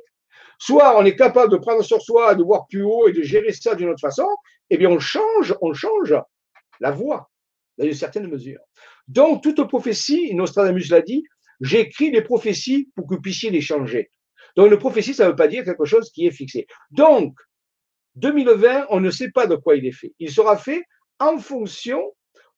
Soit 0.58 0.98
on 0.98 1.04
est 1.04 1.14
capable 1.14 1.52
de 1.52 1.58
prendre 1.58 1.84
sur 1.84 2.02
soi, 2.02 2.34
de 2.34 2.42
voir 2.42 2.66
plus 2.66 2.82
haut 2.82 3.06
et 3.06 3.12
de 3.12 3.22
gérer 3.22 3.52
ça 3.52 3.76
d'une 3.76 3.90
autre 3.90 4.00
façon, 4.00 4.26
eh 4.68 4.78
bien 4.78 4.90
on 4.90 4.98
change, 4.98 5.54
on 5.60 5.74
change 5.74 6.16
la 6.80 6.90
voie 6.90 7.30
dans 7.78 7.84
une 7.84 7.94
certaine 7.94 8.26
mesure. 8.26 8.58
Donc, 9.06 9.44
toute 9.44 9.62
prophétie, 9.68 10.34
Nostradamus 10.34 10.90
l'a 10.90 11.02
dit, 11.02 11.22
j'écris 11.60 12.10
les 12.10 12.22
prophéties 12.22 12.90
pour 12.96 13.06
que 13.06 13.14
vous 13.14 13.20
puissiez 13.20 13.50
les 13.50 13.60
changer. 13.60 14.10
Donc, 14.56 14.72
une 14.72 14.78
prophétie, 14.78 15.14
ça 15.14 15.26
ne 15.26 15.30
veut 15.30 15.36
pas 15.36 15.46
dire 15.46 15.62
quelque 15.62 15.84
chose 15.84 16.10
qui 16.10 16.26
est 16.26 16.32
fixé. 16.32 16.66
Donc, 16.90 17.38
2020, 18.16 18.86
on 18.90 18.98
ne 18.98 19.10
sait 19.10 19.30
pas 19.30 19.46
de 19.46 19.54
quoi 19.54 19.76
il 19.76 19.86
est 19.86 19.92
fait. 19.92 20.14
Il 20.18 20.32
sera 20.32 20.56
fait 20.56 20.82
en 21.20 21.38
fonction 21.38 22.12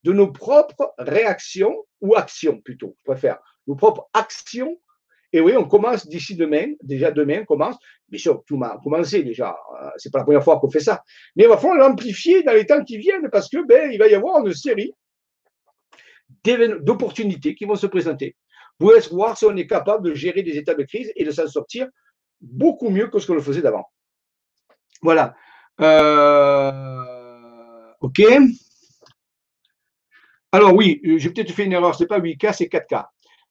de 0.08 0.14
nos 0.14 0.32
propres 0.32 0.94
réactions 0.96 1.84
ou 2.00 2.16
actions 2.16 2.58
plutôt, 2.62 2.96
je 2.98 3.04
préfère, 3.04 3.38
nos 3.66 3.76
propres 3.76 4.08
actions. 4.14 4.80
Et 5.34 5.40
oui, 5.42 5.52
on 5.54 5.68
commence 5.68 6.08
d'ici 6.08 6.34
demain, 6.34 6.68
déjà 6.82 7.10
demain, 7.10 7.40
on 7.42 7.44
commence. 7.44 7.76
Bien 8.08 8.18
sûr, 8.18 8.42
tout 8.46 8.56
m'a 8.56 8.78
commencé 8.82 9.22
déjà, 9.22 9.50
euh, 9.50 9.90
c'est 9.98 10.10
pas 10.10 10.20
la 10.20 10.24
première 10.24 10.42
fois 10.42 10.58
qu'on 10.58 10.70
fait 10.70 10.80
ça. 10.80 11.02
Mais 11.36 11.44
il 11.44 11.48
va 11.48 11.58
falloir 11.58 11.76
l'amplifier 11.76 12.42
dans 12.42 12.54
les 12.54 12.64
temps 12.64 12.82
qui 12.82 12.96
viennent 12.96 13.28
parce 13.30 13.50
que 13.50 13.58
ben, 13.66 13.92
il 13.92 13.98
va 13.98 14.08
y 14.08 14.14
avoir 14.14 14.46
une 14.46 14.54
série 14.54 14.94
d'opportunités 16.80 17.54
qui 17.54 17.66
vont 17.66 17.76
se 17.76 17.86
présenter. 17.86 18.34
Allez 18.80 19.08
voir 19.10 19.36
si 19.36 19.44
on 19.44 19.54
est 19.56 19.66
capable 19.66 20.08
de 20.08 20.14
gérer 20.14 20.42
des 20.42 20.56
états 20.56 20.74
de 20.74 20.84
crise 20.84 21.12
et 21.16 21.24
de 21.26 21.30
s'en 21.30 21.46
sortir 21.46 21.86
beaucoup 22.40 22.88
mieux 22.88 23.08
que 23.08 23.18
ce 23.18 23.26
qu'on 23.26 23.34
le 23.34 23.42
faisait 23.42 23.60
d'avant. 23.60 23.84
Voilà. 25.02 25.34
Euh 25.82 27.18
OK 28.00 28.22
Alors 30.52 30.74
oui, 30.74 31.00
euh, 31.04 31.18
j'ai 31.18 31.30
peut-être 31.30 31.52
fait 31.52 31.64
une 31.64 31.72
erreur, 31.72 31.94
ce 31.94 32.04
n'est 32.04 32.06
pas 32.06 32.20
8K, 32.20 32.54
c'est 32.54 32.66
4K. 32.66 33.04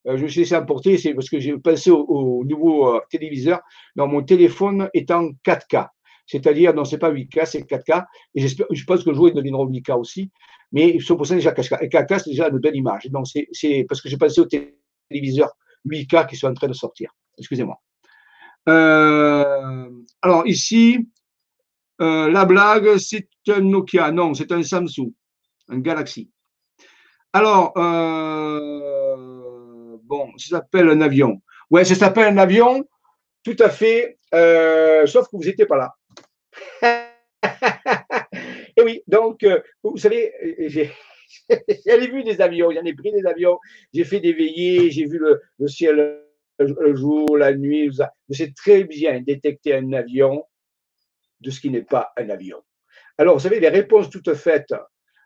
Euh, 0.07 0.17
je 0.17 0.23
me 0.23 0.27
suis 0.27 0.41
laissé 0.41 0.55
emporter, 0.55 0.97
c'est 0.97 1.13
parce 1.13 1.29
que 1.29 1.39
j'ai 1.39 1.55
pensé 1.57 1.91
au, 1.91 2.43
nouveau 2.43 2.95
euh, 2.95 3.01
téléviseur. 3.09 3.59
Non, 3.95 4.07
mon 4.07 4.23
téléphone 4.23 4.89
est 4.93 5.11
en 5.11 5.29
4K. 5.45 5.89
C'est-à-dire, 6.25 6.73
non, 6.73 6.85
ce 6.85 6.95
n'est 6.95 6.99
pas 6.99 7.11
8K, 7.11 7.45
c'est 7.45 7.69
4K. 7.69 8.05
Et 8.35 8.47
je 8.47 8.85
pense 8.85 9.03
que 9.03 9.09
le 9.11 9.15
joueur 9.15 9.33
deviendra 9.33 9.63
8K 9.63 9.97
aussi. 9.99 10.31
Mais 10.71 10.89
ils 10.89 11.01
sont 11.01 11.15
pour 11.15 11.27
ça 11.27 11.35
déjà 11.35 11.51
4K. 11.51 11.83
Et 11.83 11.87
4K, 11.87 12.19
c'est 12.23 12.31
déjà 12.31 12.49
une 12.49 12.57
belle 12.57 12.75
image. 12.75 13.05
Donc, 13.11 13.27
c'est 13.27 13.85
parce 13.87 14.01
que 14.01 14.09
j'ai 14.09 14.17
pensé 14.17 14.41
au 14.41 14.45
téléviseur 14.45 15.51
8K 15.85 16.27
qui 16.27 16.35
sont 16.35 16.47
en 16.47 16.53
train 16.53 16.67
de 16.67 16.73
sortir. 16.73 17.11
Excusez-moi. 17.37 17.79
alors, 18.65 20.47
ici, 20.47 21.07
la 21.99 22.45
blague, 22.45 22.97
c'est 22.97 23.29
un 23.49 23.61
Nokia. 23.61 24.11
Non, 24.11 24.33
c'est 24.33 24.51
un 24.51 24.63
Samsung. 24.63 25.13
un 25.69 25.79
Galaxy. 25.79 26.29
Alors, 27.37 27.71
euh, 27.77 28.79
bon, 30.01 30.35
ça 30.39 30.57
s'appelle 30.57 30.89
un 30.89 31.01
avion. 31.01 31.39
Ouais, 31.69 31.85
ça 31.85 31.93
s'appelle 31.93 32.33
un 32.33 32.39
avion, 32.39 32.83
tout 33.43 33.55
à 33.59 33.69
fait, 33.69 34.17
euh, 34.33 35.05
sauf 35.05 35.25
que 35.25 35.37
vous 35.37 35.43
n'étiez 35.43 35.67
pas 35.67 35.77
là. 35.77 35.93
Et 38.75 38.81
oui, 38.81 39.03
donc, 39.05 39.43
euh, 39.43 39.61
vous 39.83 39.97
savez, 39.97 40.33
j'ai 40.61 40.91
vu 42.11 42.23
des 42.23 42.41
avions, 42.41 42.71
j'en 42.71 42.83
ai 42.85 42.95
pris 42.95 43.11
des 43.11 43.27
avions, 43.27 43.59
j'ai 43.93 44.03
fait 44.03 44.19
des 44.19 44.33
veillées, 44.33 44.89
j'ai 44.89 45.05
vu 45.05 45.19
le, 45.19 45.39
ciel 45.67 46.23
le 46.57 46.95
jour, 46.95 47.37
la 47.37 47.53
nuit, 47.53 47.91
je 47.91 48.03
sais 48.35 48.51
très 48.55 48.83
bien 48.83 49.21
détecter 49.21 49.75
un 49.75 49.93
avion 49.93 50.43
de 51.41 51.51
ce 51.51 51.59
qui 51.59 51.69
n'est 51.69 51.83
pas 51.83 52.13
un 52.17 52.31
avion. 52.31 52.63
Alors, 53.19 53.35
vous 53.35 53.43
savez, 53.43 53.59
les 53.59 53.69
réponses 53.69 54.09
toutes 54.09 54.33
faites, 54.33 54.73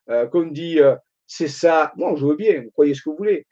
euh, 0.10 0.28
comme 0.28 0.52
dit, 0.52 0.82
euh, 0.82 0.98
c'est 1.34 1.48
ça, 1.48 1.94
bon, 1.96 2.18
je 2.18 2.26
veux 2.26 2.36
bien, 2.36 2.62
vous 2.62 2.72
croyez 2.72 2.94
ce 2.94 3.02
que 3.02 3.10
vous 3.10 3.16
voulez. 3.16 3.48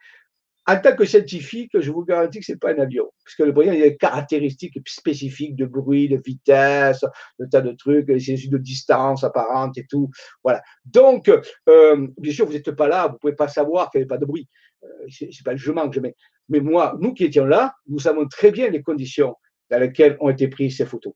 En 0.68 0.78
tant 0.82 0.94
que 0.98 1.06
scientifique, 1.06 1.72
je 1.80 1.92
vous 1.92 2.04
garantis 2.04 2.40
que 2.40 2.46
ce 2.46 2.52
n'est 2.52 2.58
pas 2.58 2.74
un 2.74 2.80
avion. 2.80 3.10
Parce 3.24 3.36
que 3.36 3.44
le 3.44 3.54
il 3.66 3.80
y 3.80 3.82
a 3.84 3.90
des 3.90 3.96
caractéristiques 3.96 4.78
spécifiques 4.86 5.56
de 5.56 5.66
bruit, 5.66 6.10
de 6.10 6.18
vitesse, 6.18 7.06
de 7.40 7.46
tas 7.46 7.62
de 7.62 7.72
trucs, 7.72 8.06
de 8.08 8.58
distance 8.58 9.24
apparente 9.24 9.78
et 9.78 9.86
tout. 9.90 10.10
Voilà. 10.44 10.62
Donc, 10.84 11.32
euh, 11.70 12.08
bien 12.18 12.34
sûr, 12.34 12.46
vous 12.46 12.52
n'êtes 12.52 12.70
pas 12.72 12.90
là, 12.90 13.08
vous 13.08 13.14
ne 13.14 13.18
pouvez 13.20 13.36
pas 13.36 13.48
savoir 13.48 13.90
qu'il 13.90 14.00
n'y 14.00 14.02
avait 14.04 14.10
pas 14.10 14.18
de 14.18 14.26
bruit. 14.26 14.50
Euh, 14.84 14.88
Ce 15.08 15.24
n'est 15.24 15.32
pas 15.46 15.54
le 15.54 15.58
je 15.58 15.72
manque, 15.72 15.96
mais, 16.00 16.16
mais 16.50 16.60
moi, 16.60 16.98
nous 17.00 17.14
qui 17.14 17.24
étions 17.24 17.46
là, 17.46 17.74
nous 17.88 18.00
savons 18.00 18.28
très 18.28 18.52
bien 18.52 18.70
les 18.70 18.84
conditions 18.84 19.36
dans 19.72 19.80
lesquelles 19.80 20.18
ont 20.20 20.30
été 20.30 20.50
prises 20.50 20.76
ces 20.76 20.86
photos. 20.86 21.14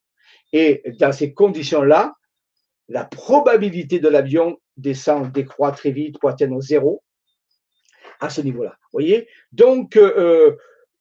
Et 0.53 0.81
dans 0.97 1.11
ces 1.11 1.33
conditions-là, 1.33 2.13
la 2.87 3.03
probabilité 3.03 3.99
de 3.99 4.07
l'avion 4.07 4.57
descend, 4.77 5.31
décroît 5.31 5.71
très 5.71 5.91
vite 5.91 6.19
pour 6.19 6.29
atteindre 6.29 6.59
zéro 6.61 7.03
à 8.19 8.29
ce 8.29 8.41
niveau-là. 8.41 8.75
voyez? 8.91 9.27
Donc, 9.51 9.97
euh, 9.97 10.13
euh, 10.17 10.55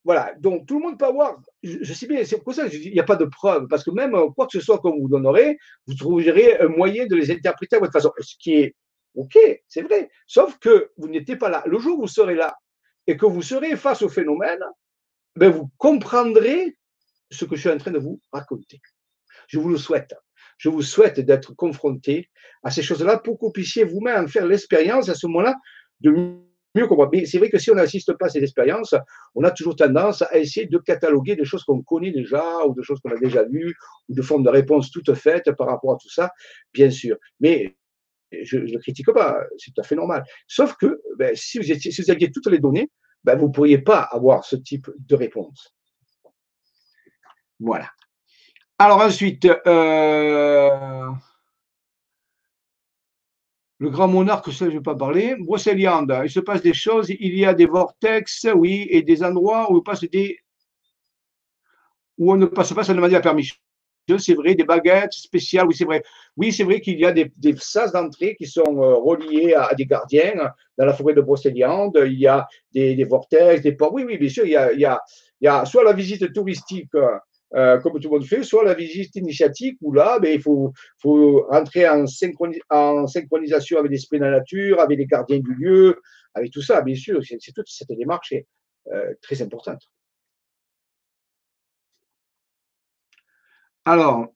voilà. 0.04 0.34
Donc, 0.40 0.66
tout 0.66 0.78
le 0.78 0.86
monde 0.86 0.98
peut 0.98 1.06
avoir. 1.06 1.40
Je, 1.62 1.92
sais 1.92 2.06
bien, 2.06 2.24
c'est 2.24 2.38
pour 2.42 2.54
ça 2.54 2.68
qu'il 2.68 2.92
n'y 2.92 3.00
a 3.00 3.04
pas 3.04 3.16
de 3.16 3.24
preuve, 3.24 3.68
parce 3.68 3.84
que 3.84 3.90
même 3.90 4.14
euh, 4.14 4.28
quoi 4.30 4.46
que 4.46 4.58
ce 4.58 4.64
soit 4.64 4.78
qu'on 4.78 4.98
vous 4.98 5.08
donnerait, 5.08 5.56
vous 5.86 5.94
trouverez 5.94 6.58
un 6.58 6.68
moyen 6.68 7.06
de 7.06 7.14
les 7.14 7.30
interpréter 7.30 7.76
à 7.76 7.78
votre 7.78 7.92
façon. 7.92 8.12
Ce 8.18 8.34
qui 8.38 8.54
est 8.54 8.76
OK, 9.14 9.38
c'est 9.68 9.82
vrai. 9.82 10.10
Sauf 10.26 10.58
que 10.58 10.90
vous 10.96 11.08
n'étiez 11.08 11.36
pas 11.36 11.48
là. 11.48 11.62
Le 11.66 11.78
jour 11.78 11.98
où 11.98 12.02
vous 12.02 12.08
serez 12.08 12.34
là 12.34 12.56
et 13.06 13.16
que 13.16 13.26
vous 13.26 13.42
serez 13.42 13.76
face 13.76 14.02
au 14.02 14.08
phénomène, 14.08 14.62
ben 15.36 15.50
vous 15.50 15.70
comprendrez 15.78 16.76
ce 17.30 17.44
que 17.44 17.56
je 17.56 17.62
suis 17.62 17.70
en 17.70 17.78
train 17.78 17.90
de 17.90 17.98
vous 17.98 18.20
raconter. 18.32 18.80
Je 19.48 19.58
vous 19.58 19.68
le 19.68 19.76
souhaite. 19.76 20.14
Je 20.62 20.68
vous 20.68 20.82
souhaite 20.82 21.18
d'être 21.18 21.56
confronté 21.56 22.30
à 22.62 22.70
ces 22.70 22.82
choses-là 22.82 23.18
pour 23.18 23.36
que 23.36 23.46
vous 23.46 23.50
puissiez 23.50 23.82
vous-même 23.82 24.28
faire 24.28 24.46
l'expérience 24.46 25.08
à 25.08 25.14
ce 25.16 25.26
moment-là 25.26 25.56
de 25.98 26.12
mieux 26.76 26.86
comprendre. 26.86 27.10
Mais 27.12 27.26
c'est 27.26 27.38
vrai 27.38 27.50
que 27.50 27.58
si 27.58 27.72
on 27.72 27.74
n'assiste 27.74 28.12
pas 28.16 28.26
à 28.26 28.28
ces 28.28 28.38
expériences, 28.44 28.94
on 29.34 29.42
a 29.42 29.50
toujours 29.50 29.74
tendance 29.74 30.22
à 30.22 30.38
essayer 30.38 30.66
de 30.66 30.78
cataloguer 30.78 31.34
des 31.34 31.44
choses 31.44 31.64
qu'on 31.64 31.82
connaît 31.82 32.12
déjà 32.12 32.64
ou 32.64 32.74
des 32.76 32.84
choses 32.84 33.00
qu'on 33.00 33.10
a 33.10 33.18
déjà 33.18 33.42
vues 33.42 33.74
ou 34.08 34.14
de 34.14 34.22
formes 34.22 34.44
de 34.44 34.50
réponses 34.50 34.92
toutes 34.92 35.12
faites 35.14 35.50
par 35.58 35.66
rapport 35.66 35.94
à 35.94 35.96
tout 36.00 36.10
ça, 36.10 36.30
bien 36.72 36.90
sûr. 36.90 37.16
Mais 37.40 37.74
je 38.30 38.58
ne 38.58 38.78
critique 38.78 39.10
pas, 39.12 39.40
c'est 39.58 39.72
tout 39.72 39.80
à 39.80 39.84
fait 39.84 39.96
normal. 39.96 40.22
Sauf 40.46 40.76
que 40.76 41.02
ben, 41.18 41.34
si, 41.34 41.58
vous 41.58 42.10
aviez 42.12 42.30
toutes 42.30 42.46
les 42.46 42.60
données, 42.60 42.88
ben, 43.24 43.36
vous 43.36 43.48
ne 43.48 43.52
pourriez 43.52 43.78
pas 43.78 44.02
avoir 44.02 44.44
ce 44.44 44.54
type 44.54 44.88
de 44.96 45.16
réponse. 45.16 45.74
Voilà. 47.58 47.88
Alors 48.84 49.00
ensuite, 49.00 49.44
euh, 49.44 51.08
le 53.78 53.90
grand 53.90 54.08
monarque, 54.08 54.52
ça 54.52 54.64
je 54.64 54.70
ne 54.70 54.78
vais 54.78 54.80
pas 54.80 54.96
parler. 54.96 55.36
Brocéliande, 55.38 56.12
il 56.24 56.28
se 56.28 56.40
passe 56.40 56.62
des 56.62 56.74
choses, 56.74 57.08
il 57.08 57.38
y 57.38 57.44
a 57.44 57.54
des 57.54 57.66
vortex, 57.66 58.48
oui, 58.56 58.88
et 58.90 59.02
des 59.02 59.22
endroits 59.22 59.70
où, 59.70 59.76
on 59.76 59.80
passe 59.82 60.00
des, 60.00 60.36
on 62.18 62.34
ne 62.34 62.46
passe 62.46 62.72
pas 62.72 62.82
sans 62.82 62.94
demander 62.94 63.12
la 63.12 63.20
permission. 63.20 63.54
C'est 64.18 64.34
vrai, 64.34 64.56
des 64.56 64.64
baguettes 64.64 65.12
spéciales, 65.12 65.68
oui, 65.68 65.76
c'est 65.76 65.84
vrai. 65.84 66.02
Oui, 66.36 66.52
c'est 66.52 66.64
vrai 66.64 66.80
qu'il 66.80 66.98
y 66.98 67.06
a 67.06 67.12
des, 67.12 67.30
sas 67.58 67.92
d'entrée 67.92 68.34
qui 68.34 68.46
sont 68.46 68.82
euh, 68.82 68.96
reliés 68.96 69.54
à, 69.54 69.72
des 69.76 69.86
gardiens. 69.86 70.50
Dans 70.76 70.86
la 70.86 70.92
forêt 70.92 71.14
de 71.14 71.20
Brocéliande, 71.20 71.96
il 72.04 72.18
y 72.18 72.26
a 72.26 72.48
des, 72.74 73.04
vortex, 73.04 73.62
des 73.62 73.76
ports. 73.76 73.94
Oui, 73.94 74.02
oui, 74.04 74.18
bien 74.18 74.28
sûr, 74.28 74.44
il 74.44 74.50
y 74.50 74.56
a, 74.56 74.72
il 74.72 74.80
y 74.80 75.46
a 75.46 75.64
soit 75.66 75.84
la 75.84 75.92
visite 75.92 76.32
touristique 76.32 76.90
euh, 77.54 77.78
comme 77.78 77.94
tout 78.00 78.08
le 78.08 78.18
monde 78.18 78.24
fait, 78.26 78.42
soit 78.42 78.64
la 78.64 78.74
visite 78.74 79.14
initiatique 79.16 79.76
où 79.82 79.92
là, 79.92 80.18
ben, 80.18 80.34
il 80.34 80.40
faut, 80.40 80.72
faut 80.98 81.46
rentrer 81.50 81.86
en, 81.88 82.06
synchronisation 82.06 83.78
avec 83.78 83.90
l'esprit 83.90 84.18
de 84.18 84.24
la 84.24 84.30
nature, 84.30 84.80
avec 84.80 84.98
les 84.98 85.06
gardiens 85.06 85.38
du 85.38 85.54
lieu, 85.54 86.00
avec 86.34 86.50
tout 86.50 86.62
ça, 86.62 86.80
bien 86.80 86.94
sûr. 86.94 87.20
C'est 87.22 87.52
toute 87.52 87.68
cette 87.68 87.92
démarche 87.92 88.32
est 88.32 88.46
euh, 88.92 89.14
très 89.20 89.42
importante. 89.42 89.82
Alors, 93.84 94.32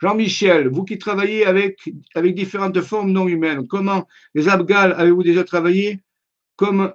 Jean-Michel, 0.00 0.68
vous 0.68 0.84
qui 0.84 0.98
travaillez 0.98 1.44
avec, 1.44 1.90
avec 2.14 2.34
différentes 2.34 2.80
formes 2.80 3.10
non 3.10 3.28
humaines, 3.28 3.66
comment 3.66 4.06
les 4.34 4.48
Abgal 4.48 4.92
avez-vous 4.92 5.22
déjà 5.22 5.44
travaillé? 5.44 6.00
Comme 6.56 6.92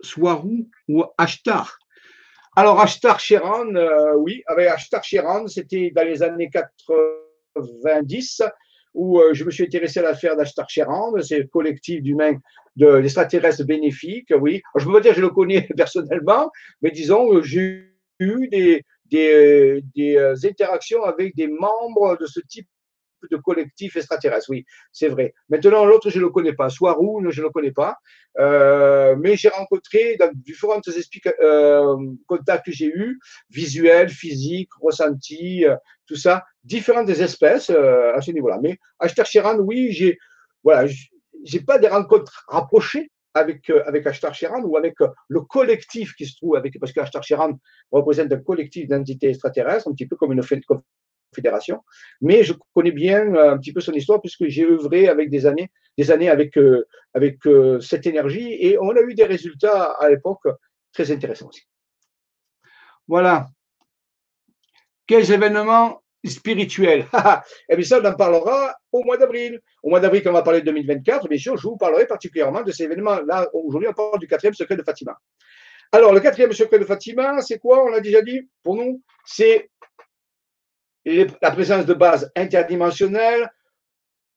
Swarou 0.00 0.68
ou 0.88 1.04
Ashtar? 1.16 1.78
Alors, 2.56 2.80
Ashtar 2.80 3.20
Sheran, 3.20 3.74
euh, 3.76 4.14
oui, 4.16 4.42
avec 4.46 4.68
Ashtar 4.68 5.04
Sheran, 5.04 5.46
c'était 5.46 5.92
dans 5.94 6.04
les 6.04 6.22
années 6.22 6.50
90 6.50 8.42
où 8.94 9.20
euh, 9.20 9.32
je 9.32 9.44
me 9.44 9.50
suis 9.50 9.64
intéressé 9.64 10.00
à 10.00 10.02
l'affaire 10.02 10.36
d'Ashtar 10.36 10.68
Sheran, 10.68 11.12
c'est 11.20 11.38
le 11.38 11.46
collectif 11.46 12.02
d'humains 12.02 12.38
de 12.76 12.86
l'extraterrestre 12.86 13.64
bénéfique, 13.64 14.32
oui. 14.40 14.62
je 14.76 14.84
peux 14.84 14.92
pas 14.92 15.00
dire 15.00 15.12
que 15.12 15.18
je 15.18 15.22
le 15.22 15.30
connais 15.30 15.68
personnellement, 15.76 16.50
mais 16.82 16.90
disons, 16.90 17.42
j'ai 17.42 17.92
eu 18.18 18.48
des, 18.48 18.82
des, 19.10 19.82
des 19.94 20.46
interactions 20.46 21.04
avec 21.04 21.36
des 21.36 21.46
membres 21.48 22.16
de 22.18 22.26
ce 22.26 22.40
type 22.40 22.66
de 23.30 23.36
collectif 23.36 23.96
extraterrestre, 23.96 24.50
oui, 24.50 24.64
c'est 24.92 25.08
vrai. 25.08 25.34
Maintenant, 25.48 25.84
l'autre, 25.84 26.10
je 26.10 26.18
ne 26.18 26.24
le 26.24 26.30
connais 26.30 26.52
pas. 26.52 26.68
Swarou, 26.68 27.22
je 27.30 27.40
ne 27.40 27.46
le 27.46 27.50
connais 27.50 27.72
pas. 27.72 27.98
Euh, 28.38 29.16
mais 29.18 29.36
j'ai 29.36 29.48
rencontré 29.48 30.16
dans 30.16 30.30
différents 30.34 30.80
euh, 31.42 31.96
contacts 32.26 32.66
que 32.66 32.72
j'ai 32.72 32.86
eus, 32.86 33.18
visuels, 33.50 34.10
physiques, 34.10 34.70
ressentis, 34.80 35.64
euh, 35.66 35.76
tout 36.06 36.16
ça, 36.16 36.44
différentes 36.62 37.08
espèces 37.08 37.70
euh, 37.70 38.14
à 38.14 38.20
ce 38.20 38.30
niveau-là. 38.30 38.58
Mais 38.62 38.78
Ashtar 38.98 39.26
Sheran, 39.26 39.58
oui, 39.58 39.92
j'ai 39.92 40.18
voilà, 40.62 40.90
j'ai 41.44 41.60
pas 41.60 41.78
des 41.78 41.88
rencontres 41.88 42.44
rapprochées 42.48 43.10
avec, 43.34 43.70
avec 43.86 44.06
Ashtar 44.06 44.34
Sheran 44.34 44.62
ou 44.62 44.76
avec 44.76 44.94
le 45.28 45.40
collectif 45.42 46.14
qui 46.14 46.26
se 46.26 46.36
trouve 46.36 46.56
avec, 46.56 46.78
parce 46.80 46.92
que 46.92 47.00
Ashtar 47.00 47.22
Sheran 47.22 47.58
représente 47.90 48.32
un 48.32 48.38
collectif 48.38 48.88
d'entités 48.88 49.28
extraterrestres, 49.28 49.88
un 49.88 49.92
petit 49.92 50.06
peu 50.06 50.16
comme 50.16 50.32
une, 50.32 50.42
fédération. 51.34 51.82
Mais 52.20 52.42
je 52.42 52.54
connais 52.74 52.92
bien 52.92 53.34
euh, 53.34 53.52
un 53.52 53.58
petit 53.58 53.72
peu 53.72 53.80
son 53.80 53.92
histoire 53.92 54.20
puisque 54.20 54.46
j'ai 54.46 54.64
œuvré 54.64 55.08
avec 55.08 55.30
des 55.30 55.46
années, 55.46 55.70
des 55.96 56.10
années 56.10 56.30
avec, 56.30 56.56
euh, 56.58 56.86
avec 57.14 57.46
euh, 57.46 57.80
cette 57.80 58.06
énergie 58.06 58.56
et 58.60 58.78
on 58.78 58.90
a 58.90 59.00
eu 59.00 59.14
des 59.14 59.24
résultats 59.24 59.84
à 59.98 60.08
l'époque 60.08 60.46
très 60.92 61.10
intéressants 61.10 61.48
aussi. 61.48 61.62
Voilà. 63.06 63.48
Quels 65.06 65.30
événements 65.32 66.02
spirituels? 66.24 67.06
Eh 67.70 67.76
bien, 67.76 67.84
ça, 67.84 68.00
on 68.02 68.04
en 68.04 68.14
parlera 68.14 68.74
au 68.92 69.02
mois 69.04 69.16
d'avril. 69.16 69.60
Au 69.82 69.90
mois 69.90 70.00
d'avril, 70.00 70.22
quand 70.22 70.30
on 70.30 70.34
va 70.34 70.42
parler 70.42 70.60
de 70.60 70.66
2024, 70.66 71.28
bien 71.28 71.38
sûr, 71.38 71.56
je 71.56 71.62
vous 71.62 71.76
parlerai 71.76 72.06
particulièrement 72.06 72.62
de 72.62 72.72
ces 72.72 72.84
événements. 72.84 73.20
Là, 73.26 73.48
aujourd'hui, 73.54 73.88
on 73.88 73.94
parle 73.94 74.18
du 74.18 74.26
quatrième 74.26 74.54
secret 74.54 74.76
de 74.76 74.82
Fatima. 74.82 75.16
Alors, 75.90 76.12
le 76.12 76.20
quatrième 76.20 76.52
secret 76.52 76.78
de 76.78 76.84
Fatima, 76.84 77.40
c'est 77.40 77.58
quoi? 77.58 77.82
On 77.84 77.88
l'a 77.88 78.00
déjà 78.00 78.20
dit 78.20 78.46
pour 78.62 78.76
nous 78.76 79.02
C'est 79.24 79.70
la 81.42 81.50
présence 81.50 81.86
de 81.86 81.94
bases 81.94 82.30
interdimensionnelles 82.36 83.50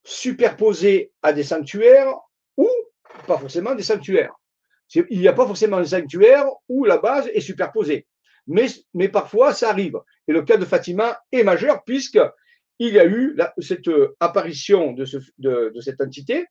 superposées 0.03 1.11
à 1.21 1.33
des 1.33 1.43
sanctuaires 1.43 2.15
ou 2.57 2.69
pas 3.27 3.37
forcément 3.37 3.75
des 3.75 3.83
sanctuaires. 3.83 4.33
Il 5.09 5.19
n'y 5.19 5.27
a 5.27 5.33
pas 5.33 5.47
forcément 5.47 5.77
un 5.77 5.85
sanctuaire 5.85 6.45
où 6.67 6.85
la 6.85 6.97
base 6.97 7.29
est 7.33 7.41
superposée. 7.41 8.07
Mais, 8.47 9.09
parfois, 9.09 9.53
ça 9.53 9.69
arrive. 9.69 9.99
Et 10.27 10.33
le 10.33 10.41
cas 10.41 10.57
de 10.57 10.65
Fatima 10.65 11.19
est 11.31 11.43
majeur 11.43 11.83
puisqu'il 11.83 12.93
y 12.93 12.99
a 12.99 13.05
eu 13.05 13.37
cette 13.59 13.89
apparition 14.19 14.93
de, 14.93 15.05
de, 15.37 15.81
cette 15.81 16.01
entité 16.01 16.45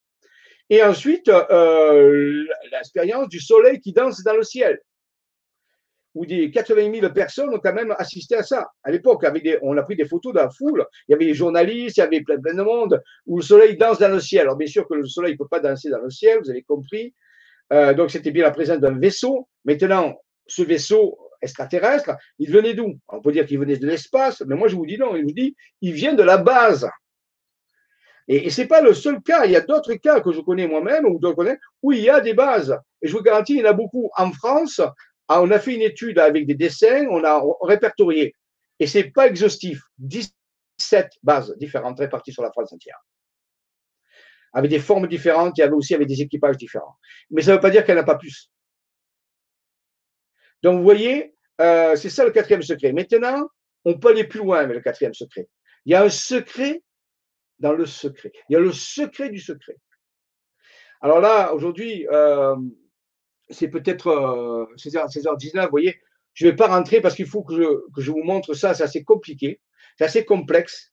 et 0.70 0.82
ensuite 0.84 1.28
euh, 1.28 2.44
l'expérience 2.70 3.28
du 3.28 3.40
soleil 3.40 3.80
qui 3.80 3.92
danse 3.92 4.22
dans 4.22 4.36
le 4.36 4.44
ciel 4.44 4.80
où 6.14 6.26
des 6.26 6.50
80 6.50 6.92
000 7.00 7.12
personnes 7.12 7.50
ont 7.50 7.58
quand 7.58 7.72
même 7.72 7.94
assisté 7.98 8.36
à 8.36 8.42
ça. 8.42 8.68
À 8.82 8.90
l'époque, 8.90 9.24
on 9.62 9.76
a 9.76 9.82
pris 9.82 9.96
des 9.96 10.06
photos 10.06 10.32
de 10.32 10.38
la 10.38 10.50
foule, 10.50 10.84
il 11.08 11.12
y 11.12 11.14
avait 11.14 11.26
des 11.26 11.34
journalistes, 11.34 11.96
il 11.96 12.00
y 12.00 12.02
avait 12.02 12.20
plein, 12.22 12.36
de 12.38 12.62
monde, 12.62 13.00
où 13.26 13.38
le 13.38 13.42
soleil 13.42 13.76
danse 13.76 13.98
dans 13.98 14.08
le 14.08 14.20
ciel. 14.20 14.42
Alors 14.42 14.56
bien 14.56 14.66
sûr 14.66 14.86
que 14.88 14.94
le 14.94 15.06
soleil 15.06 15.32
ne 15.32 15.38
peut 15.38 15.48
pas 15.48 15.60
danser 15.60 15.90
dans 15.90 16.00
le 16.00 16.10
ciel, 16.10 16.40
vous 16.42 16.50
avez 16.50 16.62
compris. 16.62 17.14
Euh, 17.72 17.94
donc 17.94 18.10
c'était 18.10 18.32
bien 18.32 18.44
la 18.44 18.50
présence 18.50 18.80
d'un 18.80 18.98
vaisseau. 18.98 19.48
Maintenant, 19.64 20.16
ce 20.46 20.62
vaisseau 20.62 21.18
extraterrestre, 21.42 22.12
il 22.38 22.50
venait 22.50 22.74
d'où? 22.74 22.98
On 23.08 23.20
peut 23.20 23.32
dire 23.32 23.46
qu'il 23.46 23.58
venait 23.58 23.76
de 23.76 23.86
l'espace, 23.86 24.42
mais 24.46 24.56
moi 24.56 24.68
je 24.68 24.76
vous 24.76 24.86
dis 24.86 24.98
non, 24.98 25.16
il 25.16 25.24
vous 25.24 25.32
dit, 25.32 25.56
il 25.80 25.92
vient 25.92 26.14
de 26.14 26.22
la 26.22 26.38
base. 26.38 26.88
Et, 28.32 28.48
ce 28.48 28.60
n'est 28.60 28.68
pas 28.68 28.80
le 28.80 28.94
seul 28.94 29.20
cas. 29.22 29.44
Il 29.44 29.50
y 29.50 29.56
a 29.56 29.60
d'autres 29.60 29.94
cas 29.94 30.20
que 30.20 30.30
je 30.30 30.40
connais 30.40 30.68
moi-même 30.68 31.04
ou 31.04 31.18
d'autres 31.18 31.36
connais 31.36 31.58
où 31.82 31.90
il 31.90 32.00
y 32.00 32.08
a 32.08 32.20
des 32.20 32.32
bases. 32.32 32.78
Et 33.02 33.08
je 33.08 33.16
vous 33.16 33.22
garantis, 33.22 33.54
il 33.54 33.58
y 33.58 33.62
en 33.62 33.70
a 33.70 33.72
beaucoup. 33.72 34.08
En 34.16 34.30
France, 34.30 34.80
ah, 35.32 35.40
on 35.42 35.50
a 35.52 35.60
fait 35.60 35.76
une 35.76 35.82
étude 35.82 36.18
avec 36.18 36.44
des 36.44 36.56
dessins, 36.56 37.06
on 37.08 37.22
a 37.22 37.40
répertorié. 37.60 38.34
Et 38.80 38.88
ce 38.88 38.98
n'est 38.98 39.12
pas 39.12 39.28
exhaustif. 39.28 39.80
17 39.98 41.08
bases 41.22 41.56
différentes 41.56 42.00
réparties 42.00 42.32
sur 42.32 42.42
la 42.42 42.50
France 42.50 42.72
entière. 42.72 42.98
Avec 44.52 44.72
des 44.72 44.80
formes 44.80 45.06
différentes, 45.06 45.56
il 45.56 45.60
y 45.60 45.62
avait 45.62 45.74
aussi 45.74 45.94
avec 45.94 46.08
des 46.08 46.20
équipages 46.20 46.56
différents. 46.56 46.96
Mais 47.30 47.42
ça 47.42 47.52
ne 47.52 47.56
veut 47.56 47.60
pas 47.60 47.70
dire 47.70 47.84
qu'elle 47.84 47.94
n'a 47.94 48.02
pas 48.02 48.18
plus. 48.18 48.50
Donc, 50.64 50.78
vous 50.78 50.82
voyez, 50.82 51.36
euh, 51.60 51.94
c'est 51.94 52.10
ça 52.10 52.24
le 52.24 52.32
quatrième 52.32 52.62
secret. 52.62 52.92
Maintenant, 52.92 53.48
on 53.84 54.00
peut 54.00 54.08
aller 54.08 54.24
plus 54.24 54.40
loin 54.40 54.58
avec 54.58 54.74
le 54.74 54.82
quatrième 54.82 55.14
secret. 55.14 55.48
Il 55.84 55.92
y 55.92 55.94
a 55.94 56.02
un 56.02 56.10
secret 56.10 56.82
dans 57.60 57.72
le 57.72 57.86
secret. 57.86 58.32
Il 58.48 58.54
y 58.54 58.56
a 58.56 58.60
le 58.60 58.72
secret 58.72 59.30
du 59.30 59.38
secret. 59.38 59.76
Alors 61.00 61.20
là, 61.20 61.54
aujourd'hui, 61.54 62.08
euh, 62.10 62.56
c'est 63.50 63.68
peut-être 63.68 64.68
16h, 64.76 65.36
19 65.36 65.64
vous 65.64 65.70
voyez, 65.70 66.00
je 66.34 66.46
ne 66.46 66.50
vais 66.50 66.56
pas 66.56 66.68
rentrer 66.68 67.00
parce 67.00 67.14
qu'il 67.14 67.26
faut 67.26 67.42
que 67.42 67.54
je, 67.96 68.10
vous 68.10 68.22
montre 68.22 68.54
ça, 68.54 68.74
c'est 68.74 68.84
assez 68.84 69.04
compliqué, 69.04 69.60
c'est 69.98 70.04
assez 70.04 70.24
complexe, 70.24 70.92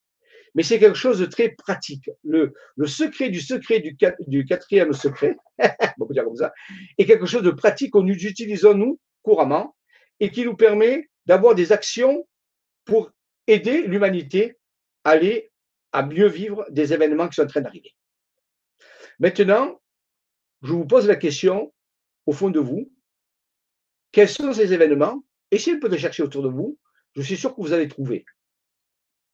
mais 0.56 0.64
c'est 0.64 0.80
quelque 0.80 0.98
chose 0.98 1.20
de 1.20 1.26
très 1.26 1.50
pratique. 1.50 2.10
Le, 2.24 2.54
secret 2.86 3.30
du 3.30 3.40
secret 3.40 3.80
du, 3.80 4.46
quatrième 4.46 4.94
secret, 4.94 5.38
on 6.00 6.06
peut 6.06 6.14
dire 6.14 6.24
comme 6.24 6.36
ça, 6.36 6.54
est 6.98 7.06
quelque 7.06 7.26
chose 7.26 7.44
de 7.44 7.52
pratique 7.52 7.94
que 7.94 8.00
nous 8.00 8.26
utilisons 8.26 8.74
nous 8.74 9.00
couramment 9.22 9.76
et 10.20 10.32
qui 10.32 10.44
nous 10.44 10.56
permet 10.56 11.10
d'avoir 11.26 11.56
des 11.56 11.72
actions 11.72 12.28
pour 12.86 13.12
aider 13.46 13.84
l'humanité 13.84 14.58
à 15.04 15.12
aller 15.12 15.52
à 15.92 16.04
mieux 16.04 16.28
vivre 16.28 16.66
des 16.70 16.94
événements 16.94 17.28
qui 17.28 17.36
sont 17.36 17.44
en 17.44 17.48
train 17.48 17.62
d'arriver. 17.62 17.94
Maintenant, 19.20 19.80
je 20.64 20.74
vous 20.74 20.86
pose 20.86 21.08
la 21.08 21.16
question 21.16 21.74
au 22.28 22.34
fond 22.34 22.52
de 22.52 22.60
vous, 22.60 22.92
quels 24.12 24.30
sont 24.30 24.54
ces 24.54 24.74
événements 24.74 25.24
Essayez 25.50 25.78
un 25.78 25.80
peu 25.80 25.90
de 25.90 25.98
chercher 25.98 26.24
autour 26.24 26.44
de 26.44 26.50
vous, 26.50 26.78
je 27.16 27.22
suis 27.22 27.38
sûr 27.38 27.56
que 27.56 27.62
vous 27.62 27.74
allez 27.74 27.88
trouver. 27.88 28.26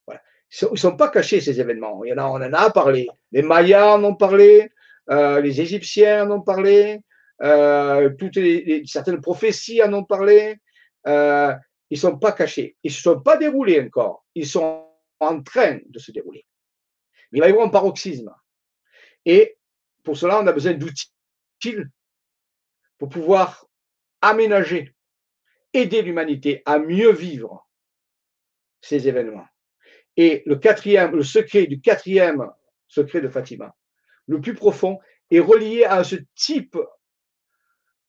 Ils 0.07 0.67
ne 0.71 0.75
sont 0.77 0.95
pas 0.95 1.09
cachés, 1.09 1.41
ces 1.41 1.59
événements. 1.59 2.03
Il 2.03 2.09
y 2.09 2.13
en 2.13 2.19
a, 2.19 2.25
on 2.25 2.35
en 2.35 2.53
a 2.53 2.69
parlé. 2.69 3.07
Les 3.31 3.41
Mayas 3.41 3.95
en 3.95 4.03
ont 4.03 4.15
parlé, 4.15 4.71
euh, 5.09 5.41
les 5.41 5.59
Égyptiens 5.59 6.27
en 6.29 6.37
ont 6.37 6.41
parlé, 6.41 6.99
euh, 7.41 8.11
toutes 8.19 8.35
les, 8.35 8.83
certaines 8.85 9.19
prophéties 9.19 9.81
en 9.81 9.91
ont 9.93 10.03
parlé. 10.03 10.57
Euh, 11.07 11.53
ils 11.89 11.95
ne 11.95 11.99
sont 11.99 12.19
pas 12.19 12.31
cachés. 12.31 12.77
Ils 12.83 12.89
ne 12.89 12.93
se 12.93 13.01
sont 13.01 13.19
pas 13.19 13.37
déroulés 13.37 13.81
encore. 13.81 14.23
Ils 14.35 14.47
sont 14.47 14.87
en 15.19 15.41
train 15.41 15.79
de 15.83 15.97
se 15.97 16.11
dérouler. 16.11 16.45
Mais 17.31 17.39
il 17.39 17.41
va 17.41 17.47
y 17.47 17.51
avoir 17.51 17.65
un 17.65 17.71
paroxysme. 17.71 18.31
Et 19.25 19.57
pour 20.03 20.15
cela, 20.15 20.39
on 20.39 20.45
a 20.45 20.51
besoin 20.51 20.73
d'outils 20.73 21.11
pour 23.03 23.09
pouvoir 23.09 23.67
aménager, 24.21 24.95
aider 25.73 26.01
l'humanité 26.03 26.63
à 26.65 26.79
mieux 26.79 27.11
vivre 27.11 27.67
ces 28.79 29.09
événements. 29.09 29.45
Et 30.15 30.41
le 30.45 30.55
quatrième, 30.55 31.13
le 31.13 31.21
secret 31.21 31.67
du 31.67 31.81
quatrième 31.81 32.49
secret 32.87 33.19
de 33.19 33.27
Fatima, 33.27 33.75
le 34.27 34.39
plus 34.39 34.53
profond, 34.53 34.99
est 35.29 35.41
relié 35.41 35.83
à 35.83 36.05
ce 36.05 36.15
type 36.35 36.77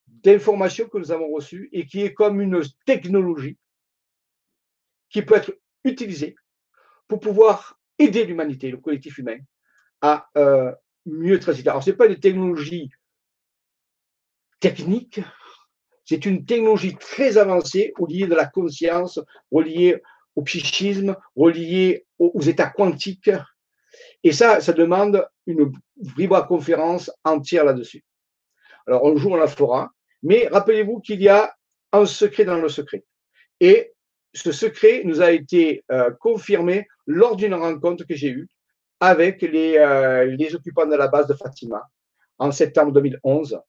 d'information 0.06 0.88
que 0.88 0.98
nous 0.98 1.10
avons 1.10 1.32
reçue 1.32 1.68
et 1.72 1.86
qui 1.86 2.02
est 2.02 2.14
comme 2.14 2.40
une 2.40 2.62
technologie 2.86 3.58
qui 5.10 5.22
peut 5.22 5.34
être 5.34 5.58
utilisée 5.82 6.36
pour 7.08 7.18
pouvoir 7.18 7.80
aider 7.98 8.24
l'humanité, 8.24 8.70
le 8.70 8.78
collectif 8.78 9.18
humain, 9.18 9.38
à 10.02 10.30
euh, 10.36 10.72
mieux 11.04 11.40
transiter. 11.40 11.68
Alors, 11.68 11.82
ce 11.82 11.90
n'est 11.90 11.96
pas 11.96 12.06
une 12.06 12.20
technologie 12.20 12.92
technique, 14.64 15.20
c'est 16.06 16.24
une 16.24 16.46
technologie 16.46 16.96
très 16.96 17.36
avancée 17.36 17.92
reliée 17.98 18.26
de 18.26 18.34
la 18.34 18.46
conscience, 18.46 19.20
reliée 19.52 20.02
au 20.36 20.42
psychisme, 20.42 21.14
reliée 21.36 22.06
aux, 22.18 22.40
états 22.40 22.70
quantiques. 22.70 23.30
Et 24.22 24.32
ça, 24.32 24.62
ça 24.62 24.72
demande 24.72 25.26
une 25.46 25.70
conférence 26.48 27.10
entière 27.24 27.66
là-dessus. 27.66 28.02
Alors, 28.86 29.06
un 29.06 29.16
jour, 29.16 29.32
on 29.32 29.36
la 29.36 29.48
fera. 29.48 29.90
Mais 30.22 30.48
rappelez-vous 30.50 31.00
qu'il 31.00 31.20
y 31.20 31.28
a 31.28 31.54
un 31.92 32.06
secret 32.06 32.46
dans 32.46 32.58
le 32.58 32.70
secret. 32.70 33.04
Et 33.60 33.92
ce 34.32 34.50
secret 34.50 35.02
nous 35.04 35.20
a 35.20 35.30
été 35.30 35.84
euh, 35.92 36.10
confirmé 36.20 36.86
lors 37.06 37.36
d'une 37.36 37.54
rencontre 37.54 38.04
que 38.06 38.14
j'ai 38.14 38.30
eue 38.30 38.48
avec 38.98 39.42
les, 39.42 39.76
euh, 39.76 40.24
les 40.24 40.54
occupants 40.54 40.86
de 40.86 40.96
la 40.96 41.08
base 41.08 41.26
de 41.26 41.34
Fatima 41.34 41.82
en 42.38 42.50
septembre 42.50 42.92
2011 42.92 43.60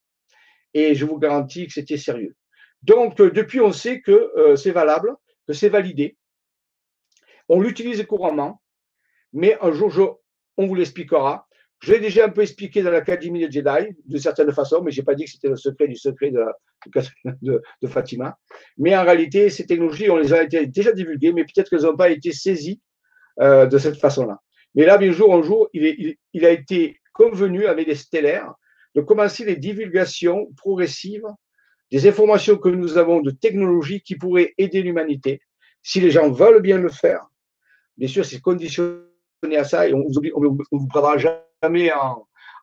et 0.76 0.94
je 0.94 1.06
vous 1.06 1.18
garantis 1.18 1.66
que 1.66 1.74
c'était 1.74 1.98
sérieux. 1.98 2.36
Donc, 2.84 3.20
euh, 3.20 3.32
depuis, 3.32 3.62
on 3.62 3.72
sait 3.72 4.02
que 4.02 4.12
euh, 4.38 4.56
c'est 4.56 4.72
valable, 4.72 5.16
que 5.48 5.54
c'est 5.54 5.70
validé. 5.70 6.18
On 7.50 7.62
l'utilise 7.62 8.06
couramment, 8.06 8.62
mais 9.34 9.58
un 9.62 9.72
jour, 9.72 10.22
on 10.58 10.68
vous 10.68 10.76
l'expliquera. 10.76 11.48
Je 11.80 11.94
l'ai 11.94 12.00
déjà 12.00 12.26
un 12.26 12.30
peu 12.30 12.42
expliqué 12.42 12.84
dans 12.84 12.92
l'Académie 12.92 13.40
des 13.40 13.52
Jedi, 13.52 13.96
de 14.06 14.18
certaine 14.18 14.52
façon, 14.52 14.82
mais 14.82 14.92
je 14.92 15.00
n'ai 15.00 15.06
pas 15.06 15.16
dit 15.16 15.26
que 15.26 15.32
c'était 15.32 15.50
le 15.50 15.56
secret 15.56 15.88
du 15.88 15.96
secret 15.96 16.32
de, 16.32 17.88
Fatima. 17.88 18.38
Mais 18.78 18.96
en 18.96 19.04
réalité, 19.04 19.50
ces 19.50 19.66
technologies, 19.66 20.10
on 20.10 20.18
les 20.18 20.34
a 20.34 20.44
été 20.44 20.68
déjà 20.68 20.92
divulguées, 20.92 21.32
mais 21.32 21.44
peut-être 21.44 21.70
qu'elles 21.70 21.84
n'ont 21.84 21.96
pas 21.96 22.10
été 22.10 22.32
saisies 22.32 22.82
euh, 23.40 23.66
de 23.66 23.78
cette 23.78 23.98
façon-là. 23.98 24.40
Mais 24.74 24.86
là, 24.86 24.98
bien 24.98 25.12
jour 25.12 25.32
en 25.32 25.42
jour, 25.42 25.70
il, 25.74 25.86
est, 25.86 26.18
il 26.34 26.46
a 26.46 26.52
été 26.52 27.00
convenu 27.14 27.66
avec 27.66 27.88
les 27.88 27.96
stellaires 27.96 28.54
de 28.96 29.02
commencer 29.02 29.46
les 29.46 29.58
divulgations 29.58 30.48
progressives 30.58 31.28
des 31.92 32.08
informations 32.08 32.58
que 32.58 32.70
nous 32.70 32.98
avons 32.98 33.22
de 33.22 33.32
technologies 33.32 34.02
qui 34.02 34.16
pourraient 34.16 34.54
aider 34.58 34.82
l'humanité, 34.82 35.42
si 35.84 36.00
les 36.00 36.10
gens 36.10 36.32
veulent 36.32 36.62
bien 36.62 36.78
le 36.78 36.90
faire. 36.90 37.28
Bien 37.98 38.08
sûr, 38.08 38.26
c'est 38.26 38.42
conditionné 38.42 39.04
à 39.56 39.64
ça 39.64 39.88
et 39.88 39.94
on 39.94 40.00
ne 40.00 40.48
vous, 40.72 40.88
prendra 40.88 41.18
jamais 41.18 41.92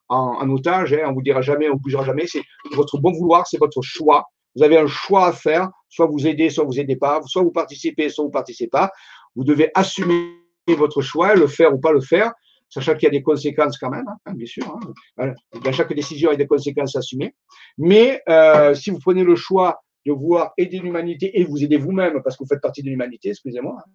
en, 0.09 0.51
otage, 0.51 0.93
hein, 0.93 1.03
on 1.07 1.11
ne 1.11 1.15
vous 1.15 1.23
dira 1.23 1.41
jamais, 1.41 1.69
on 1.69 1.75
ne 1.75 1.79
bougera 1.79 2.05
jamais. 2.05 2.27
C'est 2.27 2.43
votre 2.73 2.99
bon 2.99 3.13
vouloir, 3.13 3.47
c'est 3.47 3.59
votre 3.59 3.81
choix. 3.83 4.27
Vous 4.57 4.63
avez 4.63 4.77
un 4.77 4.87
choix 4.87 5.29
à 5.29 5.33
faire, 5.33 5.71
soit 5.89 6.07
vous 6.07 6.27
aidez, 6.27 6.51
soit 6.51 6.65
vous 6.65 6.81
aidez 6.81 6.97
pas, 6.97 7.23
soit 7.27 7.43
vous 7.43 7.53
participez, 7.53 8.09
soit 8.09 8.25
vous 8.25 8.31
participez 8.31 8.69
pas. 8.69 8.91
Vous 9.37 9.45
devez 9.45 9.71
assumer 9.75 10.33
votre 10.69 11.01
choix, 11.01 11.35
le 11.35 11.47
faire 11.47 11.73
ou 11.75 11.79
pas 11.79 11.93
le 11.93 12.01
faire 12.01 12.33
sachant 12.73 12.95
qu'il 12.95 13.03
y 13.03 13.07
a 13.07 13.11
des 13.11 13.23
conséquences 13.23 13.77
quand 13.77 13.91
même, 13.91 14.07
hein, 14.09 14.33
bien 14.35 14.47
sûr. 14.47 14.79
Hein. 15.19 15.35
Dans 15.63 15.73
chaque 15.73 15.93
décision, 15.93 16.31
il 16.31 16.33
y 16.33 16.37
a 16.37 16.39
des 16.39 16.47
conséquences 16.47 16.97
assumées. 16.97 17.35
Mais 17.77 18.23
euh, 18.31 18.73
si 18.73 18.91
vous 18.91 18.99
prenez 18.99 19.25
le 19.25 19.37
choix 19.37 19.83
de 20.07 20.13
vouloir 20.13 20.55
aider 20.57 20.79
l'humanité 20.79 21.39
et 21.39 21.45
vous 21.45 21.63
aider 21.63 21.77
vous-même, 21.77 22.23
parce 22.23 22.37
que 22.37 22.45
vous 22.45 22.49
faites 22.49 22.63
partie 22.63 22.83
de 22.83 22.89
l'humanité, 22.89 23.29
excusez-moi, 23.29 23.77
hein. 23.79 23.91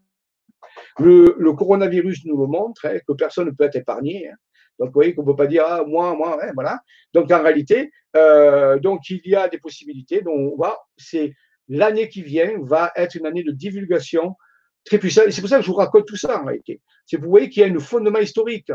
le, 1.00 1.52
coronavirus 1.54 2.26
nous 2.26 2.38
le 2.38 2.46
montre, 2.46 2.88
que 3.08 3.14
personne 3.14 3.48
ne 3.48 3.52
peut 3.52 3.64
être 3.64 3.78
épargné. 3.78 4.30
Donc, 4.78 4.90
vous 4.90 4.94
voyez 4.94 5.16
qu'on 5.16 5.24
ne 5.24 5.28
peut 5.28 5.36
pas 5.36 5.48
dire, 5.48 5.64
ah, 5.66 5.84
moi, 5.84 6.16
moi, 6.16 6.38
voilà. 6.54 6.80
Donc, 7.16 7.32
en 7.32 7.42
réalité, 7.42 7.90
euh, 8.16 8.78
donc, 8.78 9.10
il 9.10 9.22
y 9.26 9.36
a 9.36 9.48
des 9.48 9.58
possibilités. 9.58 10.22
Donc, 10.22 10.54
on 10.56 10.64
c'est 10.98 11.34
l'année 11.68 12.10
qui 12.10 12.22
vient 12.22 12.52
va 12.62 12.92
être 12.96 13.16
une 13.16 13.26
année 13.26 13.44
de 13.44 13.52
divulgation 13.52 14.36
c'est 14.90 15.00
pour 15.00 15.50
ça 15.50 15.58
que 15.58 15.64
je 15.64 15.68
vous 15.68 15.74
raconte 15.74 16.08
tout 16.08 16.18
ça 16.18 16.42
en 16.42 16.46
réalité. 16.46 16.82
C'est 17.06 17.18
vous 17.18 17.30
voyez 17.30 17.50
qu'il 17.50 17.62
y 17.62 17.70
a 17.70 17.74
un 17.74 17.80
fondement 17.80 18.20
historique. 18.20 18.72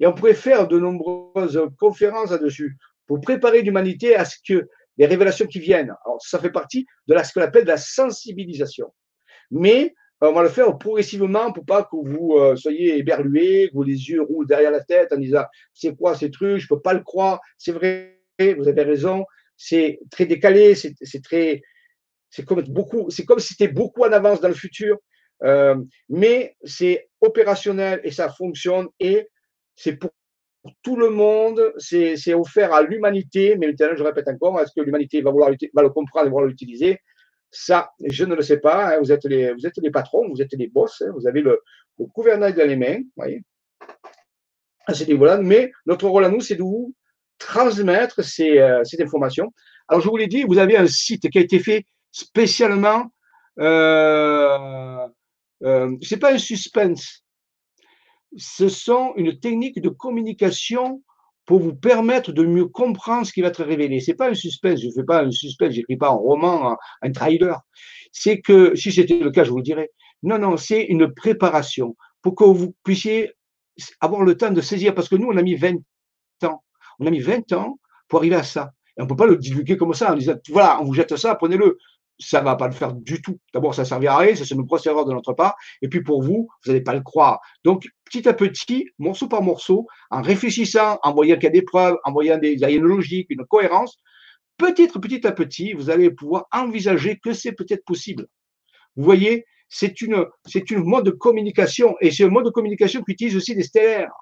Et 0.00 0.06
on 0.06 0.12
pourrait 0.12 0.34
faire 0.34 0.68
de 0.68 0.78
nombreuses 0.78 1.60
conférences 1.78 2.30
là-dessus 2.30 2.76
pour 3.06 3.20
préparer 3.20 3.62
l'humanité 3.62 4.16
à 4.16 4.24
ce 4.24 4.36
que 4.46 4.68
les 4.96 5.06
révélations 5.06 5.46
qui 5.46 5.58
viennent. 5.58 5.92
Alors, 6.04 6.20
ça 6.20 6.38
fait 6.38 6.50
partie 6.50 6.86
de 7.08 7.16
ce 7.18 7.32
qu'on 7.32 7.42
appelle 7.42 7.64
la 7.64 7.76
sensibilisation. 7.76 8.92
Mais 9.50 9.94
on 10.20 10.32
va 10.32 10.42
le 10.42 10.48
faire 10.48 10.78
progressivement 10.78 11.52
pour 11.52 11.64
pas 11.64 11.82
que 11.82 11.96
vous 11.96 12.36
euh, 12.38 12.56
soyez 12.56 12.96
éberlués, 12.98 13.68
que 13.68 13.74
vous 13.74 13.82
les 13.82 14.08
yeux 14.08 14.22
roulent 14.22 14.46
derrière 14.46 14.70
la 14.70 14.82
tête 14.82 15.12
en 15.12 15.16
disant 15.16 15.44
c'est 15.72 15.96
quoi 15.96 16.14
ces 16.14 16.30
trucs, 16.30 16.58
je 16.58 16.68
peux 16.68 16.80
pas 16.80 16.94
le 16.94 17.02
croire, 17.02 17.40
c'est 17.58 17.72
vrai, 17.72 18.20
vous 18.38 18.68
avez 18.68 18.82
raison, 18.82 19.24
c'est 19.56 20.00
très 20.10 20.26
décalé, 20.26 20.74
c'est 20.74 21.22
très, 21.22 21.62
c'est 22.30 22.44
comme 22.44 22.62
beaucoup, 22.62 23.10
c'est 23.10 23.24
comme 23.24 23.38
si 23.38 23.54
c'était 23.54 23.72
beaucoup 23.72 24.02
en 24.02 24.12
avance 24.12 24.40
dans 24.40 24.48
le 24.48 24.54
futur. 24.54 24.98
Euh, 25.42 25.76
mais 26.08 26.56
c'est 26.64 27.08
opérationnel 27.20 28.00
et 28.04 28.10
ça 28.10 28.28
fonctionne 28.30 28.88
et 29.00 29.28
c'est 29.74 29.96
pour 29.96 30.10
tout 30.82 30.96
le 30.96 31.10
monde, 31.10 31.74
c'est 31.76 32.34
offert 32.34 32.72
à 32.72 32.82
l'humanité, 32.82 33.56
mais 33.56 33.74
je 33.78 34.02
répète 34.02 34.28
encore, 34.28 34.58
est-ce 34.60 34.72
que 34.74 34.80
l'humanité 34.80 35.20
va, 35.20 35.30
le 35.30 35.88
comprendre 35.90 36.26
et 36.26 36.30
vouloir 36.30 36.46
l'utiliser? 36.46 36.98
Ça, 37.50 37.90
je 38.02 38.24
ne 38.24 38.34
le 38.34 38.42
sais 38.42 38.58
pas. 38.58 38.94
Hein. 38.94 38.98
vous, 39.00 39.12
êtes 39.12 39.24
les, 39.24 39.52
vous 39.52 39.66
êtes 39.66 39.76
les 39.76 39.90
patrons, 39.90 40.28
vous 40.28 40.40
êtes 40.40 40.52
les 40.54 40.68
boss, 40.68 41.02
hein. 41.02 41.12
vous 41.14 41.26
avez 41.26 41.42
le, 41.42 41.60
gouvernail 41.98 42.54
dans 42.54 42.66
les 42.66 42.76
mains, 42.76 43.00
voyez? 43.16 43.42
À 44.86 44.94
ce 44.94 45.04
niveau-là, 45.04 45.38
mais 45.38 45.70
notre 45.86 46.08
rôle 46.08 46.24
à 46.24 46.28
nous, 46.28 46.40
c'est 46.40 46.56
de 46.56 46.62
vous 46.62 46.94
transmettre 47.38 48.24
ces, 48.24 48.58
euh, 48.58 48.82
cette 48.84 49.00
information. 49.00 49.52
Alors, 49.88 50.02
je 50.02 50.08
vous 50.08 50.16
l'ai 50.16 50.26
dit, 50.26 50.44
vous 50.44 50.58
avez 50.58 50.76
un 50.76 50.86
site 50.86 51.28
qui 51.30 51.38
a 51.38 51.42
été 51.42 51.58
fait 51.58 51.84
spécialement 52.10 53.12
euh, 53.60 55.06
euh, 55.64 55.96
c'est 56.02 56.18
pas 56.18 56.32
un 56.32 56.38
suspense. 56.38 57.24
ce 58.36 58.68
sont 58.68 59.12
une 59.16 59.38
technique 59.38 59.80
de 59.80 59.88
communication 59.88 61.02
pour 61.46 61.60
vous 61.60 61.74
permettre 61.74 62.32
de 62.32 62.44
mieux 62.44 62.66
comprendre 62.66 63.26
ce 63.26 63.32
qui 63.32 63.42
va 63.42 63.48
être 63.48 63.64
révélé. 63.64 64.00
C'est 64.00 64.14
pas 64.14 64.30
un 64.30 64.34
suspense, 64.34 64.80
je 64.80 64.88
fais 64.94 65.04
pas 65.04 65.22
un 65.22 65.30
suspense, 65.30 65.74
j'écris 65.74 65.96
pas 65.96 66.08
un 66.08 66.14
roman, 66.14 66.76
un, 67.02 67.12
trailer. 67.12 67.60
C'est 68.12 68.40
que, 68.40 68.74
si 68.74 68.92
c'était 68.92 69.18
le 69.18 69.30
cas, 69.30 69.44
je 69.44 69.50
vous 69.50 69.58
le 69.58 69.62
dirais. 69.62 69.90
Non, 70.22 70.38
non, 70.38 70.56
c'est 70.56 70.82
une 70.82 71.12
préparation 71.12 71.96
pour 72.22 72.34
que 72.34 72.44
vous 72.44 72.74
puissiez 72.82 73.32
avoir 74.00 74.22
le 74.22 74.36
temps 74.36 74.50
de 74.50 74.60
saisir, 74.60 74.94
parce 74.94 75.08
que 75.08 75.16
nous, 75.16 75.28
on 75.28 75.36
a 75.36 75.42
mis 75.42 75.56
20 75.56 75.76
ans. 76.44 76.62
On 76.98 77.06
a 77.06 77.10
mis 77.10 77.20
20 77.20 77.52
ans 77.52 77.78
pour 78.08 78.20
arriver 78.20 78.36
à 78.36 78.42
ça. 78.42 78.72
Et 78.96 79.02
on 79.02 79.04
ne 79.04 79.08
peut 79.08 79.16
pas 79.16 79.26
le 79.26 79.36
divulguer 79.36 79.76
comme 79.76 79.92
ça 79.92 80.12
en 80.12 80.16
disant, 80.16 80.36
voilà, 80.48 80.80
on 80.80 80.84
vous 80.84 80.94
jette 80.94 81.16
ça, 81.16 81.34
prenez-le 81.34 81.76
ça 82.18 82.40
ne 82.40 82.44
va 82.44 82.56
pas 82.56 82.68
le 82.68 82.74
faire 82.74 82.92
du 82.92 83.20
tout. 83.20 83.38
D'abord, 83.52 83.74
ça 83.74 83.82
ne 83.82 83.86
servira 83.86 84.14
à 84.14 84.18
rien, 84.18 84.34
ça 84.34 84.44
c'est 84.44 84.54
une 84.54 84.62
grosse 84.62 84.86
erreur 84.86 85.04
de 85.04 85.12
notre 85.12 85.32
part. 85.32 85.56
Et 85.82 85.88
puis 85.88 86.02
pour 86.02 86.22
vous, 86.22 86.48
vous 86.64 86.70
n'allez 86.70 86.82
pas 86.82 86.94
le 86.94 87.02
croire. 87.02 87.40
Donc, 87.64 87.88
petit 88.04 88.28
à 88.28 88.34
petit, 88.34 88.88
morceau 88.98 89.28
par 89.28 89.42
morceau, 89.42 89.86
en 90.10 90.22
réfléchissant, 90.22 90.98
en 91.02 91.12
voyant 91.12 91.34
qu'il 91.34 91.44
y 91.44 91.48
a 91.48 91.50
des 91.50 91.62
preuves, 91.62 91.96
en 92.04 92.12
voyant 92.12 92.38
des, 92.38 92.62
une 92.62 92.84
logique, 92.84 93.26
une 93.30 93.44
cohérence, 93.46 93.98
petit, 94.56 94.88
à 95.26 95.32
petit, 95.32 95.72
vous 95.72 95.90
allez 95.90 96.10
pouvoir 96.10 96.46
envisager 96.52 97.18
que 97.22 97.32
c'est 97.32 97.52
peut-être 97.52 97.84
possible. 97.84 98.26
Vous 98.96 99.04
voyez, 99.04 99.44
c'est 99.68 100.00
une, 100.00 100.24
c'est 100.46 100.70
une 100.70 100.84
mode 100.84 101.06
de 101.06 101.10
communication 101.10 101.96
et 102.00 102.10
c'est 102.10 102.24
un 102.24 102.28
mode 102.28 102.44
de 102.44 102.50
communication 102.50 103.02
qui 103.02 103.12
utilise 103.12 103.36
aussi 103.36 103.54
des 103.54 103.64
stellaires. 103.64 104.12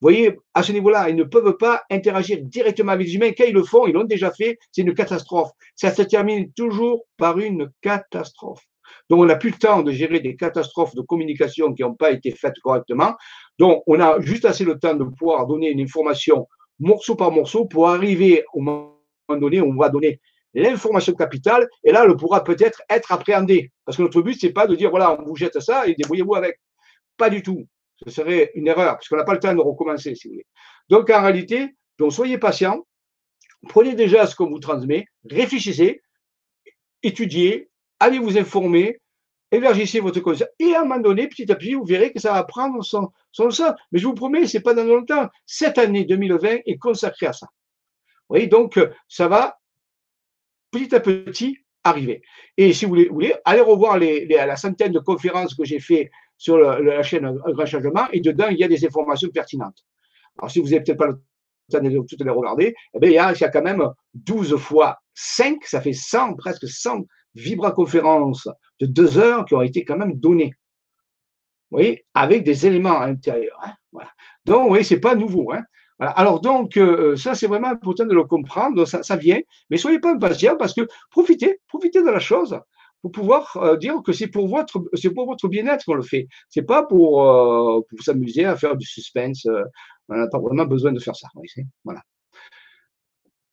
Voyez, 0.00 0.38
à 0.54 0.62
ce 0.62 0.72
niveau-là, 0.72 1.10
ils 1.10 1.16
ne 1.16 1.24
peuvent 1.24 1.56
pas 1.58 1.82
interagir 1.90 2.38
directement 2.40 2.92
avec 2.92 3.06
les 3.06 3.14
humains. 3.14 3.32
Quand 3.36 3.44
ils 3.44 3.54
le 3.54 3.62
font, 3.62 3.86
ils 3.86 3.92
l'ont 3.92 4.04
déjà 4.04 4.30
fait, 4.30 4.58
c'est 4.72 4.82
une 4.82 4.94
catastrophe. 4.94 5.50
Ça 5.74 5.90
se 5.90 6.02
termine 6.02 6.50
toujours 6.52 7.04
par 7.18 7.38
une 7.38 7.70
catastrophe. 7.82 8.64
Donc, 9.08 9.20
on 9.20 9.26
n'a 9.26 9.36
plus 9.36 9.50
le 9.50 9.58
temps 9.58 9.82
de 9.82 9.92
gérer 9.92 10.20
des 10.20 10.36
catastrophes 10.36 10.94
de 10.94 11.02
communication 11.02 11.74
qui 11.74 11.82
n'ont 11.82 11.94
pas 11.94 12.12
été 12.12 12.30
faites 12.30 12.58
correctement. 12.62 13.14
Donc, 13.58 13.82
on 13.86 14.00
a 14.00 14.20
juste 14.20 14.44
assez 14.44 14.64
le 14.64 14.78
temps 14.78 14.94
de 14.94 15.04
pouvoir 15.04 15.46
donner 15.46 15.70
une 15.70 15.80
information 15.80 16.48
morceau 16.78 17.14
par 17.14 17.30
morceau 17.30 17.66
pour 17.66 17.88
arriver 17.88 18.44
au 18.54 18.60
moment 18.60 18.96
donné 19.28 19.60
où 19.60 19.66
on 19.66 19.76
va 19.76 19.90
donner 19.90 20.18
l'information 20.54 21.12
capitale 21.12 21.68
et 21.84 21.92
là, 21.92 22.04
elle 22.04 22.16
pourra 22.16 22.42
peut-être 22.42 22.82
être 22.88 23.12
appréhendée. 23.12 23.70
Parce 23.84 23.96
que 23.96 24.02
notre 24.02 24.22
but, 24.22 24.40
c'est 24.40 24.52
pas 24.52 24.66
de 24.66 24.74
dire, 24.74 24.90
voilà, 24.90 25.20
on 25.20 25.24
vous 25.24 25.36
jette 25.36 25.60
ça 25.60 25.86
et 25.86 25.94
débrouillez-vous 25.94 26.34
avec. 26.34 26.58
Pas 27.16 27.30
du 27.30 27.42
tout. 27.42 27.66
Ce 28.04 28.10
serait 28.10 28.50
une 28.54 28.68
erreur, 28.68 28.94
parce 28.94 29.08
qu'on 29.08 29.16
n'a 29.16 29.24
pas 29.24 29.34
le 29.34 29.40
temps 29.40 29.54
de 29.54 29.60
recommencer, 29.60 30.14
si 30.14 30.28
vous 30.28 30.34
voulez. 30.34 30.46
Donc, 30.88 31.10
en 31.10 31.22
réalité, 31.22 31.74
donc, 31.98 32.12
soyez 32.12 32.38
patient, 32.38 32.86
prenez 33.68 33.94
déjà 33.94 34.26
ce 34.26 34.34
qu'on 34.34 34.48
vous 34.48 34.58
transmet, 34.58 35.06
réfléchissez, 35.28 36.02
étudiez, 37.02 37.70
allez 37.98 38.18
vous 38.18 38.38
informer, 38.38 39.00
élargissez 39.50 40.00
votre 40.00 40.20
conscience, 40.20 40.48
et 40.58 40.74
à 40.74 40.80
un 40.80 40.84
moment 40.84 41.00
donné, 41.00 41.28
petit 41.28 41.50
à 41.52 41.56
petit, 41.56 41.74
vous 41.74 41.84
verrez 41.84 42.12
que 42.12 42.20
ça 42.20 42.32
va 42.32 42.44
prendre 42.44 42.82
son, 42.82 43.10
sens. 43.32 43.62
Mais 43.92 43.98
je 43.98 44.06
vous 44.06 44.14
promets, 44.14 44.46
ce 44.46 44.56
n'est 44.56 44.62
pas 44.62 44.74
dans 44.74 44.84
longtemps. 44.84 45.28
Cette 45.44 45.76
année 45.76 46.04
2020 46.04 46.60
est 46.64 46.78
consacrée 46.78 47.26
à 47.26 47.32
ça. 47.32 47.46
Vous 47.46 48.36
voyez, 48.36 48.46
donc, 48.46 48.78
ça 49.08 49.28
va 49.28 49.58
petit 50.70 50.94
à 50.94 51.00
petit 51.00 51.58
arriver. 51.84 52.22
Et 52.56 52.72
si 52.72 52.84
vous 52.84 52.96
voulez, 53.10 53.34
allez 53.44 53.60
revoir 53.60 53.98
la 53.98 54.56
centaine 54.56 54.92
de 54.92 55.00
conférences 55.00 55.54
que 55.54 55.64
j'ai 55.64 55.80
fait 55.80 56.10
sur 56.40 56.56
la 56.56 57.02
chaîne 57.02 57.26
Un 57.26 57.52
Grand 57.52 57.66
Changement, 57.66 58.08
et 58.12 58.20
dedans, 58.20 58.46
il 58.48 58.56
y 58.56 58.64
a 58.64 58.68
des 58.68 58.86
informations 58.86 59.28
pertinentes. 59.28 59.84
Alors, 60.38 60.50
si 60.50 60.58
vous 60.58 60.68
n'avez 60.70 60.80
peut-être 60.80 60.96
pas 60.96 61.08
le 61.08 61.20
temps 61.70 61.80
de 61.82 62.06
toutes 62.08 62.24
les 62.24 62.30
regarder, 62.30 62.74
eh 62.94 62.98
bien, 62.98 63.10
il, 63.10 63.38
y 63.38 63.44
a, 63.44 63.48
quand 63.50 63.62
même 63.62 63.86
12 64.14 64.56
fois 64.56 64.98
5, 65.12 65.62
ça 65.66 65.82
fait 65.82 65.92
100, 65.92 66.36
presque 66.36 66.66
100 66.66 67.04
vibra-conférences 67.34 68.48
de 68.80 68.86
deux 68.86 69.18
heures 69.18 69.44
qui 69.44 69.54
ont 69.54 69.60
été 69.60 69.84
quand 69.84 69.98
même 69.98 70.14
données. 70.14 70.54
Vous 71.70 71.76
voyez, 71.76 72.06
avec 72.14 72.42
des 72.42 72.66
éléments 72.66 72.98
à 72.98 73.06
l'intérieur. 73.06 73.60
Hein. 73.62 74.06
Donc, 74.46 74.62
vous 74.62 74.68
voyez, 74.68 74.84
ce 74.84 74.94
n'est 74.94 75.00
pas 75.00 75.14
nouveau. 75.14 75.52
Hein. 75.52 75.62
Alors, 75.98 76.40
donc, 76.40 76.78
euh, 76.78 77.16
ça, 77.16 77.34
c'est 77.34 77.48
vraiment 77.48 77.68
important 77.68 78.06
de 78.06 78.14
le 78.14 78.24
comprendre. 78.24 78.86
Ça 78.86 79.16
vient. 79.16 79.40
Mais 79.68 79.76
soyez 79.76 79.98
pas 79.98 80.12
impatients 80.14 80.56
parce 80.56 80.72
que 80.72 80.88
profitez, 81.10 81.60
profitez 81.68 82.02
de 82.02 82.08
la 82.08 82.18
chose 82.18 82.58
pour 83.02 83.12
pouvoir 83.12 83.56
euh, 83.56 83.76
dire 83.76 84.02
que 84.04 84.12
c'est 84.12 84.28
pour 84.28 84.48
votre, 84.48 85.48
bien-être 85.48 85.84
qu'on 85.84 85.94
le 85.94 86.02
fait. 86.02 86.28
C'est 86.48 86.62
pas 86.62 86.84
pour, 86.84 87.22
euh, 87.22 87.80
pour 87.88 88.02
s'amuser 88.02 88.44
à 88.44 88.56
faire 88.56 88.76
du 88.76 88.86
suspense. 88.86 89.46
Euh, 89.46 89.62
on 90.08 90.16
n'a 90.16 90.28
pas 90.28 90.38
vraiment 90.38 90.66
besoin 90.66 90.92
de 90.92 91.00
faire 91.00 91.16
ça. 91.16 91.28
Voilà. 91.84 92.02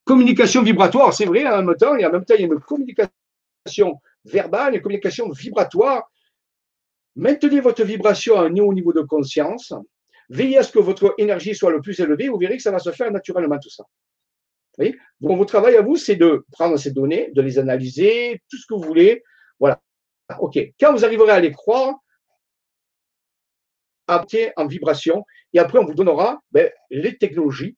Communication 0.04 0.62
vibratoire, 0.62 1.12
c'est 1.12 1.26
vrai, 1.26 1.46
en 1.46 1.62
même 1.62 1.76
temps, 1.76 1.96
et 1.96 2.04
en 2.04 2.10
même 2.10 2.24
temps, 2.24 2.34
il 2.34 2.40
y 2.40 2.44
a 2.44 2.46
une 2.46 2.60
communication 2.60 4.00
verbale, 4.24 4.74
une 4.74 4.82
communication 4.82 5.30
vibratoire. 5.30 6.10
Maintenez 7.16 7.60
votre 7.60 7.84
vibration 7.84 8.36
à 8.36 8.44
un 8.44 8.56
haut 8.58 8.72
niveau 8.72 8.92
de 8.92 9.02
conscience. 9.02 9.72
Veillez 10.30 10.58
à 10.58 10.62
ce 10.62 10.72
que 10.72 10.78
votre 10.78 11.14
énergie 11.18 11.54
soit 11.54 11.70
le 11.70 11.80
plus 11.80 11.98
élevée. 12.00 12.28
Vous 12.28 12.38
verrez 12.38 12.56
que 12.56 12.62
ça 12.62 12.70
va 12.70 12.78
se 12.78 12.90
faire 12.90 13.10
naturellement 13.10 13.58
tout 13.58 13.70
ça. 13.70 13.84
Votre 15.20 15.46
travail 15.46 15.76
à 15.76 15.82
vous, 15.82 15.96
c'est 15.96 16.16
de 16.16 16.44
prendre 16.52 16.76
ces 16.76 16.92
données, 16.92 17.30
de 17.34 17.42
les 17.42 17.58
analyser, 17.58 18.40
tout 18.48 18.56
ce 18.56 18.66
que 18.66 18.74
vous 18.74 18.82
voulez. 18.82 19.22
OK. 20.38 20.58
Quand 20.78 20.92
vous 20.92 21.04
arriverez 21.04 21.32
à 21.32 21.40
les 21.40 21.52
croire, 21.52 21.94
en 24.56 24.66
vibration, 24.66 25.24
et 25.52 25.58
après 25.58 25.78
on 25.78 25.84
vous 25.84 25.94
donnera 25.94 26.40
ben, 26.50 26.70
les 26.90 27.16
technologies 27.18 27.76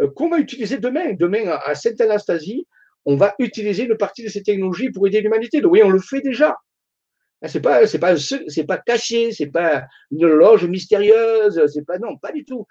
euh, 0.00 0.08
va 0.30 0.38
utiliser 0.38 0.78
demain. 0.78 1.14
Demain, 1.14 1.58
à 1.64 1.74
Sainte-Anastasie, 1.74 2.66
on 3.06 3.16
va 3.16 3.34
utiliser 3.38 3.84
une 3.84 3.96
partie 3.96 4.22
de 4.22 4.28
ces 4.28 4.42
technologies 4.42 4.90
pour 4.90 5.06
aider 5.06 5.20
l'humanité. 5.20 5.64
Oui, 5.64 5.82
on 5.82 5.90
le 5.90 6.00
fait 6.00 6.20
déjà. 6.20 6.56
Hein, 7.42 7.48
c'est 7.48 7.60
pas, 7.60 7.86
c'est 7.86 7.98
pas, 7.98 8.16
c'est 8.16 8.64
pas 8.64 8.78
caché, 8.78 9.30
pas 9.52 9.86
une 10.10 10.26
loge 10.26 10.66
mystérieuse, 10.66 11.62
c'est 11.72 11.84
pas 11.84 11.98
non, 11.98 12.18
pas 12.18 12.32
du 12.32 12.44
tout. 12.44 12.66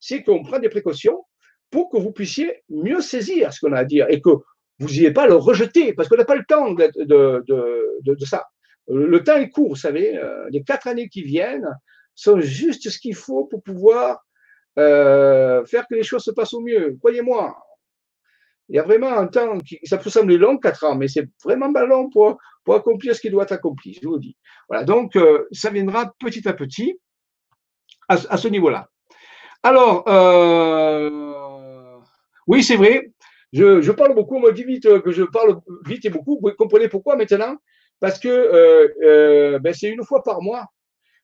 C'est 0.00 0.22
qu'on 0.22 0.42
prend 0.42 0.58
des 0.58 0.70
précautions 0.70 1.24
pour 1.70 1.90
que 1.90 1.98
vous 1.98 2.12
puissiez 2.12 2.62
mieux 2.68 3.00
saisir 3.00 3.52
ce 3.52 3.60
qu'on 3.60 3.72
a 3.72 3.80
à 3.80 3.84
dire 3.84 4.06
et 4.08 4.20
que 4.20 4.30
vous 4.78 4.88
n'ayez 4.88 5.12
pas 5.12 5.26
le 5.26 5.34
rejeter, 5.34 5.92
parce 5.92 6.08
qu'on 6.08 6.16
n'a 6.16 6.24
pas 6.24 6.34
le 6.34 6.44
temps 6.44 6.72
de, 6.72 6.90
de, 7.04 7.44
de, 8.02 8.24
ça. 8.24 8.46
Le 8.88 9.22
temps 9.22 9.36
est 9.36 9.48
court, 9.48 9.70
vous 9.70 9.76
savez, 9.76 10.16
euh, 10.16 10.46
les 10.50 10.62
quatre 10.62 10.88
années 10.88 11.08
qui 11.08 11.22
viennent 11.22 11.68
sont 12.14 12.40
juste 12.40 12.90
ce 12.90 12.98
qu'il 12.98 13.14
faut 13.14 13.44
pour 13.44 13.62
pouvoir 13.62 14.24
euh, 14.78 15.64
faire 15.64 15.86
que 15.88 15.94
les 15.94 16.02
choses 16.02 16.24
se 16.24 16.32
passent 16.32 16.54
au 16.54 16.60
mieux. 16.60 16.96
Croyez-moi, 16.98 17.56
il 18.68 18.76
y 18.76 18.78
a 18.78 18.82
vraiment 18.82 19.16
un 19.16 19.26
temps 19.26 19.58
qui, 19.58 19.78
ça 19.84 19.98
peut 19.98 20.10
sembler 20.10 20.36
long, 20.38 20.58
quatre 20.58 20.84
ans, 20.84 20.96
mais 20.96 21.08
c'est 21.08 21.28
vraiment 21.44 21.72
pas 21.72 21.86
long 21.86 22.10
pour, 22.10 22.38
pour 22.64 22.74
accomplir 22.74 23.14
ce 23.14 23.20
qui 23.20 23.30
doit 23.30 23.44
être 23.44 23.52
accompli, 23.52 23.98
je 24.00 24.08
vous 24.08 24.18
dis. 24.18 24.36
Voilà, 24.68 24.84
donc 24.84 25.16
euh, 25.16 25.46
ça 25.52 25.70
viendra 25.70 26.12
petit 26.18 26.46
à 26.48 26.52
petit 26.52 26.98
à, 28.08 28.14
à 28.28 28.36
ce 28.36 28.48
niveau-là. 28.48 28.88
Alors, 29.62 30.04
oui, 32.46 32.62
c'est 32.62 32.76
vrai, 32.76 33.13
je, 33.54 33.92
parle 33.92 34.14
beaucoup, 34.14 34.36
on 34.36 34.40
me 34.40 34.52
dit 34.52 34.64
vite 34.64 34.86
euh, 34.86 35.00
que 35.00 35.12
je 35.12 35.22
parle 35.22 35.60
vite 35.86 36.04
et 36.04 36.10
beaucoup. 36.10 36.40
Vous 36.42 36.50
comprenez 36.52 36.88
pourquoi 36.88 37.16
maintenant? 37.16 37.56
Parce 38.00 38.18
que 38.18 38.28
euh, 38.28 38.88
euh, 39.02 39.58
ben, 39.60 39.72
c'est 39.72 39.88
une 39.88 40.04
fois 40.04 40.22
par 40.24 40.42
mois. 40.42 40.66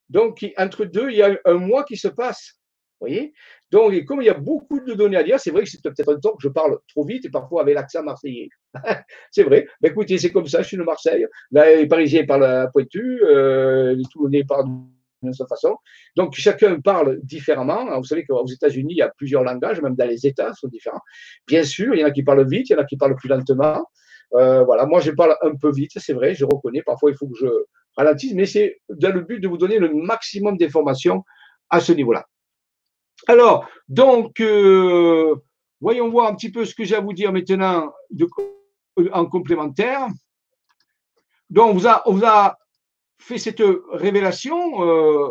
Donc, 0.09 0.47
entre 0.57 0.85
deux, 0.85 1.11
il 1.11 1.17
y 1.17 1.23
a 1.23 1.37
un 1.45 1.55
mois 1.55 1.85
qui 1.85 1.97
se 1.97 2.09
passe. 2.09 2.55
Vous 3.01 3.09
voyez? 3.09 3.33
Donc, 3.71 4.05
comme 4.05 4.23
il 4.23 4.27
y 4.27 4.31
a 4.31 4.35
beaucoup 4.35 4.81
de 4.81 4.95
données 4.95 5.17
à 5.17 5.23
dire, 5.23 5.41
c'est 5.41 5.51
vrai 5.51 5.65
que 5.65 5.71
c'est 5.71 5.83
peut-être 5.83 6.13
un 6.13 6.21
temps 6.21 6.33
que 6.33 6.43
je 6.43 6.49
parle 6.49 6.79
trop 6.89 7.05
vite 7.05 7.25
et 7.25 7.31
parfois 7.31 7.63
avec 7.63 7.75
l'accent 7.75 8.03
marseillais. 8.03 8.49
c'est 9.33 9.43
vrai. 9.43 9.67
Ben, 9.81 9.91
écoutez, 9.91 10.19
c'est 10.19 10.31
comme 10.31 10.47
ça, 10.47 10.63
je 10.63 10.69
suis 10.69 10.77
de 10.77 10.83
Marseille. 10.83 11.27
les 11.51 11.87
Parisiens 11.87 12.27
parlent 12.27 12.45
à 12.45 12.69
pointu, 12.69 13.21
les 13.25 14.05
Toulonnais 14.13 14.45
parlent 14.45 14.69
de 15.23 15.33
cette 15.33 15.49
façon. 15.49 15.77
Donc, 16.17 16.35
chacun 16.35 16.81
parle 16.81 17.21
différemment. 17.23 17.99
Vous 17.99 18.05
savez 18.05 18.25
qu'aux 18.25 18.47
États-Unis, 18.47 18.95
il 18.95 18.99
y 18.99 19.03
a 19.03 19.11
plusieurs 19.17 19.43
langages, 19.43 19.81
même 19.81 19.95
dans 19.95 20.09
les 20.09 20.27
États, 20.27 20.53
sont 20.55 20.69
différents. 20.69 21.01
Bien 21.47 21.63
sûr, 21.63 21.95
il 21.95 22.01
y 22.01 22.05
en 22.05 22.07
a 22.07 22.11
qui 22.11 22.23
parlent 22.23 22.49
vite, 22.49 22.71
il 22.71 22.73
y 22.73 22.77
en 22.77 22.79
a 22.81 22.85
qui 22.85 22.97
parlent 22.97 23.17
plus 23.17 23.29
lentement. 23.29 23.85
Euh, 24.35 24.63
voilà, 24.65 24.87
moi, 24.87 25.01
je 25.01 25.11
parle 25.11 25.37
un 25.43 25.55
peu 25.57 25.73
vite, 25.73 25.93
c'est 25.97 26.13
vrai, 26.13 26.35
je 26.35 26.45
reconnais. 26.45 26.83
Parfois, 26.83 27.11
il 27.11 27.17
faut 27.17 27.27
que 27.27 27.37
je 27.39 27.49
ralentisse, 27.97 28.35
mais 28.35 28.47
c'est 28.47 28.81
dans 28.89 29.13
le 29.13 29.23
but 29.23 29.41
de 29.41 29.49
vous 29.49 29.59
donner 29.59 29.79
le 29.79 29.93
maximum 29.93 30.57
d'informations 30.57 31.25
à 31.69 31.81
ce 31.81 31.93
niveau-là. 31.93 32.27
Alors, 33.27 33.69
donc, 33.89 34.41
euh, 34.41 35.35
voyons 35.81 36.09
voir 36.11 36.29
un 36.29 36.35
petit 36.35 36.51
peu 36.51 36.65
ce 36.65 36.75
que 36.75 36.85
j'ai 36.85 36.95
à 36.95 37.01
vous 37.01 37.13
dire 37.13 37.33
maintenant 37.33 37.93
en 39.13 39.27
complémentaire. 39.27 40.09
Donc, 41.51 41.71
on 42.07 42.13
vous 42.13 42.25
a 42.25 42.57
fait 43.21 43.39
cette 43.39 43.63
révélation 43.93 44.85
euh, 44.85 45.31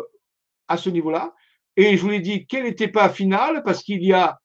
à 0.68 0.76
ce 0.76 0.88
niveau-là. 0.88 1.34
Et 1.76 1.96
je 1.96 2.02
vous 2.02 2.08
l'ai 2.08 2.20
dit 2.20 2.46
qu'elle 2.46 2.64
n'était 2.64 2.88
pas 2.88 3.08
finale 3.08 3.62
parce 3.64 3.82
qu'il 3.82 4.02
y 4.04 4.12
a 4.12 4.38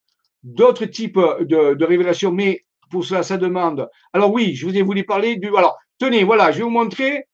d'autres 0.44 0.86
types 0.86 1.18
de, 1.18 1.84
révélations, 1.84 2.32
mais 2.32 2.66
pour 2.92 3.06
cela, 3.06 3.24
ça 3.24 3.38
demande. 3.38 3.90
Alors 4.14 4.32
oui, 4.32 4.56
je 4.56 4.66
vous 4.66 4.78
ai 4.78 4.82
voulu 4.82 5.06
parler 5.06 5.38
du. 5.38 5.48
Alors, 5.56 5.78
tenez, 5.98 6.24
voilà, 6.24 6.52
je 6.52 6.58
vais 6.58 6.64
vous 6.64 6.70
montrer, 6.70 7.28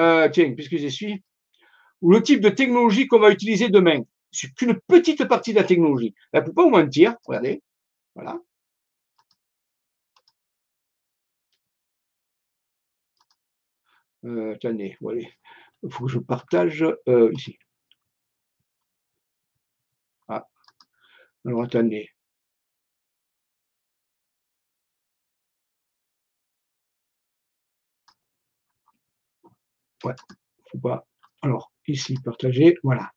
euh, 0.00 0.28
tiens, 0.30 0.52
puisque 0.54 0.76
j'y 0.76 0.90
suis, 0.90 1.22
le 2.02 2.22
type 2.22 2.40
de 2.40 2.48
technologie 2.48 3.06
qu'on 3.06 3.20
va 3.20 3.30
utiliser 3.30 3.68
demain. 3.68 4.00
C'est 4.32 4.52
qu'une 4.54 4.80
petite 4.88 5.24
partie 5.26 5.52
de 5.52 5.58
la 5.58 5.64
technologie. 5.64 6.14
ne 6.32 6.40
peut 6.40 6.52
pas 6.52 6.64
vous 6.64 6.70
mentir, 6.70 7.14
regardez, 7.26 7.62
voilà. 8.14 8.38
Euh, 14.24 14.54
attendez, 14.54 14.96
voilà. 15.00 15.22
Il 15.84 15.92
faut 15.92 16.06
que 16.06 16.10
je 16.10 16.18
partage 16.18 16.84
euh, 17.08 17.30
ici. 17.34 17.58
Alors 21.46 21.62
attendez. 21.62 22.10
Ouais, 30.04 30.14
faut 30.70 30.78
pas. 30.78 31.06
Alors, 31.42 31.72
ici, 31.86 32.14
partager, 32.24 32.76
voilà. 32.82 33.10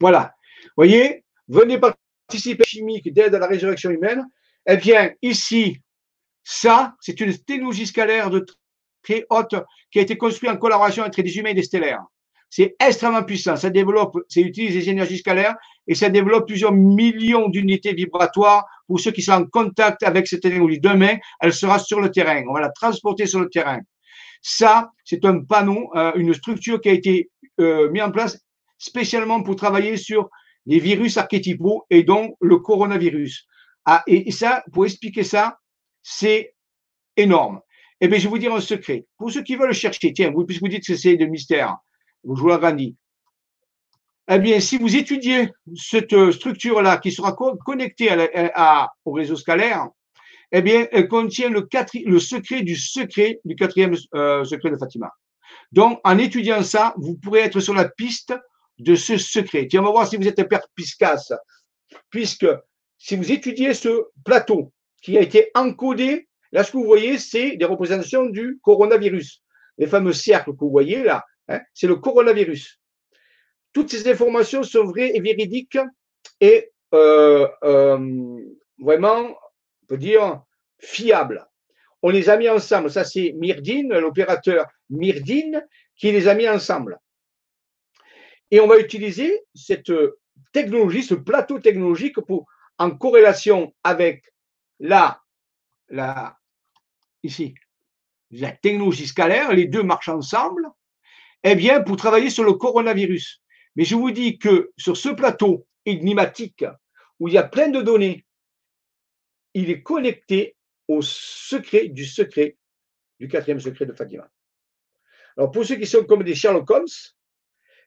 Voilà. 0.00 0.34
Voyez, 0.76 1.24
venez 1.48 1.78
participer 1.78 2.62
à 2.62 2.64
la 2.64 2.64
chimique 2.66 3.12
d'aide 3.12 3.34
à 3.34 3.38
la 3.38 3.46
résurrection 3.46 3.90
humaine. 3.90 4.24
Eh 4.66 4.76
bien, 4.76 5.12
ici, 5.22 5.80
ça, 6.44 6.94
c'est 7.00 7.20
une 7.20 7.36
technologie 7.36 7.86
scalaire 7.86 8.30
de 8.30 8.44
très 9.02 9.24
haute 9.30 9.54
qui 9.90 9.98
a 9.98 10.02
été 10.02 10.16
construite 10.16 10.50
en 10.50 10.56
collaboration 10.56 11.02
entre 11.02 11.22
des 11.22 11.36
humains 11.36 11.50
et 11.50 11.54
des 11.54 11.62
stellaires. 11.62 12.04
C'est 12.50 12.76
extrêmement 12.78 13.24
puissant. 13.24 13.56
Ça 13.56 13.70
développe, 13.70 14.16
ça 14.28 14.40
utilise 14.40 14.76
les 14.76 14.88
énergies 14.88 15.18
scalaires 15.18 15.56
et 15.88 15.94
ça 15.94 16.08
développe 16.08 16.46
plusieurs 16.46 16.72
millions 16.72 17.48
d'unités 17.48 17.94
vibratoires 17.94 18.64
pour 18.86 19.00
ceux 19.00 19.10
qui 19.10 19.22
sont 19.22 19.32
en 19.32 19.46
contact 19.46 20.02
avec 20.04 20.28
cette 20.28 20.42
technologie. 20.42 20.78
Demain, 20.78 21.16
elle 21.40 21.52
sera 21.52 21.78
sur 21.78 22.00
le 22.00 22.10
terrain. 22.10 22.44
On 22.48 22.54
va 22.54 22.60
la 22.60 22.70
transporter 22.70 23.26
sur 23.26 23.40
le 23.40 23.48
terrain. 23.48 23.80
Ça, 24.40 24.90
c'est 25.04 25.24
un 25.24 25.40
panneau, 25.40 25.90
euh, 25.96 26.12
une 26.14 26.34
structure 26.34 26.80
qui 26.80 26.90
a 26.90 26.92
été 26.92 27.30
euh, 27.60 27.90
mise 27.90 28.02
en 28.02 28.10
place 28.10 28.38
spécialement 28.78 29.42
pour 29.42 29.56
travailler 29.56 29.96
sur 29.96 30.28
les 30.66 30.78
virus 30.78 31.16
archétypaux 31.16 31.86
et 31.90 32.04
donc 32.04 32.36
le 32.40 32.58
coronavirus. 32.58 33.46
Ah, 33.86 34.02
et 34.06 34.30
ça, 34.30 34.62
pour 34.72 34.84
expliquer 34.84 35.24
ça, 35.24 35.58
c'est 36.04 36.54
énorme. 37.16 37.60
Eh 38.00 38.06
bien, 38.06 38.18
je 38.18 38.24
vais 38.24 38.28
vous 38.28 38.38
dire 38.38 38.54
un 38.54 38.60
secret. 38.60 39.06
Pour 39.16 39.32
ceux 39.32 39.42
qui 39.42 39.56
veulent 39.56 39.72
chercher, 39.72 40.12
tiens, 40.12 40.30
vous, 40.30 40.44
puisque 40.44 40.60
vous 40.60 40.68
dites 40.68 40.86
que 40.86 40.94
c'est 40.94 41.16
de 41.16 41.24
mystère, 41.24 41.78
je 42.22 42.30
vous 42.30 42.48
l'agrandis. 42.48 42.94
Eh 44.28 44.38
bien, 44.38 44.60
si 44.60 44.76
vous 44.78 44.94
étudiez 44.94 45.50
cette 45.74 46.30
structure-là 46.32 46.98
qui 46.98 47.10
sera 47.10 47.32
connectée 47.32 48.10
à, 48.54 48.92
au 49.04 49.12
réseau 49.12 49.36
scalaire, 49.36 49.88
eh 50.52 50.62
bien, 50.62 50.86
elle 50.92 51.08
contient 51.08 51.48
le, 51.48 51.66
secret 52.20 52.62
du 52.62 52.76
secret 52.76 53.40
du 53.44 53.56
quatrième 53.56 53.96
euh, 54.14 54.44
secret 54.44 54.70
de 54.70 54.76
Fatima. 54.76 55.10
Donc, 55.72 56.00
en 56.04 56.18
étudiant 56.18 56.62
ça, 56.62 56.94
vous 56.98 57.16
pourrez 57.16 57.40
être 57.40 57.60
sur 57.60 57.74
la 57.74 57.88
piste 57.88 58.34
de 58.78 58.94
ce 58.94 59.16
secret. 59.16 59.66
Tiens, 59.68 59.80
on 59.80 59.84
va 59.84 59.90
voir 59.90 60.06
si 60.06 60.16
vous 60.16 60.28
êtes 60.28 60.46
perspicace. 60.48 61.32
Puisque 62.10 62.46
si 62.98 63.16
vous 63.16 63.32
étudiez 63.32 63.72
ce 63.72 64.04
plateau 64.24 64.73
qui 65.04 65.18
a 65.18 65.20
été 65.20 65.50
encodé, 65.54 66.28
là, 66.50 66.64
ce 66.64 66.72
que 66.72 66.78
vous 66.78 66.86
voyez, 66.86 67.18
c'est 67.18 67.56
des 67.56 67.66
représentations 67.66 68.24
du 68.24 68.58
coronavirus. 68.62 69.42
Les 69.76 69.86
fameux 69.86 70.14
cercles 70.14 70.52
que 70.52 70.60
vous 70.60 70.70
voyez 70.70 71.02
là, 71.02 71.26
hein, 71.48 71.60
c'est 71.74 71.86
le 71.86 71.96
coronavirus. 71.96 72.80
Toutes 73.74 73.90
ces 73.90 74.08
informations 74.10 74.62
sont 74.62 74.84
vraies 74.84 75.12
et 75.14 75.20
véridiques 75.20 75.76
et 76.40 76.70
euh, 76.94 77.46
euh, 77.64 78.38
vraiment, 78.78 79.28
on 79.82 79.86
peut 79.88 79.98
dire, 79.98 80.42
fiables. 80.78 81.44
On 82.00 82.08
les 82.08 82.30
a 82.30 82.38
mis 82.38 82.48
ensemble. 82.48 82.90
Ça, 82.90 83.04
c'est 83.04 83.34
Myrdine, 83.36 83.92
l'opérateur 83.98 84.66
Myrdine, 84.88 85.66
qui 85.96 86.12
les 86.12 86.28
a 86.28 86.34
mis 86.34 86.48
ensemble. 86.48 86.98
Et 88.50 88.58
on 88.58 88.66
va 88.66 88.78
utiliser 88.78 89.42
cette 89.54 89.92
technologie, 90.52 91.02
ce 91.02 91.14
plateau 91.14 91.58
technologique 91.58 92.18
pour, 92.22 92.46
en 92.78 92.90
corrélation 92.90 93.74
avec 93.84 94.33
la, 94.84 95.22
la, 95.88 96.38
ici, 97.22 97.54
la 98.30 98.52
technologie 98.52 99.06
scalaire, 99.06 99.52
les 99.54 99.66
deux 99.66 99.82
marchent 99.82 100.10
ensemble, 100.10 100.68
eh 101.42 101.54
bien, 101.54 101.82
pour 101.82 101.96
travailler 101.96 102.28
sur 102.28 102.44
le 102.44 102.52
coronavirus. 102.52 103.42
Mais 103.76 103.84
je 103.84 103.94
vous 103.94 104.10
dis 104.10 104.38
que 104.38 104.72
sur 104.76 104.96
ce 104.96 105.08
plateau 105.08 105.66
énigmatique, 105.86 106.66
où 107.18 107.28
il 107.28 107.34
y 107.34 107.38
a 107.38 107.44
plein 107.44 107.68
de 107.68 107.80
données, 107.80 108.26
il 109.54 109.70
est 109.70 109.82
connecté 109.82 110.54
au 110.86 111.00
secret 111.00 111.88
du 111.88 112.04
secret 112.04 112.58
du 113.18 113.26
quatrième 113.26 113.60
secret 113.60 113.86
de 113.86 113.94
Fatima. 113.94 114.28
Alors, 115.38 115.50
pour 115.50 115.64
ceux 115.64 115.76
qui 115.76 115.86
sont 115.86 116.04
comme 116.04 116.24
des 116.24 116.34
Sherlock 116.34 116.70
Holmes, 116.70 116.86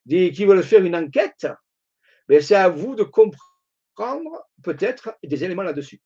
qui 0.07 0.45
veulent 0.45 0.64
faire 0.64 0.84
une 0.84 0.95
enquête, 0.95 1.45
ben 2.28 2.41
c'est 2.41 2.56
à 2.56 2.69
vous 2.69 2.95
de 2.95 3.03
comprendre 3.03 4.48
peut-être 4.64 5.15
des 5.24 5.44
éléments 5.44 5.64
là-dessus. 5.64 6.02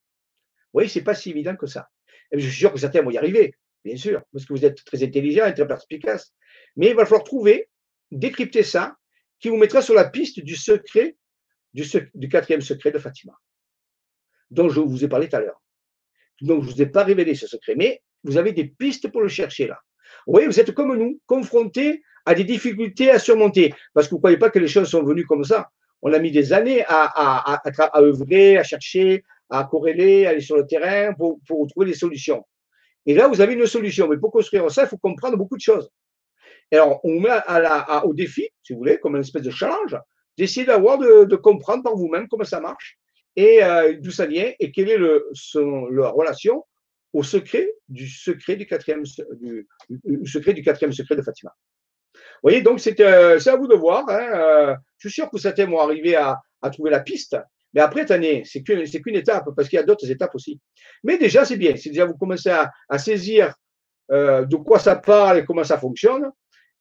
Voyez, 0.74 0.90
ce 0.90 1.00
n'est 1.00 1.06
pas 1.06 1.16
si 1.16 1.32
évident 1.32 1.56
que 1.56 1.68
ça. 1.68 1.90
je 2.32 2.40
suis 2.40 2.60
sûr 2.60 2.74
que 2.74 2.80
certains 2.80 3.02
vont 3.02 3.12
y 3.12 3.18
arriver, 3.18 3.56
bien 3.84 3.98
sûr, 3.98 4.22
parce 4.32 4.46
que 4.46 4.54
vous 4.54 4.66
êtes 4.66 4.84
très 4.86 5.04
intelligent 5.04 5.46
et 5.46 5.54
très 5.54 5.68
perspicace. 5.68 6.34
Mais 6.76 6.90
il 6.90 6.96
va 6.96 7.06
falloir 7.06 7.24
trouver, 7.24 7.70
décrypter 8.12 8.64
ça, 8.64 8.96
qui 9.40 9.50
vous 9.50 9.58
mettra 9.58 9.82
sur 9.82 9.94
la 9.94 10.10
piste 10.10 10.40
du 10.40 10.56
secret, 10.56 11.18
du, 11.74 11.84
du 12.14 12.30
quatrième 12.30 12.62
secret 12.62 12.92
de 12.92 13.00
Fatima, 13.00 13.34
dont 14.50 14.70
je 14.70 14.80
vous 14.80 15.04
ai 15.04 15.08
parlé 15.08 15.28
tout 15.28 15.36
à 15.36 15.40
l'heure. 15.40 15.62
Donc, 16.42 16.64
je 16.64 16.70
ne 16.70 16.74
vous 16.74 16.82
ai 16.82 16.86
pas 16.86 17.04
révélé 17.04 17.36
ce 17.36 17.48
secret, 17.48 17.76
mais 17.76 18.02
vous 18.24 18.38
avez 18.38 18.52
des 18.52 18.66
pistes 18.66 19.12
pour 19.12 19.22
le 19.22 19.28
chercher 19.28 19.68
là. 19.68 19.80
Vous 20.26 20.34
voyez, 20.34 20.48
vous 20.48 20.60
êtes 20.60 20.72
comme 20.74 20.96
nous, 20.96 21.20
confrontés 21.26 22.04
à 22.26 22.36
des 22.36 22.44
difficultés 22.44 23.10
à 23.10 23.20
surmonter. 23.20 23.74
Parce 23.94 24.08
que 24.08 24.12
vous 24.12 24.18
ne 24.18 24.22
croyez 24.22 24.38
pas 24.38 24.50
que 24.50 24.60
les 24.60 24.68
choses 24.68 24.90
sont 24.90 25.04
venues 25.04 25.26
comme 25.26 25.44
ça. 25.44 25.70
On 26.02 26.14
a 26.14 26.20
mis 26.20 26.32
des 26.32 26.54
années 26.54 26.84
à 26.88 27.62
œuvrer, 27.96 28.58
à 28.58 28.64
chercher, 28.64 29.24
à 29.52 29.64
corréler, 29.66 30.26
à 30.26 30.30
aller 30.32 30.42
sur 30.42 30.58
le 30.58 30.66
terrain 30.66 31.14
pour, 31.14 31.40
trouver 31.70 31.86
des 31.86 31.94
solutions. 31.94 32.44
Et 33.06 33.14
là, 33.14 33.28
vous 33.28 33.42
avez 33.42 33.54
une 33.54 33.66
solution. 33.66 34.08
Mais 34.08 34.18
pour 34.18 34.32
construire 34.32 34.70
ça, 34.72 34.84
il 34.84 34.88
faut 34.88 34.98
comprendre 34.98 35.38
beaucoup 35.38 35.58
de 35.58 35.62
choses. 35.62 35.90
Et 36.72 36.76
alors, 36.76 37.00
on 37.04 37.20
met 37.20 37.30
à 37.30 37.60
la, 37.60 38.06
au 38.06 38.14
défi, 38.14 38.50
si 38.64 38.74
vous 38.74 38.80
voulez, 38.80 38.98
comme 39.00 39.16
une 39.16 39.22
espèce 39.22 39.42
de 39.42 39.52
challenge, 39.52 39.98
d'essayer 40.38 40.66
d'avoir, 40.66 40.98
de, 40.98 41.36
comprendre 41.36 41.84
par 41.84 41.96
vous-même 41.96 42.28
comment 42.28 42.44
ça 42.44 42.60
marche 42.60 42.98
et 43.36 43.64
euh, 43.64 43.96
d'où 44.00 44.12
ça 44.12 44.26
vient 44.26 44.52
et 44.60 44.72
quelle 44.72 44.90
est 44.90 44.98
leur 44.98 46.14
relation 46.14 46.66
au 47.14 47.24
secret 47.24 47.74
du 47.90 48.08
secret 48.08 48.56
du 48.56 48.66
quatrième, 48.66 49.04
du, 49.42 49.68
secret 50.26 50.54
du 50.54 50.62
quatrième 50.62 50.94
secret 50.94 51.16
de 51.16 51.22
Fatima 51.22 51.54
voyez, 52.44 52.62
donc 52.62 52.82
euh, 53.00 53.40
c'est 53.40 53.50
à 53.50 53.56
vous 53.56 53.68
de 53.68 53.76
voir. 53.76 54.10
Hein, 54.10 54.30
euh, 54.34 54.76
je 54.98 55.10
suis 55.10 55.22
sûr 55.22 55.30
que 55.30 55.38
certains 55.38 55.66
vont 55.66 55.80
arriver 55.80 56.16
à, 56.16 56.40
trouver 56.72 56.92
la 56.92 57.00
piste. 57.00 57.38
Mais 57.74 57.82
après, 57.82 58.06
c'est 58.08 58.64
qu'une 58.64 59.16
étape, 59.16 59.50
parce 59.56 59.70
qu'il 59.70 59.78
y 59.78 59.80
a 59.80 59.84
d'autres 59.84 60.10
étapes 60.10 60.34
aussi. 60.36 60.60
Mais 61.04 61.18
déjà, 61.18 61.46
c'est 61.46 61.58
bien. 61.58 61.76
Si 61.76 61.90
déjà 61.90 62.06
vous 62.06 62.18
commencez 62.18 62.50
à, 62.50 62.72
saisir 62.98 63.54
euh, 64.12 64.46
de 64.46 64.56
quoi 64.58 64.80
ça 64.80 64.96
parle 64.96 65.40
et 65.40 65.46
comment 65.46 65.64
ça 65.64 65.78
fonctionne, 65.78 66.32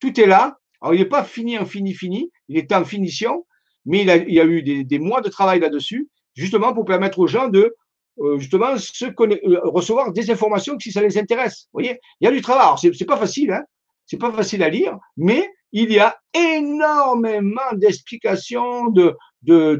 tout 0.00 0.20
est 0.20 0.26
là. 0.26 0.58
Alors, 0.80 0.94
il 0.94 1.00
n'est 1.00 1.06
pas 1.06 1.24
fini 1.24 1.58
en 1.58 1.66
fini, 1.66 1.94
fini, 1.94 2.30
il 2.48 2.56
est 2.56 2.72
en 2.72 2.84
finition, 2.84 3.46
mais 3.84 4.02
il, 4.02 4.34
y 4.34 4.40
a 4.40 4.44
eu 4.44 4.62
des, 4.62 4.98
mois 4.98 5.20
de 5.20 5.28
travail 5.28 5.60
là-dessus, 5.60 6.08
justement 6.34 6.72
pour 6.72 6.84
permettre 6.84 7.18
aux 7.18 7.26
gens 7.26 7.48
de 7.48 7.74
euh, 8.20 8.38
justement 8.38 8.74
euh, 8.74 9.60
recevoir 9.64 10.12
des 10.12 10.30
informations 10.30 10.78
si 10.78 10.92
ça 10.92 11.00
les 11.00 11.18
intéresse. 11.18 11.68
Vous 11.72 11.80
voyez, 11.80 11.98
il 12.20 12.24
y 12.24 12.28
a 12.28 12.30
du 12.30 12.40
travail. 12.40 12.62
Alors, 12.62 12.78
c'est, 12.78 13.04
pas 13.04 13.16
facile, 13.16 13.52
hein 13.52 13.64
c'est 14.06 14.18
pas 14.18 14.32
facile 14.32 14.62
à 14.62 14.68
lire, 14.68 14.96
mais 15.16 15.48
il 15.72 15.92
y 15.92 15.98
a 15.98 16.16
énormément 16.34 17.72
d'explications, 17.74 18.88
de, 18.88 19.16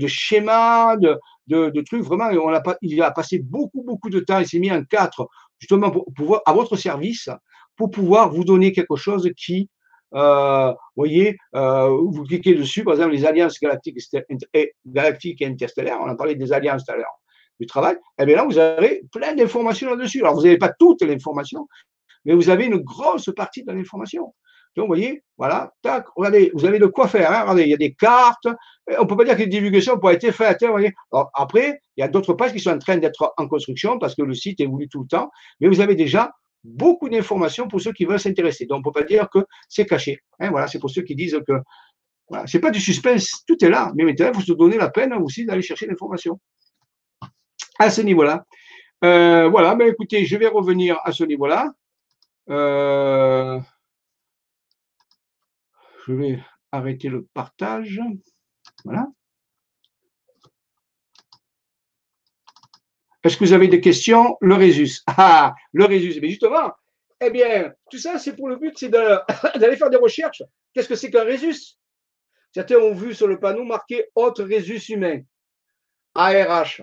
schémas, 0.06 0.96
de, 0.96 1.80
trucs. 1.82 2.02
Vraiment, 2.02 2.26
on 2.42 2.52
a, 2.52 2.62
il 2.82 3.02
a 3.02 3.10
passé 3.10 3.38
beaucoup, 3.38 3.82
beaucoup 3.82 4.10
de 4.10 4.20
temps. 4.20 4.38
Il 4.38 4.46
s'est 4.46 4.58
mis 4.58 4.70
en 4.70 4.84
quatre, 4.84 5.28
justement, 5.58 5.90
pour 5.90 6.06
pouvoir, 6.14 6.42
à 6.46 6.52
votre 6.52 6.76
service, 6.76 7.28
pour 7.76 7.90
pouvoir 7.90 8.30
vous 8.30 8.44
donner 8.44 8.72
quelque 8.72 8.96
chose 8.96 9.30
qui, 9.36 9.68
euh, 10.14 10.72
voyez, 10.96 11.36
euh, 11.54 11.88
vous 11.88 12.24
cliquez 12.24 12.54
dessus, 12.54 12.84
par 12.84 12.94
exemple, 12.94 13.12
les 13.12 13.24
alliances 13.24 13.58
galactiques 13.60 13.98
et, 14.54 14.74
galactiques 14.86 15.42
et 15.42 15.46
interstellaires. 15.46 15.98
On 16.00 16.06
a 16.06 16.14
parlé 16.14 16.34
des 16.34 16.52
alliances 16.52 16.84
tout 16.84 16.92
à 16.92 16.96
l'heure 16.96 17.20
du 17.60 17.66
travail. 17.66 17.96
Et 17.96 18.22
eh 18.22 18.26
bien 18.26 18.36
là, 18.36 18.44
vous 18.44 18.58
avez 18.58 19.02
plein 19.12 19.34
d'informations 19.34 19.90
là-dessus. 19.90 20.20
Alors, 20.20 20.34
vous 20.34 20.42
n'avez 20.42 20.58
pas 20.58 20.72
toute 20.78 21.02
l'information, 21.02 21.68
mais 22.24 22.34
vous 22.34 22.50
avez 22.50 22.66
une 22.66 22.78
grosse 22.78 23.30
partie 23.34 23.64
de 23.64 23.72
l'information. 23.72 24.34
Donc, 24.78 24.86
vous 24.86 24.94
voyez, 24.94 25.24
voilà, 25.36 25.72
tac, 25.82 26.06
regardez, 26.14 26.52
vous 26.54 26.64
avez 26.64 26.78
de 26.78 26.86
quoi 26.86 27.08
faire. 27.08 27.32
Hein, 27.32 27.40
regardez, 27.40 27.64
il 27.64 27.70
y 27.70 27.74
a 27.74 27.76
des 27.76 27.94
cartes. 27.94 28.46
On 28.96 29.02
ne 29.02 29.08
peut 29.08 29.16
pas 29.16 29.24
dire 29.24 29.34
que 29.34 29.40
les 29.40 29.48
divulgations 29.48 29.98
pourraient 29.98 30.14
être 30.14 30.30
faites. 30.30 30.62
Hein. 30.62 30.72
Alors, 31.12 31.30
après, 31.34 31.80
il 31.96 32.00
y 32.00 32.04
a 32.04 32.08
d'autres 32.08 32.32
pages 32.34 32.52
qui 32.52 32.60
sont 32.60 32.70
en 32.70 32.78
train 32.78 32.96
d'être 32.96 33.34
en 33.36 33.48
construction 33.48 33.98
parce 33.98 34.14
que 34.14 34.22
le 34.22 34.34
site 34.34 34.60
évolue 34.60 34.88
tout 34.88 35.02
le 35.02 35.08
temps. 35.08 35.32
Mais 35.58 35.66
vous 35.66 35.80
avez 35.80 35.96
déjà 35.96 36.30
beaucoup 36.62 37.08
d'informations 37.08 37.66
pour 37.66 37.80
ceux 37.80 37.92
qui 37.92 38.04
veulent 38.04 38.20
s'intéresser. 38.20 38.66
Donc, 38.66 38.76
on 38.76 38.78
ne 38.78 38.84
peut 38.84 39.00
pas 39.00 39.04
dire 39.04 39.28
que 39.28 39.40
c'est 39.68 39.84
caché. 39.84 40.20
Hein, 40.38 40.50
voilà, 40.50 40.68
c'est 40.68 40.78
pour 40.78 40.90
ceux 40.90 41.02
qui 41.02 41.16
disent 41.16 41.40
que 41.44 41.54
voilà, 42.28 42.46
ce 42.46 42.56
n'est 42.56 42.60
pas 42.60 42.70
du 42.70 42.80
suspense, 42.80 43.42
tout 43.48 43.56
est 43.64 43.70
là. 43.70 43.90
Mais 43.96 44.04
maintenant, 44.04 44.28
il 44.28 44.34
faut 44.36 44.46
se 44.46 44.52
donner 44.52 44.76
la 44.76 44.90
peine 44.90 45.12
aussi 45.14 45.44
d'aller 45.44 45.62
chercher 45.62 45.88
l'information. 45.88 46.38
À 47.80 47.90
ce 47.90 48.00
niveau-là. 48.00 48.44
Euh, 49.04 49.48
voilà, 49.48 49.74
mais 49.74 49.88
écoutez, 49.88 50.24
je 50.24 50.36
vais 50.36 50.46
revenir 50.46 51.00
à 51.02 51.10
ce 51.10 51.24
niveau-là. 51.24 51.72
Euh, 52.48 53.58
je 56.08 56.14
vais 56.14 56.38
arrêter 56.72 57.08
le 57.08 57.26
partage. 57.34 58.00
Voilà. 58.84 59.06
Est-ce 63.22 63.36
que 63.36 63.44
vous 63.44 63.52
avez 63.52 63.68
des 63.68 63.80
questions? 63.80 64.38
Le 64.40 64.54
Résus. 64.54 65.00
Ah, 65.06 65.54
le 65.72 65.84
Résus. 65.84 66.18
Mais 66.22 66.28
justement, 66.28 66.72
eh 67.20 67.30
bien, 67.30 67.74
tout 67.90 67.98
ça, 67.98 68.18
c'est 68.18 68.34
pour 68.34 68.48
le 68.48 68.56
but, 68.56 68.78
c'est 68.78 68.88
d'aller 68.88 69.76
faire 69.76 69.90
des 69.90 69.98
recherches. 69.98 70.42
Qu'est-ce 70.72 70.88
que 70.88 70.94
c'est 70.94 71.10
qu'un 71.10 71.24
Résus? 71.24 71.76
Certains 72.54 72.76
ont 72.76 72.94
vu 72.94 73.14
sur 73.14 73.26
le 73.26 73.38
panneau 73.38 73.64
marqué 73.64 74.06
Autre 74.14 74.44
Résus 74.44 74.80
humain. 74.88 75.20
ARH. 76.14 76.82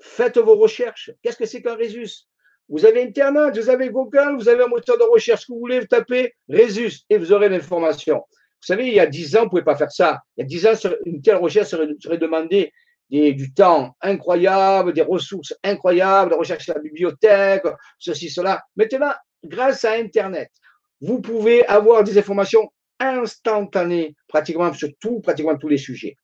Faites 0.00 0.38
vos 0.38 0.56
recherches. 0.56 1.10
Qu'est-ce 1.22 1.36
que 1.36 1.46
c'est 1.46 1.60
qu'un 1.60 1.74
Résus? 1.74 2.26
Vous 2.68 2.86
avez 2.86 3.02
Internet, 3.02 3.56
vous 3.56 3.68
avez 3.68 3.90
Google, 3.90 4.36
vous 4.36 4.48
avez 4.48 4.64
un 4.64 4.68
moteur 4.68 4.96
de 4.96 5.04
recherche 5.04 5.46
que 5.46 5.52
vous 5.52 5.58
voulez, 5.58 5.80
vous 5.80 5.86
tapez 5.86 6.34
Résus 6.48 7.02
et 7.10 7.18
vous 7.18 7.32
aurez 7.32 7.48
l'information. 7.48 8.24
Vous 8.66 8.74
savez, 8.74 8.88
il 8.88 8.94
y 8.94 9.00
a 9.00 9.06
dix 9.06 9.36
ans, 9.36 9.42
on 9.42 9.44
ne 9.44 9.48
pouvait 9.48 9.62
pas 9.62 9.76
faire 9.76 9.92
ça. 9.92 10.22
Il 10.36 10.40
y 10.40 10.44
a 10.44 10.46
dix 10.46 10.66
ans, 10.66 10.72
une 11.04 11.22
telle 11.22 11.36
recherche 11.36 11.68
serait, 11.68 11.86
serait 12.00 12.18
demandée 12.18 12.72
du 13.08 13.54
temps 13.54 13.94
incroyable, 14.00 14.92
des 14.92 15.02
ressources 15.02 15.54
incroyables, 15.62 16.32
de 16.32 16.36
recherche 16.36 16.66
la 16.66 16.80
bibliothèque, 16.80 17.62
ceci, 18.00 18.28
cela. 18.28 18.60
Maintenant, 18.74 19.12
grâce 19.44 19.84
à 19.84 19.92
Internet, 19.92 20.50
vous 21.00 21.20
pouvez 21.20 21.64
avoir 21.66 22.02
des 22.02 22.18
informations 22.18 22.68
instantanées 22.98 24.16
pratiquement 24.26 24.72
sur 24.72 24.88
tout, 24.98 25.20
pratiquement 25.20 25.56
tous 25.56 25.68
les 25.68 25.78
sujets. 25.78 26.16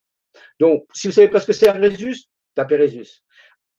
Donc, 0.59 0.85
si 0.93 1.07
vous 1.07 1.13
savez 1.13 1.29
pas 1.29 1.39
ce 1.39 1.47
que 1.47 1.53
c'est 1.53 1.69
un 1.69 1.75
Résus, 1.75 2.25
tapez 2.57 2.75
Résus. 2.75 3.23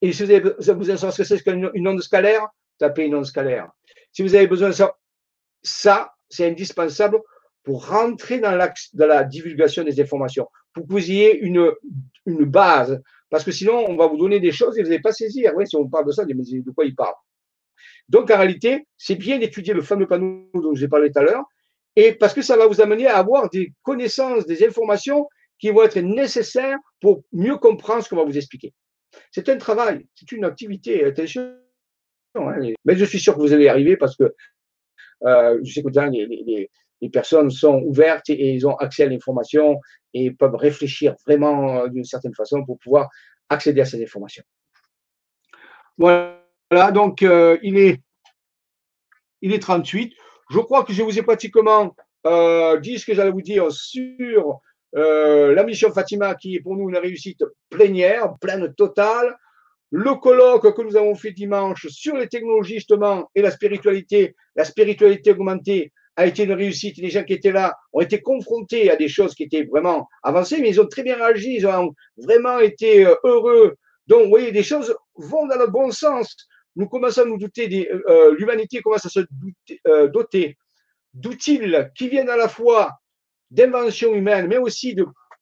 Et 0.01 0.13
si 0.13 0.23
vous 0.23 0.31
avez 0.31 0.39
besoin 0.39 0.93
de 0.93 0.99
savoir 0.99 1.11
ce 1.11 1.23
que 1.23 1.27
c'est 1.27 1.43
qu'une 1.43 1.87
onde 1.87 2.01
scalaire, 2.01 2.47
tapez 2.77 3.03
une 3.03 3.15
onde 3.15 3.25
scalaire. 3.25 3.67
Si 4.13 4.21
vous 4.21 4.33
avez 4.35 4.47
besoin 4.47 4.69
de 4.69 4.73
ça, 4.73 4.95
ça, 5.61 6.13
c'est 6.29 6.47
indispensable 6.47 7.19
pour 7.63 7.87
rentrer 7.87 8.39
dans, 8.39 8.55
la 8.55 9.23
divulgation 9.23 9.83
des 9.83 9.99
informations, 10.01 10.47
pour 10.73 10.85
que 10.85 10.91
vous 10.91 11.11
ayez 11.11 11.39
une, 11.39 11.71
une 12.25 12.45
base. 12.45 13.01
Parce 13.29 13.43
que 13.43 13.51
sinon, 13.51 13.85
on 13.87 13.95
va 13.95 14.07
vous 14.07 14.17
donner 14.17 14.39
des 14.39 14.51
choses 14.51 14.77
et 14.77 14.83
vous 14.83 14.89
n'allez 14.89 15.01
pas 15.01 15.11
saisir. 15.11 15.53
Oui, 15.55 15.67
si 15.67 15.75
on 15.75 15.87
parle 15.87 16.05
de 16.05 16.11
ça, 16.11 16.25
de 16.25 16.71
quoi 16.71 16.85
il 16.85 16.95
parle? 16.95 17.15
Donc, 18.09 18.29
en 18.29 18.37
réalité, 18.37 18.87
c'est 18.97 19.15
bien 19.15 19.39
d'étudier 19.39 19.73
le 19.73 19.81
fameux 19.81 20.07
panneau 20.07 20.49
dont 20.53 20.75
j'ai 20.75 20.87
parlé 20.87 21.11
tout 21.11 21.19
à 21.19 21.23
l'heure, 21.23 21.43
et 21.95 22.13
parce 22.13 22.33
que 22.33 22.41
ça 22.41 22.57
va 22.57 22.67
vous 22.67 22.81
amener 22.81 23.07
à 23.07 23.17
avoir 23.17 23.49
des 23.49 23.73
connaissances, 23.83 24.45
des 24.45 24.65
informations 24.65 25.27
qui 25.59 25.69
vont 25.69 25.83
être 25.83 25.99
nécessaires 25.99 26.77
pour 27.01 27.23
mieux 27.31 27.57
comprendre 27.57 28.03
ce 28.03 28.09
qu'on 28.09 28.17
va 28.17 28.25
vous 28.25 28.37
expliquer. 28.37 28.73
C'est 29.31 29.47
un 29.49 29.57
travail, 29.57 30.05
c'est 30.15 30.31
une 30.31 30.43
activité. 30.43 31.05
Attention. 31.05 31.55
Hein, 32.35 32.73
mais 32.83 32.95
je 32.95 33.05
suis 33.05 33.19
sûr 33.19 33.35
que 33.35 33.39
vous 33.39 33.53
allez 33.53 33.65
y 33.65 33.69
arriver 33.69 33.95
parce 33.95 34.17
que 34.17 34.33
euh, 35.25 35.59
je 35.63 35.71
sais 35.71 35.83
que 35.83 35.89
les, 36.09 36.25
les, 36.25 36.69
personnes 37.09 37.49
sont 37.49 37.81
ouvertes 37.81 38.29
et, 38.29 38.53
ils 38.53 38.67
ont 38.67 38.75
accès 38.75 39.03
à 39.03 39.07
l'information 39.07 39.79
et 40.13 40.31
peuvent 40.31 40.55
réfléchir 40.55 41.15
vraiment 41.25 41.77
euh, 41.77 41.87
d'une 41.87 42.03
certaine 42.03 42.33
façon 42.35 42.63
pour 42.65 42.77
pouvoir 42.79 43.09
accéder 43.49 43.81
à 43.81 43.85
ces 43.85 44.01
informations. 44.03 44.43
Voilà, 45.97 46.91
donc 46.93 47.21
euh, 47.21 47.57
il, 47.61 47.77
est, 47.77 48.01
il 49.41 49.53
est 49.53 49.59
38. 49.59 50.13
Je 50.49 50.59
crois 50.59 50.83
que 50.83 50.93
je 50.93 51.03
vous 51.03 51.17
ai 51.17 51.21
pratiquement 51.23 51.95
dit 52.81 52.99
ce 52.99 53.05
que 53.05 53.13
j'allais 53.13 53.31
vous 53.31 53.41
dire 53.41 53.69
sur 53.71 54.61
euh, 54.95 55.55
la 55.55 55.63
mission 55.63 55.91
Fatima 55.91 56.35
qui 56.35 56.55
est 56.55 56.59
pour 56.59 56.75
nous 56.75 56.89
une 56.89 56.97
réussite 56.97 57.43
plénière, 57.69 58.35
pleine 58.39 58.73
totale. 58.75 59.35
Le 59.89 60.15
colloque 60.15 60.75
que 60.75 60.81
nous 60.81 60.95
avons 60.95 61.15
fait 61.15 61.31
dimanche 61.31 61.87
sur 61.87 62.15
les 62.15 62.27
technologies 62.27 62.75
justement 62.75 63.29
et 63.35 63.41
la 63.41 63.51
spiritualité, 63.51 64.35
la 64.55 64.65
spiritualité 64.65 65.31
augmentée 65.31 65.91
a 66.15 66.25
été 66.25 66.43
une 66.43 66.53
réussite. 66.53 66.97
Les 66.97 67.09
gens 67.09 67.23
qui 67.23 67.33
étaient 67.33 67.51
là 67.51 67.75
ont 67.91 68.01
été 68.01 68.21
confrontés 68.21 68.91
à 68.91 68.95
des 68.95 69.07
choses 69.07 69.33
qui 69.33 69.43
étaient 69.43 69.63
vraiment 69.63 70.07
avancées, 70.21 70.59
mais 70.61 70.69
ils 70.69 70.81
ont 70.81 70.87
très 70.87 71.03
bien 71.03 71.15
réagi, 71.15 71.55
ils 71.55 71.67
ont 71.67 71.93
vraiment 72.17 72.59
été 72.59 73.05
euh, 73.05 73.15
heureux. 73.23 73.75
Donc, 74.07 74.23
vous 74.23 74.29
voyez, 74.29 74.51
des 74.51 74.63
choses 74.63 74.95
vont 75.15 75.47
dans 75.47 75.57
le 75.57 75.67
bon 75.67 75.91
sens. 75.91 76.35
Nous 76.75 76.87
commençons 76.87 77.21
à 77.21 77.25
nous 77.25 77.37
douter, 77.37 77.67
des, 77.67 77.89
euh, 78.09 78.35
l'humanité 78.37 78.81
commence 78.81 79.05
à 79.05 79.09
se 79.09 79.21
doter 80.07 80.57
d'outils 81.13 81.61
qui 81.95 82.09
viennent 82.09 82.29
à 82.29 82.35
la 82.35 82.49
fois 82.49 82.91
d'invention 83.51 84.13
humaine, 84.13 84.47
mais 84.47 84.57
aussi 84.57 84.95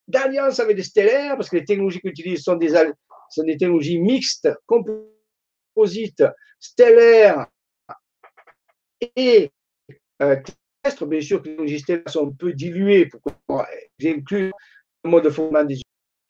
d'alliance 0.08 0.60
avec 0.60 0.76
des 0.76 0.84
stellaires, 0.84 1.38
parce 1.38 1.50
que 1.50 1.56
les 1.56 1.64
technologies 1.64 2.02
qu'ils 2.02 2.12
utilisent 2.12 2.44
sont 2.44 2.58
des, 2.58 2.74
sont 3.30 3.44
des 3.44 3.58
technologies 3.58 4.00
mixtes, 4.00 4.50
composites, 4.66 6.24
stellaires 6.60 7.48
et 9.16 9.50
euh. 10.22 10.36
Bien 10.84 11.22
sûr, 11.22 11.38
les 11.38 11.44
technologies 11.44 11.80
stellaires 11.80 12.10
sont 12.10 12.28
un 12.28 12.32
peu 12.32 12.54
diluées 12.54 13.06
pour 13.06 13.22
inclure 14.04 14.52
le 15.04 15.10
mode 15.10 15.24
de 15.24 15.30
fonctionnement 15.30 15.64
des 15.64 15.80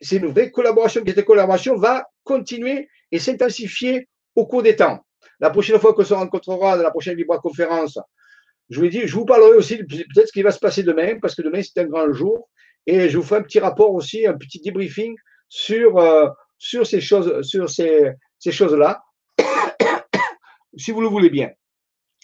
c'est 0.01 0.17
une 0.17 0.27
vraie 0.27 0.51
collaboration. 0.51 1.03
Cette 1.05 1.25
collaboration 1.25 1.75
va 1.77 2.07
continuer 2.23 2.89
et 3.11 3.19
s'intensifier 3.19 4.07
au 4.35 4.47
cours 4.47 4.63
des 4.63 4.75
temps. 4.75 5.05
La 5.39 5.51
prochaine 5.51 5.79
fois 5.79 5.93
qu'on 5.93 6.03
se 6.03 6.13
rencontrera 6.13 6.75
dans 6.75 6.83
la 6.83 6.91
prochaine 6.91 7.23
conférence 7.25 7.99
je 8.69 8.79
vous 8.79 8.87
dis, 8.87 9.05
je 9.05 9.13
vous 9.13 9.25
parlerai 9.25 9.57
aussi 9.57 9.77
peut-être 9.83 10.27
ce 10.27 10.31
qui 10.31 10.41
va 10.43 10.51
se 10.51 10.59
passer 10.59 10.81
demain, 10.81 11.19
parce 11.19 11.35
que 11.35 11.41
demain 11.41 11.61
c'est 11.61 11.77
un 11.81 11.87
grand 11.87 12.11
jour, 12.13 12.49
et 12.87 13.09
je 13.09 13.17
vous 13.17 13.23
ferai 13.23 13.41
un 13.41 13.43
petit 13.43 13.59
rapport 13.59 13.93
aussi, 13.93 14.25
un 14.25 14.37
petit 14.37 14.61
débriefing 14.61 15.13
sur, 15.49 15.97
euh, 15.97 16.29
sur 16.57 16.87
ces 16.87 17.01
choses, 17.01 17.41
sur 17.41 17.69
ces, 17.69 18.13
ces 18.39 18.53
choses-là, 18.53 19.03
si 20.77 20.91
vous 20.91 21.01
le 21.01 21.09
voulez 21.09 21.29
bien. 21.29 21.49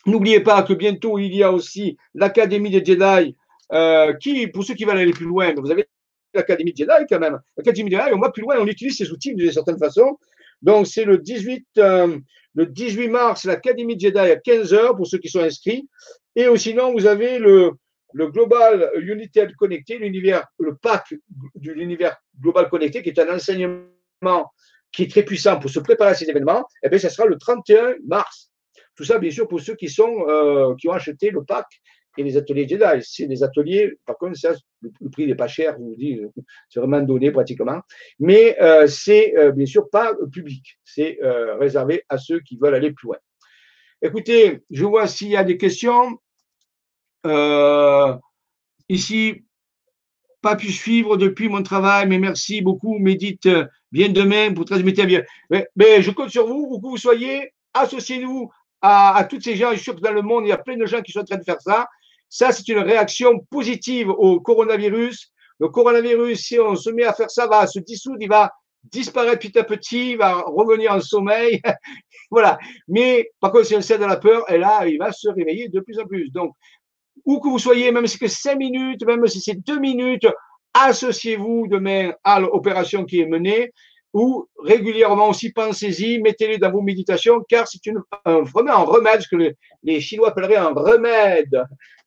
N'oubliez 0.07 0.39
pas 0.39 0.63
que 0.63 0.73
bientôt 0.73 1.19
il 1.19 1.35
y 1.35 1.43
a 1.43 1.51
aussi 1.51 1.97
l'Académie 2.15 2.71
des 2.71 2.84
Jedi, 2.84 3.35
euh, 3.73 4.13
qui, 4.13 4.47
pour 4.47 4.63
ceux 4.63 4.73
qui 4.73 4.85
veulent 4.85 4.97
aller 4.97 5.11
plus 5.11 5.25
loin, 5.25 5.53
vous 5.55 5.69
avez 5.69 5.85
l'Académie 6.34 6.73
Jedi 6.75 7.05
quand 7.09 7.19
même. 7.19 7.39
L'Académie 7.57 7.91
Jedi, 7.91 8.13
on 8.13 8.19
va 8.19 8.31
plus 8.31 8.41
loin, 8.41 8.55
on 8.59 8.67
utilise 8.67 8.97
ces 8.97 9.11
outils 9.11 9.35
d'une 9.35 9.51
certaine 9.51 9.77
façon. 9.77 10.17
Donc 10.61 10.88
c'est 10.88 11.03
le 11.03 11.17
18, 11.17 11.65
euh, 11.77 12.17
le 12.55 12.65
18 12.65 13.09
mars, 13.09 13.43
l'Académie 13.43 13.99
Jedi 13.99 14.17
à 14.17 14.35
15h 14.35 14.95
pour 14.95 15.05
ceux 15.05 15.17
qui 15.17 15.29
sont 15.29 15.41
inscrits. 15.41 15.88
Et 16.35 16.47
sinon, 16.57 16.93
vous 16.93 17.05
avez 17.05 17.38
le, 17.39 17.71
le 18.13 18.27
Global 18.27 18.91
United 18.95 19.55
Connecté, 19.55 19.97
l'univers, 19.97 20.45
le 20.59 20.75
pack 20.75 21.13
de 21.55 21.71
l'univers 21.71 22.15
global 22.39 22.69
connecté, 22.69 23.01
qui 23.01 23.09
est 23.09 23.19
un 23.19 23.35
enseignement 23.35 24.51
qui 24.91 25.03
est 25.03 25.11
très 25.11 25.23
puissant 25.23 25.59
pour 25.59 25.69
se 25.69 25.79
préparer 25.79 26.11
à 26.11 26.15
ces 26.15 26.29
événements. 26.29 26.61
Et 26.81 26.85
eh 26.88 26.89
bien, 26.89 26.99
ça 26.99 27.09
sera 27.09 27.27
le 27.27 27.38
31 27.38 27.95
mars. 28.07 28.51
Tout 28.98 29.03
ça, 29.03 29.19
bien 29.19 29.30
sûr, 29.30 29.48
pour 29.48 29.61
ceux 29.61 29.76
qui 29.76 29.90
sont, 29.90 30.26
euh, 30.28 30.74
qui 30.76 30.90
ont 30.90 30.94
acheté 30.94 31.30
le 31.30 31.44
pack 31.44 31.68
et 32.18 32.24
les 32.24 32.36
ateliers 32.36 32.68
Jedi. 32.68 32.84
C'est 33.02 33.28
des 33.28 33.44
ateliers, 33.44 33.94
par 34.07 34.18
contre, 34.18 34.36
ça, 34.36 34.53
le, 34.82 35.10
prix 35.11 35.28
n'est 35.28 35.36
pas 35.36 35.48
cher, 35.48 35.76
je 35.78 35.84
vous 35.84 35.95
dis, 35.95 36.19
c'est 36.68 36.80
vraiment 36.80 36.99
donné 37.02 37.32
pratiquement. 37.32 37.80
Mais 38.19 38.60
euh, 38.60 38.88
c'est 38.88 39.38
euh, 39.38 39.52
bien 39.52 39.68
sûr 39.68 39.88
pas 39.91 40.15
public. 40.32 40.80
C'est 40.84 41.19
réservé 41.60 42.03
à 42.10 42.18
ceux 42.18 42.40
qui 42.40 42.57
veulent 42.57 42.74
aller 42.74 42.91
plus 42.91 43.07
loin. 43.07 43.18
Écoutez, 44.02 44.64
je 44.72 44.84
vois 44.84 45.07
s'il 45.07 45.30
y 45.30 45.38
a 45.38 45.44
des 45.44 45.57
questions. 45.57 46.18
Euh, 47.28 48.15
ici, 48.90 49.44
pas 50.41 50.56
pu 50.56 50.72
suivre 50.72 51.18
depuis 51.18 51.49
mon 51.49 51.61
travail, 51.61 52.07
mais 52.07 52.18
merci 52.18 52.61
beaucoup. 52.61 52.98
Médite 52.98 53.48
bien 53.91 54.10
demain 54.10 54.53
pour 54.53 54.65
transmettre 54.65 55.06
bien. 55.06 55.24
Mais, 55.52 55.68
mais, 55.76 56.02
je 56.02 56.10
compte 56.10 56.30
sur 56.30 56.48
vous, 56.48 56.68
où 56.72 56.82
que 56.82 56.88
vous 56.88 56.98
soyez, 56.98 57.53
associez-vous 57.74 58.52
à, 58.81 59.25
tous 59.29 59.41
ces 59.41 59.55
gens. 59.55 59.71
Je 59.71 59.75
suis 59.75 59.83
sûr 59.85 59.95
que 59.95 60.01
dans 60.01 60.11
le 60.11 60.21
monde, 60.21 60.45
il 60.45 60.49
y 60.49 60.53
a 60.53 60.57
plein 60.57 60.77
de 60.77 60.85
gens 60.85 61.01
qui 61.01 61.11
sont 61.11 61.19
en 61.19 61.25
train 61.25 61.37
de 61.37 61.43
faire 61.43 61.61
ça. 61.61 61.87
Ça, 62.29 62.51
c'est 62.51 62.67
une 62.67 62.79
réaction 62.79 63.39
positive 63.49 64.09
au 64.09 64.39
coronavirus. 64.39 65.31
Le 65.59 65.69
coronavirus, 65.69 66.39
si 66.39 66.59
on 66.59 66.75
se 66.75 66.89
met 66.89 67.03
à 67.03 67.13
faire 67.13 67.31
ça, 67.31 67.47
va 67.47 67.65
se 67.67 67.79
dissoudre, 67.79 68.17
il 68.21 68.29
va 68.29 68.51
disparaître 68.83 69.39
petit 69.39 69.57
à 69.57 69.63
petit, 69.63 70.11
il 70.11 70.17
va 70.17 70.43
revenir 70.45 70.91
en 70.91 70.99
sommeil. 70.99 71.61
voilà. 72.31 72.57
Mais 72.87 73.31
par 73.39 73.51
contre, 73.51 73.65
si 73.65 73.75
on 73.75 73.81
sait 73.81 73.97
de 73.97 74.05
la 74.05 74.17
peur, 74.17 74.49
et 74.51 74.57
là, 74.57 74.87
il 74.87 74.97
va 74.97 75.11
se 75.11 75.29
réveiller 75.29 75.69
de 75.69 75.79
plus 75.79 75.99
en 75.99 76.05
plus. 76.05 76.29
Donc, 76.31 76.53
où 77.25 77.39
que 77.39 77.47
vous 77.47 77.59
soyez, 77.59 77.91
même 77.91 78.05
si 78.05 78.17
c'est 78.17 78.25
que 78.25 78.31
cinq 78.31 78.57
minutes, 78.57 79.03
même 79.05 79.25
si 79.27 79.41
c'est 79.41 79.55
deux 79.55 79.79
minutes, 79.79 80.27
associez-vous 80.73 81.67
demain 81.67 82.13
à 82.23 82.39
l'opération 82.39 83.05
qui 83.05 83.19
est 83.19 83.25
menée 83.25 83.71
ou 84.18 84.49
régulièrement 84.64 85.30
aussi 85.30 85.52
pensez-y, 85.52 86.19
mettez-les 86.19 86.57
dans 86.57 86.72
vos 86.72 86.81
méditations, 86.81 87.39
car 87.48 87.68
c'est 87.68 87.80
un 88.26 88.41
remède, 88.84 89.22
ce 89.22 89.27
que 89.27 89.53
les, 89.84 90.02
Chinois 90.02 90.30
appelleraient 90.30 90.56
un 90.56 90.73
remède 90.73 91.64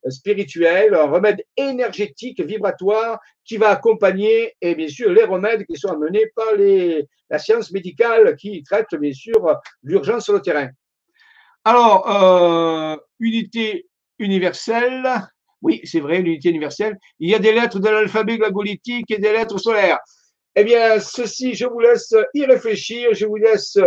spirituel, 0.09 0.93
un 0.93 1.09
remède 1.09 1.41
énergétique, 1.55 2.41
vibratoire, 2.41 3.17
qui 3.45 3.55
va 3.55 3.69
accompagner, 3.69 4.53
et 4.59 4.75
bien 4.75 4.89
sûr, 4.89 5.09
les 5.09 5.23
remèdes 5.23 5.65
qui 5.65 5.77
sont 5.77 5.87
amenés 5.87 6.25
par 6.35 6.53
les, 6.57 7.07
la 7.29 7.39
science 7.39 7.71
médicale 7.71 8.35
qui 8.35 8.61
traite, 8.63 8.93
bien 8.99 9.13
sûr, 9.13 9.55
l'urgence 9.81 10.25
sur 10.25 10.33
le 10.33 10.41
terrain. 10.41 10.69
Alors, 11.63 12.09
euh, 12.09 12.97
unité 13.21 13.87
universelle, 14.19 15.07
oui, 15.61 15.79
c'est 15.85 16.01
vrai, 16.01 16.21
l'unité 16.21 16.49
universelle. 16.49 16.97
Il 17.19 17.29
y 17.29 17.35
a 17.35 17.39
des 17.39 17.53
lettres 17.53 17.79
de 17.79 17.87
l'alphabet 17.87 18.37
glagolitique 18.37 19.09
et 19.11 19.17
des 19.17 19.31
lettres 19.31 19.59
solaires. 19.59 19.99
Eh 20.55 20.63
bien, 20.63 20.99
ceci, 20.99 21.53
je 21.53 21.65
vous 21.65 21.79
laisse 21.79 22.13
y 22.33 22.45
réfléchir, 22.45 23.13
je 23.13 23.25
vous 23.25 23.37
laisse 23.37 23.77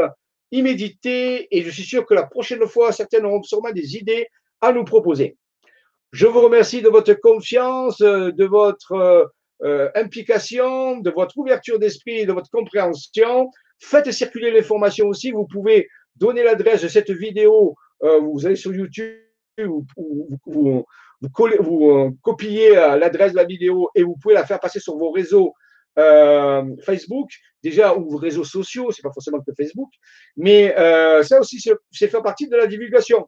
y 0.50 0.62
méditer 0.62 1.48
et 1.50 1.62
je 1.62 1.70
suis 1.70 1.82
sûr 1.82 2.06
que 2.06 2.14
la 2.14 2.24
prochaine 2.24 2.66
fois, 2.66 2.92
certaines 2.92 3.26
auront 3.26 3.42
sûrement 3.42 3.72
des 3.72 3.96
idées 3.96 4.28
à 4.60 4.72
nous 4.72 4.84
proposer. 4.84 5.36
Je 6.12 6.26
vous 6.26 6.40
remercie 6.40 6.80
de 6.80 6.88
votre 6.88 7.12
confiance, 7.14 7.98
de 7.98 8.44
votre 8.44 9.32
euh, 9.62 9.88
implication, 9.94 10.98
de 10.98 11.10
votre 11.10 11.38
ouverture 11.38 11.78
d'esprit 11.78 12.26
de 12.26 12.32
votre 12.32 12.50
compréhension. 12.50 13.50
Faites 13.78 14.10
circuler 14.10 14.50
l'information 14.50 15.06
aussi. 15.06 15.30
Vous 15.30 15.46
pouvez 15.46 15.88
donner 16.16 16.42
l'adresse 16.42 16.82
de 16.82 16.88
cette 16.88 17.10
vidéo. 17.10 17.74
Euh, 18.02 18.20
vous 18.20 18.46
allez 18.46 18.56
sur 18.56 18.74
YouTube, 18.74 19.84
vous 20.46 20.84
euh, 21.22 22.10
copiez 22.22 22.74
l'adresse 22.74 23.32
de 23.32 23.36
la 23.36 23.44
vidéo 23.44 23.90
et 23.94 24.02
vous 24.02 24.16
pouvez 24.20 24.34
la 24.34 24.44
faire 24.44 24.60
passer 24.60 24.80
sur 24.80 24.96
vos 24.98 25.10
réseaux 25.10 25.54
euh, 25.98 26.62
Facebook, 26.82 27.30
déjà, 27.62 27.96
ou 27.96 28.16
réseaux 28.16 28.44
sociaux, 28.44 28.90
c'est 28.92 29.02
pas 29.02 29.12
forcément 29.12 29.40
que 29.40 29.52
Facebook, 29.56 29.90
mais 30.36 30.76
euh, 30.78 31.22
ça 31.22 31.40
aussi, 31.40 31.58
c'est 31.90 32.08
faire 32.08 32.22
partie 32.22 32.48
de 32.48 32.56
la 32.56 32.66
divulgation. 32.66 33.26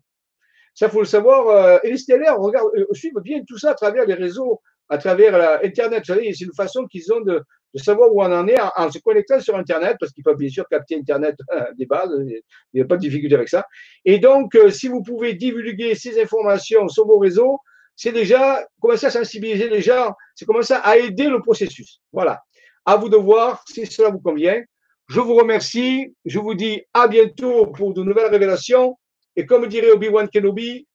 Ça, 0.75 0.91
faut 0.91 1.01
le 1.01 1.07
savoir. 1.07 1.49
Euh, 1.49 1.79
et 1.85 1.91
les 1.91 1.97
stellaires 1.97 2.39
regarde, 2.39 2.69
euh, 2.77 2.85
suivent 2.93 3.21
bien 3.23 3.41
tout 3.49 3.59
ça 3.59 3.71
à 3.71 3.75
travers 3.75 4.05
les 4.05 4.15
réseaux, 4.15 4.61
à 4.91 4.99
travers 4.99 5.39
la, 5.39 5.65
Internet. 5.65 6.05
c'est 6.07 6.41
une 6.41 6.55
façon 6.55 6.87
qu'ils 6.87 7.11
ont 7.15 7.21
de, 7.21 7.41
de, 7.75 7.79
savoir 7.83 8.13
où 8.15 8.21
on 8.23 8.33
en 8.33 8.47
est 8.47 8.61
en, 8.77 8.91
se 8.91 8.99
connectant 8.99 9.41
sur 9.41 9.57
Internet, 9.57 9.97
parce 9.99 10.13
qu'ils 10.13 10.23
peuvent 10.23 10.37
bien 10.37 10.51
sûr 10.51 10.67
capter 10.69 10.97
Internet 10.97 11.37
des 11.79 11.87
bases, 11.87 12.11
il 12.29 12.43
n'y 12.75 12.81
a 12.83 12.85
pas 12.85 12.97
de 12.97 13.01
difficulté 13.01 13.35
avec 13.35 13.49
ça. 13.49 13.65
Et 14.05 14.19
donc, 14.19 14.57
si 14.71 14.89
vous 14.89 15.03
pouvez 15.03 15.35
divulguer 15.35 15.95
ces 15.95 16.21
informations 16.21 16.89
sur 16.89 17.07
vos 17.07 17.19
réseaux, 17.19 17.59
c'est 17.97 18.13
déjà 18.13 18.67
commencer 18.79 19.07
à 19.07 19.11
sensibiliser 19.11 19.71
les 19.71 19.81
gens, 19.81 20.13
c'est 20.35 20.45
commencer 20.45 20.75
à 20.75 20.99
aider 20.99 21.29
le 21.29 21.41
processus. 21.41 22.01
Voilà. 22.13 22.43
À 22.87 22.97
vous 22.97 23.09
de 23.09 23.17
voir 23.17 23.63
si 23.69 23.85
cela 23.87 24.11
vous 24.11 24.21
convient. 24.21 24.63
Je 25.09 25.21
vous 25.21 25.35
remercie. 25.35 26.15
Je 26.25 26.39
vous 26.39 26.55
dis 26.55 26.83
à 26.95 27.09
bientôt 27.09 27.67
pour 27.67 27.93
de 27.93 28.03
nouvelles 28.03 28.31
révélations. 28.31 28.97
Et 29.35 29.45
comme 29.45 29.67
dirait 29.67 29.91
Obi-Wan 29.91 30.29
Kenobi, 30.29 30.87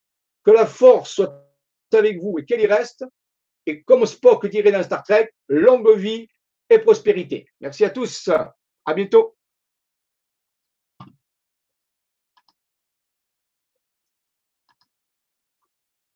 que 0.43 0.51
la 0.51 0.65
force 0.65 1.11
soit 1.11 1.47
avec 1.93 2.19
vous 2.19 2.39
et 2.39 2.45
qu'elle 2.45 2.61
y 2.61 2.67
reste. 2.67 3.05
Et 3.65 3.83
comme 3.83 4.05
Spock 4.05 4.47
dirait 4.47 4.71
dans 4.71 4.81
Star 4.81 5.03
Trek, 5.03 5.29
longue 5.47 5.95
vie 5.97 6.27
et 6.69 6.79
prospérité. 6.79 7.45
Merci 7.59 7.85
à 7.85 7.89
tous. 7.89 8.29
À 8.85 8.93
bientôt. 8.93 9.35